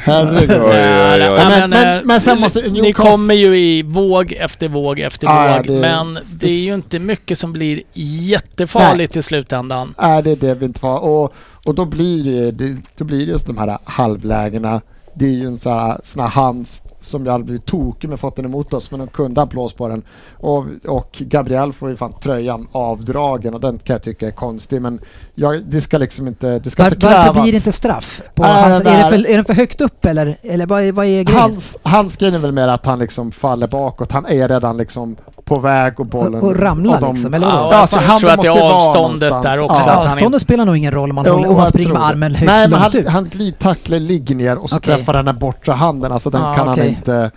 Herregud. 0.00 0.50
Oj, 0.50 0.60
oj, 0.64 1.30
oj. 1.30 1.38
Nej, 1.38 1.48
Men- 1.48 1.48
men, 1.60 1.70
men- 1.70 1.96
eh, 1.98 2.04
men 2.04 2.20
sen 2.20 2.40
måste 2.40 2.62
Ni 2.70 2.92
kommer 2.92 3.34
ju 3.34 3.58
i 3.58 3.82
våg 3.82 4.32
efter 4.32 4.68
våg 4.68 5.00
efter 5.00 5.26
ja, 5.26 5.56
våg. 5.56 5.66
det- 5.66 5.80
men 5.80 6.18
det 6.32 6.46
är 6.50 6.60
ju 6.60 6.74
inte 6.74 6.98
mycket 6.98 7.38
som 7.38 7.52
blir 7.52 7.82
jättefarligt 7.92 9.16
i 9.16 9.22
slutändan. 9.22 9.94
är 9.98 10.22
det 10.22 10.34
det 10.34 10.54
vi 10.54 10.64
inte 10.66 10.82
var. 10.82 10.98
Och, 10.98 11.34
och 11.64 11.74
då 11.74 11.84
blir 11.84 12.24
det, 12.24 12.50
det, 12.50 12.76
då 12.96 13.04
blir 13.04 13.26
det 13.26 13.32
just 13.32 13.46
de 13.46 13.58
här 13.58 13.78
halvlägena. 13.84 14.80
Det 15.18 15.24
är 15.26 15.30
ju 15.30 15.46
en 15.46 15.58
sån 15.58 15.72
här, 15.72 16.00
sån 16.02 16.22
här 16.22 16.28
hands 16.28 16.82
som 17.00 17.26
jag 17.26 17.32
hade 17.32 17.44
blivit 17.44 17.66
tokig 17.66 18.10
med 18.10 18.20
fått 18.20 18.36
den 18.36 18.44
emot 18.44 18.74
oss 18.74 18.90
men 18.90 19.00
de 19.00 19.06
kunde 19.08 19.40
ha 19.40 19.46
blåst 19.46 19.76
på 19.76 19.88
den. 19.88 20.02
Och, 20.36 20.64
och 20.86 21.16
Gabriel 21.18 21.72
får 21.72 21.88
ju 21.88 21.96
fan 21.96 22.12
tröjan 22.12 22.68
avdragen 22.72 23.54
och 23.54 23.60
den 23.60 23.78
kan 23.78 23.94
jag 23.94 24.02
tycka 24.02 24.26
är 24.26 24.30
konstig 24.30 24.82
men 24.82 25.00
jag, 25.34 25.62
det 25.64 25.80
ska 25.80 25.98
liksom 25.98 26.28
inte, 26.28 26.58
det 26.58 26.70
ska 26.70 26.82
Var, 26.82 26.90
inte 26.90 27.06
varför 27.06 27.22
krävas. 27.22 27.42
blir 27.42 27.52
det 27.52 27.56
inte 27.56 27.72
straff? 27.72 28.22
På 28.34 28.44
Äh, 28.44 28.50
hans, 28.50 28.80
är, 28.80 29.04
det 29.04 29.10
för, 29.10 29.30
är 29.30 29.36
den 29.36 29.44
för 29.44 29.54
högt 29.54 29.80
upp 29.80 30.04
eller, 30.04 30.38
eller 30.42 30.66
vad, 30.66 30.82
är, 30.82 30.92
vad 30.92 31.06
är 31.06 31.22
grejen? 31.22 31.40
Hans, 31.42 31.78
hans 31.82 32.16
grej 32.16 32.34
är 32.34 32.38
väl 32.38 32.52
mer 32.52 32.68
att 32.68 32.86
han 32.86 32.98
liksom 32.98 33.32
faller 33.32 33.66
bakåt. 33.66 34.12
Han 34.12 34.26
är 34.26 34.48
redan 34.48 34.76
liksom 34.76 35.16
på 35.46 35.58
väg 35.60 36.00
och 36.00 36.06
bollen... 36.06 36.34
Och- 36.40 36.48
och 36.48 36.54
de- 37.00 37.12
liksom, 37.14 37.34
eller 37.34 37.46
Ja, 37.46 37.52
vadå? 37.56 37.72
jag 37.72 37.74
alltså, 37.80 37.96
tror- 37.98 38.08
han 38.08 38.18
tror 38.18 38.30
att 38.30 38.40
det 38.42 38.46
är 38.48 38.72
avståndet 38.74 39.42
där 39.42 39.60
också, 39.60 39.82
Ja. 39.86 39.92
att 39.92 40.04
han 40.04 40.12
Avståndet 40.12 40.42
spelar 40.42 40.64
nog 40.64 40.76
ingen 40.76 40.92
roll 40.92 41.10
om 41.10 41.14
man, 41.14 41.24
Jo, 41.28 41.32
håller, 41.32 41.48
om 41.48 41.54
man 41.54 41.62
jag 41.62 41.68
springer 41.68 41.92
med 41.92 42.02
armen 42.06 42.34
högt 42.34 42.52
Nej, 42.52 42.68
men 42.68 42.78
han, 42.80 42.96
ut. 42.96 43.08
han 43.08 43.24
glidtacklar 43.24 43.98
ligger 43.98 44.34
ner 44.34 44.56
och 44.56 44.70
så 44.70 44.76
Okej. 44.76 44.96
träffar 44.96 45.12
den 45.12 45.24
där 45.24 45.32
bortre 45.32 45.72
handen. 45.72 46.12
Alltså 46.12 46.30
den 46.30 46.42
Ah, 46.42 46.54
kan 46.54 46.66
han 46.68 46.74
okej. 46.78 46.88
inte... 46.88 47.30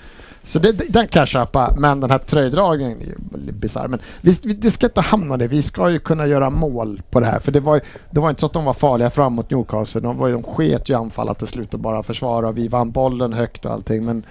Så 0.43 0.59
det, 0.59 0.71
den 0.71 1.07
kan 1.07 1.19
jag 1.19 1.27
köpa, 1.27 1.73
men 1.77 1.99
den 1.99 2.11
här 2.11 2.17
tröjdragningen 2.17 2.97
är 3.01 3.05
ju 3.05 3.51
bisarr. 3.51 3.87
Men 3.87 3.99
vi, 4.21 4.35
vi, 4.43 4.53
det 4.53 4.71
ska 4.71 4.85
inte 4.87 5.01
hamna 5.01 5.37
det. 5.37 5.47
Vi 5.47 5.61
ska 5.61 5.89
ju 5.89 5.99
kunna 5.99 6.27
göra 6.27 6.49
mål 6.49 7.01
på 7.11 7.19
det 7.19 7.25
här. 7.25 7.39
För 7.39 7.51
det 7.51 7.59
var, 7.59 7.75
ju- 7.75 7.81
det 8.11 8.19
var 8.19 8.29
inte 8.29 8.39
så 8.39 8.45
att 8.45 8.53
de 8.53 8.65
var 8.65 8.73
farliga 8.73 9.09
framåt 9.09 9.51
Newcastle. 9.51 10.01
De, 10.01 10.17
var 10.17 10.27
ju, 10.27 10.33
de 10.33 10.43
sket 10.43 10.89
ju 10.89 10.93
i 10.93 10.95
anfall 10.97 11.35
till 11.35 11.47
slut 11.47 11.73
och 11.73 11.79
bara 11.79 12.03
försvara. 12.03 12.51
Vi 12.51 12.67
vann 12.67 12.91
bollen 12.91 13.33
högt 13.33 13.65
och 13.65 13.71
allting. 13.71 14.05
Men 14.05 14.23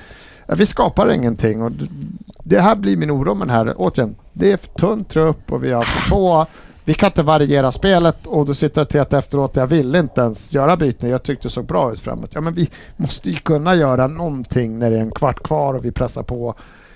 ja, 0.47 0.55
vi 0.55 0.67
skapar 0.67 1.13
ingenting. 1.13 1.63
Och 1.63 1.71
det 2.49 2.61
här 2.61 2.77
blir 2.77 2.97
min 2.97 3.11
oro 3.11 3.35
med 3.35 3.49
den 3.49 3.57
här. 3.57 3.75
Återigen, 3.77 4.17
det 4.33 4.53
är 4.53 4.57
för 4.57 4.69
tunn 4.69 5.05
trupp 5.05 5.53
och 5.53 5.65
vi 5.65 5.73
har 5.73 5.83
för 5.83 6.01
få. 6.01 6.47
Vi 6.85 6.95
kan 6.95 7.07
inte 7.07 7.23
variera 7.23 7.73
spelet 7.73 8.27
och 8.27 8.47
då 8.47 8.55
sitter 8.55 8.81
jag 8.81 8.89
till 8.89 9.01
att 9.01 9.13
efteråt, 9.13 9.57
jag 9.57 9.67
ville 9.67 9.99
inte 9.99 10.21
ens 10.21 10.53
göra 10.53 10.77
byten. 10.77 11.11
Jag 11.11 11.23
tyckte 11.23 11.49
det 11.49 11.53
såg 11.53 11.65
bra 11.65 11.93
ut 11.93 12.01
framåt. 12.01 12.31
Ja 12.35 12.41
men 12.41 12.55
vi 12.55 12.71
måste 12.97 13.31
ju 13.31 13.37
kunna 13.37 13.75
göra 13.75 14.07
någonting 14.07 14.79
när 14.79 14.91
det 14.91 14.97
är 14.97 15.01
en 15.01 15.11
kvart 15.11 15.43
kvar 15.43 15.75
och 15.75 15.85
vi 15.85 15.93
pressar 15.93 16.23
på. 16.23 16.55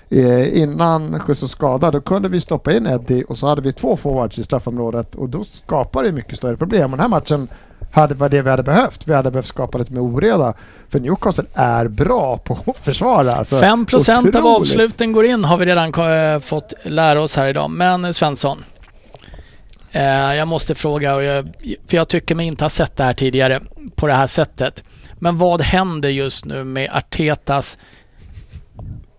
Eh, 0.09 0.57
innan 0.57 1.21
Jesus 1.27 1.51
skadad, 1.51 1.93
då 1.93 2.01
kunde 2.01 2.29
vi 2.29 2.41
stoppa 2.41 2.73
in 2.73 2.87
Eddie 2.87 3.23
och 3.23 3.37
så 3.37 3.47
hade 3.47 3.61
vi 3.61 3.73
två 3.73 3.97
forwards 3.97 4.39
i 4.39 4.43
straffområdet 4.43 5.15
och 5.15 5.29
då 5.29 5.43
skapar 5.43 6.03
det 6.03 6.11
mycket 6.11 6.37
större 6.37 6.57
problem. 6.57 6.83
Och 6.83 6.97
den 6.97 6.99
här 6.99 7.07
matchen 7.07 7.47
hade 7.93 8.15
var 8.15 8.29
det 8.29 8.41
vi 8.41 8.49
hade 8.49 8.63
behövt. 8.63 9.07
Vi 9.07 9.13
hade 9.13 9.31
behövt 9.31 9.45
skapa 9.45 9.77
lite 9.77 9.93
mer 9.93 10.01
oreda. 10.01 10.53
För 10.89 10.99
Newcastle 10.99 11.45
är 11.53 11.87
bra 11.87 12.37
på 12.37 12.57
att 12.65 12.77
försvara. 12.77 13.33
Alltså, 13.33 13.59
5 13.59 13.85
procent 13.85 14.35
av 14.35 14.45
otroligt. 14.45 14.61
avsluten 14.61 15.13
går 15.13 15.25
in 15.25 15.43
har 15.43 15.57
vi 15.57 15.65
redan 15.65 15.93
eh, 15.93 16.39
fått 16.39 16.73
lära 16.83 17.21
oss 17.21 17.35
här 17.35 17.47
idag. 17.47 17.69
Men 17.69 18.05
eh, 18.05 18.11
Svensson. 18.11 18.63
Eh, 19.91 20.35
jag 20.35 20.47
måste 20.47 20.75
fråga, 20.75 21.15
och 21.15 21.23
jag, 21.23 21.49
för 21.87 21.97
jag 21.97 22.07
tycker 22.07 22.35
mig 22.35 22.47
inte 22.47 22.63
ha 22.63 22.69
sett 22.69 22.95
det 22.95 23.03
här 23.03 23.13
tidigare 23.13 23.59
på 23.95 24.07
det 24.07 24.13
här 24.13 24.27
sättet. 24.27 24.83
Men 25.19 25.37
vad 25.37 25.61
händer 25.61 26.09
just 26.09 26.45
nu 26.45 26.63
med 26.63 26.89
Artetas 26.93 27.77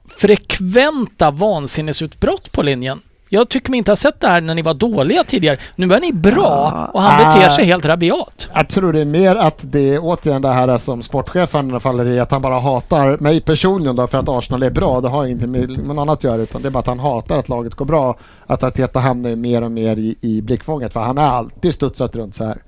frekventa 0.09 1.31
vansinnesutbrott 1.31 2.53
på 2.53 2.63
linjen? 2.63 3.01
Jag 3.35 3.49
tycker 3.49 3.71
mig 3.71 3.79
inte 3.79 3.91
ha 3.91 3.97
sett 3.97 4.21
det 4.21 4.29
här 4.29 4.41
när 4.41 4.55
ni 4.55 4.63
var 4.63 4.75
dåliga 4.75 5.25
tidigare. 5.25 5.59
Nu 5.77 5.95
är 5.95 6.01
ni 6.01 6.13
bra 6.13 6.89
och 6.93 7.03
han 7.03 7.25
beter 7.25 7.49
sig 7.49 7.65
helt 7.65 7.85
rabiat. 7.87 8.51
Jag 8.55 8.69
tror 8.69 8.93
det 8.93 9.01
är 9.01 9.05
mer 9.05 9.37
att 9.37 9.59
det 9.63 9.95
är 9.95 9.99
återigen 10.03 10.43
det 10.43 10.49
här 10.49 10.79
som 10.79 11.03
sportchefen 11.03 11.81
faller 11.81 12.07
i 12.07 12.21
att 12.21 12.31
han 12.31 12.43
bara 12.43 12.61
hatar 12.61 13.17
mig 13.19 13.41
personligen 13.41 13.97
då 13.97 14.07
för 14.07 14.19
att 14.19 14.29
Arsenal 14.29 14.63
är 14.63 14.71
bra. 14.71 15.01
Det 15.01 15.09
har 15.09 15.27
ingenting 15.27 15.53
med 15.53 15.69
något 15.71 15.99
annat 15.99 16.19
att 16.19 16.25
göra 16.25 16.43
utan 16.43 16.63
det 16.63 16.69
är 16.69 16.71
bara 16.71 16.79
att 16.79 16.87
han 16.87 16.99
hatar 16.99 17.39
att 17.39 17.49
laget 17.49 17.75
går 17.75 17.87
bra. 17.87 18.17
Att 18.47 18.63
Arteta 18.63 19.01
hamnar 19.01 19.35
mer 19.37 19.63
och 19.63 19.73
mer 19.73 19.97
i, 19.97 20.17
i 20.21 20.43
blickfånget 20.43 20.93
för 20.93 21.01
han 21.01 21.17
har 21.17 21.25
alltid 21.25 21.75
studsat 21.75 22.17
runt 22.17 22.35
så 22.35 22.45
här. 22.45 22.59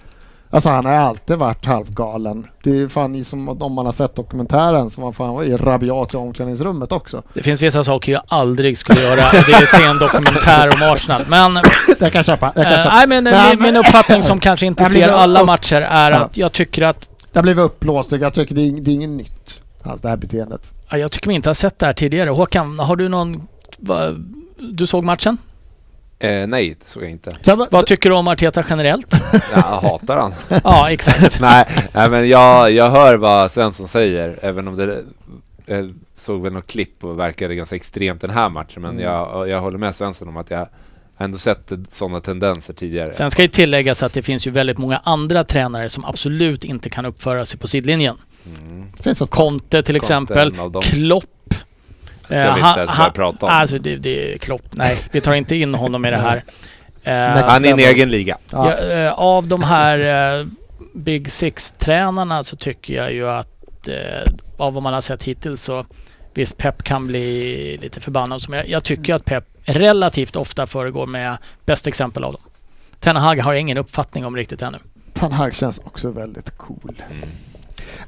Alltså 0.56 0.68
han 0.70 0.84
har 0.84 0.92
alltid 0.92 1.38
varit 1.38 1.64
halvgalen. 1.64 2.46
Det 2.64 2.70
är 2.70 2.74
ju 2.74 2.88
fan 2.88 3.12
ni 3.12 3.24
som, 3.24 3.48
om 3.62 3.72
man 3.72 3.86
har 3.86 3.92
sett 3.92 4.14
dokumentären 4.14 4.90
så 4.90 5.00
man 5.00 5.12
fan 5.12 5.34
var 5.34 5.42
ju 5.42 5.56
rabiat 5.56 6.14
i 6.14 6.16
omklädningsrummet 6.16 6.92
också. 6.92 7.22
Det 7.34 7.42
finns 7.42 7.62
vissa 7.62 7.84
saker 7.84 8.12
jag 8.12 8.22
aldrig 8.28 8.78
skulle 8.78 9.00
göra. 9.02 9.16
Det 9.16 9.52
är 9.52 9.66
se 9.66 9.84
en 9.84 9.98
dokumentär 9.98 10.74
om 10.74 10.82
Arsenal. 10.92 11.22
Men 11.28 11.58
Jag 12.00 12.12
kan 12.12 12.24
köpa. 12.24 12.52
Jag 12.56 12.64
kan 12.64 12.76
köpa. 12.76 12.94
nej, 12.96 13.06
men, 13.06 13.24
Men- 13.24 13.62
min, 13.62 13.76
uppfattning 13.76 14.22
som 14.22 14.40
kanske 14.40 14.66
inte 14.66 14.84
ser 14.84 15.08
alla 15.08 15.44
matcher 15.44 15.80
är 15.80 16.10
Ja. 16.10 16.16
att 16.18 16.36
jag 16.36 16.52
tycker 16.52 16.82
att 16.82 17.08
Jag 17.32 17.42
blev 17.44 17.60
uppblåst. 17.60 18.12
Jag 18.12 18.34
tycker 18.34 18.54
det 18.54 18.62
är, 18.62 18.72
det 18.80 18.90
är 18.90 18.94
inget 18.94 19.10
nytt. 19.10 19.60
Allt 19.82 20.02
det 20.02 20.08
här 20.08 20.16
beteendet. 20.16 20.70
ja, 20.88 20.98
jag 20.98 21.12
tycker 21.12 21.26
mig 21.26 21.36
inte 21.36 21.48
ha 21.48 21.54
sett 21.54 21.78
det 21.78 21.86
här 21.86 21.92
tidigare. 21.92 22.30
Håkan, 22.30 22.78
har 22.78 22.96
du 22.96 23.08
någon... 23.08 23.46
Du 24.58 24.86
såg 24.86 25.04
matchen? 25.04 25.38
Eh, 26.18 26.46
nej, 26.46 26.76
det 26.80 26.88
såg 26.88 27.02
jag 27.02 27.10
inte. 27.10 27.36
Sen, 27.42 27.66
Vad 27.70 27.86
tycker 27.86 28.10
du 28.10 28.16
om 28.16 28.28
Arteta 28.28 28.64
generellt? 28.70 29.14
Jag 29.52 29.60
hatar 29.62 30.16
han. 30.16 30.34
ja, 30.64 30.90
exakt. 30.90 31.40
nej, 31.40 31.64
nej, 31.94 32.10
men 32.10 32.28
jag, 32.28 32.70
jag 32.72 32.90
hör 32.90 33.14
vad 33.16 33.52
Svensson 33.52 33.88
säger, 33.88 34.38
även 34.42 34.68
om 34.68 34.76
det 34.76 35.04
jag 35.66 35.94
såg 36.16 36.42
väl 36.42 36.52
något 36.52 36.66
klipp 36.66 37.04
och 37.04 37.18
verkade 37.18 37.54
ganska 37.54 37.76
extremt 37.76 38.20
den 38.20 38.30
här 38.30 38.48
matchen. 38.48 38.82
Men 38.82 38.90
Mm. 38.90 39.02
jag, 39.04 39.48
jag 39.48 39.60
håller 39.60 39.78
med 39.78 39.96
Svensson 39.96 40.28
om 40.28 40.36
att 40.36 40.50
jag 40.50 40.58
har 40.58 40.68
ändå 41.18 41.38
sett 41.38 41.72
sådana 41.90 42.20
tendenser 42.20 42.74
tidigare. 42.74 43.12
Sen 43.12 43.30
ska 43.30 43.42
ju 43.42 43.48
tilläggas 43.48 44.02
att 44.02 44.12
det 44.12 44.22
finns 44.22 44.46
ju 44.46 44.50
väldigt 44.50 44.78
många 44.78 45.00
andra 45.04 45.44
tränare 45.44 45.88
som 45.88 46.04
absolut 46.04 46.64
inte 46.64 46.90
kan 46.90 47.06
uppföra 47.06 47.44
sig 47.44 47.58
på 47.60 47.68
sidlinjen. 47.68 48.16
Mm. 48.60 48.92
finns 49.00 49.22
Conte 49.30 49.82
till 49.82 49.96
exempel. 49.96 50.60
av 50.60 50.70
dem. 50.70 50.82
Klopp. 50.82 51.24
Ska 52.26 52.34
Eh, 52.34 52.54
vi 52.54 52.60
han- 52.60 52.70
inte 52.70 52.80
ens 52.80 52.98
börja 52.98 53.10
prata 53.10 53.46
om. 53.46 53.52
Alltså 53.52 53.78
det, 53.78 53.96
det 53.96 54.34
är 54.34 54.38
Klopp. 54.38 54.62
Nej, 54.70 54.98
vi 55.10 55.20
tar 55.20 55.34
inte 55.34 55.56
in 55.56 55.74
honom 55.74 56.06
i 56.06 56.10
det 56.10 56.16
här. 56.16 56.44
Eh, 57.02 57.44
han 57.44 57.64
är 57.64 57.68
i 57.68 57.70
en 57.72 57.78
egen 57.78 58.10
liga. 58.10 58.38
Ja. 58.50 58.78
Eh, 58.78 59.12
av 59.12 59.46
de 59.46 59.62
här 59.62 60.38
eh, 60.40 60.46
Big 60.94 61.30
Six-tränarna 61.30 62.44
så 62.44 62.56
tycker 62.56 62.94
jag 62.94 63.12
ju 63.12 63.28
att 63.30 63.88
eh, 63.88 64.32
av 64.56 64.74
vad 64.74 64.82
man 64.82 64.94
har 64.94 65.00
sett 65.00 65.22
hittills 65.22 65.62
så 65.62 65.86
visst 66.34 66.56
Pep 66.56 66.82
kan 66.82 67.06
bli 67.06 67.78
lite 67.82 68.00
förbannad. 68.00 68.42
Som 68.42 68.54
jag, 68.54 68.68
jag 68.68 68.84
tycker 68.84 69.14
att 69.14 69.24
Pep 69.24 69.44
relativt 69.64 70.36
ofta 70.36 70.66
föregår 70.66 71.06
med 71.06 71.36
bäst 71.66 71.86
exempel 71.86 72.24
av 72.24 72.32
dem. 72.32 72.42
Ten 73.00 73.16
Hag 73.16 73.40
har 73.40 73.52
jag 73.52 73.60
ingen 73.60 73.78
uppfattning 73.78 74.26
om 74.26 74.36
riktigt 74.36 74.62
ännu. 74.62 74.78
Ten 75.14 75.32
Hag 75.32 75.54
känns 75.54 75.78
också 75.78 76.10
väldigt 76.10 76.50
cool. 76.58 77.02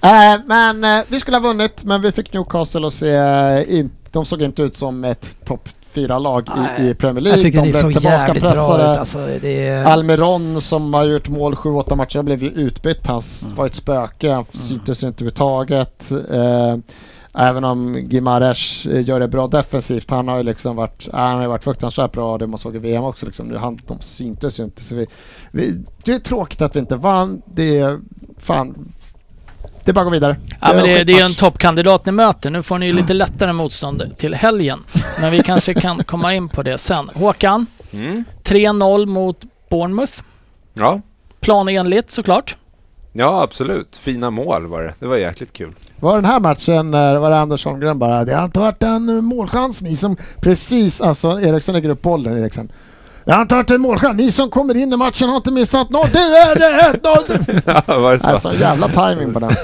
Eh, 0.03 0.35
men 0.47 0.85
eh, 0.85 1.05
vi 1.09 1.21
skulle 1.21 1.37
ha 1.37 1.43
vunnit, 1.43 1.85
men 1.85 2.03
vi 2.03 2.12
fick 2.12 2.33
Newcastle 2.33 2.87
att 2.87 2.93
se... 2.93 3.11
eh, 3.11 3.79
In, 3.79 3.91
de 4.12 4.24
såg 4.24 4.42
inte 4.42 4.62
ut 4.62 4.76
som 4.76 5.04
ett 5.04 5.38
topp 5.44 5.68
fyra 5.90 6.18
lag 6.18 6.48
i, 6.78 6.82
i 6.82 6.94
Premier 6.94 7.20
League. 7.22 7.38
Jag 7.38 7.44
tycker 7.44 7.62
de 7.62 7.72
det 7.72 7.82
blev 7.82 7.92
tillbakapressade. 7.92 8.92
ut. 8.92 8.98
Alltså, 8.98 9.26
det 9.42 9.66
är... 9.68 9.84
Almiron 9.84 10.61
som 10.61 10.94
har 10.94 11.04
gjort 11.04 11.28
mål 11.28 11.54
7-8 11.54 11.96
matcher 11.96 12.22
blev 12.22 12.42
ju 12.42 12.48
utbytt. 12.50 13.06
Han 13.06 13.20
Mm. 13.44 13.56
var 13.56 13.66
ett 13.66 13.74
spöke. 13.74 14.32
Han 14.32 14.44
syntes 14.52 15.02
ju 15.02 15.06
inte 15.09 15.24
överhuvudtaget. 15.24 16.11
Eh, 16.30 16.76
Även 17.40 17.64
om 17.64 17.96
Gimares 18.11 18.86
eh, 18.86 19.09
gör 19.09 19.20
det 19.20 19.28
bra 19.28 19.46
defensivt. 19.46 20.11
Han 20.11 20.28
har 20.28 20.36
ju 20.36 20.42
liksom 20.42 20.76
varit, 20.76 21.09
han 21.12 21.34
har 21.34 21.42
ju 21.42 21.48
varit 21.48 21.64
fruktansvärt 21.64 22.12
bra. 22.12 22.38
Det 22.38 22.46
man 22.46 22.59
såg 22.59 22.76
i 22.76 22.78
VM 22.78 23.04
också. 23.04 23.26
Liksom. 23.26 23.46
Nu, 23.46 23.56
han, 23.56 23.78
de 23.86 23.98
syntes 24.00 24.61
ju 24.61 24.64
inte. 24.64 24.84
Så 24.84 24.94
vi, 24.94 25.06
vi, 25.50 25.74
det 26.04 26.12
är 26.12 26.18
tråkigt 26.18 26.62
att 26.62 26.76
vi 26.76 26.80
inte 26.80 26.96
vann. 26.96 27.42
Det 27.54 27.78
är 27.78 27.98
fan... 28.38 28.92
Det 29.89 29.93
är 29.93 29.95
bara 29.95 30.01
att 30.01 30.07
gå 30.07 30.11
vidare. 30.11 30.36
Ja, 30.61 30.72
men 30.74 30.84
det, 30.84 31.05
det 31.05 31.12
är 31.12 31.16
ju 31.16 31.22
en 31.24 31.34
toppkandidat 31.34 32.07
ni 32.07 32.12
möter. 32.12 32.51
Nu 32.51 32.62
får 32.62 32.78
ni 32.78 32.86
ju 32.86 32.93
lite 32.93 33.14
lättare 33.14 33.53
motstånd 33.53 34.03
till 34.16 34.34
helgen. 34.34 34.84
Men 35.20 35.30
vi 35.30 35.43
kanske 35.43 35.74
kan 35.74 36.05
komma 36.05 36.34
in 36.34 36.49
på 36.49 36.62
det 36.62 36.78
sen. 36.78 37.11
Håkan, 37.14 37.66
Mm. 37.93 38.24
3-0 38.45 39.07
mot 39.07 39.45
Bournemouth. 39.70 40.12
Ja. 40.74 41.01
Planenligt 41.41 42.11
såklart. 42.11 42.57
ja, 43.12 43.43
absolut. 43.43 43.97
Fina 43.97 44.30
mål 44.30 44.66
var 44.66 44.82
det. 44.82 44.95
Det 44.99 45.07
var 45.07 45.16
jäkligt 45.16 45.53
kul. 45.53 45.74
Var 46.01 46.14
den 46.14 46.24
här 46.24 46.41
matchen 46.41 46.91
när 46.91 47.16
var 47.16 47.30
det 47.30 47.39
Anders 47.39 47.64
Holmgren 47.64 47.99
bara 47.99 48.24
Det 48.24 48.34
har 48.34 48.45
inte 48.45 48.61
varit 48.61 48.82
en 48.82 49.09
eh, 49.09 49.20
målchans 49.22 49.80
ni 49.82 49.97
som 49.97 50.16
precis, 50.41 51.01
alltså 51.01 51.41
Eriksson 51.41 51.74
lägger 51.74 51.89
upp 51.89 52.03
bollen 52.03 52.39
Eriksson. 52.43 52.68
Det 53.29 53.35
har 53.35 53.43
inte 53.43 53.55
varit 53.55 53.70
en 53.70 53.81
målchans. 53.81 54.16
Ni 54.16 54.33
som 54.33 54.51
kommer 54.51 54.76
in 54.76 54.93
i 54.93 54.97
matchen 54.97 55.29
har 55.29 55.37
inte 55.37 55.51
missat 55.51 55.91
något. 55.91 56.12
Det 56.12 56.18
är 56.18 56.55
det 56.55 56.99
1-0! 56.99 57.83
Ja, 57.87 57.99
var 58.01 58.12
det 58.12 58.18
så? 58.20 58.29
Alltså 58.29 58.53
jävla 58.55 58.89
timing 58.89 59.33
på 59.35 59.41
den. 59.41 59.51
ja, 59.51 59.59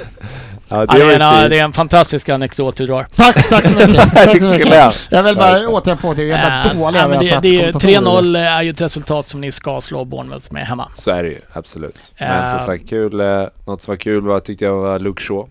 Ja, 0.69 0.87
det 0.87 0.99
det, 0.99 1.05
var 1.05 1.13
är 1.13 1.43
en, 1.45 1.51
det 1.51 1.59
är 1.59 1.65
en 1.65 1.73
fantastisk 1.73 2.29
anekdot 2.29 2.77
du 2.77 2.87
drar. 2.87 3.07
Tack, 3.15 3.49
tack 3.49 3.67
så 3.67 3.79
mycket. 3.87 4.13
Tack 4.15 4.39
så 4.39 4.45
mycket. 4.45 4.95
Jag 5.11 5.23
vill 5.23 5.37
bara 5.37 5.69
återigen 5.69 5.99
på 5.99 6.13
hur 6.15 6.25
jävla 6.25 6.65
Äh, 6.71 6.77
dåliga 6.79 7.01
ja, 7.03 7.07
vi 7.09 7.09
men 7.09 7.17
har 7.17 7.25
det, 7.25 7.31
satt 7.31 7.43
det 7.43 7.49
är, 7.49 7.73
kommentatorer. 7.73 8.23
3-0 8.23 8.39
är 8.59 8.63
ju 8.63 8.71
ett 8.71 8.81
resultat 8.81 9.29
som 9.29 9.41
ni 9.41 9.51
ska 9.51 9.81
slå 9.81 10.05
Bournemouth 10.05 10.53
med 10.53 10.67
hemma. 10.67 10.89
Så 10.95 11.11
är 11.11 11.23
det 11.23 11.29
ju, 11.29 11.41
absolut. 11.53 12.13
Men 12.19 12.45
Eh. 12.45 12.51
som 12.51 12.59
sagt, 12.67 12.89
kul. 12.89 13.21
eh, 13.21 13.43
Något 13.67 13.83
som 13.83 13.93
var 13.93 13.97
kul 13.97 14.21
var, 14.27 14.41
tyckte 14.41 14.65
jag 14.65 14.75
var 14.77 14.99
Luke 14.99 15.23
Shaw. 15.23 15.47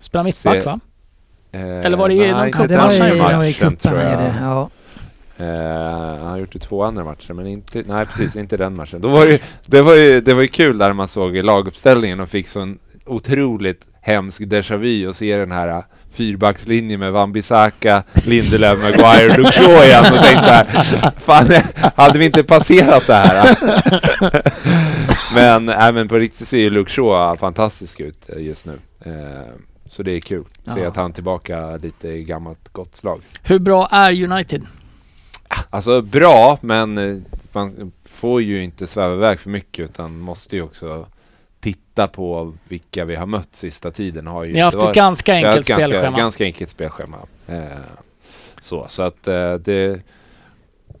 Spelar 0.00 0.24
mittback 0.24 0.64
va? 0.64 0.80
Eh, 1.52 1.60
Eller 1.86 1.96
var 1.96 2.08
det 2.08 2.14
i 2.14 2.18
någon 2.18 2.26
Ja, 2.38 2.46
inte 2.46 2.66
det 2.66 2.76
var 2.78 3.44
i, 3.44 3.48
i 3.50 3.54
tror 3.54 3.70
cupen. 3.70 3.92
jag. 3.94 4.02
är 4.02 4.16
det. 4.16 4.34
Ja. 4.40 4.68
Eh, 5.40 6.18
han 6.18 6.28
har 6.28 6.38
gjort 6.38 6.52
det 6.52 6.58
två 6.58 6.82
andra 6.84 7.04
matcher, 7.04 7.32
men 7.32 7.46
inte, 7.46 7.82
nej 7.86 8.06
precis, 8.06 8.36
inte 8.36 8.56
den 8.56 8.76
matchen. 8.76 9.00
Då 9.00 9.08
var 9.08 9.26
det, 9.26 9.32
ju- 9.32 9.38
det, 9.66 9.82
var 9.82 9.94
ju, 9.94 10.20
det 10.20 10.34
var 10.34 10.42
ju 10.42 10.48
kul 10.48 10.78
där 10.78 10.92
man 10.92 11.08
såg 11.08 11.36
laguppställningen 11.36 12.20
och 12.20 12.28
fick 12.28 12.48
sån 12.48 12.78
otroligt 13.06 13.86
hemsk 14.02 14.40
déjà 14.40 14.76
vu 14.76 15.06
och 15.08 15.16
se 15.16 15.36
den 15.36 15.52
här 15.52 15.68
eh, 15.68 15.82
fyrbackslinjen 16.12 17.00
med 17.00 17.12
Wan-Bissaka, 17.12 18.02
Lindelöf, 18.26 18.78
Maguire 18.82 19.30
och 19.32 19.38
Luke 19.38 19.52
Shaw 19.52 19.84
igen 19.84 20.04
och 20.12 20.18
tänkte 20.24 20.50
här, 20.50 21.10
fan, 21.20 21.46
hade 21.96 22.18
vi 22.18 22.24
inte 22.26 22.42
passerat 22.42 23.06
det 23.06 23.14
här? 23.14 23.56
men, 25.34 25.68
äh, 25.68 25.92
men 25.92 26.08
på 26.08 26.16
riktigt 26.18 26.48
ser 26.48 26.58
ju 26.58 26.70
Luke 26.70 26.90
Shaw 26.90 27.36
fantastisk 27.36 28.00
ut 28.00 28.28
eh, 28.36 28.42
just 28.42 28.66
nu. 28.66 28.78
Eh, 29.04 29.12
så 29.88 30.02
det 30.02 30.12
är 30.12 30.20
kul 30.20 30.44
att 30.66 30.72
se 30.74 30.80
Ja. 30.80 30.88
att 30.88 30.96
han 30.96 31.12
tillbaka 31.12 31.76
lite 31.76 32.08
i 32.08 32.24
gammalt 32.24 32.68
gott 32.72 32.96
slag. 32.96 33.20
Hur 33.42 33.58
bra 33.58 33.88
är 33.92 34.24
United? 34.32 34.66
Alltså 35.70 36.02
bra, 36.02 36.58
men 36.60 36.98
eh, 36.98 37.16
man 37.52 37.92
får 38.08 38.42
ju 38.42 38.62
inte 38.62 38.86
sväva 38.86 39.14
iväg 39.14 39.40
för 39.40 39.50
mycket 39.50 39.84
utan 39.84 40.18
måste 40.20 40.56
ju 40.56 40.62
också 40.62 41.06
titta 41.60 42.06
på 42.08 42.54
vilka 42.68 43.04
vi 43.04 43.16
har 43.16 43.26
mött 43.26 43.48
sista 43.54 43.90
tiden. 43.90 44.26
Har 44.26 44.44
ju 44.44 44.52
Ni 44.52 44.58
har 44.58 44.64
haft 44.64 44.74
inte 44.74 44.84
ett 44.84 44.88
varit- 44.88 44.96
ganska 44.96 45.34
enkelt 45.34 45.58
ett 45.58 45.66
ganska, 45.66 45.86
spelschema. 45.88 46.18
Ganska 46.18 46.44
enkelt 46.44 46.70
spelschema. 46.70 47.16
Eh, 47.46 47.62
så, 48.60 48.86
så 48.88 49.02
att 49.02 49.28
eh, 49.28 49.54
det 49.54 50.00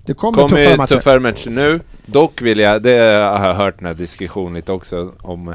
Det 0.06 0.14
kommer 0.14 0.38
kommer 0.38 0.48
tuffare 0.48 0.70
ju 0.70 0.76
matcher. 0.76 0.94
tuffare 0.94 1.20
matcher 1.20 1.50
nu. 1.50 1.80
Dock 2.06 2.42
vill 2.42 2.58
jag, 2.58 2.82
det 2.82 2.98
har 3.38 3.46
jag 3.46 3.54
hört 3.54 3.78
den 3.78 3.86
här 3.86 3.94
diskussionen 3.94 4.54
lite 4.54 4.72
också 4.72 5.12
om 5.20 5.54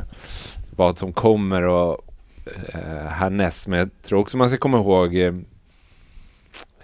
vad 0.76 0.98
som 0.98 1.14
kommer 1.14 1.62
och 1.64 1.98
eh, 2.74 3.08
härnäst. 3.10 3.68
Men 3.68 3.80
jag 3.80 3.90
tror 4.04 4.20
också 4.20 4.38
man 4.38 4.50
ska 4.50 4.58
komma 4.58 4.78
ihåg 4.78 5.16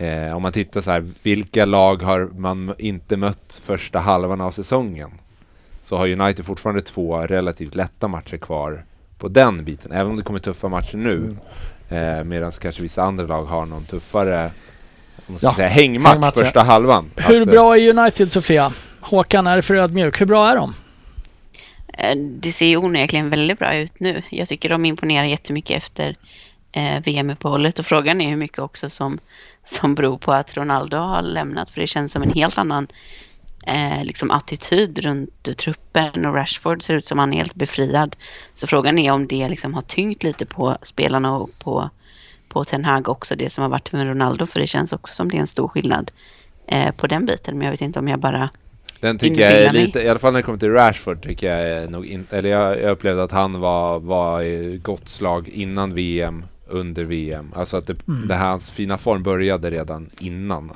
eh, 0.02 0.36
om 0.36 0.42
man 0.42 0.52
tittar 0.52 0.82
så 0.82 0.92
här, 0.92 1.12
vilka 1.24 1.66
lag 1.66 2.02
har 2.02 2.30
man 2.38 2.74
inte 2.78 3.18
mött 3.18 3.62
första 3.64 4.00
halvan 4.00 4.42
av 4.42 4.52
säsongen? 4.52 5.12
Så 5.82 5.98
har 5.98 6.08
United 6.10 6.46
fortfarande 6.46 6.82
två 6.82 7.18
relativt 7.18 7.76
lätta 7.76 8.08
matcher 8.08 8.38
kvar 8.38 8.86
på 9.18 9.28
den 9.28 9.66
biten, 9.66 9.92
även 9.92 10.12
om 10.12 10.18
det 10.18 10.24
kommer 10.24 10.40
tuffa 10.40 10.70
matcher 10.70 10.98
nu. 10.98 11.16
Mm. 11.90 12.18
Eh, 12.20 12.24
Medan 12.24 12.52
kanske 12.52 12.82
vissa 12.82 13.04
andra 13.04 13.26
lag 13.28 13.46
har 13.46 13.66
någon 13.66 13.86
tuffare 13.86 14.52
om 15.28 15.38
Ja, 15.42 15.54
säga, 15.54 15.68
hängmatch, 15.68 16.12
hängmatch, 16.12 16.38
ja. 16.38 16.44
första 16.44 16.64
halvan. 16.64 17.12
Hur 17.16 17.42
Att, 17.42 17.48
eh, 17.48 17.52
bra 17.52 17.78
är 17.78 17.90
United 18.00 18.32
Sofia? 18.32 18.72
Håkan 19.00 19.48
är 19.48 19.62
för 19.62 19.76
ödmjuk. 19.76 20.22
Hur 20.22 20.26
bra 20.26 20.50
är 20.50 20.56
de? 20.56 20.74
Eh, 21.98 22.16
Det 22.18 22.52
ser 22.52 22.66
ju 22.66 22.78
onekligen 22.78 23.30
väldigt 23.30 23.60
bra 23.60 23.76
ut 23.76 24.00
nu. 24.00 24.24
Jag 24.30 24.48
tycker 24.48 24.70
de 24.70 24.86
imponerar 24.86 25.26
jättemycket 25.26 25.78
efter 25.78 26.16
eh, 26.72 27.00
VM-uppehållet 27.04 27.80
och 27.80 27.86
frågan 27.86 28.22
är 28.22 28.30
hur 28.30 28.38
mycket 28.38 28.60
också 28.60 28.90
som, 28.90 29.20
som 29.72 29.96
beror 29.96 30.18
på 30.18 30.34
att 30.34 30.58
Ronaldo 30.58 30.98
har 30.98 31.22
lämnat 31.22 31.70
för 31.70 31.82
det 31.82 31.88
känns 31.88 32.12
som 32.12 32.24
en 32.24 32.32
helt 32.32 32.58
annan 32.58 32.88
eh, 33.68 34.04
liksom 34.04 34.32
attityd 34.32 35.00
runt 35.00 35.58
truppen 35.58 36.26
och 36.26 36.36
Rashford 36.36 36.84
ser 36.84 36.96
ut 36.96 37.06
som 37.06 37.20
han 37.20 37.34
är 37.34 37.38
helt 37.38 37.56
befriad. 37.56 38.16
Så 38.54 38.68
frågan 38.68 39.00
är 39.00 39.12
om 39.12 39.28
det 39.28 39.50
liksom 39.50 39.74
har 39.74 39.82
tyngt 39.82 40.24
lite 40.24 40.46
på 40.46 40.78
spelarna 40.84 41.36
och 41.38 41.50
på, 41.60 41.90
på 42.50 42.64
Ten 42.64 42.86
Hag 42.86 43.10
också 43.10 43.36
det 43.36 43.50
som 43.50 43.62
har 43.62 43.70
varit 43.70 43.92
med 43.92 44.08
Ronaldo 44.08 44.46
för 44.46 44.60
det 44.60 44.68
känns 44.68 44.94
också 44.94 45.14
som 45.14 45.30
det 45.30 45.38
är 45.38 45.42
en 45.42 45.48
stor 45.48 45.68
skillnad 45.68 46.12
eh, 46.68 46.92
på 46.96 47.08
den 47.08 47.26
biten 47.26 47.58
men 47.58 47.66
jag 47.66 47.72
vet 47.72 47.82
inte 47.82 48.00
om 48.00 48.08
jag 48.08 48.20
bara 48.20 48.50
Den 49.00 49.18
tycker 49.18 49.42
jag 49.42 49.52
är 49.52 49.74
mig. 49.74 49.86
lite, 49.86 50.00
i 50.00 50.10
alla 50.10 50.20
fall 50.20 50.34
när 50.34 50.40
det 50.40 50.44
kommer 50.44 50.60
till 50.60 50.72
Rashford 50.72 51.22
tycker 51.22 51.48
jag 51.56 51.70
är 51.70 51.88
nog 51.88 52.06
inte, 52.06 52.38
eller 52.38 52.50
jag, 52.50 52.82
jag 52.82 52.92
upplevde 52.92 53.24
att 53.24 53.32
han 53.32 53.60
var, 53.60 54.00
var 54.00 54.42
i 54.42 54.78
gott 54.84 55.10
slag 55.10 55.50
innan 55.50 55.94
VM, 55.94 56.46
under 56.72 57.04
VM. 57.04 57.54
Alltså 57.56 57.78
att 57.78 57.88
det, 57.88 57.96
det 58.28 58.34
här, 58.36 58.50
hans 58.50 58.72
fina 58.72 58.98
form 58.98 59.24
började 59.24 59.72
redan 59.72 60.10
innan. 60.20 60.72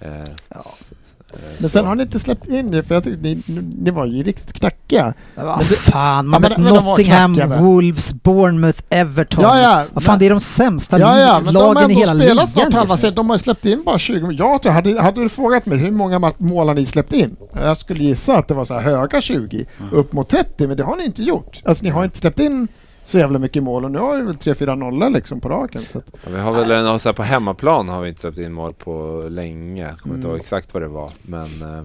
Eh, 0.00 0.10
s- 0.58 0.92
eh, 1.32 1.38
Men 1.52 1.62
så. 1.62 1.68
sen 1.68 1.86
har 1.86 1.94
ni 1.94 2.02
inte 2.02 2.18
släppt 2.18 2.46
in 2.48 2.70
det 2.70 2.82
för 2.82 2.94
jag 2.94 3.04
tyckte 3.04 3.22
ni, 3.22 3.42
ni 3.78 3.90
var 3.90 4.06
ju 4.06 4.22
riktigt 4.22 4.52
knackiga. 4.52 5.14
Men 5.34 5.46
vad 5.46 5.64
fan, 5.66 6.26
man 6.28 6.42
Ja, 6.42 6.48
men- 6.58 6.74
Nottingham, 6.84 7.34
knackiga? 7.34 7.60
Wolves, 7.60 8.12
Bournemouth, 8.12 8.82
Everton. 8.90 9.42
Ja, 9.42 9.60
ja, 9.60 9.84
Vad 9.92 10.02
fan, 10.04 10.12
men- 10.12 10.18
det 10.18 10.26
är 10.26 10.30
de 10.30 10.40
sämsta 10.40 10.98
Ja, 10.98 11.18
ja, 11.20 11.40
men 11.44 11.54
lagen 11.54 11.90
i 11.90 11.94
hela 11.94 12.06
spelat 12.06 12.28
ligan. 12.30 12.48
snart 12.48 12.72
halva 12.74 12.94
nu. 12.94 13.00
serien. 13.00 13.14
De 13.14 13.28
har 13.30 13.36
ju 13.36 13.42
släppt 13.42 13.64
in 13.66 13.82
bara 13.84 13.98
20. 13.98 14.30
Jag 14.32 14.62
tror, 14.62 14.72
hade, 14.72 15.02
hade 15.02 15.20
du 15.22 15.28
frågat 15.28 15.66
mig 15.66 15.78
hur 15.78 15.90
många 15.90 16.32
mål 16.38 16.68
har 16.68 16.74
ni 16.74 16.86
släppt 16.86 17.12
in? 17.12 17.36
Jag 17.54 17.76
skulle 17.76 18.04
gissa 18.04 18.38
att 18.38 18.48
det 18.48 18.54
var 18.54 18.64
så 18.64 18.74
här 18.74 18.80
höga 18.80 19.20
20, 19.20 19.66
upp 19.92 20.12
mot 20.12 20.28
30, 20.28 20.66
men 20.66 20.76
det 20.76 20.82
har 20.84 20.96
ni 20.96 21.04
inte 21.04 21.22
gjort. 21.22 21.62
Alltså 21.64 21.84
ni 21.84 21.90
har 21.90 22.04
inte 22.04 22.18
släppt 22.18 22.40
in 22.40 22.68
så 23.04 23.18
jävla 23.18 23.38
mycket 23.38 23.62
mål 23.62 23.84
och 23.84 23.90
nu 23.90 23.98
har 23.98 24.18
det 24.18 24.24
väl 24.24 24.36
3-4 24.36 24.74
nollor 24.76 25.10
liksom 25.10 25.40
på 25.40 25.48
raken. 25.48 25.82
Så 25.82 25.98
att, 25.98 26.04
Ja, 26.24 26.30
vi 26.30 26.38
har 26.40 26.52
väl 26.52 26.70
en, 26.70 27.00
så 27.00 27.08
här, 27.08 27.14
på 27.14 27.22
hemmaplan 27.22 27.88
har 27.88 28.00
vi 28.02 28.08
inte 28.08 28.20
släppt 28.20 28.38
in 28.38 28.52
mål 28.52 28.72
på 28.74 29.24
länge. 29.30 29.82
Jag 29.82 29.98
kommer 29.98 30.14
inte 30.14 30.26
Mm. 30.26 30.36
ihåg 30.36 30.40
exakt 30.40 30.74
vad 30.74 30.82
det 30.82 30.88
var. 30.88 31.10
Men 31.22 31.44
eh, 31.62 31.84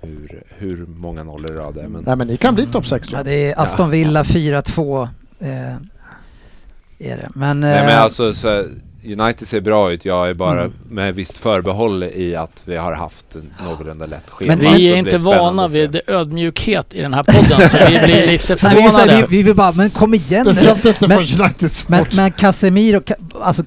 hur, 0.00 0.42
hur 0.58 0.86
många 0.86 1.22
nollor 1.22 1.50
i 1.52 1.54
rad 1.54 1.74
det 1.74 1.80
är. 1.82 1.88
Men 1.88 2.02
nej 2.06 2.16
men 2.16 2.26
ni 2.26 2.36
kan 2.36 2.54
bli 2.54 2.66
topp 2.66 2.86
6 2.86 3.08
Ja, 3.12 3.22
det 3.22 3.34
är 3.52 3.60
Aston 3.60 3.90
Villa 3.90 4.22
4-2. 4.22 5.08
Eh, 5.40 5.48
är 6.98 7.16
det. 7.16 7.28
Men, 7.34 7.60
Nej 7.60 7.80
men 7.84 7.88
eh, 7.88 8.02
alltså 8.02 8.32
så, 8.32 8.48
här, 8.48 8.66
United 9.04 9.48
ser 9.48 9.60
bra 9.60 9.92
ut. 9.92 10.04
Jag 10.04 10.30
är 10.30 10.34
bara 10.34 10.60
Mm. 10.60 10.72
med 10.88 11.14
visst 11.14 11.38
förbehåll 11.38 12.02
i 12.04 12.36
att 12.36 12.62
vi 12.64 12.76
har 12.76 12.92
haft 12.92 13.36
någorlunda 13.64 14.06
lätt 14.06 14.30
schema. 14.30 14.56
Men 14.56 14.74
Vi 14.74 14.88
är 14.92 14.96
inte 14.96 15.18
vana 15.18 15.68
vid 15.68 16.00
ödmjukhet 16.06 16.94
i 16.94 17.00
den 17.02 17.14
här 17.14 17.22
podden 17.22 17.70
så 17.70 17.76
vi 17.90 17.98
blir 18.06 18.26
lite 18.26 18.56
nej, 18.62 18.74
vi, 18.76 18.82
förvånade. 18.82 19.26
vi, 19.30 19.36
vi 19.36 19.42
vill 19.42 19.54
bara, 19.54 19.72
men 19.76 19.90
kom 19.90 20.14
igen. 20.14 20.44
Speciellt 20.46 20.84
inte 20.84 21.08
Men- 21.08 21.26
för 21.26 21.40
United 21.42 21.54
Men, 21.60 22.04
Sport. 22.04 22.16
men 22.16 22.30
Casemiro, 22.32 23.00
Ca- 23.00 23.14
alltså, 23.42 23.62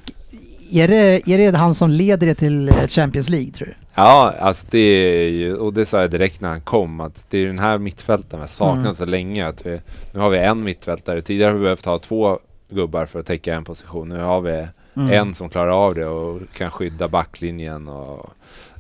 är 0.72 0.88
det, 0.88 1.30
är 1.30 1.52
det 1.52 1.58
han 1.58 1.74
som 1.74 1.90
leder 1.90 2.28
det 2.28 2.36
till 2.36 2.70
eh, 2.70 2.88
Champions 2.88 3.30
League 3.30 3.52
tror 3.52 3.68
du? 3.68 3.74
Ja, 3.96 4.34
alltså 4.40 4.66
det 4.70 4.78
är 4.80 5.30
ju, 5.30 5.56
och 5.56 5.74
det 5.74 5.86
sa 5.86 6.02
jag 6.02 6.12
direkt 6.12 6.42
när 6.42 6.50
han 6.50 6.62
kom, 6.62 7.00
att 7.00 7.26
det 7.30 7.38
är 7.38 7.48
den 7.48 7.60
här 7.60 7.78
mittfältaren 7.78 8.40
vi 8.40 8.44
har 8.44 8.48
saknat 8.48 8.84
Mm. 8.84 8.96
så 8.96 9.06
länge. 9.06 9.48
Att 9.48 9.66
vi, 9.66 9.80
nu 10.14 10.20
har 10.20 10.30
vi 10.30 10.38
en 10.38 10.64
mittfältare, 10.64 11.22
tidigare 11.22 11.50
har 11.52 11.58
vi 11.58 11.64
behövt 11.64 11.86
ha 11.86 12.00
två 12.00 12.40
gubbar 12.72 13.06
för 13.06 13.20
att 13.20 13.26
täcka 13.26 13.56
en 13.56 13.64
position. 13.64 14.10
Nu 14.10 14.20
har 14.20 14.42
vi 14.42 14.68
Mm. 14.96 15.14
en 15.14 15.34
som 15.34 15.50
klarar 15.50 15.86
av 15.86 15.96
det 15.96 16.06
och 16.06 16.42
kan 16.54 16.72
skydda 16.72 17.08
backlinjen. 17.08 17.88
Och, 17.88 18.30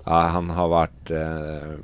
ja, 0.05 0.21
han 0.21 0.49
har 0.49 0.67
varit 0.67 1.11
eh, 1.11 1.77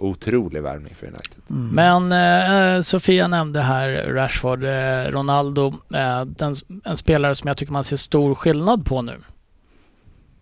otrolig 0.00 0.62
värvning 0.62 0.94
för 0.94 1.06
United. 1.06 1.42
Mm. 1.50 1.68
Men 1.68 2.76
eh, 2.76 2.82
Sofia 2.82 3.28
nämnde 3.28 3.60
här 3.60 3.88
Rashford, 3.88 4.64
eh, 4.64 5.10
Ronaldo, 5.10 5.74
eh, 5.94 6.24
den, 6.24 6.54
en 6.84 6.96
spelare 6.96 7.34
som 7.34 7.48
jag 7.48 7.56
tycker 7.56 7.72
man 7.72 7.84
ser 7.84 7.96
stor 7.96 8.34
skillnad 8.34 8.86
på 8.86 9.02
nu. 9.02 9.18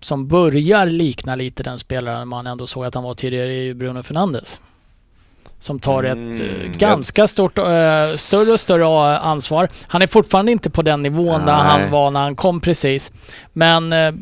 Som 0.01 0.28
börjar 0.28 0.86
likna 0.86 1.34
lite 1.34 1.62
den 1.62 1.78
spelaren 1.78 2.29
man 2.29 2.46
ändå 2.46 2.67
såg 2.67 2.84
att 2.84 2.95
han 2.95 3.04
var 3.04 3.14
tidigare 3.14 3.54
ju 3.54 3.75
Bruno 3.75 4.03
Fernandes. 4.03 4.61
Som 5.61 5.80
tar 5.80 6.05
ett 6.05 6.13
Mm, 6.13 6.41
eh, 6.41 6.71
ganska 6.71 7.26
stort, 7.26 7.59
eh, 7.59 7.64
större 8.17 8.53
och 8.53 8.61
större 8.61 8.85
eh, 9.14 9.26
ansvar. 9.26 9.68
Han 9.89 10.03
är 10.03 10.07
fortfarande 10.07 10.53
inte 10.53 10.71
på 10.71 10.83
den 10.83 11.03
nivån 11.03 11.41
där 11.47 11.57
Nej. 11.57 11.64
han 11.64 11.91
var 11.91 12.11
när 12.11 12.21
han 12.21 12.37
kom 12.37 12.61
precis. 12.61 13.13
Men 13.53 13.93
eh, 13.93 14.13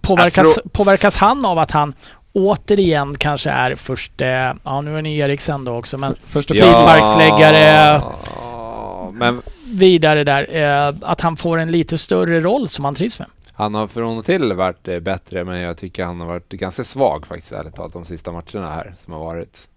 påverkas, 0.00 0.58
Jag 0.64 0.72
påverkas 0.72 1.16
han 1.16 1.44
av 1.44 1.58
att 1.58 1.70
han 1.70 1.94
återigen 2.32 3.14
kanske 3.14 3.50
är 3.50 3.74
först, 3.74 4.20
eh, 4.20 4.52
ja 4.64 4.80
nu 4.80 4.98
är 4.98 5.02
ni 5.02 5.18
Eriksen 5.18 5.64
då 5.64 5.72
också, 5.76 5.98
men 5.98 6.14
Först 6.26 6.50
och 6.50 6.56
Ja. 6.56 6.64
Frisparksläggare. 6.64 8.02
men 9.12 9.42
vidare 9.66 10.24
där, 10.24 10.94
att 11.02 11.20
han 11.20 11.36
får 11.36 11.58
en 11.58 11.70
lite 11.70 11.98
större 11.98 12.40
roll 12.40 12.68
som 12.68 12.84
han 12.84 12.94
trivs 12.94 13.18
med. 13.18 13.28
Han 13.52 13.74
har 13.74 13.86
från 13.86 14.18
och 14.18 14.24
till 14.24 14.52
varit 14.52 15.02
bättre, 15.02 15.44
men 15.44 15.60
jag 15.60 15.76
tycker 15.76 16.04
han 16.04 16.20
har 16.20 16.26
varit 16.26 16.48
ganska 16.48 16.84
svag 16.84 17.26
faktiskt, 17.26 17.52
ärligt 17.52 17.74
talat, 17.74 17.92
de 17.92 18.04
sista 18.04 18.32
matcherna 18.32 18.70
här 18.70 18.94
som 18.98 19.12
har 19.12 19.20
varit. 19.20 19.68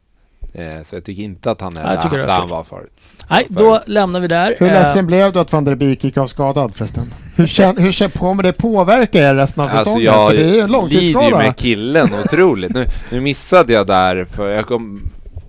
Eh, 0.53 0.84
så 0.84 0.95
jag 0.95 1.03
tycker 1.03 1.23
inte 1.23 1.52
att 1.52 1.61
han 1.61 1.78
är 1.78 1.84
där, 1.84 2.18
där 2.18 2.28
han 2.28 2.49
var 2.49 2.64
förut. 2.64 2.91
Nej, 3.30 3.45
förut. 3.48 3.57
då 3.57 3.82
lämnar 3.86 4.19
vi 4.19 4.28
där. 4.28 4.56
Hur 4.60 4.68
Eh, 4.68 4.73
ledsen 4.73 5.07
blev 5.07 5.34
du 5.34 5.40
att 5.40 5.52
van 5.53 5.65
der 5.65 5.76
Beek 5.76 6.03
gick 6.03 6.18
av 6.18 6.28
skadad 6.28 6.76
förresten? 6.76 7.03
Hur, 7.36 7.48
kän, 7.48 7.78
hur 7.78 7.91
kän, 7.91 8.10
kommer 8.11 8.44
det 8.44 8.53
påverka 8.53 9.19
er 9.19 9.36
resten 9.36 9.64
av 9.64 9.69
Alltså 9.69 9.84
säsongen? 9.84 10.06
jag 10.06 10.30
För 10.30 10.38
det 10.38 10.44
är 10.44 10.56
ju 10.56 10.88
lider 10.88 11.23
ju 11.30 11.36
med 11.36 11.56
killen 11.56 12.10
otroligt. 12.26 12.73
Nu, 12.73 12.86
nu 13.11 13.22
missade 13.22 13.73
jag 13.73 13.88
där, 13.88 14.26
för 14.26 14.49
jag 14.49 14.65
kom, 14.65 15.02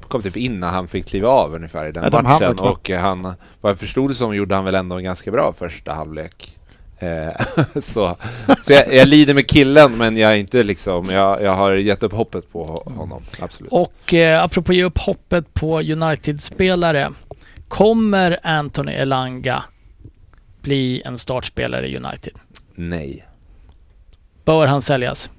kom 0.08 0.22
typ 0.22 0.36
in 0.36 0.60
när 0.60 0.70
han 0.70 0.88
fick 0.88 1.06
kliva 1.06 1.28
av 1.28 1.54
ungefär 1.54 1.88
i 1.88 1.92
den 1.92 2.08
Ja, 2.12 2.22
matchen. 2.22 2.58
Och 2.58 2.90
han, 2.90 3.22
vad 3.60 3.70
jag 3.70 3.78
förstod 3.78 4.10
det 4.10 4.14
som, 4.14 4.34
gjorde 4.36 4.54
han 4.54 4.64
väl 4.64 4.74
ändå 4.74 4.96
en 4.96 5.04
ganska 5.04 5.30
bra 5.30 5.52
första 5.52 5.92
halvlek. 5.92 6.58
Eh, 7.02 7.30
så 7.82 8.16
så 8.62 8.72
jag, 8.72 8.94
jag 8.94 9.08
lider 9.08 9.34
med 9.34 9.46
killen, 9.48 9.98
men 9.98 10.16
jag 10.16 10.32
är 10.32 10.36
inte 10.36 10.62
liksom, 10.62 11.10
jag, 11.10 11.42
jag 11.42 11.54
har 11.54 11.72
gett 11.72 12.02
upp 12.02 12.12
hoppet 12.12 12.52
på 12.52 12.64
ho- 12.66 12.94
honom. 12.94 13.22
Absolut. 13.40 13.72
Och 13.72 14.14
eh, 14.14 14.44
apropå 14.44 14.72
ge 14.72 14.84
upp 14.84 14.98
hoppet 14.98 15.54
på 15.54 15.80
United-spelare. 15.80 17.10
Kommer 17.68 18.38
Anthony 18.42 18.92
Elanga 18.92 19.62
bli 20.60 21.02
en 21.04 21.18
startspelare 21.18 21.86
i 21.88 21.96
United? 21.96 22.32
Nej. 22.74 23.26
Bör 24.44 24.66
han 24.66 24.82
säljas? 24.82 25.30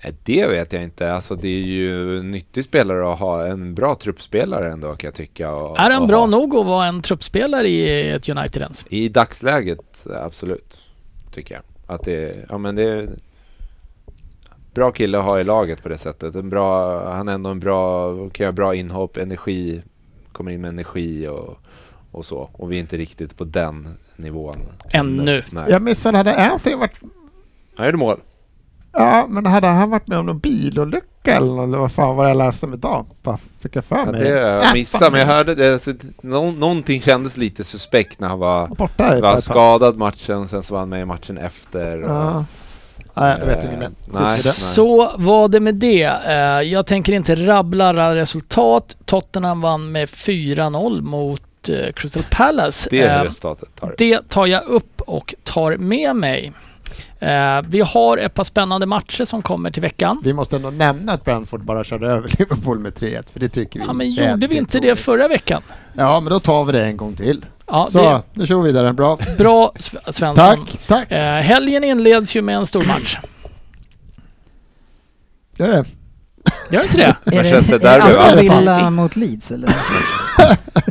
Eh, 0.00 0.14
Det 0.24 0.46
vet 0.46 0.72
jag 0.72 0.82
inte. 0.82 1.12
Alltså 1.12 1.34
det 1.36 1.48
är 1.48 1.62
ju 1.62 2.22
nyttig 2.22 2.64
spelare 2.64 3.12
att 3.12 3.18
ha. 3.18 3.46
En 3.46 3.74
bra 3.74 3.94
truppspelare 3.94 4.72
ändå 4.72 4.96
kan 4.96 5.08
jag 5.08 5.14
tycka. 5.14 5.52
och- 5.54 5.78
Är 5.80 5.90
han 5.90 6.06
bra 6.06 6.18
ha. 6.18 6.26
nog 6.26 6.54
att 6.56 6.66
vara 6.66 6.86
en 6.86 7.02
truppspelare 7.02 7.68
i 7.68 8.10
ett 8.10 8.28
United 8.28 8.62
ens? 8.62 8.84
I 8.90 9.08
dagsläget, 9.08 10.06
absolut. 10.16 10.82
Tycker 11.32 11.54
jag. 11.54 11.62
Att 11.96 12.04
det, 12.04 12.46
ja 12.48 12.58
men 12.58 12.74
det 12.74 12.82
är 12.82 13.08
bra 14.74 14.90
kille 14.90 15.18
att 15.18 15.24
ha 15.24 15.40
i 15.40 15.44
laget 15.44 15.82
på 15.82 15.88
det 15.88 15.98
sättet. 15.98 16.34
En 16.34 16.48
bra, 16.50 17.00
han 17.14 17.28
är 17.28 17.32
ändå 17.32 17.50
en 17.50 17.60
bra, 17.60 18.12
kan 18.30 18.44
göra 18.44 18.52
bra 18.52 18.74
inhopp, 18.74 19.16
energi, 19.16 19.82
kommer 20.32 20.50
in 20.52 20.60
med 20.60 20.68
energi 20.68 21.28
och, 21.28 21.58
och 22.10 22.24
så. 22.24 22.50
Och 22.52 22.72
vi 22.72 22.76
är 22.76 22.80
inte 22.80 22.96
riktigt 22.96 23.36
på 23.36 23.44
den 23.44 23.96
nivån. 24.16 24.56
Ännu. 24.90 25.42
Nej. 25.50 25.64
Jag 25.68 25.82
missade, 25.82 26.16
hade 26.18 26.34
Anthony 26.50 26.76
varit... 26.76 26.92
Han 27.76 27.86
gjorde 27.86 27.98
mål. 27.98 28.20
Ja, 28.98 29.26
men 29.28 29.46
hade 29.46 29.66
han 29.66 29.90
varit 29.90 30.06
med 30.08 30.18
om 30.18 30.26
någon 30.26 30.38
bilolycka 30.38 31.36
eller 31.36 31.62
eller 31.64 31.78
vad 31.78 31.92
fan 31.92 32.16
var 32.16 32.24
det 32.24 32.30
jag 32.30 32.36
läste 32.38 32.66
om 32.66 32.74
idag? 32.74 33.06
Bara 33.22 33.38
fick 33.60 33.76
jag 33.76 33.84
för 33.84 33.96
Ja, 33.96 34.04
mig. 34.12 34.20
det 34.20 34.28
jag 34.28 34.72
missade, 34.74 35.10
men 35.10 35.20
jag 35.20 35.26
hörde 35.26 35.54
det. 35.54 35.72
Alltså, 35.72 35.92
nå, 36.22 36.50
någonting 36.50 37.02
kändes 37.02 37.36
lite 37.36 37.64
suspekt 37.64 38.20
när 38.20 38.28
han 38.28 38.38
var, 38.38 38.66
Borta 38.66 39.20
var 39.20 39.38
skadad 39.38 39.96
matchen, 39.96 40.48
sen 40.48 40.62
så 40.62 40.74
var 40.74 40.80
han 40.80 40.88
med 40.88 41.00
i 41.02 41.04
matchen 41.04 41.38
efter. 41.38 42.02
Och, 42.02 42.10
Ja. 42.10 42.44
Nej, 43.18 43.36
jag 43.40 43.46
vet 43.46 43.58
Eh, 43.64 43.68
inget 43.70 43.78
mer. 43.80 43.90
nej. 44.12 44.38
Så 44.38 45.10
var 45.16 45.48
det 45.48 45.60
med 45.60 45.74
det. 45.74 46.02
Eh, 46.26 46.62
Jag 46.72 46.86
tänker 46.86 47.12
inte 47.12 47.34
rabbla 47.34 47.88
alla 47.88 48.14
resultat. 48.14 48.96
Tottenham 49.04 49.60
vann 49.60 49.92
med 49.92 50.08
4-0 50.08 51.00
mot 51.02 51.68
eh, 51.68 51.92
Crystal 51.92 52.22
Palace. 52.30 52.88
det 52.90 53.00
är 53.02 53.24
resultatet. 53.24 53.68
Tar. 53.80 53.94
Det 53.98 54.28
tar 54.28 54.46
jag 54.46 54.64
upp 54.64 55.00
och 55.00 55.34
tar 55.44 55.76
med 55.76 56.16
mig. 56.16 56.52
Eh, 57.20 57.62
Vi 57.68 57.80
har 57.80 58.18
ett 58.18 58.34
par 58.34 58.44
spännande 58.44 58.86
matcher 58.86 59.24
som 59.24 59.42
kommer 59.42 59.70
till 59.70 59.82
veckan. 59.82 60.20
Vi 60.24 60.32
måste 60.32 60.56
ändå 60.56 60.70
nämna 60.70 61.12
att 61.12 61.24
Brentford 61.24 61.64
bara 61.64 61.84
körde 61.84 62.08
över 62.08 62.28
Liverpool 62.38 62.78
med 62.78 62.92
3-1, 62.94 63.22
för 63.32 63.40
det 63.40 63.48
tycker 63.48 63.80
vi 63.80 63.86
Ja, 63.86 63.92
men 63.92 64.10
gjorde 64.12 64.46
vi 64.46 64.56
inte 64.56 64.80
det 64.80 64.96
förra 64.96 65.28
veckan? 65.28 65.62
Ja, 65.92 66.20
men 66.20 66.32
då 66.32 66.40
tar 66.40 66.64
vi 66.64 66.72
det 66.72 66.84
en 66.84 66.96
gång 66.96 67.14
till. 67.16 67.44
Ja, 67.66 67.88
Så, 67.92 67.98
det 68.02 68.22
nu 68.32 68.46
kör 68.46 68.56
vi 68.60 68.62
vidare. 68.66 68.92
Bra. 68.92 69.18
bra 69.38 69.72
Sve- 69.78 70.12
Svensson. 70.12 70.36
Tack, 70.66 70.86
tack. 70.86 71.12
Eh, 71.12 71.34
helgen 71.40 71.84
inleds 71.84 72.36
ju 72.36 72.42
med 72.42 72.56
en 72.56 72.66
stor 72.66 72.84
match. 72.84 73.18
Gör 75.56 75.66
det. 75.68 75.84
Gör 76.70 76.82
inte 76.82 76.96
det? 76.96 77.02
Är 77.04 77.16
det, 77.24 77.36
Manchester 77.36 77.74
är 77.74 77.78
det 77.78 77.84
Derby, 77.88 78.12
va? 78.16 78.24
Aston 78.24 78.38
Villa 78.58 78.90
mot 78.90 79.16
Leeds 79.16 79.50
eller? 79.50 79.74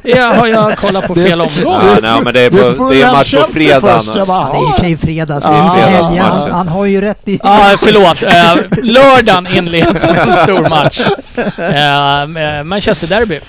Ja, 0.03 0.34
har 0.34 0.48
jag 0.48 0.77
kollat 0.77 1.07
på 1.07 1.15
fel 1.15 1.41
omgång? 1.41 1.73
Ja, 1.86 1.98
nej, 2.02 2.22
men 2.23 2.34
det 2.34 2.41
är, 2.41 2.49
på, 2.76 2.90
det 2.90 3.02
är 3.02 3.11
match 3.11 3.34
på 3.36 3.52
fredag. 3.53 3.99
först, 3.99 4.15
Ja, 4.15 4.49
det 4.53 4.57
är 4.57 4.61
i 4.61 4.72
och 4.72 4.76
för 4.76 4.82
sig 4.82 4.98
fredag 4.98 5.41
så 5.41 5.48
Ja, 5.49 5.76
det 5.76 5.82
fredagsmatchen. 5.82 6.06
helgen. 6.06 6.26
Han, 6.26 6.52
han 6.52 6.68
har 6.68 6.86
ju 6.86 7.02
rätt 7.02 7.27
i... 7.27 7.40
Ja, 7.44 7.76
förlåt. 7.80 8.23
Eh, 8.23 8.84
lördagen 8.84 9.48
inleds 9.48 10.11
med 10.11 10.27
en 10.27 10.34
stor 10.34 10.69
match. 10.69 11.02
Eh, 11.60 12.64
Manchester 12.64 13.07
Derby. 13.07 13.40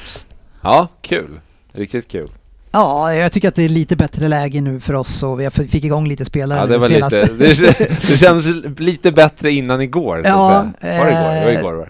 Ja, 0.62 0.89
kul. 1.03 1.41
Riktigt 1.74 2.11
kul. 2.11 2.28
Ja, 2.77 3.15
jag 3.15 3.32
tycker 3.32 3.48
att 3.48 3.55
det 3.55 3.62
är 3.62 3.69
lite 3.69 3.97
bättre 3.97 4.28
läge 4.28 4.61
nu 4.61 4.81
för 4.81 4.94
oss 4.94 5.23
och 5.23 5.40
vi 5.40 5.51
fick 5.51 5.85
igång 5.85 6.09
lite 6.09 6.24
spelare 6.24 6.61
Ja, 6.61 6.66
det, 6.66 6.78
var 6.78 6.89
senast. 6.89 7.16
lite, 7.39 7.73
det, 7.73 8.09
det 8.09 8.16
kändes 8.16 8.47
lite 8.78 9.12
bättre 9.12 9.51
innan 9.51 9.81
igår. 9.81 10.23
Så 10.23 10.28
Ja, 10.28 10.59
att 10.59 10.81
säga. 10.81 10.98
Var 10.98 11.07
det 11.07 11.12
igår? 11.12 11.32
Det 11.32 11.44
var 11.44 11.53
eh, 11.53 11.59
igår 11.59 11.74
va? 11.74 11.86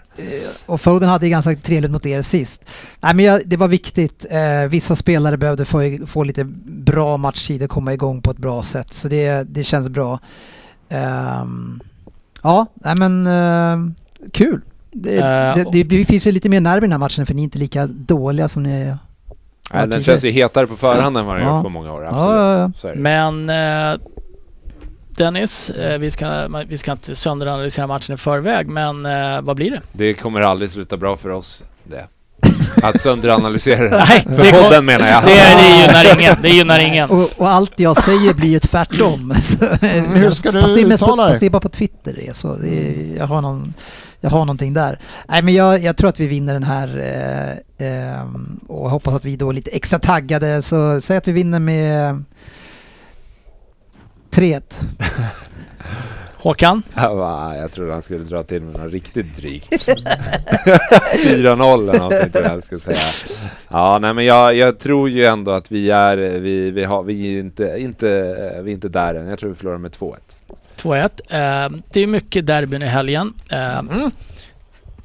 Och 0.65 0.81
Foden 0.81 1.09
hade 1.09 1.25
ju 1.25 1.29
ganska 1.31 1.55
trevligt 1.55 1.91
mot 1.91 2.05
er 2.05 2.21
sist. 2.21 2.69
Nej 2.99 3.15
men 3.15 3.25
jag, 3.25 3.41
det 3.45 3.57
var 3.57 3.67
viktigt. 3.67 4.25
Eh, 4.29 4.69
vissa 4.69 4.95
spelare 4.95 5.37
behövde 5.37 5.65
få, 5.65 5.97
få 6.07 6.23
lite 6.23 6.43
bra 6.65 7.17
matchtid 7.17 7.63
och 7.63 7.69
komma 7.69 7.93
igång 7.93 8.21
på 8.21 8.31
ett 8.31 8.37
bra 8.37 8.63
sätt. 8.63 8.93
Så 8.93 9.07
det, 9.07 9.43
det 9.43 9.63
känns 9.63 9.89
bra. 9.89 10.19
Ehm, 10.89 11.79
ja, 12.43 12.65
nej 12.73 12.95
men 12.97 13.27
eh, 13.27 13.77
kul. 14.31 14.61
Det, 14.91 15.17
Eh, 15.17 15.55
det, 15.55 15.65
det, 15.71 15.83
det 15.83 16.05
finns 16.05 16.27
ju 16.27 16.31
lite 16.31 16.49
mer 16.49 16.61
nerv 16.61 16.77
i 16.77 16.81
den 16.81 16.91
här 16.91 16.99
matchen 16.99 17.25
för 17.25 17.33
ni 17.33 17.41
är 17.41 17.43
inte 17.43 17.59
lika 17.59 17.87
dåliga 17.87 18.47
som 18.47 18.63
ni 18.63 18.71
är. 18.71 18.97
Nej, 19.73 19.87
den 19.87 20.03
känns 20.03 20.25
ju 20.25 20.29
hetare 20.31 20.67
på 20.67 20.75
förhand 20.75 21.17
än 21.17 21.25
vad 21.25 21.35
den 21.35 21.43
Ja. 21.45 21.55
gjort 21.55 21.63
på 21.63 21.69
många 21.69 21.93
år. 21.93 22.05
Absolut. 22.05 22.75
ja, 22.83 22.89
ja. 22.89 22.95
Men 22.95 23.49
eh, 23.49 23.99
Dennis, 25.09 25.69
eh, 25.69 25.97
vi, 25.99 26.11
ska, 26.11 26.47
vi 26.67 26.77
ska 26.77 26.91
inte 26.91 27.15
sönderanalysera 27.15 27.87
matchen 27.87 28.15
i 28.15 28.17
förväg, 28.17 28.69
men 28.69 29.05
eh, 29.05 29.41
vad 29.41 29.55
blir 29.55 29.71
det? 29.71 29.81
det 29.91 30.13
kommer 30.13 30.41
aldrig 30.41 30.69
sluta 30.71 30.97
bra 30.97 31.17
för 31.17 31.29
oss. 31.29 31.63
Det. 31.83 32.05
Att 32.83 33.01
sönderanalysera. 33.01 33.97
Nej, 34.09 34.21
För 34.35 34.43
det 34.43 34.51
kom- 34.51 34.61
podden 34.63 34.85
menar 34.85 35.07
jag. 35.07 35.23
Det, 35.23 35.29
det 35.29 35.81
gynnar 35.81 36.19
ingen. 36.19 36.35
Det 36.41 36.49
gynnar 36.49 36.79
ingen. 36.79 37.09
Och, 37.09 37.29
och 37.37 37.49
allt 37.49 37.79
jag 37.79 38.03
säger 38.03 38.33
blir 38.33 38.49
ju 38.49 38.59
tvärtom. 38.59 39.33
Så, 39.41 39.65
hur 39.85 40.29
ska 40.31 40.51
du 40.51 40.59
uttala 40.59 41.23
det? 41.23 41.29
Fast 41.29 41.39
det 41.39 41.45
är 41.45 41.49
bara 41.49 41.59
på 41.59 41.69
Twitter 41.69 42.13
det 42.25 42.35
så. 42.35 42.55
Det 42.55 42.67
är, 42.69 43.17
jag, 43.17 43.27
har 43.27 43.41
någon, 43.41 43.73
jag 44.21 44.29
har 44.29 44.39
någonting 44.39 44.73
där. 44.73 44.99
Nej 45.27 45.41
men 45.41 45.53
jag, 45.53 45.83
jag 45.83 45.97
tror 45.97 46.09
att 46.09 46.19
vi 46.19 46.27
vinner 46.27 46.53
den 46.53 46.63
här 46.63 46.97
eh, 47.77 47.87
ehm, 47.87 48.59
och 48.67 48.89
hoppas 48.89 49.13
att 49.13 49.25
vi 49.25 49.35
då 49.35 49.49
är 49.49 49.53
lite 49.53 49.71
extra 49.71 49.99
taggade. 49.99 50.61
Så 50.61 51.01
säg 51.01 51.17
att 51.17 51.27
vi 51.27 51.31
vinner 51.31 51.59
med 51.59 52.23
3-1. 54.31 54.61
Håkan? 56.39 56.83
Ja, 56.95 57.13
va, 57.13 57.55
jag 57.55 57.71
trodde 57.71 57.93
han 57.93 58.01
skulle 58.01 58.23
dra 58.23 58.43
till 58.43 58.61
med 58.61 58.83
något 58.83 58.93
riktigt 58.93 59.37
drygt. 59.37 59.71
4-0 59.71 61.43
eller 61.43 61.99
något 61.99 62.25
inte 62.25 62.39
jag 62.39 62.63
ska 62.63 62.77
säga. 62.77 62.97
Ja, 63.69 63.99
nej 63.99 64.13
men 64.13 64.25
jag, 64.25 64.55
jag 64.55 64.79
tror 64.79 65.09
ju 65.09 65.25
ändå 65.25 65.51
att 65.51 65.71
vi 65.71 65.89
är, 65.89 66.17
vi, 66.17 66.71
vi 66.71 66.83
har, 66.83 67.03
vi 67.03 67.35
är 67.35 67.39
inte, 67.39 67.75
inte, 67.77 68.07
vi 68.63 68.71
är 68.71 68.73
inte 68.73 68.89
där 68.89 69.15
än. 69.15 69.27
Jag 69.27 69.39
tror 69.39 69.49
vi 69.49 69.55
förlorar 69.55 69.77
med 69.77 69.91
2-1. 69.91 70.15
2-1. 70.77 71.01
Eh, 71.29 71.77
det 71.91 72.01
är 72.01 72.07
mycket 72.07 72.47
derbyn 72.47 72.81
i 72.81 72.85
helgen. 72.85 73.33
Eh, 73.49 73.81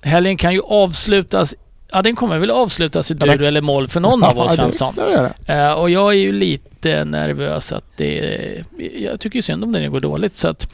Helgen 0.05 0.37
kan 0.37 0.53
ju 0.53 0.61
avslutas 0.61 1.55
Ja, 1.95 2.03
den 2.03 2.17
kommer 2.17 2.39
väl 2.39 2.51
avslutas 2.51 3.11
i 3.11 3.15
död 3.15 3.43
eller 3.43 3.61
mål 3.61 3.89
för 3.89 4.01
någon 4.01 4.25
av 4.25 4.39
oss 4.39 4.57
känns 4.57 4.79
som. 4.79 4.95
det, 4.95 5.05
det 5.05 5.13
gör 5.13 5.33
det. 5.47 5.53
Eh, 5.55 5.73
och 5.73 5.91
jag 5.91 6.13
är 6.13 6.19
ju 6.19 6.33
lite 6.33 7.05
nervös 7.05 7.73
att 7.73 7.85
det... 7.97 8.65
Jag 8.97 9.21
tycker 9.21 9.37
ju 9.37 9.43
synd 9.43 9.65
om 9.65 9.73
det 9.73 9.89
går 9.89 10.01
dåligt 10.01 10.37
så 10.37 10.49
att... 10.49 10.69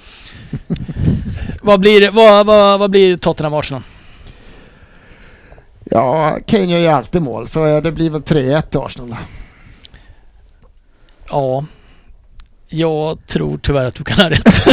vad 1.62 1.80
blir 1.80 2.00
det? 2.00 2.10
Vad, 2.10 2.46
vad, 2.46 2.78
vad 2.78 2.90
blir 2.90 3.16
Tottenham 3.16 3.54
Arsenal? 3.54 3.82
Ja, 5.84 6.38
Kane 6.46 6.64
gör 6.64 6.78
ju 6.78 6.86
alltid 6.86 7.22
mål, 7.22 7.48
så 7.48 7.80
det 7.80 7.92
blir 7.92 8.10
väl 8.10 8.20
3-1 8.20 8.62
till 8.62 8.80
Arsenal. 8.80 9.16
Ja. 11.30 11.64
Jag 12.70 13.26
tror 13.26 13.58
tyvärr 13.62 13.84
att 13.84 13.94
du 13.94 14.04
kan 14.04 14.18
ha 14.20 14.30
rätt. 14.30 14.64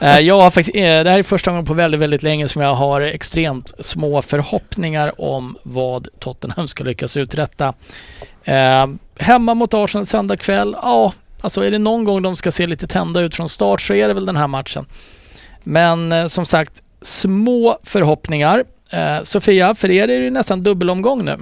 Eh, 0.00 0.18
jag 0.20 0.40
har 0.40 0.50
faktiskt, 0.50 0.76
eh, 0.76 0.82
det 0.82 1.10
här 1.10 1.18
är 1.18 1.22
första 1.22 1.50
gången 1.50 1.64
på 1.64 1.74
väldigt, 1.74 2.00
väldigt 2.00 2.22
länge 2.22 2.48
som 2.48 2.62
jag 2.62 2.74
har 2.74 3.00
extremt 3.00 3.72
små 3.80 4.22
förhoppningar 4.22 5.20
om 5.20 5.56
vad 5.62 6.08
Tottenham 6.18 6.68
ska 6.68 6.84
lyckas 6.84 7.16
uträtta. 7.16 7.74
Eh, 8.44 8.86
hemma 9.18 9.54
mot 9.54 9.74
Arsenal 9.74 10.06
söndag 10.06 10.36
kväll, 10.36 10.76
ja, 10.82 11.12
alltså 11.40 11.64
är 11.64 11.70
det 11.70 11.78
någon 11.78 12.04
gång 12.04 12.22
de 12.22 12.36
ska 12.36 12.50
se 12.50 12.66
lite 12.66 12.86
tända 12.86 13.20
ut 13.20 13.34
från 13.34 13.48
start 13.48 13.80
så 13.80 13.94
är 13.94 14.08
det 14.08 14.14
väl 14.14 14.26
den 14.26 14.36
här 14.36 14.46
matchen. 14.46 14.86
Men 15.64 16.12
eh, 16.12 16.26
som 16.26 16.46
sagt, 16.46 16.82
små 17.02 17.78
förhoppningar. 17.82 18.64
Eh, 18.90 19.22
Sofia, 19.22 19.74
för 19.74 19.90
er 19.90 20.02
är 20.02 20.18
det 20.18 20.24
ju 20.24 20.30
nästan 20.30 20.62
dubbelomgång 20.62 21.24
nu. 21.24 21.38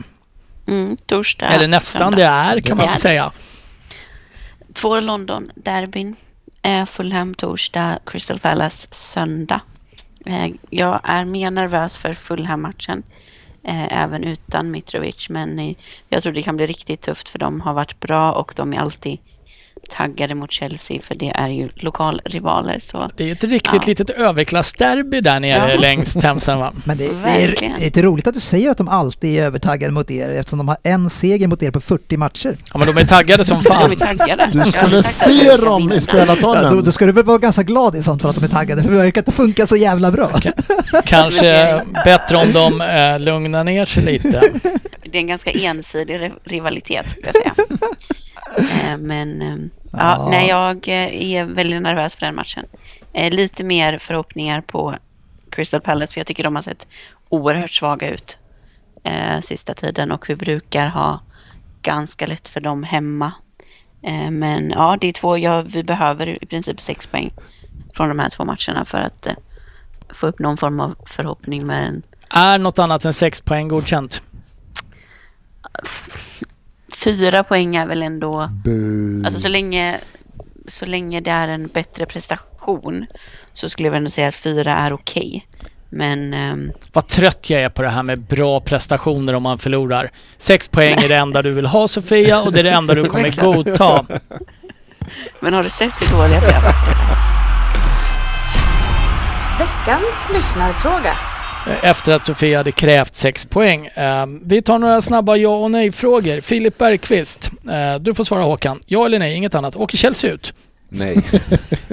Mm, 0.69 0.97
torsdag. 1.07 1.47
Eller 1.47 1.69
nästan, 1.69 2.01
söndag. 2.01 2.17
det 2.17 2.25
är 2.25 2.61
kan 2.61 2.77
man 2.77 2.87
väl 2.87 2.95
det. 2.95 3.01
säga. 3.01 3.33
Två 4.75 5.01
London-derbyn. 5.01 6.17
Eh, 6.63 6.85
Fulham 6.85 7.35
torsdag, 7.35 7.99
Crystal 8.07 8.39
Palace 8.39 8.89
söndag. 8.91 9.61
Eh, 10.27 10.51
jag 10.71 11.01
är 11.05 11.25
mer 11.25 11.51
nervös 11.51 11.99
för 11.99 12.13
Fulham-matchen. 12.13 13.03
Eh, 13.63 14.03
även 14.03 14.25
utan 14.25 14.71
Mitrovic. 14.71 15.29
Men 15.31 15.75
jag 16.09 16.23
tror 16.23 16.33
det 16.33 16.43
kan 16.43 16.57
bli 16.57 16.67
riktigt 16.67 17.01
tufft 17.01 17.29
för 17.29 17.39
de 17.39 17.61
har 17.61 17.75
varit 17.75 18.01
bra 18.01 18.33
och 18.33 18.53
de 18.57 18.73
är 18.73 18.79
alltid 18.79 19.19
taggade 19.89 20.35
mot 20.35 20.53
Chelsea 20.53 21.01
för 21.03 21.15
det 21.15 21.29
är 21.31 21.49
ju 21.49 21.69
lokalrivaler. 21.75 22.79
Så 22.79 23.11
Det 23.17 23.23
är 23.23 23.27
ju 23.27 23.33
ett 23.33 23.45
riktigt 23.45 23.73
Ja. 23.75 23.81
litet 23.87 24.11
överklassderby 24.11 25.21
där 25.21 25.41
nere 25.41 25.73
Ja. 25.73 25.81
längs 25.81 26.15
Themsen 26.15 26.59
va? 26.59 26.73
Men 26.85 26.97
det, 26.97 27.09
det, 27.25 27.29
är, 27.31 27.49
det 27.61 27.67
är 27.67 27.79
lite 27.81 28.03
roligt 28.03 28.27
att 28.27 28.35
du 28.35 28.41
säger 28.41 28.71
att 28.71 28.79
de 28.79 28.89
alltid 28.89 29.39
är 29.41 29.45
övertaggade 29.47 29.93
mot 29.93 30.11
er 30.11 30.31
eftersom 30.31 30.59
de 30.59 30.69
har 30.69 30.77
en 30.83 31.11
seger 31.11 31.47
mot 31.49 31.63
er 31.63 31.71
på 31.71 31.81
40 31.81 32.17
matcher. 32.17 32.57
Ja 32.73 32.79
men 32.79 32.87
de 32.95 33.01
är 33.01 33.05
taggade 33.05 33.45
som 33.45 33.57
de 33.63 33.65
fan. 33.65 33.91
är 33.93 33.97
taggade. 33.97 34.49
Du 34.53 34.59
Ja, 34.59 34.65
skulle 34.65 35.03
se 35.03 35.57
dem 35.57 35.93
i 35.93 35.95
Ja, 35.95 36.01
spelartunneln. 36.01 36.77
då, 36.77 36.81
då 36.83 36.93
ska 36.93 37.07
du 37.07 37.13
väl 37.13 37.25
vara 37.25 37.39
ganska 37.39 37.63
glad 37.63 37.97
i 37.97 38.03
sånt 38.03 38.23
för 38.23 38.29
att 38.31 38.37
de 38.37 38.45
är 38.45 38.49
taggade 38.49 38.83
för 38.83 38.91
det 38.91 38.97
verkar 38.97 39.21
inte 39.21 39.33
funka 39.33 39.67
så 39.67 39.77
jävla 39.77 40.11
bra. 40.11 40.31
Kanske 41.05 41.83
bättre 42.05 42.37
om 42.37 42.53
de 42.53 42.81
eh, 42.81 43.19
lugnar 43.21 43.65
ner 43.65 43.85
sig 43.85 44.03
lite. 44.05 44.51
Det 45.03 45.19
är 45.19 45.21
en 45.21 45.27
ganska 45.27 45.51
ensidig 45.51 46.15
ri- 46.21 46.33
rivalitet 46.45 47.11
skulle 47.11 47.27
jag 47.27 47.35
säga. 47.35 47.55
Eh, 48.59 48.99
Men 48.99 49.43
eh, 49.43 49.57
ja, 49.93 49.99
Ja. 49.99 50.29
nej, 50.31 50.49
jag 50.49 50.89
eh, 50.89 51.33
är 51.33 51.45
väldigt 51.45 51.83
nervös 51.83 52.17
för 52.17 52.27
den 52.27 52.35
matchen. 52.35 52.65
Eh, 53.13 53.31
Lite 53.33 53.65
mer 53.65 53.99
förhoppningar 53.99 54.61
på 54.61 54.95
Crystal 55.51 55.81
Palace 55.81 56.13
för 56.13 56.21
jag 56.21 56.27
tycker 56.27 56.45
de 56.45 56.57
har 56.57 56.63
sett 56.63 56.87
oerhört 57.29 57.71
svaga 57.71 58.11
ut 58.11 58.39
sista 59.43 59.75
tiden 59.75 60.13
och 60.13 60.31
vi 60.31 60.37
brukar 60.37 60.87
ha 60.87 61.21
ganska 61.83 62.27
lätt 62.27 62.49
för 62.49 62.61
dem 62.61 62.83
hemma. 62.83 63.33
Men 64.31 64.71
ja, 64.71 64.97
det 65.01 65.07
är 65.07 65.13
två, 65.13 65.39
ja, 65.39 65.61
vi 65.61 65.83
behöver 65.85 66.43
i 66.45 66.47
princip 66.47 66.81
sex 66.81 67.07
poäng 67.07 67.33
från 67.95 68.09
de 68.09 68.19
här 68.19 68.31
två 68.31 68.45
matcherna 68.45 68.85
för 68.85 68.99
att 69.01 69.27
få 70.09 70.27
upp 70.27 70.39
någon 70.39 70.57
form 70.57 70.81
av 70.81 70.95
förhoppning 71.07 71.67
med 71.67 71.87
en 71.89 72.03
Är 72.31 72.59
något 72.59 72.79
annat 72.79 73.05
än 73.05 73.13
sex 73.15 73.41
poäng 73.41 73.69
godkänt? 73.69 74.23
Fyra 77.05 77.45
poäng 77.45 77.77
är 77.77 77.87
väl 77.87 78.03
ändå 78.03 78.51
Bu. 78.65 79.23
Alltså 79.25 79.41
så 79.41 79.49
länge, 79.49 79.99
så 80.69 80.87
länge 80.87 81.21
det 81.21 81.31
är 81.31 81.49
en 81.49 81.67
bättre 81.67 82.07
prestation 82.07 83.07
så 83.55 83.69
skulle 83.69 83.87
jag 83.87 83.91
väl 83.91 83.99
ändå 83.99 84.11
säga 84.11 84.29
att 84.29 84.35
fyra 84.35 84.77
är 84.77 84.93
okej. 84.93 85.47
Men 85.89 86.35
ehm, 86.35 86.73
Vad 86.93 87.07
trött 87.07 87.51
jag 87.51 87.63
är 87.63 87.69
på 87.69 87.83
det 87.83 87.89
här 87.89 88.03
med 88.03 88.21
bra 88.21 88.61
prestationer 88.61 89.35
om 89.35 89.43
man 89.43 89.59
förlorar. 89.59 90.11
Sex 90.39 90.69
poäng 90.69 91.03
är 91.03 91.09
det 91.09 91.17
enda 91.17 91.43
du 91.43 91.51
vill 91.51 91.67
ha 91.67 91.89
Sofia 91.89 92.43
och 92.43 92.53
det 92.53 92.61
är 92.61 92.65
det 92.65 92.71
enda 92.71 92.95
du 92.95 93.05
kommer 93.09 93.41
godta. 93.43 94.07
Men 95.41 95.55
har 95.55 95.63
du 95.63 95.71
sett 95.71 95.93
hur 96.03 96.17
dåliga 96.17 96.41
vi 96.41 96.53
har 96.53 96.63
varit? 96.63 96.89
Veckans 99.59 100.31
lyssnarfråga. 100.35 101.34
Efter 101.67 102.13
att 102.13 102.27
Sofia 102.27 102.59
hade 102.59 102.73
krävt 102.73 103.15
sex 103.15 103.47
poäng. 103.47 103.87
Eh, 103.87 104.27
vi 104.43 104.63
tar 104.63 104.79
några 104.79 105.03
snabba 105.03 105.37
ja 105.37 105.57
och 105.57 105.71
nej-frågor. 105.71 106.41
Filip 106.41 106.79
Bergqvist. 106.79 107.51
Eh, 107.71 107.95
du 108.01 108.15
får 108.15 108.25
svara 108.25 108.43
Håkan. 108.43 108.81
Ja 108.87 109.07
eller 109.07 109.19
nej, 109.19 109.35
inget 109.35 109.55
annat. 109.55 109.77
Åker 109.77 109.99
Chelsea 109.99 110.33
ut? 110.33 110.55
Nej. 110.89 111.17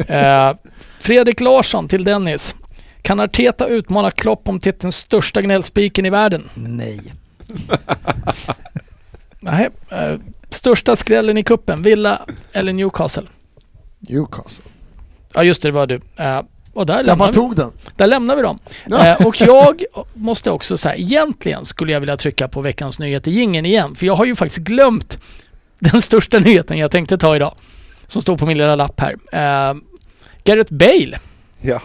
Eh, 0.07 0.53
Fredrik 0.99 1.39
Larsson 1.39 1.87
till 1.87 2.03
Dennis. 2.03 2.55
Kan 3.01 3.19
Arteta 3.19 3.67
utmana 3.67 4.11
Klopp 4.11 4.49
om 4.49 4.59
titeln 4.59 4.91
största 4.91 5.41
gnällspiken 5.41 6.05
i 6.05 6.09
världen? 6.09 6.49
Nej. 6.53 6.99
Nej. 9.39 9.69
Eh, 9.89 10.19
största 10.49 10.95
skrällen 10.95 11.37
i 11.37 11.43
kuppen 11.43 11.81
Villa 11.81 12.21
eller 12.53 12.73
Newcastle? 12.73 13.23
Newcastle. 13.99 14.65
Ja 15.33 15.43
just 15.43 15.61
det, 15.61 15.67
det 15.67 15.71
var 15.73 15.87
du. 15.87 16.01
Och 16.73 16.85
där 16.85 16.93
Ja, 16.93 16.99
lämnar, 17.01 17.15
man 17.15 17.27
vi, 17.27 17.33
tog 17.33 17.55
den. 17.55 17.71
där 17.95 18.07
lämnar 18.07 18.35
vi 18.35 18.41
dem. 18.41 18.59
Ja. 18.87 19.07
Eh, 19.07 19.27
och 19.27 19.41
jag 19.41 19.83
måste 20.13 20.51
också 20.51 20.77
säga, 20.77 20.95
egentligen 20.95 21.65
skulle 21.65 21.91
jag 21.93 21.99
vilja 21.99 22.17
trycka 22.17 22.47
på 22.47 22.61
veckans 22.61 22.99
nyheter 22.99 23.31
gingen 23.31 23.65
igen. 23.65 23.95
För 23.95 24.05
jag 24.05 24.15
har 24.15 24.25
ju 24.25 24.35
faktiskt 24.35 24.61
glömt 24.61 25.19
den 25.79 26.01
största 26.01 26.39
nyheten 26.39 26.77
jag 26.77 26.91
tänkte 26.91 27.17
ta 27.17 27.35
idag. 27.35 27.53
Som 28.07 28.21
står 28.21 28.37
på 28.37 28.45
min 28.45 28.57
lilla 28.57 28.75
lapp 28.75 28.99
här. 28.99 29.15
Eh, 29.31 29.75
Gareth 30.43 30.73
Bale 30.73 31.19
Ja. 31.61 31.81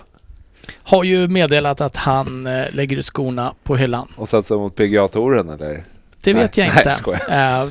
har 0.83 1.05
ju 1.05 1.29
meddelat 1.29 1.81
att 1.81 1.97
han 1.97 2.47
eh, 2.47 2.65
lägger 2.73 3.03
skorna 3.03 3.55
på 3.65 3.77
hyllan. 3.77 4.09
Och 4.17 4.29
satsar 4.29 4.57
mot 4.57 4.75
PGA-touren 4.77 5.51
eller? 5.51 5.85
Det 6.21 6.33
Nej, 6.35 6.43
vet 6.43 6.57
jag 6.57 6.69
nej, 6.69 6.79
inte. 6.79 6.95
skojar. 6.95 7.23
Eh, 7.63 7.69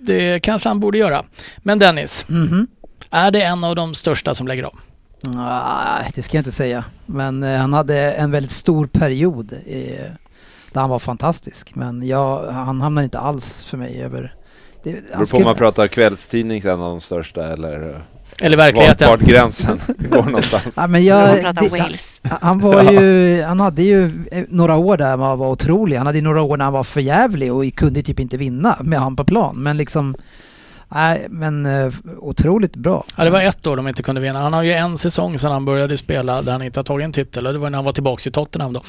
det 0.00 0.40
kanske 0.42 0.68
han 0.68 0.80
borde 0.80 0.98
göra. 0.98 1.24
Men 1.58 1.78
Dennis, 1.78 2.24
Mhm. 2.28 2.66
är 3.10 3.30
det 3.30 3.42
en 3.42 3.64
av 3.64 3.76
de 3.76 3.94
största 3.94 4.34
som 4.34 4.48
lägger 4.48 4.62
av? 4.62 4.78
Nej, 5.20 6.10
det 6.14 6.22
ska 6.22 6.36
jag 6.36 6.40
inte 6.40 6.52
säga. 6.52 6.84
Men 7.06 7.42
eh, 7.42 7.58
han 7.58 7.72
hade 7.72 8.12
en 8.12 8.30
väldigt 8.30 8.52
stor 8.52 8.86
period 8.86 9.52
eh, 9.66 10.12
där 10.72 10.80
han 10.80 10.90
var 10.90 10.98
fantastisk. 10.98 11.74
Men 11.74 12.06
jag, 12.06 12.52
han 12.52 12.80
hamnar 12.80 13.02
inte 13.02 13.18
alls 13.18 13.64
för 13.64 13.76
mig 13.76 14.02
över... 14.02 14.34
Det, 14.82 14.90
han 14.90 15.00
Beror 15.18 15.30
på 15.30 15.36
om 15.36 15.42
man 15.42 15.54
pratar 15.56 15.86
kvällstidning 15.86 16.62
en 16.64 16.70
av 16.70 16.78
de 16.78 17.00
största 17.00 17.52
eller 17.52 17.88
eh, 17.90 17.96
Eller 18.40 18.56
verkligheten? 18.56 19.08
vart 19.08 19.20
gränsen 19.20 19.80
går 20.10 20.22
någonstans. 20.22 20.64
Ja, 20.74 20.86
men 20.86 21.04
jag, 21.04 21.54
det-. 21.54 22.00
Han 22.40 22.58
var 22.58 22.92
ju, 22.92 23.42
han 23.42 23.60
hade 23.60 23.82
ju 23.82 24.26
eh, 24.32 24.44
några 24.48 24.76
år 24.76 24.96
där 24.96 25.16
man 25.16 25.38
var 25.38 25.48
otrolig. 25.48 25.96
Han 25.96 26.06
hade 26.06 26.18
ju 26.18 26.24
några 26.24 26.42
år 26.42 26.56
när 26.56 26.64
han 26.64 26.74
var 26.74 26.84
för 26.84 27.00
jävlig 27.00 27.52
och 27.52 27.74
kunde 27.74 28.02
typ 28.02 28.20
inte 28.20 28.36
vinna 28.36 28.76
med 28.80 28.98
han 29.00 29.16
på 29.16 29.24
plan. 29.24 29.56
Men 29.62 29.76
liksom, 29.76 30.16
nej 30.88 31.26
men 31.30 31.66
eh, 31.66 31.92
otroligt 32.18 32.76
bra. 32.76 33.04
Ja, 33.16 33.24
det 33.24 33.30
var 33.30 33.40
ett 33.42 33.66
år 33.66 33.76
de 33.76 33.88
inte 33.88 34.02
kunde 34.02 34.20
vinna. 34.20 34.38
Han 34.38 34.52
har 34.52 34.62
ju 34.62 34.72
en 34.72 34.98
säsong 34.98 35.38
sedan 35.38 35.52
han 35.52 35.64
började 35.64 35.96
spela 35.96 36.42
där 36.42 36.52
han 36.52 36.62
inte 36.62 36.78
har 36.78 36.84
tagit 36.84 37.04
en 37.04 37.12
titel 37.12 37.46
och 37.46 37.52
det 37.52 37.58
var 37.58 37.70
när 37.70 37.78
han 37.78 37.84
var 37.84 37.92
tillbaka 37.92 38.28
i 38.28 38.32
Tottenham 38.32 38.72
då. 38.72 38.80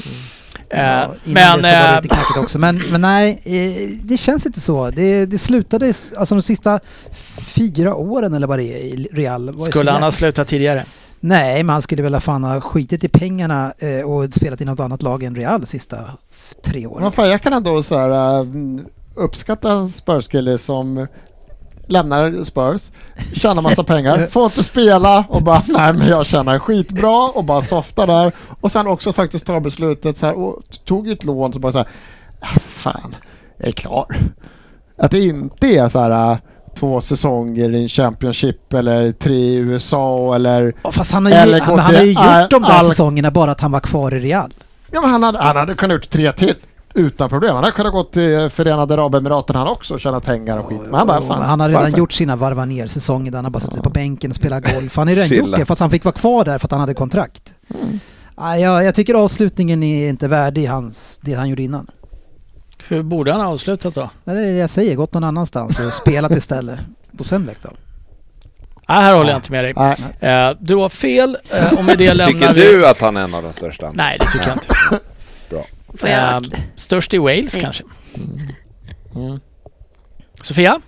Eh, 0.69 0.79
Ja, 0.81 1.11
men 1.23 1.33
det 1.33 1.41
så 1.41 1.51
var 1.53 1.61
det 1.61 1.87
eh, 1.89 2.01
lite 2.01 2.07
knackigt 2.15 2.37
också. 2.37 2.59
Men, 2.59 2.81
men 2.91 3.01
nej, 3.01 3.41
eh, 3.43 3.97
det 4.03 4.17
känns 4.17 4.45
inte 4.45 4.59
så. 4.59 4.89
Det, 4.91 5.25
det 5.25 5.37
slutade, 5.37 5.93
alltså 6.17 6.35
de 6.35 6.41
sista 6.41 6.79
fyra 7.37 7.95
åren 7.95 8.33
eller 8.33 8.47
vad 8.47 8.59
det 8.59 8.63
är 8.63 8.77
i 8.77 9.07
Real. 9.11 9.59
skulle 9.61 9.91
han 9.91 10.03
ha 10.03 10.11
slutat 10.11 10.47
tidigare? 10.47 10.85
Nej, 11.19 11.63
men 11.63 11.73
han 11.73 11.81
skulle 11.81 12.03
väl 12.03 12.13
ha 12.13 12.21
fan 12.21 12.43
ha 12.43 12.61
skitit 12.61 13.03
i 13.03 13.07
pengarna 13.07 13.73
eh, 13.79 14.01
och 14.01 14.33
spelat 14.33 14.61
i 14.61 14.65
något 14.65 14.79
annat 14.79 15.01
lag 15.03 15.23
än 15.23 15.35
Real 15.35 15.65
sista 15.65 15.97
f- 16.31 16.53
tre 16.63 16.87
åren. 16.87 17.03
Men 17.03 17.11
fan, 17.11 17.29
jag 17.29 17.41
kan 17.41 17.53
ändå 17.53 17.83
så 17.83 17.97
här, 17.97 18.45
uppskatta 19.15 19.71
en 19.71 19.89
Spurs-kille 19.89 20.57
som 20.57 21.07
lämnar 21.89 22.43
Spurs, 22.43 22.81
tjänar 23.33 23.61
massa 23.61 23.83
pengar, 23.83 24.27
får 24.31 24.45
inte 24.45 24.63
spela 24.63 25.25
och 25.29 25.43
bara 25.43 25.63
nej 25.67 25.93
men 25.93 26.07
jag 26.07 26.25
tjänar 26.25 26.59
skitbra 26.59 27.27
och 27.29 27.43
bara 27.43 27.61
softar 27.61 28.07
där 28.07 28.31
och 28.61 28.71
sen 28.71 28.87
också 28.87 29.13
faktiskt 29.13 29.45
tar 29.45 29.59
beslutet 29.59 30.17
så 30.17 30.25
här 30.25 30.37
och 30.37 30.61
tog 30.85 31.09
ett 31.09 31.23
lån 31.23 31.53
så 31.53 31.59
bara 31.59 31.71
så 31.71 31.77
här, 31.77 31.87
"Ah, 32.39 32.59
fan, 32.67 33.15
jag 33.57 33.67
är 33.67 33.71
klar. 33.71 34.05
Att 34.97 35.11
det 35.11 35.19
inte 35.19 35.67
är 35.67 35.89
så 35.89 35.99
här 35.99 36.31
äh, 36.31 36.37
två 36.79 37.01
säsonger 37.01 37.75
i 37.75 37.81
en 37.83 37.89
Championship 37.89 38.73
eller 38.73 39.11
tre 39.11 39.33
i 39.35 39.53
USA 39.55 40.35
eller 40.35 40.73
Ja, 40.83 40.91
Fast 40.91 41.11
han 41.11 41.25
har 41.25 41.31
ju, 41.33 41.37
Eller 41.37 41.59
han, 41.59 41.79
han 41.79 41.95
har 41.95 42.01
ju 42.03 42.11
gjort 42.11 42.49
de 42.49 42.61
där 42.61 42.69
all- 42.69 42.89
säsongerna 42.89 43.31
bara 43.31 43.51
att 43.51 43.61
han 43.61 43.71
var 43.71 43.79
kvar 43.79 44.15
i 44.15 44.19
Real. 44.19 44.53
Ja, 44.91 45.01
men 45.01 45.09
han 45.09 45.23
hade, 45.23 45.39
han 45.39 45.55
hade 45.55 45.73
kunnat 45.75 45.95
gjort 45.95 46.09
tre 46.09 46.31
till 46.31 46.53
utan 46.93 47.29
problem. 47.29 47.55
Han 47.55 47.63
hade 47.63 47.75
kunnat 47.75 47.93
gå 47.93 48.03
till 48.03 48.49
Förenade 48.49 48.93
Arabemiraten 48.93 49.55
han 49.55 49.67
också 49.67 49.93
och 49.93 49.99
tjänat 49.99 50.23
pengar 50.25 50.57
och 50.57 50.65
skit. 50.67 50.81
Men 50.85 50.93
han 50.93 51.07
bara, 51.07 51.21
fan, 51.21 51.41
han 51.41 51.59
har 51.59 51.67
redan 51.69 51.83
varför? 51.83 51.97
gjort 51.97 52.13
sina 52.13 52.35
varva 52.35 52.65
ner 52.65 52.87
säsonger 52.87 53.31
där 53.31 53.37
han 53.37 53.45
har 53.45 53.51
bara 53.51 53.59
suttit 53.59 53.83
på 53.83 53.89
bänken 53.89 54.31
och 54.31 54.35
spelat 54.35 54.73
golf. 54.73 54.95
Han 54.97 55.07
har 55.07 55.15
redan 55.15 55.29
Chilla. 55.29 55.47
gjort 55.47 55.57
det 55.59 55.65
fast 55.65 55.81
han 55.81 55.89
fick 55.91 56.05
vara 56.05 56.15
kvar 56.15 56.45
där 56.45 56.57
för 56.57 56.67
att 56.67 56.71
han 56.71 56.79
hade 56.79 56.93
kontrakt. 56.93 57.53
Mm. 57.83 57.99
Ja, 58.37 58.57
jag, 58.57 58.83
jag 58.83 58.95
tycker 58.95 59.13
avslutningen 59.13 59.83
är 59.83 60.09
inte 60.09 60.27
värdig 60.27 60.65
hans, 60.67 61.19
det 61.23 61.33
han 61.33 61.49
gjorde 61.49 61.61
innan. 61.61 61.87
Hur 62.87 63.03
borde 63.03 63.31
han 63.31 63.41
ha 63.41 63.47
avslutat 63.47 63.93
då? 63.93 64.09
Det 64.23 64.31
är 64.31 64.35
det 64.35 64.51
jag 64.51 64.69
säger, 64.69 64.95
gått 64.95 65.13
någon 65.13 65.23
annanstans 65.23 65.79
och 65.79 65.93
spelat 65.93 66.31
istället. 66.31 66.79
På 67.17 67.23
Semlek 67.23 67.57
då. 67.61 67.69
Nej, 68.89 68.97
här 69.01 69.15
håller 69.15 69.29
jag 69.29 69.37
inte 69.37 69.51
med 69.51 69.63
dig. 69.63 69.73
Nej, 69.75 69.95
Eh, 70.49 70.55
du 70.59 70.75
har 70.75 70.89
fel. 70.89 71.37
Eh, 71.53 71.73
och 71.79 71.85
med 71.85 71.97
det 71.97 72.13
lämnar 72.13 72.33
Tycker 72.33 72.53
vi... 72.53 72.61
du 72.71 72.87
att 72.87 73.01
han 73.01 73.17
är 73.17 73.21
en 73.21 73.33
av 73.33 73.43
de 73.43 73.53
största? 73.53 73.91
Nej, 73.93 74.17
det 74.19 74.25
tycker 74.25 74.47
jag 74.47 74.55
inte. 74.55 74.99
Får 75.97 76.09
jag, 76.09 76.43
Eh, 76.45 76.59
störst 76.75 77.13
i 77.13 77.17
Wales 77.17 77.53
Nej. 77.53 77.63
kanske. 77.63 77.83
Mm. 79.15 79.39
Sofia? 80.41 80.81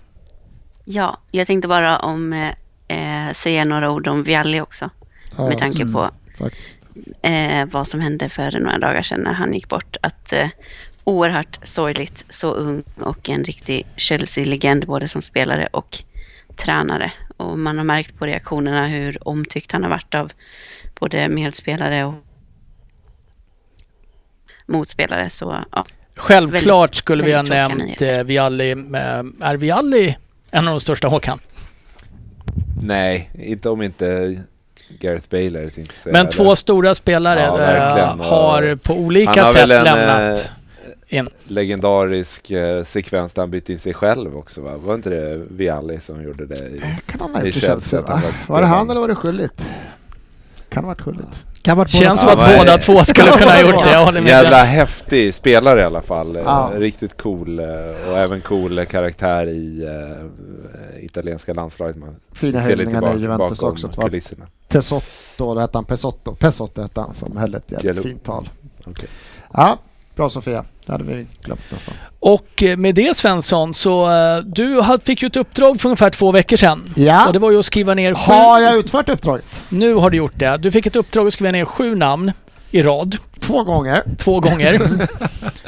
ja, 0.86 1.18
jag 1.32 1.48
tänkte 1.48 1.68
bara 1.68 2.00
om 2.00 2.34
eh, 2.34 3.28
eh, 3.28 3.34
säga 3.34 3.66
några 3.66 3.92
ord 3.92 4.08
om 4.08 4.24
Vialli 4.24 4.62
också. 4.62 4.90
ja, 5.38 5.48
Med 5.48 5.58
tanke 5.58 5.86
på 5.86 6.10
faktiskt. 6.38 6.80
eh, 7.22 7.66
vad 7.72 7.88
som 7.88 8.00
hände 8.00 8.30
för 8.30 8.52
några 8.60 8.78
dagar 8.78 9.02
sedan 9.02 9.22
när 9.22 9.34
han 9.34 9.54
gick 9.54 9.70
bort. 9.70 9.98
Att 10.02 10.34
eh, 10.34 10.48
oerhört 11.04 11.60
sorgligt, 11.64 12.26
så 12.30 12.52
ung 12.52 12.84
och 13.00 13.30
en 13.30 13.44
riktig 13.44 13.88
Chelsea-legend 13.96 14.86
både 14.86 15.08
som 15.08 15.22
spelare 15.22 15.68
och 15.72 15.98
tränare. 16.56 17.12
Och 17.38 17.60
man 17.60 17.78
har 17.78 17.86
märkt 17.86 18.18
på 18.20 18.26
reaktionerna 18.26 18.88
hur 18.88 19.28
omtyckt 19.28 19.72
han 19.72 19.84
har 19.84 19.90
varit 19.90 20.16
av 20.16 20.32
både 21.00 21.30
medspelare 21.30 22.06
och 22.06 22.14
motspelare. 24.72 25.30
Så 25.30 25.56
ja, 25.72 25.86
Självklart 26.16 26.96
skulle 26.96 27.24
vi 27.24 27.34
ha 27.34 27.44
väldigt 27.44 27.80
nämnt 27.80 28.02
eh, 28.02 28.24
Vialli. 28.24 28.72
Eh, 28.72 29.48
är 29.50 29.58
Vialli 29.58 30.18
en 30.52 30.68
av 30.68 30.74
de 30.74 30.80
största 30.80 31.08
Håkan? 31.08 31.40
Nej, 32.84 33.30
inte 33.34 33.70
om 33.70 33.82
inte 33.82 34.38
Gareth 35.00 35.28
Bale 35.30 35.60
är 35.60 35.64
det 35.64 35.92
säga. 35.92 36.14
Men 36.14 36.30
två 36.30 36.56
stora 36.56 36.96
spelare 36.96 37.42
Ja, 37.42 37.62
eh. 37.62 38.20
Och 38.20 38.26
har 38.26 38.76
på 38.76 38.94
olika 38.94 39.44
har 39.44 39.54
sätt 39.54 39.62
en, 39.62 39.70
lämnat 39.70 40.52
in. 41.10 41.30
legendarisk 41.44 42.52
eh, 42.52 42.84
sekvens 42.84 43.34
där 43.34 43.42
han 43.42 43.52
bytte 43.52 43.72
in 43.72 43.80
sig 43.80 43.94
själv 43.94 44.38
också 44.38 44.62
va? 44.62 44.78
Var 44.78 44.96
inte 44.96 45.10
det 45.10 45.42
Vialli 45.50 46.00
som 46.00 46.24
gjorde 46.24 46.46
det? 46.46 46.60
I, 46.60 46.82
Kan 47.06 47.20
han 47.22 47.36
ha 47.36 47.44
I 47.44 47.52
Chelsea, 47.52 48.02
var 48.02 48.22
Var 48.48 48.62
det 48.62 48.68
han 48.68 48.90
eller 48.90 49.02
var 49.02 49.08
det 49.08 49.16
Schullit? 49.16 49.66
Kan 50.72 50.84
ha 50.84 50.88
varit 50.88 51.02
Schullit. 51.02 51.46
Kan 51.62 51.78
vara 51.78 51.86
båda 51.94 52.00
Känns 52.06 52.20
som 52.22 52.28
Ja, 52.28 52.34
att 52.34 52.50
vad 52.50 52.60
båda 52.60 52.78
två 52.78 53.04
skulle 53.04 53.32
kunna 53.32 53.52
ha 53.52 53.62
gjort 53.62 53.84
det. 53.84 53.92
Jag 53.92 54.06
håller 54.06 54.22
med. 54.22 54.30
Jävla 54.30 54.64
häftig 54.64 55.34
spelare 55.36 55.82
i 55.82 55.84
alla 55.84 56.02
fall. 56.02 56.36
Eh, 56.36 56.42
Ja. 56.46 56.72
Riktigt 56.76 57.18
cool 57.22 57.60
eh, 57.60 57.66
och 58.10 58.18
även 58.18 58.42
cool 58.42 58.86
karaktär 58.86 59.48
i 59.48 59.84
eh, 59.84 61.06
italienska 61.06 61.54
landslaget. 61.54 61.96
Man 61.96 62.16
Fina 62.32 62.62
ser 62.62 62.76
lite 62.76 62.90
hyllningar 62.92 63.18
i 63.18 63.22
Juventus 63.22 63.64
också. 63.64 63.88
Kulisserna. 63.88 64.46
Tesotto, 64.68 65.56
det 65.56 65.62
hette 65.62 65.78
han. 65.78 65.86
Pesotto. 65.86 66.36
Pesotto 66.36 66.82
hette 66.82 67.02
han 67.02 67.14
som 67.14 67.38
höll 67.38 67.56
ett 67.56 67.72
jävligt 67.72 67.86
Gello. 67.86 68.04
fint 68.04 68.24
tal. 68.24 68.50
Okej. 68.86 69.10
Ja, 69.54 69.78
bra 70.16 70.30
Sofia. 70.30 70.66
Det 70.86 70.92
hade 70.92 71.04
vi 71.04 71.26
glömt 71.44 71.62
nästan. 71.72 71.94
Och 72.20 72.64
eh, 72.64 72.78
med 72.78 72.96
det 72.96 73.18
Svensson, 73.18 73.74
så 73.74 74.12
eh, 74.12 74.38
du 74.38 74.82
fick 75.04 75.22
ju 75.22 75.26
ett 75.28 75.38
uppdrag 75.38 75.82
för 75.82 75.90
ungefär 75.90 76.10
två 76.10 76.32
veckor 76.32 76.58
sedan. 76.58 76.84
Och 76.96 77.02
Ja, 77.02 77.30
det 77.34 77.40
var 77.40 77.52
ju 77.52 77.60
att 77.60 77.66
skriva 77.66 77.94
ner 77.94 78.14
sju... 78.16 78.34
har 78.34 78.60
jag 78.60 78.76
utfört 78.78 79.10
uppdraget? 79.10 79.64
Nu 79.70 79.94
har 79.94 80.10
du 80.10 80.18
gjort 80.18 80.34
det. 80.40 80.58
Du 80.58 80.72
fick 80.72 80.86
ett 80.86 80.96
uppdrag 80.96 81.28
att 81.28 81.34
skriva 81.34 81.52
ner 81.52 81.66
sju 81.66 81.96
namn 81.96 82.32
i 82.72 82.82
rad, 82.82 83.18
Två 83.40 83.64
gånger. 83.64 84.04
två 84.18 84.40
gånger. 84.40 84.82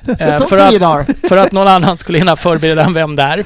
Det 0.06 0.22
Eh, 0.22 0.38
tog 0.40 0.49
för, 0.49 0.57
att, 0.57 0.80
dagar. 0.80 1.06
för 1.27 1.38
att 1.38 1.52
någon 1.52 1.68
annan 1.68 1.98
skulle 1.98 2.18
hinna 2.18 2.35
förbereda 2.35 2.84
en 2.84 2.94
Vem 2.94 3.15
där? 3.15 3.45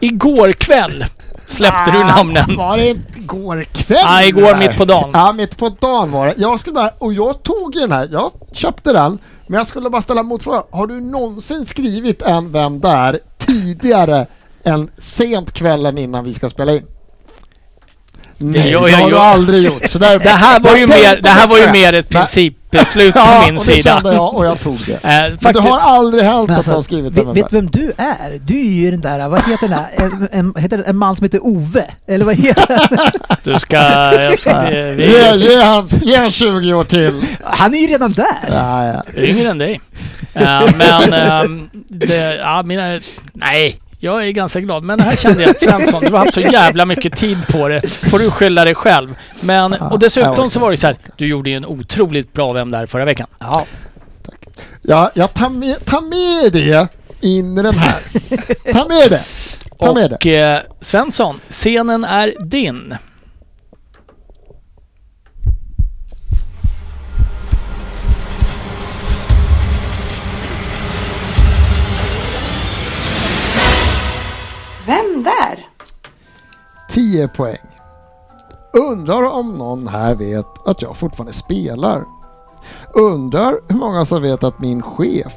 Igår 0.00 0.52
kväll 0.52 1.04
släppte 1.46 1.90
du 1.90 1.98
Ah, 1.98 2.16
namnen. 2.16 2.56
Var 2.56 2.76
det 2.76 2.86
igår 3.16 3.64
kväll? 3.72 3.98
Ja, 4.02 4.22
igår 4.22 4.40
det 4.42 4.46
här? 4.48 4.68
mitt 4.68 4.76
på 4.78 4.84
dagen. 4.84 5.10
Ja, 5.12 5.32
mitt 5.32 5.56
på 5.56 5.68
dagen 5.68 6.10
var 6.10 6.26
det. 6.26 6.34
Jag 6.36 6.60
skulle 6.60 6.74
bara, 6.74 6.90
och 6.98 7.12
jag 7.12 7.42
tog 7.42 7.74
ju 7.74 7.80
den 7.80 7.92
här, 7.92 8.08
jag 8.12 8.32
köpte 8.52 8.92
den, 8.92 9.18
men 9.48 9.58
jag 9.58 9.66
skulle 9.66 9.90
bara 9.90 10.02
ställa 10.02 10.22
motfrågan. 10.22 10.62
Har 10.70 10.86
du 10.86 11.00
någonsin 11.00 11.66
skrivit 11.66 12.22
en 12.22 12.52
Vem 12.52 12.80
där 12.80 13.18
tidigare 13.38 14.26
än 14.64 14.90
sent 14.98 15.52
kvällen 15.52 15.98
innan 15.98 16.24
vi 16.24 16.34
ska 16.34 16.50
spela 16.50 16.72
in? 16.72 16.86
Nej, 18.38 18.62
det 18.62 18.68
jag 18.70 18.80
har 18.80 19.08
ju. 19.08 19.14
du 19.14 19.18
aldrig 19.18 19.64
gjort. 19.64 19.90
Så 19.90 19.98
där, 19.98 20.18
Det 20.18 20.28
här 20.30 20.60
var 20.60 20.74
ju 20.74 20.80
Jag 20.80 20.88
mer, 20.88 21.20
det 21.22 21.28
här 21.28 21.46
var 21.46 21.58
ju 21.58 21.72
mer 21.72 21.92
ett 21.92 22.10
Nej. 22.70 22.84
principbeslut 22.84 23.14
Ja, 23.16 23.24
från 23.26 23.44
min 23.46 23.56
och 23.60 23.66
det 23.66 23.72
sida. 23.74 23.94
kände 23.94 24.14
jag 24.14 24.34
och 24.34 24.46
jag 24.46 24.60
tog 24.60 24.78
det. 24.86 24.92
Eh, 24.92 25.00
Men 25.02 25.30
det 25.32 25.38
faktiskt, 25.42 25.68
har 25.68 25.80
aldrig 25.80 26.24
hänt 26.24 26.48
Men 26.48 26.58
att 26.58 26.66
jag 26.66 26.72
har 26.72 26.76
alltså, 26.76 26.82
skrivit 26.82 27.18
en 27.18 27.32
vet 27.34 27.52
Vem 27.52 27.66
du 27.70 27.80
vem 27.80 27.86
du 27.86 27.92
är? 28.02 28.38
Du 28.44 28.58
är 28.60 28.62
ju 28.72 28.90
den 28.90 29.00
där, 29.00 29.28
vad 29.28 29.42
heter 29.42 29.68
den 29.68 29.78
där, 29.78 30.04
en, 30.04 30.28
en, 30.56 30.62
heter 30.62 30.76
det, 30.78 30.84
en 30.84 30.96
man 30.96 31.16
som 31.16 31.24
heter 31.24 31.46
Ove? 31.46 31.84
Eller 32.06 32.24
vad 32.24 32.34
heter 32.36 32.78
han? 32.88 33.10
du 33.44 33.58
ska... 33.58 33.76
Jag 34.22 34.38
ska 34.38 34.52
där. 34.52 34.94
vi, 34.94 35.06
Ge, 35.06 35.36
ge, 35.36 35.62
han, 35.62 35.88
ge 36.02 36.16
han 36.16 36.30
20 36.30 36.72
år 36.74 36.84
till. 36.84 37.22
Han 37.44 37.74
är 37.74 37.78
ju 37.78 37.86
redan 37.86 38.12
där! 38.12 38.48
Ja, 38.50 38.84
ja. 38.86 39.22
yngre 39.22 39.48
än 39.50 39.58
dig. 39.58 39.80
Eh, 40.34 40.60
men 40.76 41.12
ehm, 41.12 41.68
det, 41.88 42.36
ja, 42.36 42.62
mina, 42.62 43.00
nej, 43.32 43.76
jag 43.98 44.26
är 44.26 44.30
ganska 44.30 44.60
glad. 44.60 44.82
Men 44.82 45.00
här 45.00 45.16
kände 45.16 45.42
jag 45.42 45.50
att 45.50 45.62
Svensson, 45.62 46.02
du 46.02 46.10
har 46.10 46.18
haft 46.18 46.34
så 46.34 46.40
jävla 46.40 46.84
mycket 46.84 47.16
tid 47.16 47.38
på 47.48 47.68
det. 47.68 47.88
Får 47.88 48.18
du 48.18 48.30
skylla 48.30 48.64
dig 48.64 48.74
själv. 48.74 49.16
Men, 49.40 49.72
och 49.72 49.98
dessutom 49.98 50.50
så 50.50 50.60
var 50.60 50.70
det 50.70 50.76
så 50.76 50.86
här, 50.86 50.96
du 51.16 51.26
gjorde 51.26 51.50
ju 51.50 51.56
en 51.56 51.66
otroligt 51.66 52.32
bra 52.32 52.52
Vem 52.52 52.70
där 52.70 52.86
förra 52.86 53.04
veckan. 53.04 53.26
Ja. 53.38 53.66
Ja, 54.82 55.10
jag 55.14 55.34
tar 55.34 55.50
med, 55.50 55.84
tar 55.84 56.00
med 56.00 56.52
det 56.52 56.88
in 57.20 57.58
i 57.58 57.62
den 57.62 57.74
här. 57.74 58.00
Ta 58.72 58.88
med 58.88 59.10
det. 59.10 59.24
Ta 59.78 59.94
med 59.94 60.10
det. 60.10 60.16
Och 60.16 60.26
eh, 60.26 60.60
Svensson, 60.80 61.40
scenen 61.48 62.04
är 62.04 62.34
din. 62.44 62.94
Vem 74.88 75.22
där? 75.22 75.66
10 76.90 77.28
poäng. 77.28 77.68
Undrar 78.72 79.22
om 79.22 79.54
någon 79.54 79.88
här 79.88 80.14
vet 80.14 80.46
att 80.66 80.82
jag 80.82 80.96
fortfarande 80.96 81.32
spelar. 81.32 82.04
Undrar 82.94 83.60
hur 83.68 83.76
många 83.76 84.04
som 84.04 84.22
vet 84.22 84.44
att 84.44 84.60
min 84.60 84.82
chef, 84.82 85.34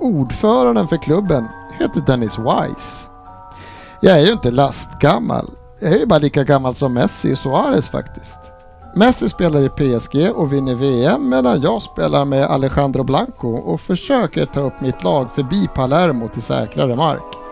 ordföranden 0.00 0.88
för 0.88 0.96
klubben, 0.96 1.48
heter 1.78 2.00
Dennis 2.00 2.38
Wise. 2.38 3.08
Jag 4.00 4.18
är 4.18 4.26
ju 4.26 4.32
inte 4.32 4.50
lastgammal. 4.50 5.50
Jag 5.80 5.92
är 5.92 5.98
ju 5.98 6.06
bara 6.06 6.18
lika 6.18 6.44
gammal 6.44 6.74
som 6.74 6.94
Messi 6.94 7.32
och 7.32 7.38
Suarez 7.38 7.90
faktiskt. 7.90 8.38
Messi 8.94 9.28
spelar 9.28 9.60
i 9.60 9.68
PSG 9.68 10.32
och 10.34 10.52
vinner 10.52 10.74
VM 10.74 11.28
medan 11.28 11.60
jag 11.60 11.82
spelar 11.82 12.24
med 12.24 12.44
Alejandro 12.44 13.02
Blanco 13.02 13.48
och 13.48 13.80
försöker 13.80 14.46
ta 14.46 14.60
upp 14.60 14.80
mitt 14.80 15.02
lag 15.02 15.32
förbi 15.32 15.68
Palermo 15.74 16.28
till 16.28 16.42
säkrare 16.42 16.96
mark. 16.96 17.43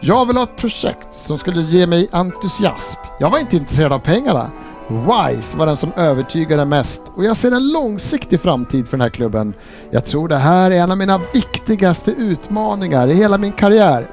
Jag 0.00 0.26
vill 0.26 0.36
ha 0.36 0.44
ett 0.44 0.56
projekt 0.56 1.08
som 1.10 1.38
skulle 1.38 1.62
ge 1.62 1.86
mig 1.86 2.08
entusiasm. 2.12 3.00
Jag 3.20 3.30
var 3.30 3.38
inte 3.38 3.56
intresserad 3.56 3.92
av 3.92 3.98
pengarna. 3.98 4.50
Wise 4.88 5.58
var 5.58 5.66
den 5.66 5.76
som 5.76 5.92
övertygade 5.96 6.64
mest 6.64 7.02
och 7.14 7.24
jag 7.24 7.36
ser 7.36 7.52
en 7.52 7.72
långsiktig 7.72 8.40
framtid 8.40 8.88
för 8.88 8.96
den 8.96 9.00
här 9.00 9.10
klubben. 9.10 9.54
Jag 9.90 10.06
tror 10.06 10.28
det 10.28 10.36
här 10.36 10.70
är 10.70 10.76
en 10.76 10.90
av 10.90 10.98
mina 10.98 11.20
viktigaste 11.34 12.10
utmaningar 12.10 13.08
i 13.08 13.14
hela 13.14 13.38
min 13.38 13.52
karriär. 13.52 14.10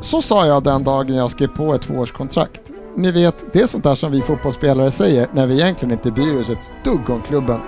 Så 0.00 0.22
sa 0.22 0.46
jag 0.46 0.62
den 0.62 0.84
dagen 0.84 1.16
jag 1.16 1.30
skrev 1.30 1.48
på 1.48 1.74
ett 1.74 1.82
tvåårskontrakt. 1.82 2.60
Ni 2.96 3.10
vet, 3.10 3.52
det 3.52 3.62
är 3.62 3.66
sånt 3.66 3.84
där 3.84 3.94
som 3.94 4.12
vi 4.12 4.22
fotbollsspelare 4.22 4.90
säger 4.90 5.28
när 5.32 5.46
vi 5.46 5.54
egentligen 5.54 5.92
inte 5.92 6.10
bryr 6.10 6.40
oss 6.40 6.50
ett 6.50 6.72
dugg 6.84 7.10
om 7.10 7.22
klubben. 7.22 7.60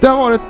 Det 0.00 0.08
har, 0.08 0.16
varit, 0.16 0.40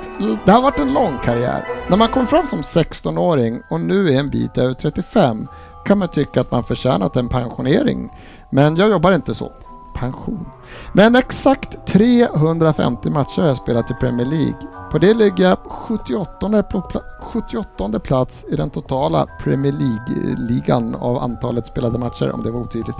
det 0.45 0.51
har 0.51 0.61
varit 0.61 0.79
en 0.79 0.93
lång 0.93 1.17
karriär. 1.25 1.67
När 1.87 1.97
man 1.97 2.09
kom 2.09 2.27
fram 2.27 2.47
som 2.47 2.61
16-åring 2.61 3.61
och 3.69 3.81
nu 3.81 4.13
är 4.13 4.19
en 4.19 4.29
bit 4.29 4.57
över 4.57 4.73
35 4.73 5.47
kan 5.85 5.97
man 5.97 6.07
tycka 6.07 6.41
att 6.41 6.51
man 6.51 6.63
förtjänat 6.63 7.15
en 7.15 7.29
pensionering. 7.29 8.09
Men 8.49 8.75
jag 8.75 8.89
jobbar 8.89 9.11
inte 9.11 9.35
så. 9.35 9.51
Pension. 9.95 10.45
Men 10.93 11.15
exakt 11.15 11.87
350 11.87 13.09
matcher 13.09 13.41
har 13.41 13.47
jag 13.47 13.57
spelat 13.57 13.91
i 13.91 13.93
Premier 13.93 14.25
League. 14.27 14.55
På 14.91 14.97
det 14.97 15.13
ligger 15.13 15.43
jag 15.49 15.63
på 15.63 15.69
78, 15.69 16.47
pl- 16.47 17.01
78 17.21 17.99
plats 17.99 18.45
i 18.49 18.55
den 18.55 18.69
totala 18.69 19.27
Premier 19.43 19.71
League-ligan 19.73 20.95
av 20.95 21.17
antalet 21.17 21.67
spelade 21.67 21.99
matcher, 21.99 22.31
om 22.31 22.43
det 22.43 22.51
var 22.51 22.59
otydligt. 22.59 22.97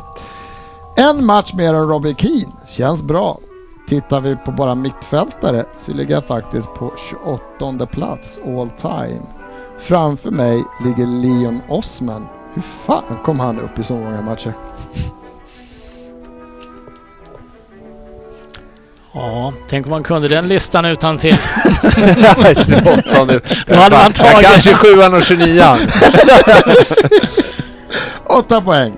En 0.98 1.26
match 1.26 1.54
mer 1.54 1.74
än 1.74 1.88
Robbie 1.88 2.16
Keane 2.16 2.54
känns 2.68 3.04
bra. 3.04 3.40
Tittar 3.88 4.22
vi 4.22 4.36
på 4.36 4.52
bara 4.52 4.76
mittfältare 4.76 5.66
så 5.74 5.94
ligger 5.94 6.14
jag 6.16 6.26
faktiskt 6.26 6.74
på 6.74 6.92
28 7.66 7.86
plats 7.86 8.40
all 8.46 8.70
time. 8.70 9.22
Framför 9.80 10.32
mig 10.32 10.64
ligger 10.86 11.06
Leon 11.08 11.60
Osman. 11.70 12.28
Hur 12.54 12.62
fan 12.62 13.18
kom 13.26 13.40
han 13.40 13.60
upp 13.60 13.80
i 13.80 13.84
så 13.84 13.94
många 13.96 14.22
matcher? 14.22 14.54
Ja, 19.14 19.54
tänk 19.68 19.86
om 19.86 19.90
man 19.90 20.04
kunde 20.04 20.28
den 20.28 20.48
listan 20.48 20.86
utan 20.86 21.18
till. 21.18 21.38
Åttonde. 22.86 23.42
Då 23.68 23.76
hade 23.76 23.96
man 23.96 24.14
tagit- 24.14 24.42
kan 24.42 24.60
27 24.62 24.88
och 25.18 25.24
29 25.24 25.64
8 28.26 28.62
poäng. 28.66 28.94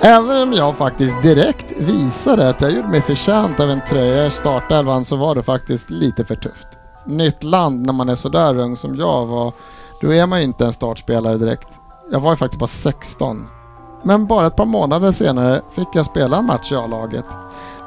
Även 0.00 0.36
om 0.42 0.52
jag 0.52 0.76
faktiskt 0.76 1.22
direkt 1.22 1.64
visade 1.76 2.48
att 2.48 2.60
jag 2.60 2.70
gjorde 2.72 2.88
mig 2.88 3.02
förtjänt 3.02 3.60
av 3.60 3.70
en 3.70 3.80
tröja 3.88 4.26
i 4.26 4.30
startelvan 4.30 5.04
så 5.04 5.16
var 5.16 5.34
det 5.34 5.42
faktiskt 5.42 5.90
lite 5.90 6.24
för 6.24 6.34
tufft. 6.36 6.66
Nytt 7.06 7.44
land 7.44 7.86
när 7.86 7.92
man 7.92 8.08
är 8.08 8.14
sådär 8.14 8.58
ung 8.58 8.76
som 8.76 8.96
jag 8.96 9.26
var, 9.26 9.52
då 10.00 10.14
är 10.14 10.26
man 10.26 10.38
ju 10.38 10.44
inte 10.44 10.64
en 10.64 10.72
startspelare 10.72 11.38
direkt. 11.38 11.68
Jag 12.10 12.20
var 12.20 12.30
ju 12.30 12.36
faktiskt 12.36 12.60
bara 12.60 12.66
16. 12.66 13.46
Men 14.02 14.26
bara 14.26 14.46
ett 14.46 14.56
par 14.56 14.64
månader 14.64 15.12
senare 15.12 15.62
fick 15.72 15.88
jag 15.94 16.06
spela 16.06 16.36
en 16.36 16.46
match 16.46 16.72
i 16.72 16.76
A-laget. 16.76 17.24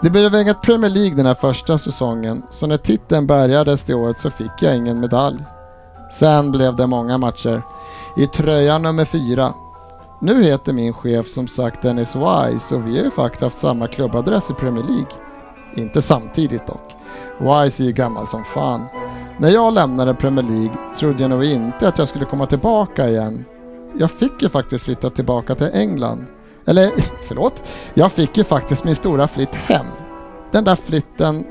Det 0.01 0.09
blev 0.09 0.35
inget 0.35 0.61
Premier 0.61 0.91
League 0.91 1.15
den 1.15 1.25
här 1.25 1.33
första 1.33 1.77
säsongen, 1.77 2.43
så 2.49 2.67
när 2.67 2.77
titeln 2.77 3.27
bärgades 3.27 3.83
det 3.83 3.93
året 3.93 4.19
så 4.19 4.29
fick 4.29 4.51
jag 4.61 4.75
ingen 4.75 4.99
medalj. 4.99 5.37
Sen 6.11 6.51
blev 6.51 6.75
det 6.75 6.87
många 6.87 7.17
matcher. 7.17 7.61
I 8.17 8.27
tröja 8.27 8.77
nummer 8.77 9.05
fyra. 9.05 9.53
Nu 10.21 10.43
heter 10.43 10.73
min 10.73 10.93
chef 10.93 11.27
som 11.27 11.47
sagt 11.47 11.81
Dennis 11.81 12.15
Wise 12.15 12.75
och 12.75 12.87
vi 12.87 12.97
har 12.97 13.03
ju 13.03 13.11
faktiskt 13.11 13.41
haft 13.41 13.59
samma 13.59 13.87
klubbadress 13.87 14.49
i 14.49 14.53
Premier 14.53 14.83
League. 14.83 15.11
Inte 15.75 16.01
samtidigt 16.01 16.67
dock. 16.67 16.95
Wise 17.37 17.83
är 17.83 17.85
ju 17.85 17.93
gammal 17.93 18.27
som 18.27 18.43
fan. 18.43 18.85
När 19.37 19.49
jag 19.49 19.73
lämnade 19.73 20.13
Premier 20.13 20.45
League 20.45 20.77
trodde 20.95 21.21
jag 21.21 21.29
nog 21.29 21.43
inte 21.43 21.87
att 21.87 21.97
jag 21.97 22.07
skulle 22.07 22.25
komma 22.25 22.45
tillbaka 22.45 23.09
igen. 23.09 23.45
Jag 23.97 24.11
fick 24.11 24.41
ju 24.41 24.49
faktiskt 24.49 24.85
flytta 24.85 25.09
tillbaka 25.09 25.55
till 25.55 25.69
England. 25.73 26.25
Eller, 26.67 26.91
förlåt. 27.27 27.63
Jag 27.93 28.11
fick 28.11 28.37
ju 28.37 28.43
faktiskt 28.43 28.83
min 28.83 28.95
stora 28.95 29.27
flytt 29.27 29.55
hem. 29.55 29.85
Den 30.51 30.63
där 30.63 30.75
flytten... 30.85 31.45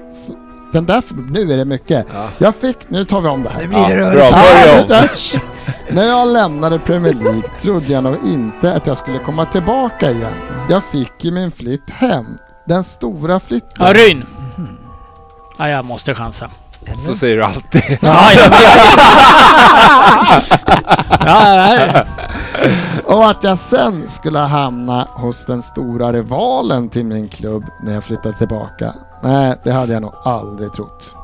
Den 0.72 0.86
där... 0.86 1.02
Nu 1.30 1.52
är 1.52 1.56
det 1.56 1.64
mycket. 1.64 2.06
Ja. 2.14 2.28
Jag 2.38 2.54
fick... 2.54 2.76
Nu 2.90 3.04
tar 3.04 3.20
vi 3.20 3.28
om 3.28 3.42
det 3.42 3.48
här. 3.50 3.60
Nu 3.62 3.68
blir 3.68 3.78
det 3.88 3.94
Ja, 3.94 4.06
rörigt. 4.06 4.30
bra. 4.30 4.30
Börja 4.42 4.82
om. 5.02 5.08
Ja, 5.34 5.40
När 5.90 6.06
jag 6.06 6.28
lämnade 6.28 6.78
Premier 6.78 7.14
League 7.14 7.42
trodde 7.60 7.92
jag 7.92 8.04
nog 8.04 8.16
inte 8.26 8.74
att 8.74 8.86
jag 8.86 8.96
skulle 8.96 9.18
komma 9.18 9.46
tillbaka 9.46 10.10
igen. 10.10 10.32
Jag 10.70 10.84
fick 10.84 11.24
ju 11.24 11.30
min 11.30 11.50
flytt 11.52 11.90
hem. 11.90 12.26
Den 12.66 12.84
stora 12.84 13.40
flytten. 13.40 13.86
Ja, 13.86 13.92
Ryn. 13.92 14.26
Ja, 15.58 15.68
jag 15.68 15.84
måste 15.84 16.14
chansa. 16.14 16.50
Så 16.98 17.14
säger 17.14 17.36
du 17.36 17.44
alltid. 17.44 17.98
Ja, 18.00 18.32
jag 18.32 18.50
vet. 18.50 18.58
ja, 21.10 21.54
nej. 21.56 22.04
Och 23.04 23.30
att 23.30 23.44
jag 23.44 23.58
sen 23.58 24.08
skulle 24.08 24.38
hamna 24.38 25.08
hos 25.14 25.46
den 25.46 25.62
stora 25.62 26.12
rivalen 26.12 26.88
till 26.88 27.04
min 27.04 27.28
klubb 27.28 27.64
när 27.82 27.94
jag 27.94 28.04
flyttade 28.04 28.38
tillbaka. 28.38 28.94
Nej, 29.22 29.54
det 29.64 29.72
hade 29.72 29.92
jag 29.92 30.02
nog 30.02 30.12
aldrig 30.24 30.72
trott. 30.72 31.14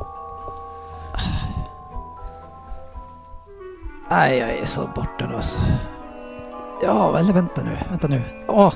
Nej, 4.10 4.38
jag 4.38 4.50
är 4.50 4.66
så 4.66 4.80
borta 4.80 5.26
nu 5.26 5.36
alltså. 5.36 5.58
Ja, 6.82 7.18
eller 7.18 7.32
vänta 7.32 7.62
nu, 7.62 7.78
vänta 7.90 8.08
nu. 8.08 8.22
Åh, 8.48 8.72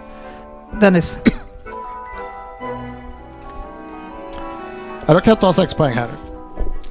Dennis. 0.80 1.18
Ja, 5.06 5.14
då 5.14 5.20
kan 5.20 5.30
jag 5.30 5.40
ta 5.40 5.52
sex 5.52 5.74
poäng 5.74 5.94
här. 5.94 6.08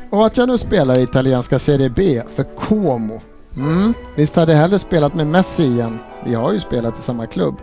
Och 0.10 0.26
att 0.26 0.38
jag 0.38 0.50
nu 0.50 0.58
spelar 0.58 1.00
i 1.00 1.02
italienska 1.02 1.60
Serie 1.60 1.90
B 1.90 2.22
för 2.36 2.44
Como. 2.44 3.22
Mm, 3.58 3.94
visst 4.16 4.36
hade 4.36 4.52
jag 4.52 4.60
hellre 4.60 4.80
spelat 4.80 5.14
med 5.14 5.28
Messi 5.28 5.64
igen. 5.64 6.00
Vi 6.26 6.34
har 6.34 6.52
ju 6.52 6.60
spelat 6.60 7.00
i 7.00 7.02
samma 7.02 7.28
klubb. 7.28 7.56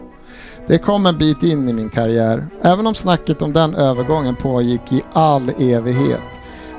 Det 0.66 0.78
kom 0.78 1.06
en 1.06 1.18
bit 1.18 1.42
in 1.42 1.68
i 1.68 1.72
min 1.72 1.90
karriär, 1.90 2.46
även 2.62 2.86
om 2.86 2.94
snacket 2.94 3.42
om 3.42 3.52
den 3.52 3.74
övergången 3.74 4.36
pågick 4.36 4.92
i 4.92 5.02
all 5.12 5.48
evighet. 5.58 6.20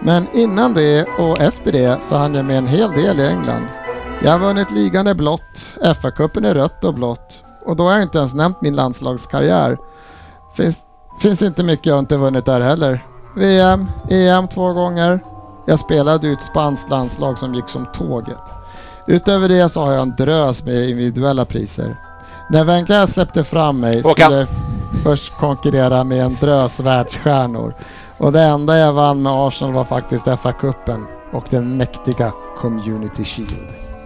Men 0.01 0.27
innan 0.33 0.73
det 0.73 1.07
och 1.19 1.39
efter 1.39 1.71
det 1.71 2.03
så 2.03 2.17
hann 2.17 2.35
jag 2.35 2.45
med 2.45 2.57
en 2.57 2.67
hel 2.67 2.91
del 2.91 3.19
i 3.19 3.27
England. 3.27 3.65
Jag 4.23 4.31
har 4.31 4.39
vunnit 4.39 4.71
ligan 4.71 5.07
i 5.07 5.13
blått, 5.13 5.65
FA-cupen 5.81 6.45
i 6.45 6.53
rött 6.53 6.83
och 6.83 6.93
blått 6.93 7.43
och 7.65 7.75
då 7.75 7.83
har 7.83 7.91
jag 7.91 8.01
inte 8.01 8.17
ens 8.17 8.33
nämnt 8.33 8.61
min 8.61 8.75
landslagskarriär. 8.75 9.77
Finns, 10.55 10.79
finns 11.21 11.41
inte 11.41 11.63
mycket 11.63 11.85
jag 11.85 11.99
inte 11.99 12.17
vunnit 12.17 12.45
där 12.45 12.61
heller. 12.61 13.05
VM, 13.35 13.87
EM 14.09 14.47
två 14.47 14.73
gånger. 14.73 15.19
Jag 15.67 15.79
spelade 15.79 16.27
ut 16.27 16.41
spanskt 16.41 16.89
landslag 16.89 17.39
som 17.39 17.55
gick 17.55 17.69
som 17.69 17.85
tåget. 17.93 18.41
Utöver 19.07 19.49
det 19.49 19.69
så 19.69 19.82
har 19.86 19.91
jag 19.91 20.02
en 20.02 20.15
drös 20.15 20.65
med 20.65 20.90
individuella 20.90 21.45
priser. 21.45 21.95
När 22.49 22.64
Wenger 22.64 23.06
släppte 23.06 23.44
fram 23.44 23.80
mig 23.80 24.02
Håkan. 24.02 24.14
skulle 24.26 24.38
jag 24.38 24.48
först 25.03 25.34
konkurrera 25.38 26.03
med 26.03 26.22
en 26.26 26.38
drös 26.41 26.80
världsstjärnor. 26.80 27.73
Och 28.18 28.32
det 28.32 28.41
enda 28.41 28.77
jag 28.77 28.94
vann 28.94 29.22
med 29.23 29.34
Arsenal 29.34 29.73
var 29.73 29.86
faktiskt 29.86 30.26
FA-cupen 30.27 31.06
och 31.32 31.44
den 31.49 31.77
mäktiga 31.77 32.32
Community 32.61 33.26
Shield. 33.26 33.56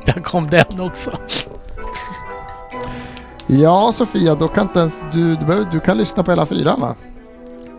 Där 0.05 0.21
kom 0.21 0.47
den 0.47 0.81
också. 0.81 1.11
Ja 3.47 3.91
Sofia, 3.91 4.35
då 4.35 4.47
kan 4.47 4.63
inte 4.63 4.79
ens, 4.79 4.97
du, 5.11 5.35
du, 5.35 5.45
behöver, 5.45 5.67
du 5.71 5.79
kan 5.79 5.97
lyssna 5.97 6.23
på 6.23 6.31
hela 6.31 6.45
fyran 6.45 6.81
va? 6.81 6.95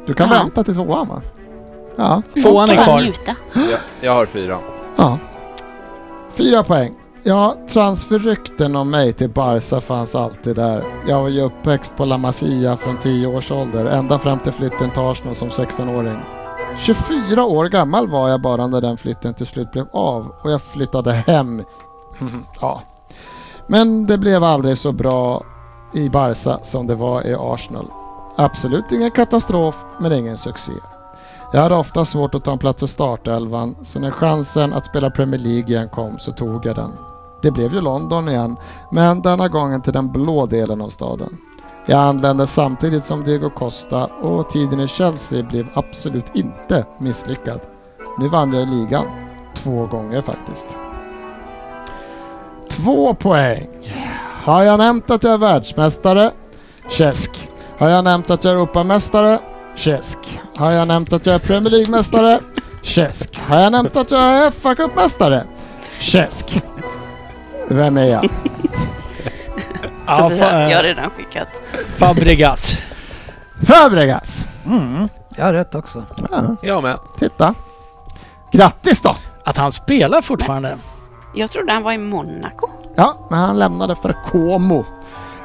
Du 0.07 0.15
kan 0.15 0.29
Ja. 0.31 0.39
vänta 0.43 0.65
till 0.65 0.75
tvåan 0.75 1.09
va? 1.09 1.23
Ja. 1.97 2.23
Tvåan 2.43 2.71
är 2.71 2.77
kvar. 2.85 3.01
Jag, 3.55 3.65
jag 4.01 4.13
har 4.15 4.27
fyra. 4.27 4.59
Ja. 4.97 5.19
Fyra 6.35 6.63
poäng. 6.63 6.95
Ja, 7.23 7.57
transferrykten 7.69 8.77
om 8.77 8.91
mig 8.91 9.13
till 9.13 9.31
Barca 9.31 9.81
fanns 9.81 10.15
alltid 10.15 10.57
där. 10.57 10.85
Jag 11.09 11.23
var 11.23 11.29
ju 11.29 11.41
uppväxt 11.41 11.97
på 11.97 12.05
La 12.05 12.19
Masia 12.19 12.77
från 12.77 12.99
10 12.99 13.27
års 13.27 13.51
ålder, 13.51 13.85
ända 13.85 14.19
fram 14.19 14.39
till 14.39 14.53
flytten 14.53 14.91
till 14.91 15.01
Arsenal 15.01 15.35
som 15.35 15.49
16-åring. 15.49 16.19
24 16.79 17.45
år 17.45 17.65
gammal 17.65 18.09
var 18.09 18.29
jag 18.29 18.41
bara 18.41 18.67
när 18.67 18.81
den 18.81 18.97
flytten 18.97 19.35
till 19.35 19.47
slut 19.47 19.73
blev 19.73 19.87
av 19.93 20.33
och 20.43 20.51
jag 20.51 20.63
flyttade 20.63 21.13
hem. 21.13 21.63
ja. 22.61 22.83
Men 23.67 24.07
det 24.07 24.19
blev 24.19 24.45
aldrig 24.45 24.79
så 24.79 24.93
bra 24.93 25.43
i 25.95 26.09
Barca 26.09 26.59
som 26.63 26.87
det 26.87 26.95
var 26.95 27.27
i 27.27 27.35
Arsenal. 27.39 27.87
Absolut 28.37 28.93
ingen 28.93 29.11
katastrof, 29.11 29.77
men 29.99 30.13
ingen 30.13 30.39
succé. 30.39 30.73
Jag 31.53 31.61
hade 31.61 31.75
ofta 31.75 32.05
svårt 32.05 32.35
att 32.35 32.45
ta 32.45 32.53
en 32.53 32.59
plats 32.59 32.83
i 32.83 32.89
startelvan, 32.89 33.77
så 33.83 34.01
när 34.01 34.11
chansen 34.11 34.73
att 34.73 34.87
spela 34.87 35.11
Premier 35.11 35.41
League 35.41 35.69
igen 35.69 35.89
kom 35.89 36.19
så 36.19 36.33
tog 36.33 36.67
jag 36.67 36.77
den. 36.77 37.10
Det 37.43 37.51
blev 37.51 37.75
ju 37.75 37.81
London 37.81 38.29
igen, 38.29 38.57
men 38.91 39.23
denna 39.23 39.49
gången 39.49 39.83
till 39.83 39.93
den 39.93 40.12
blå 40.12 40.47
delen 40.47 40.81
av 40.81 40.89
staden. 40.89 41.39
Jag 41.87 42.01
anlände 42.01 42.47
samtidigt 42.47 43.05
som 43.05 43.25
Diego 43.25 43.51
Costa 43.51 44.07
och 44.07 44.51
tiden 44.51 44.81
i 44.81 44.89
Chelsea 44.89 45.43
blev 45.43 45.67
absolut 45.75 46.37
inte 46.37 46.85
misslyckad. 46.99 47.61
Nu 48.19 48.29
vann 48.29 48.55
jag 48.55 48.69
ligan. 48.69 49.05
Två 49.55 49.87
gånger 49.87 50.23
faktiskt. 50.23 50.67
Två 52.71 53.15
poäng. 53.15 53.69
Har 54.45 54.62
jag 54.62 54.79
nämnt 54.79 55.11
att 55.11 55.23
jag 55.25 55.33
är 55.33 55.39
världsmästare? 55.39 56.31
Tjesk. 56.91 57.49
Har 57.79 57.89
jag 57.89 58.05
nämnt 58.05 58.31
att 58.31 58.45
jag 58.45 58.53
är 58.53 58.57
Europamästare? 58.57 59.39
Tjesk. 59.75 60.41
Har 60.57 60.71
jag 60.71 60.89
nämnt 60.89 61.12
att 61.12 61.27
jag 61.27 61.35
är 61.35 61.39
Premier 61.39 61.71
League-mästare? 61.71 62.41
Tjesk. 62.83 63.41
Har 63.41 63.61
jag 63.61 63.73
nämnt 63.73 63.97
att 63.97 64.11
jag 64.11 64.23
är 64.23 64.51
fa 64.51 64.75
Cup-mästare? 64.75 65.43
Tjesk. 66.01 66.62
Vem 67.71 67.97
är 67.97 68.05
jag? 68.05 68.29
Ja, 70.07 70.17
Sofia, 70.17 70.51
fa- 70.51 70.69
jag 70.71 70.77
har 70.77 70.83
redan 70.83 71.11
skickat. 71.11 71.49
Fabregas. 71.97 72.79
Fabregas. 73.67 74.45
Mm, 74.67 75.09
jag 75.37 75.45
har 75.45 75.53
rätt 75.53 75.75
också. 75.75 76.03
Ja, 76.31 76.57
Jag 76.63 76.83
med. 76.83 76.97
titta. 77.19 77.55
Grattis 78.53 79.03
då! 79.03 79.17
Att 79.45 79.57
han 79.57 79.73
spelar 79.73 80.21
fortfarande. 80.21 80.77
Jag 81.35 81.51
trodde 81.51 81.73
han 81.73 81.83
var 81.83 81.93
i 81.93 81.99
Monaco. 81.99 82.69
Ja, 82.97 83.27
men 83.31 83.39
han 83.39 83.59
lämnade 83.59 83.97
för 83.97 84.17
Como. 84.31 84.85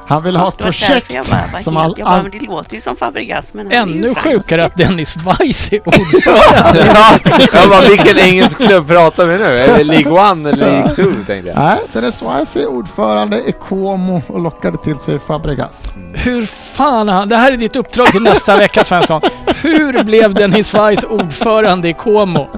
Han 0.07 0.23
ville 0.23 0.39
ha 0.39 0.47
ett 0.49 0.57
projekt 0.57 1.11
jag 1.13 1.25
bara 1.25 1.61
som 1.61 1.75
helt, 1.77 1.85
all, 1.85 1.93
jag 1.97 2.05
bara, 2.07 2.15
all, 2.15 2.21
men 2.23 2.31
det 2.31 2.45
låter 2.45 2.75
ju 2.75 2.81
som 2.81 2.95
Fabregas. 2.95 3.53
Men 3.53 3.71
Ännu 3.71 4.15
sjukare 4.15 4.65
att 4.65 4.77
Dennis 4.77 5.15
Weiss 5.17 5.73
är 5.73 5.79
ordförande. 5.87 6.85
ja, 6.93 7.37
jag 7.53 7.69
bara, 7.69 7.81
vilken 7.81 8.17
engelsk 8.17 8.57
klubb 8.57 8.87
pratar 8.87 9.25
vi 9.25 9.37
nu? 9.37 9.43
Är 9.59 9.77
det 9.77 9.83
League 9.83 10.31
One 10.31 10.49
eller 10.49 10.65
League 10.65 10.95
Two 10.95 11.13
tänkte 11.27 11.49
jag. 11.49 11.57
Nej, 11.57 11.77
Dennis 11.93 12.23
Wise 12.23 12.61
är 12.61 12.67
ordförande 12.67 13.37
i 13.37 13.51
Como 13.69 14.21
och 14.27 14.39
lockade 14.39 14.77
till 14.77 14.99
sig 14.99 15.19
Fabregas. 15.19 15.93
Hur 16.13 16.41
fan 16.45 17.09
han... 17.09 17.29
Det 17.29 17.35
här 17.37 17.51
är 17.51 17.57
ditt 17.57 17.75
uppdrag 17.75 18.07
till 18.07 18.21
nästa 18.21 18.57
vecka 18.57 18.83
Svensson. 18.83 19.21
Hur 19.61 20.03
blev 20.03 20.33
Dennis 20.33 20.73
Weiss 20.73 21.03
ordförande 21.03 21.89
i 21.89 21.93
Como? 21.93 22.47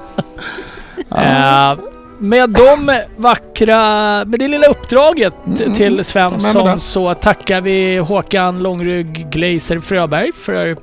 Eh, 1.15 1.73
med 2.19 2.49
de 2.49 2.99
vackra... 3.17 3.77
Med 4.25 4.39
det 4.39 4.47
lilla 4.47 4.67
uppdraget 4.67 5.33
Mm, 5.45 5.73
till 5.73 5.95
med 5.95 6.05
Svensson 6.05 6.79
så 6.79 7.13
tackar 7.13 7.61
vi 7.61 7.97
Håkan 7.97 8.59
Långrygg 8.63 9.29
Glazer 9.31 9.79
Fröberg 9.79 10.31
för 10.33 10.77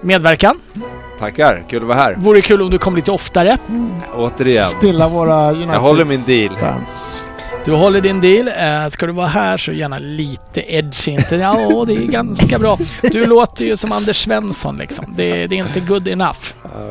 medverkan. 0.00 0.60
Tackar, 1.18 1.64
kul 1.68 1.82
att 1.82 1.88
vara 1.88 1.98
här. 1.98 2.14
Vore 2.18 2.40
kul 2.40 2.62
om 2.62 2.70
du 2.70 2.78
kom 2.78 2.96
lite 2.96 3.10
oftare. 3.12 3.58
Återigen. 4.16 4.64
Stilla 4.64 5.08
våra 5.08 5.50
United 5.52 5.74
Jag 5.74 5.80
håller 5.80 6.04
min 6.04 6.22
deal. 6.26 6.56
fans. 6.56 7.22
Du 7.64 7.72
håller 7.72 8.00
din 8.00 8.20
deal. 8.20 8.48
Eh, 8.48 8.88
ska 8.88 9.06
du 9.06 9.12
vara 9.12 9.26
här 9.26 9.56
så 9.56 9.72
gärna 9.72 9.98
lite 9.98 10.74
edgy. 10.74 11.10
Inte, 11.12 11.36
ja, 11.36 11.84
det 11.86 11.92
är 11.92 12.06
ganska 12.06 12.58
bra. 12.58 12.78
Du 13.02 13.26
låter 13.26 13.64
ju 13.64 13.76
som 13.76 13.92
Anders 13.92 14.24
Svensson 14.24 14.76
liksom. 14.76 15.04
Det, 15.16 15.46
det 15.46 15.58
är 15.58 15.66
inte 15.66 15.80
good 15.80 16.08
enough. 16.08 16.38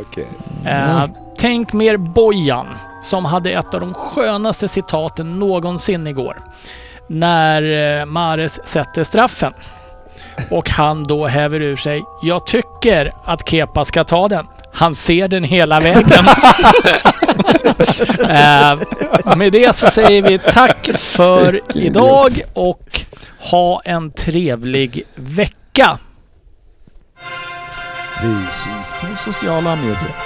Okej. 0.02 0.28
Eh, 0.66 1.06
tänk 1.38 1.74
mer 1.74 1.98
Bojan, 1.98 2.68
som 3.06 3.26
hade 3.26 3.52
ett 3.52 3.74
av 3.74 3.80
de 3.80 3.94
skönaste 3.94 4.68
citaten 4.68 5.40
någonsin 5.40 6.08
igår. 6.08 6.42
När 7.08 8.00
eh, 8.00 8.06
Mares 8.06 8.68
sätter 8.68 9.04
straffen. 9.04 9.54
Och 10.52 10.70
han 10.70 11.04
då 11.04 11.28
häver 11.28 11.60
ur 11.60 11.76
sig. 11.76 12.04
Jag 12.24 12.48
tycker 12.48 13.14
att 13.26 13.50
Kepa 13.50 13.86
ska 13.86 14.04
ta 14.04 14.28
den. 14.28 14.46
Han 14.74 14.96
ser 14.96 15.28
den 15.28 15.44
hela 15.44 15.80
vägen. 15.80 16.26
eh, 18.20 19.38
med 19.38 19.52
det 19.52 19.76
så 19.76 19.90
säger 19.90 20.22
vi 20.22 20.40
tack 20.40 20.90
för 20.98 21.62
idag 21.76 22.42
och 22.54 23.02
ha 23.52 23.82
en 23.86 24.12
trevlig 24.12 25.04
vecka. 25.16 25.98
Vi 28.22 28.30
syns 28.30 28.88
på 29.02 29.32
sociala 29.32 29.76
medier. 29.76 30.25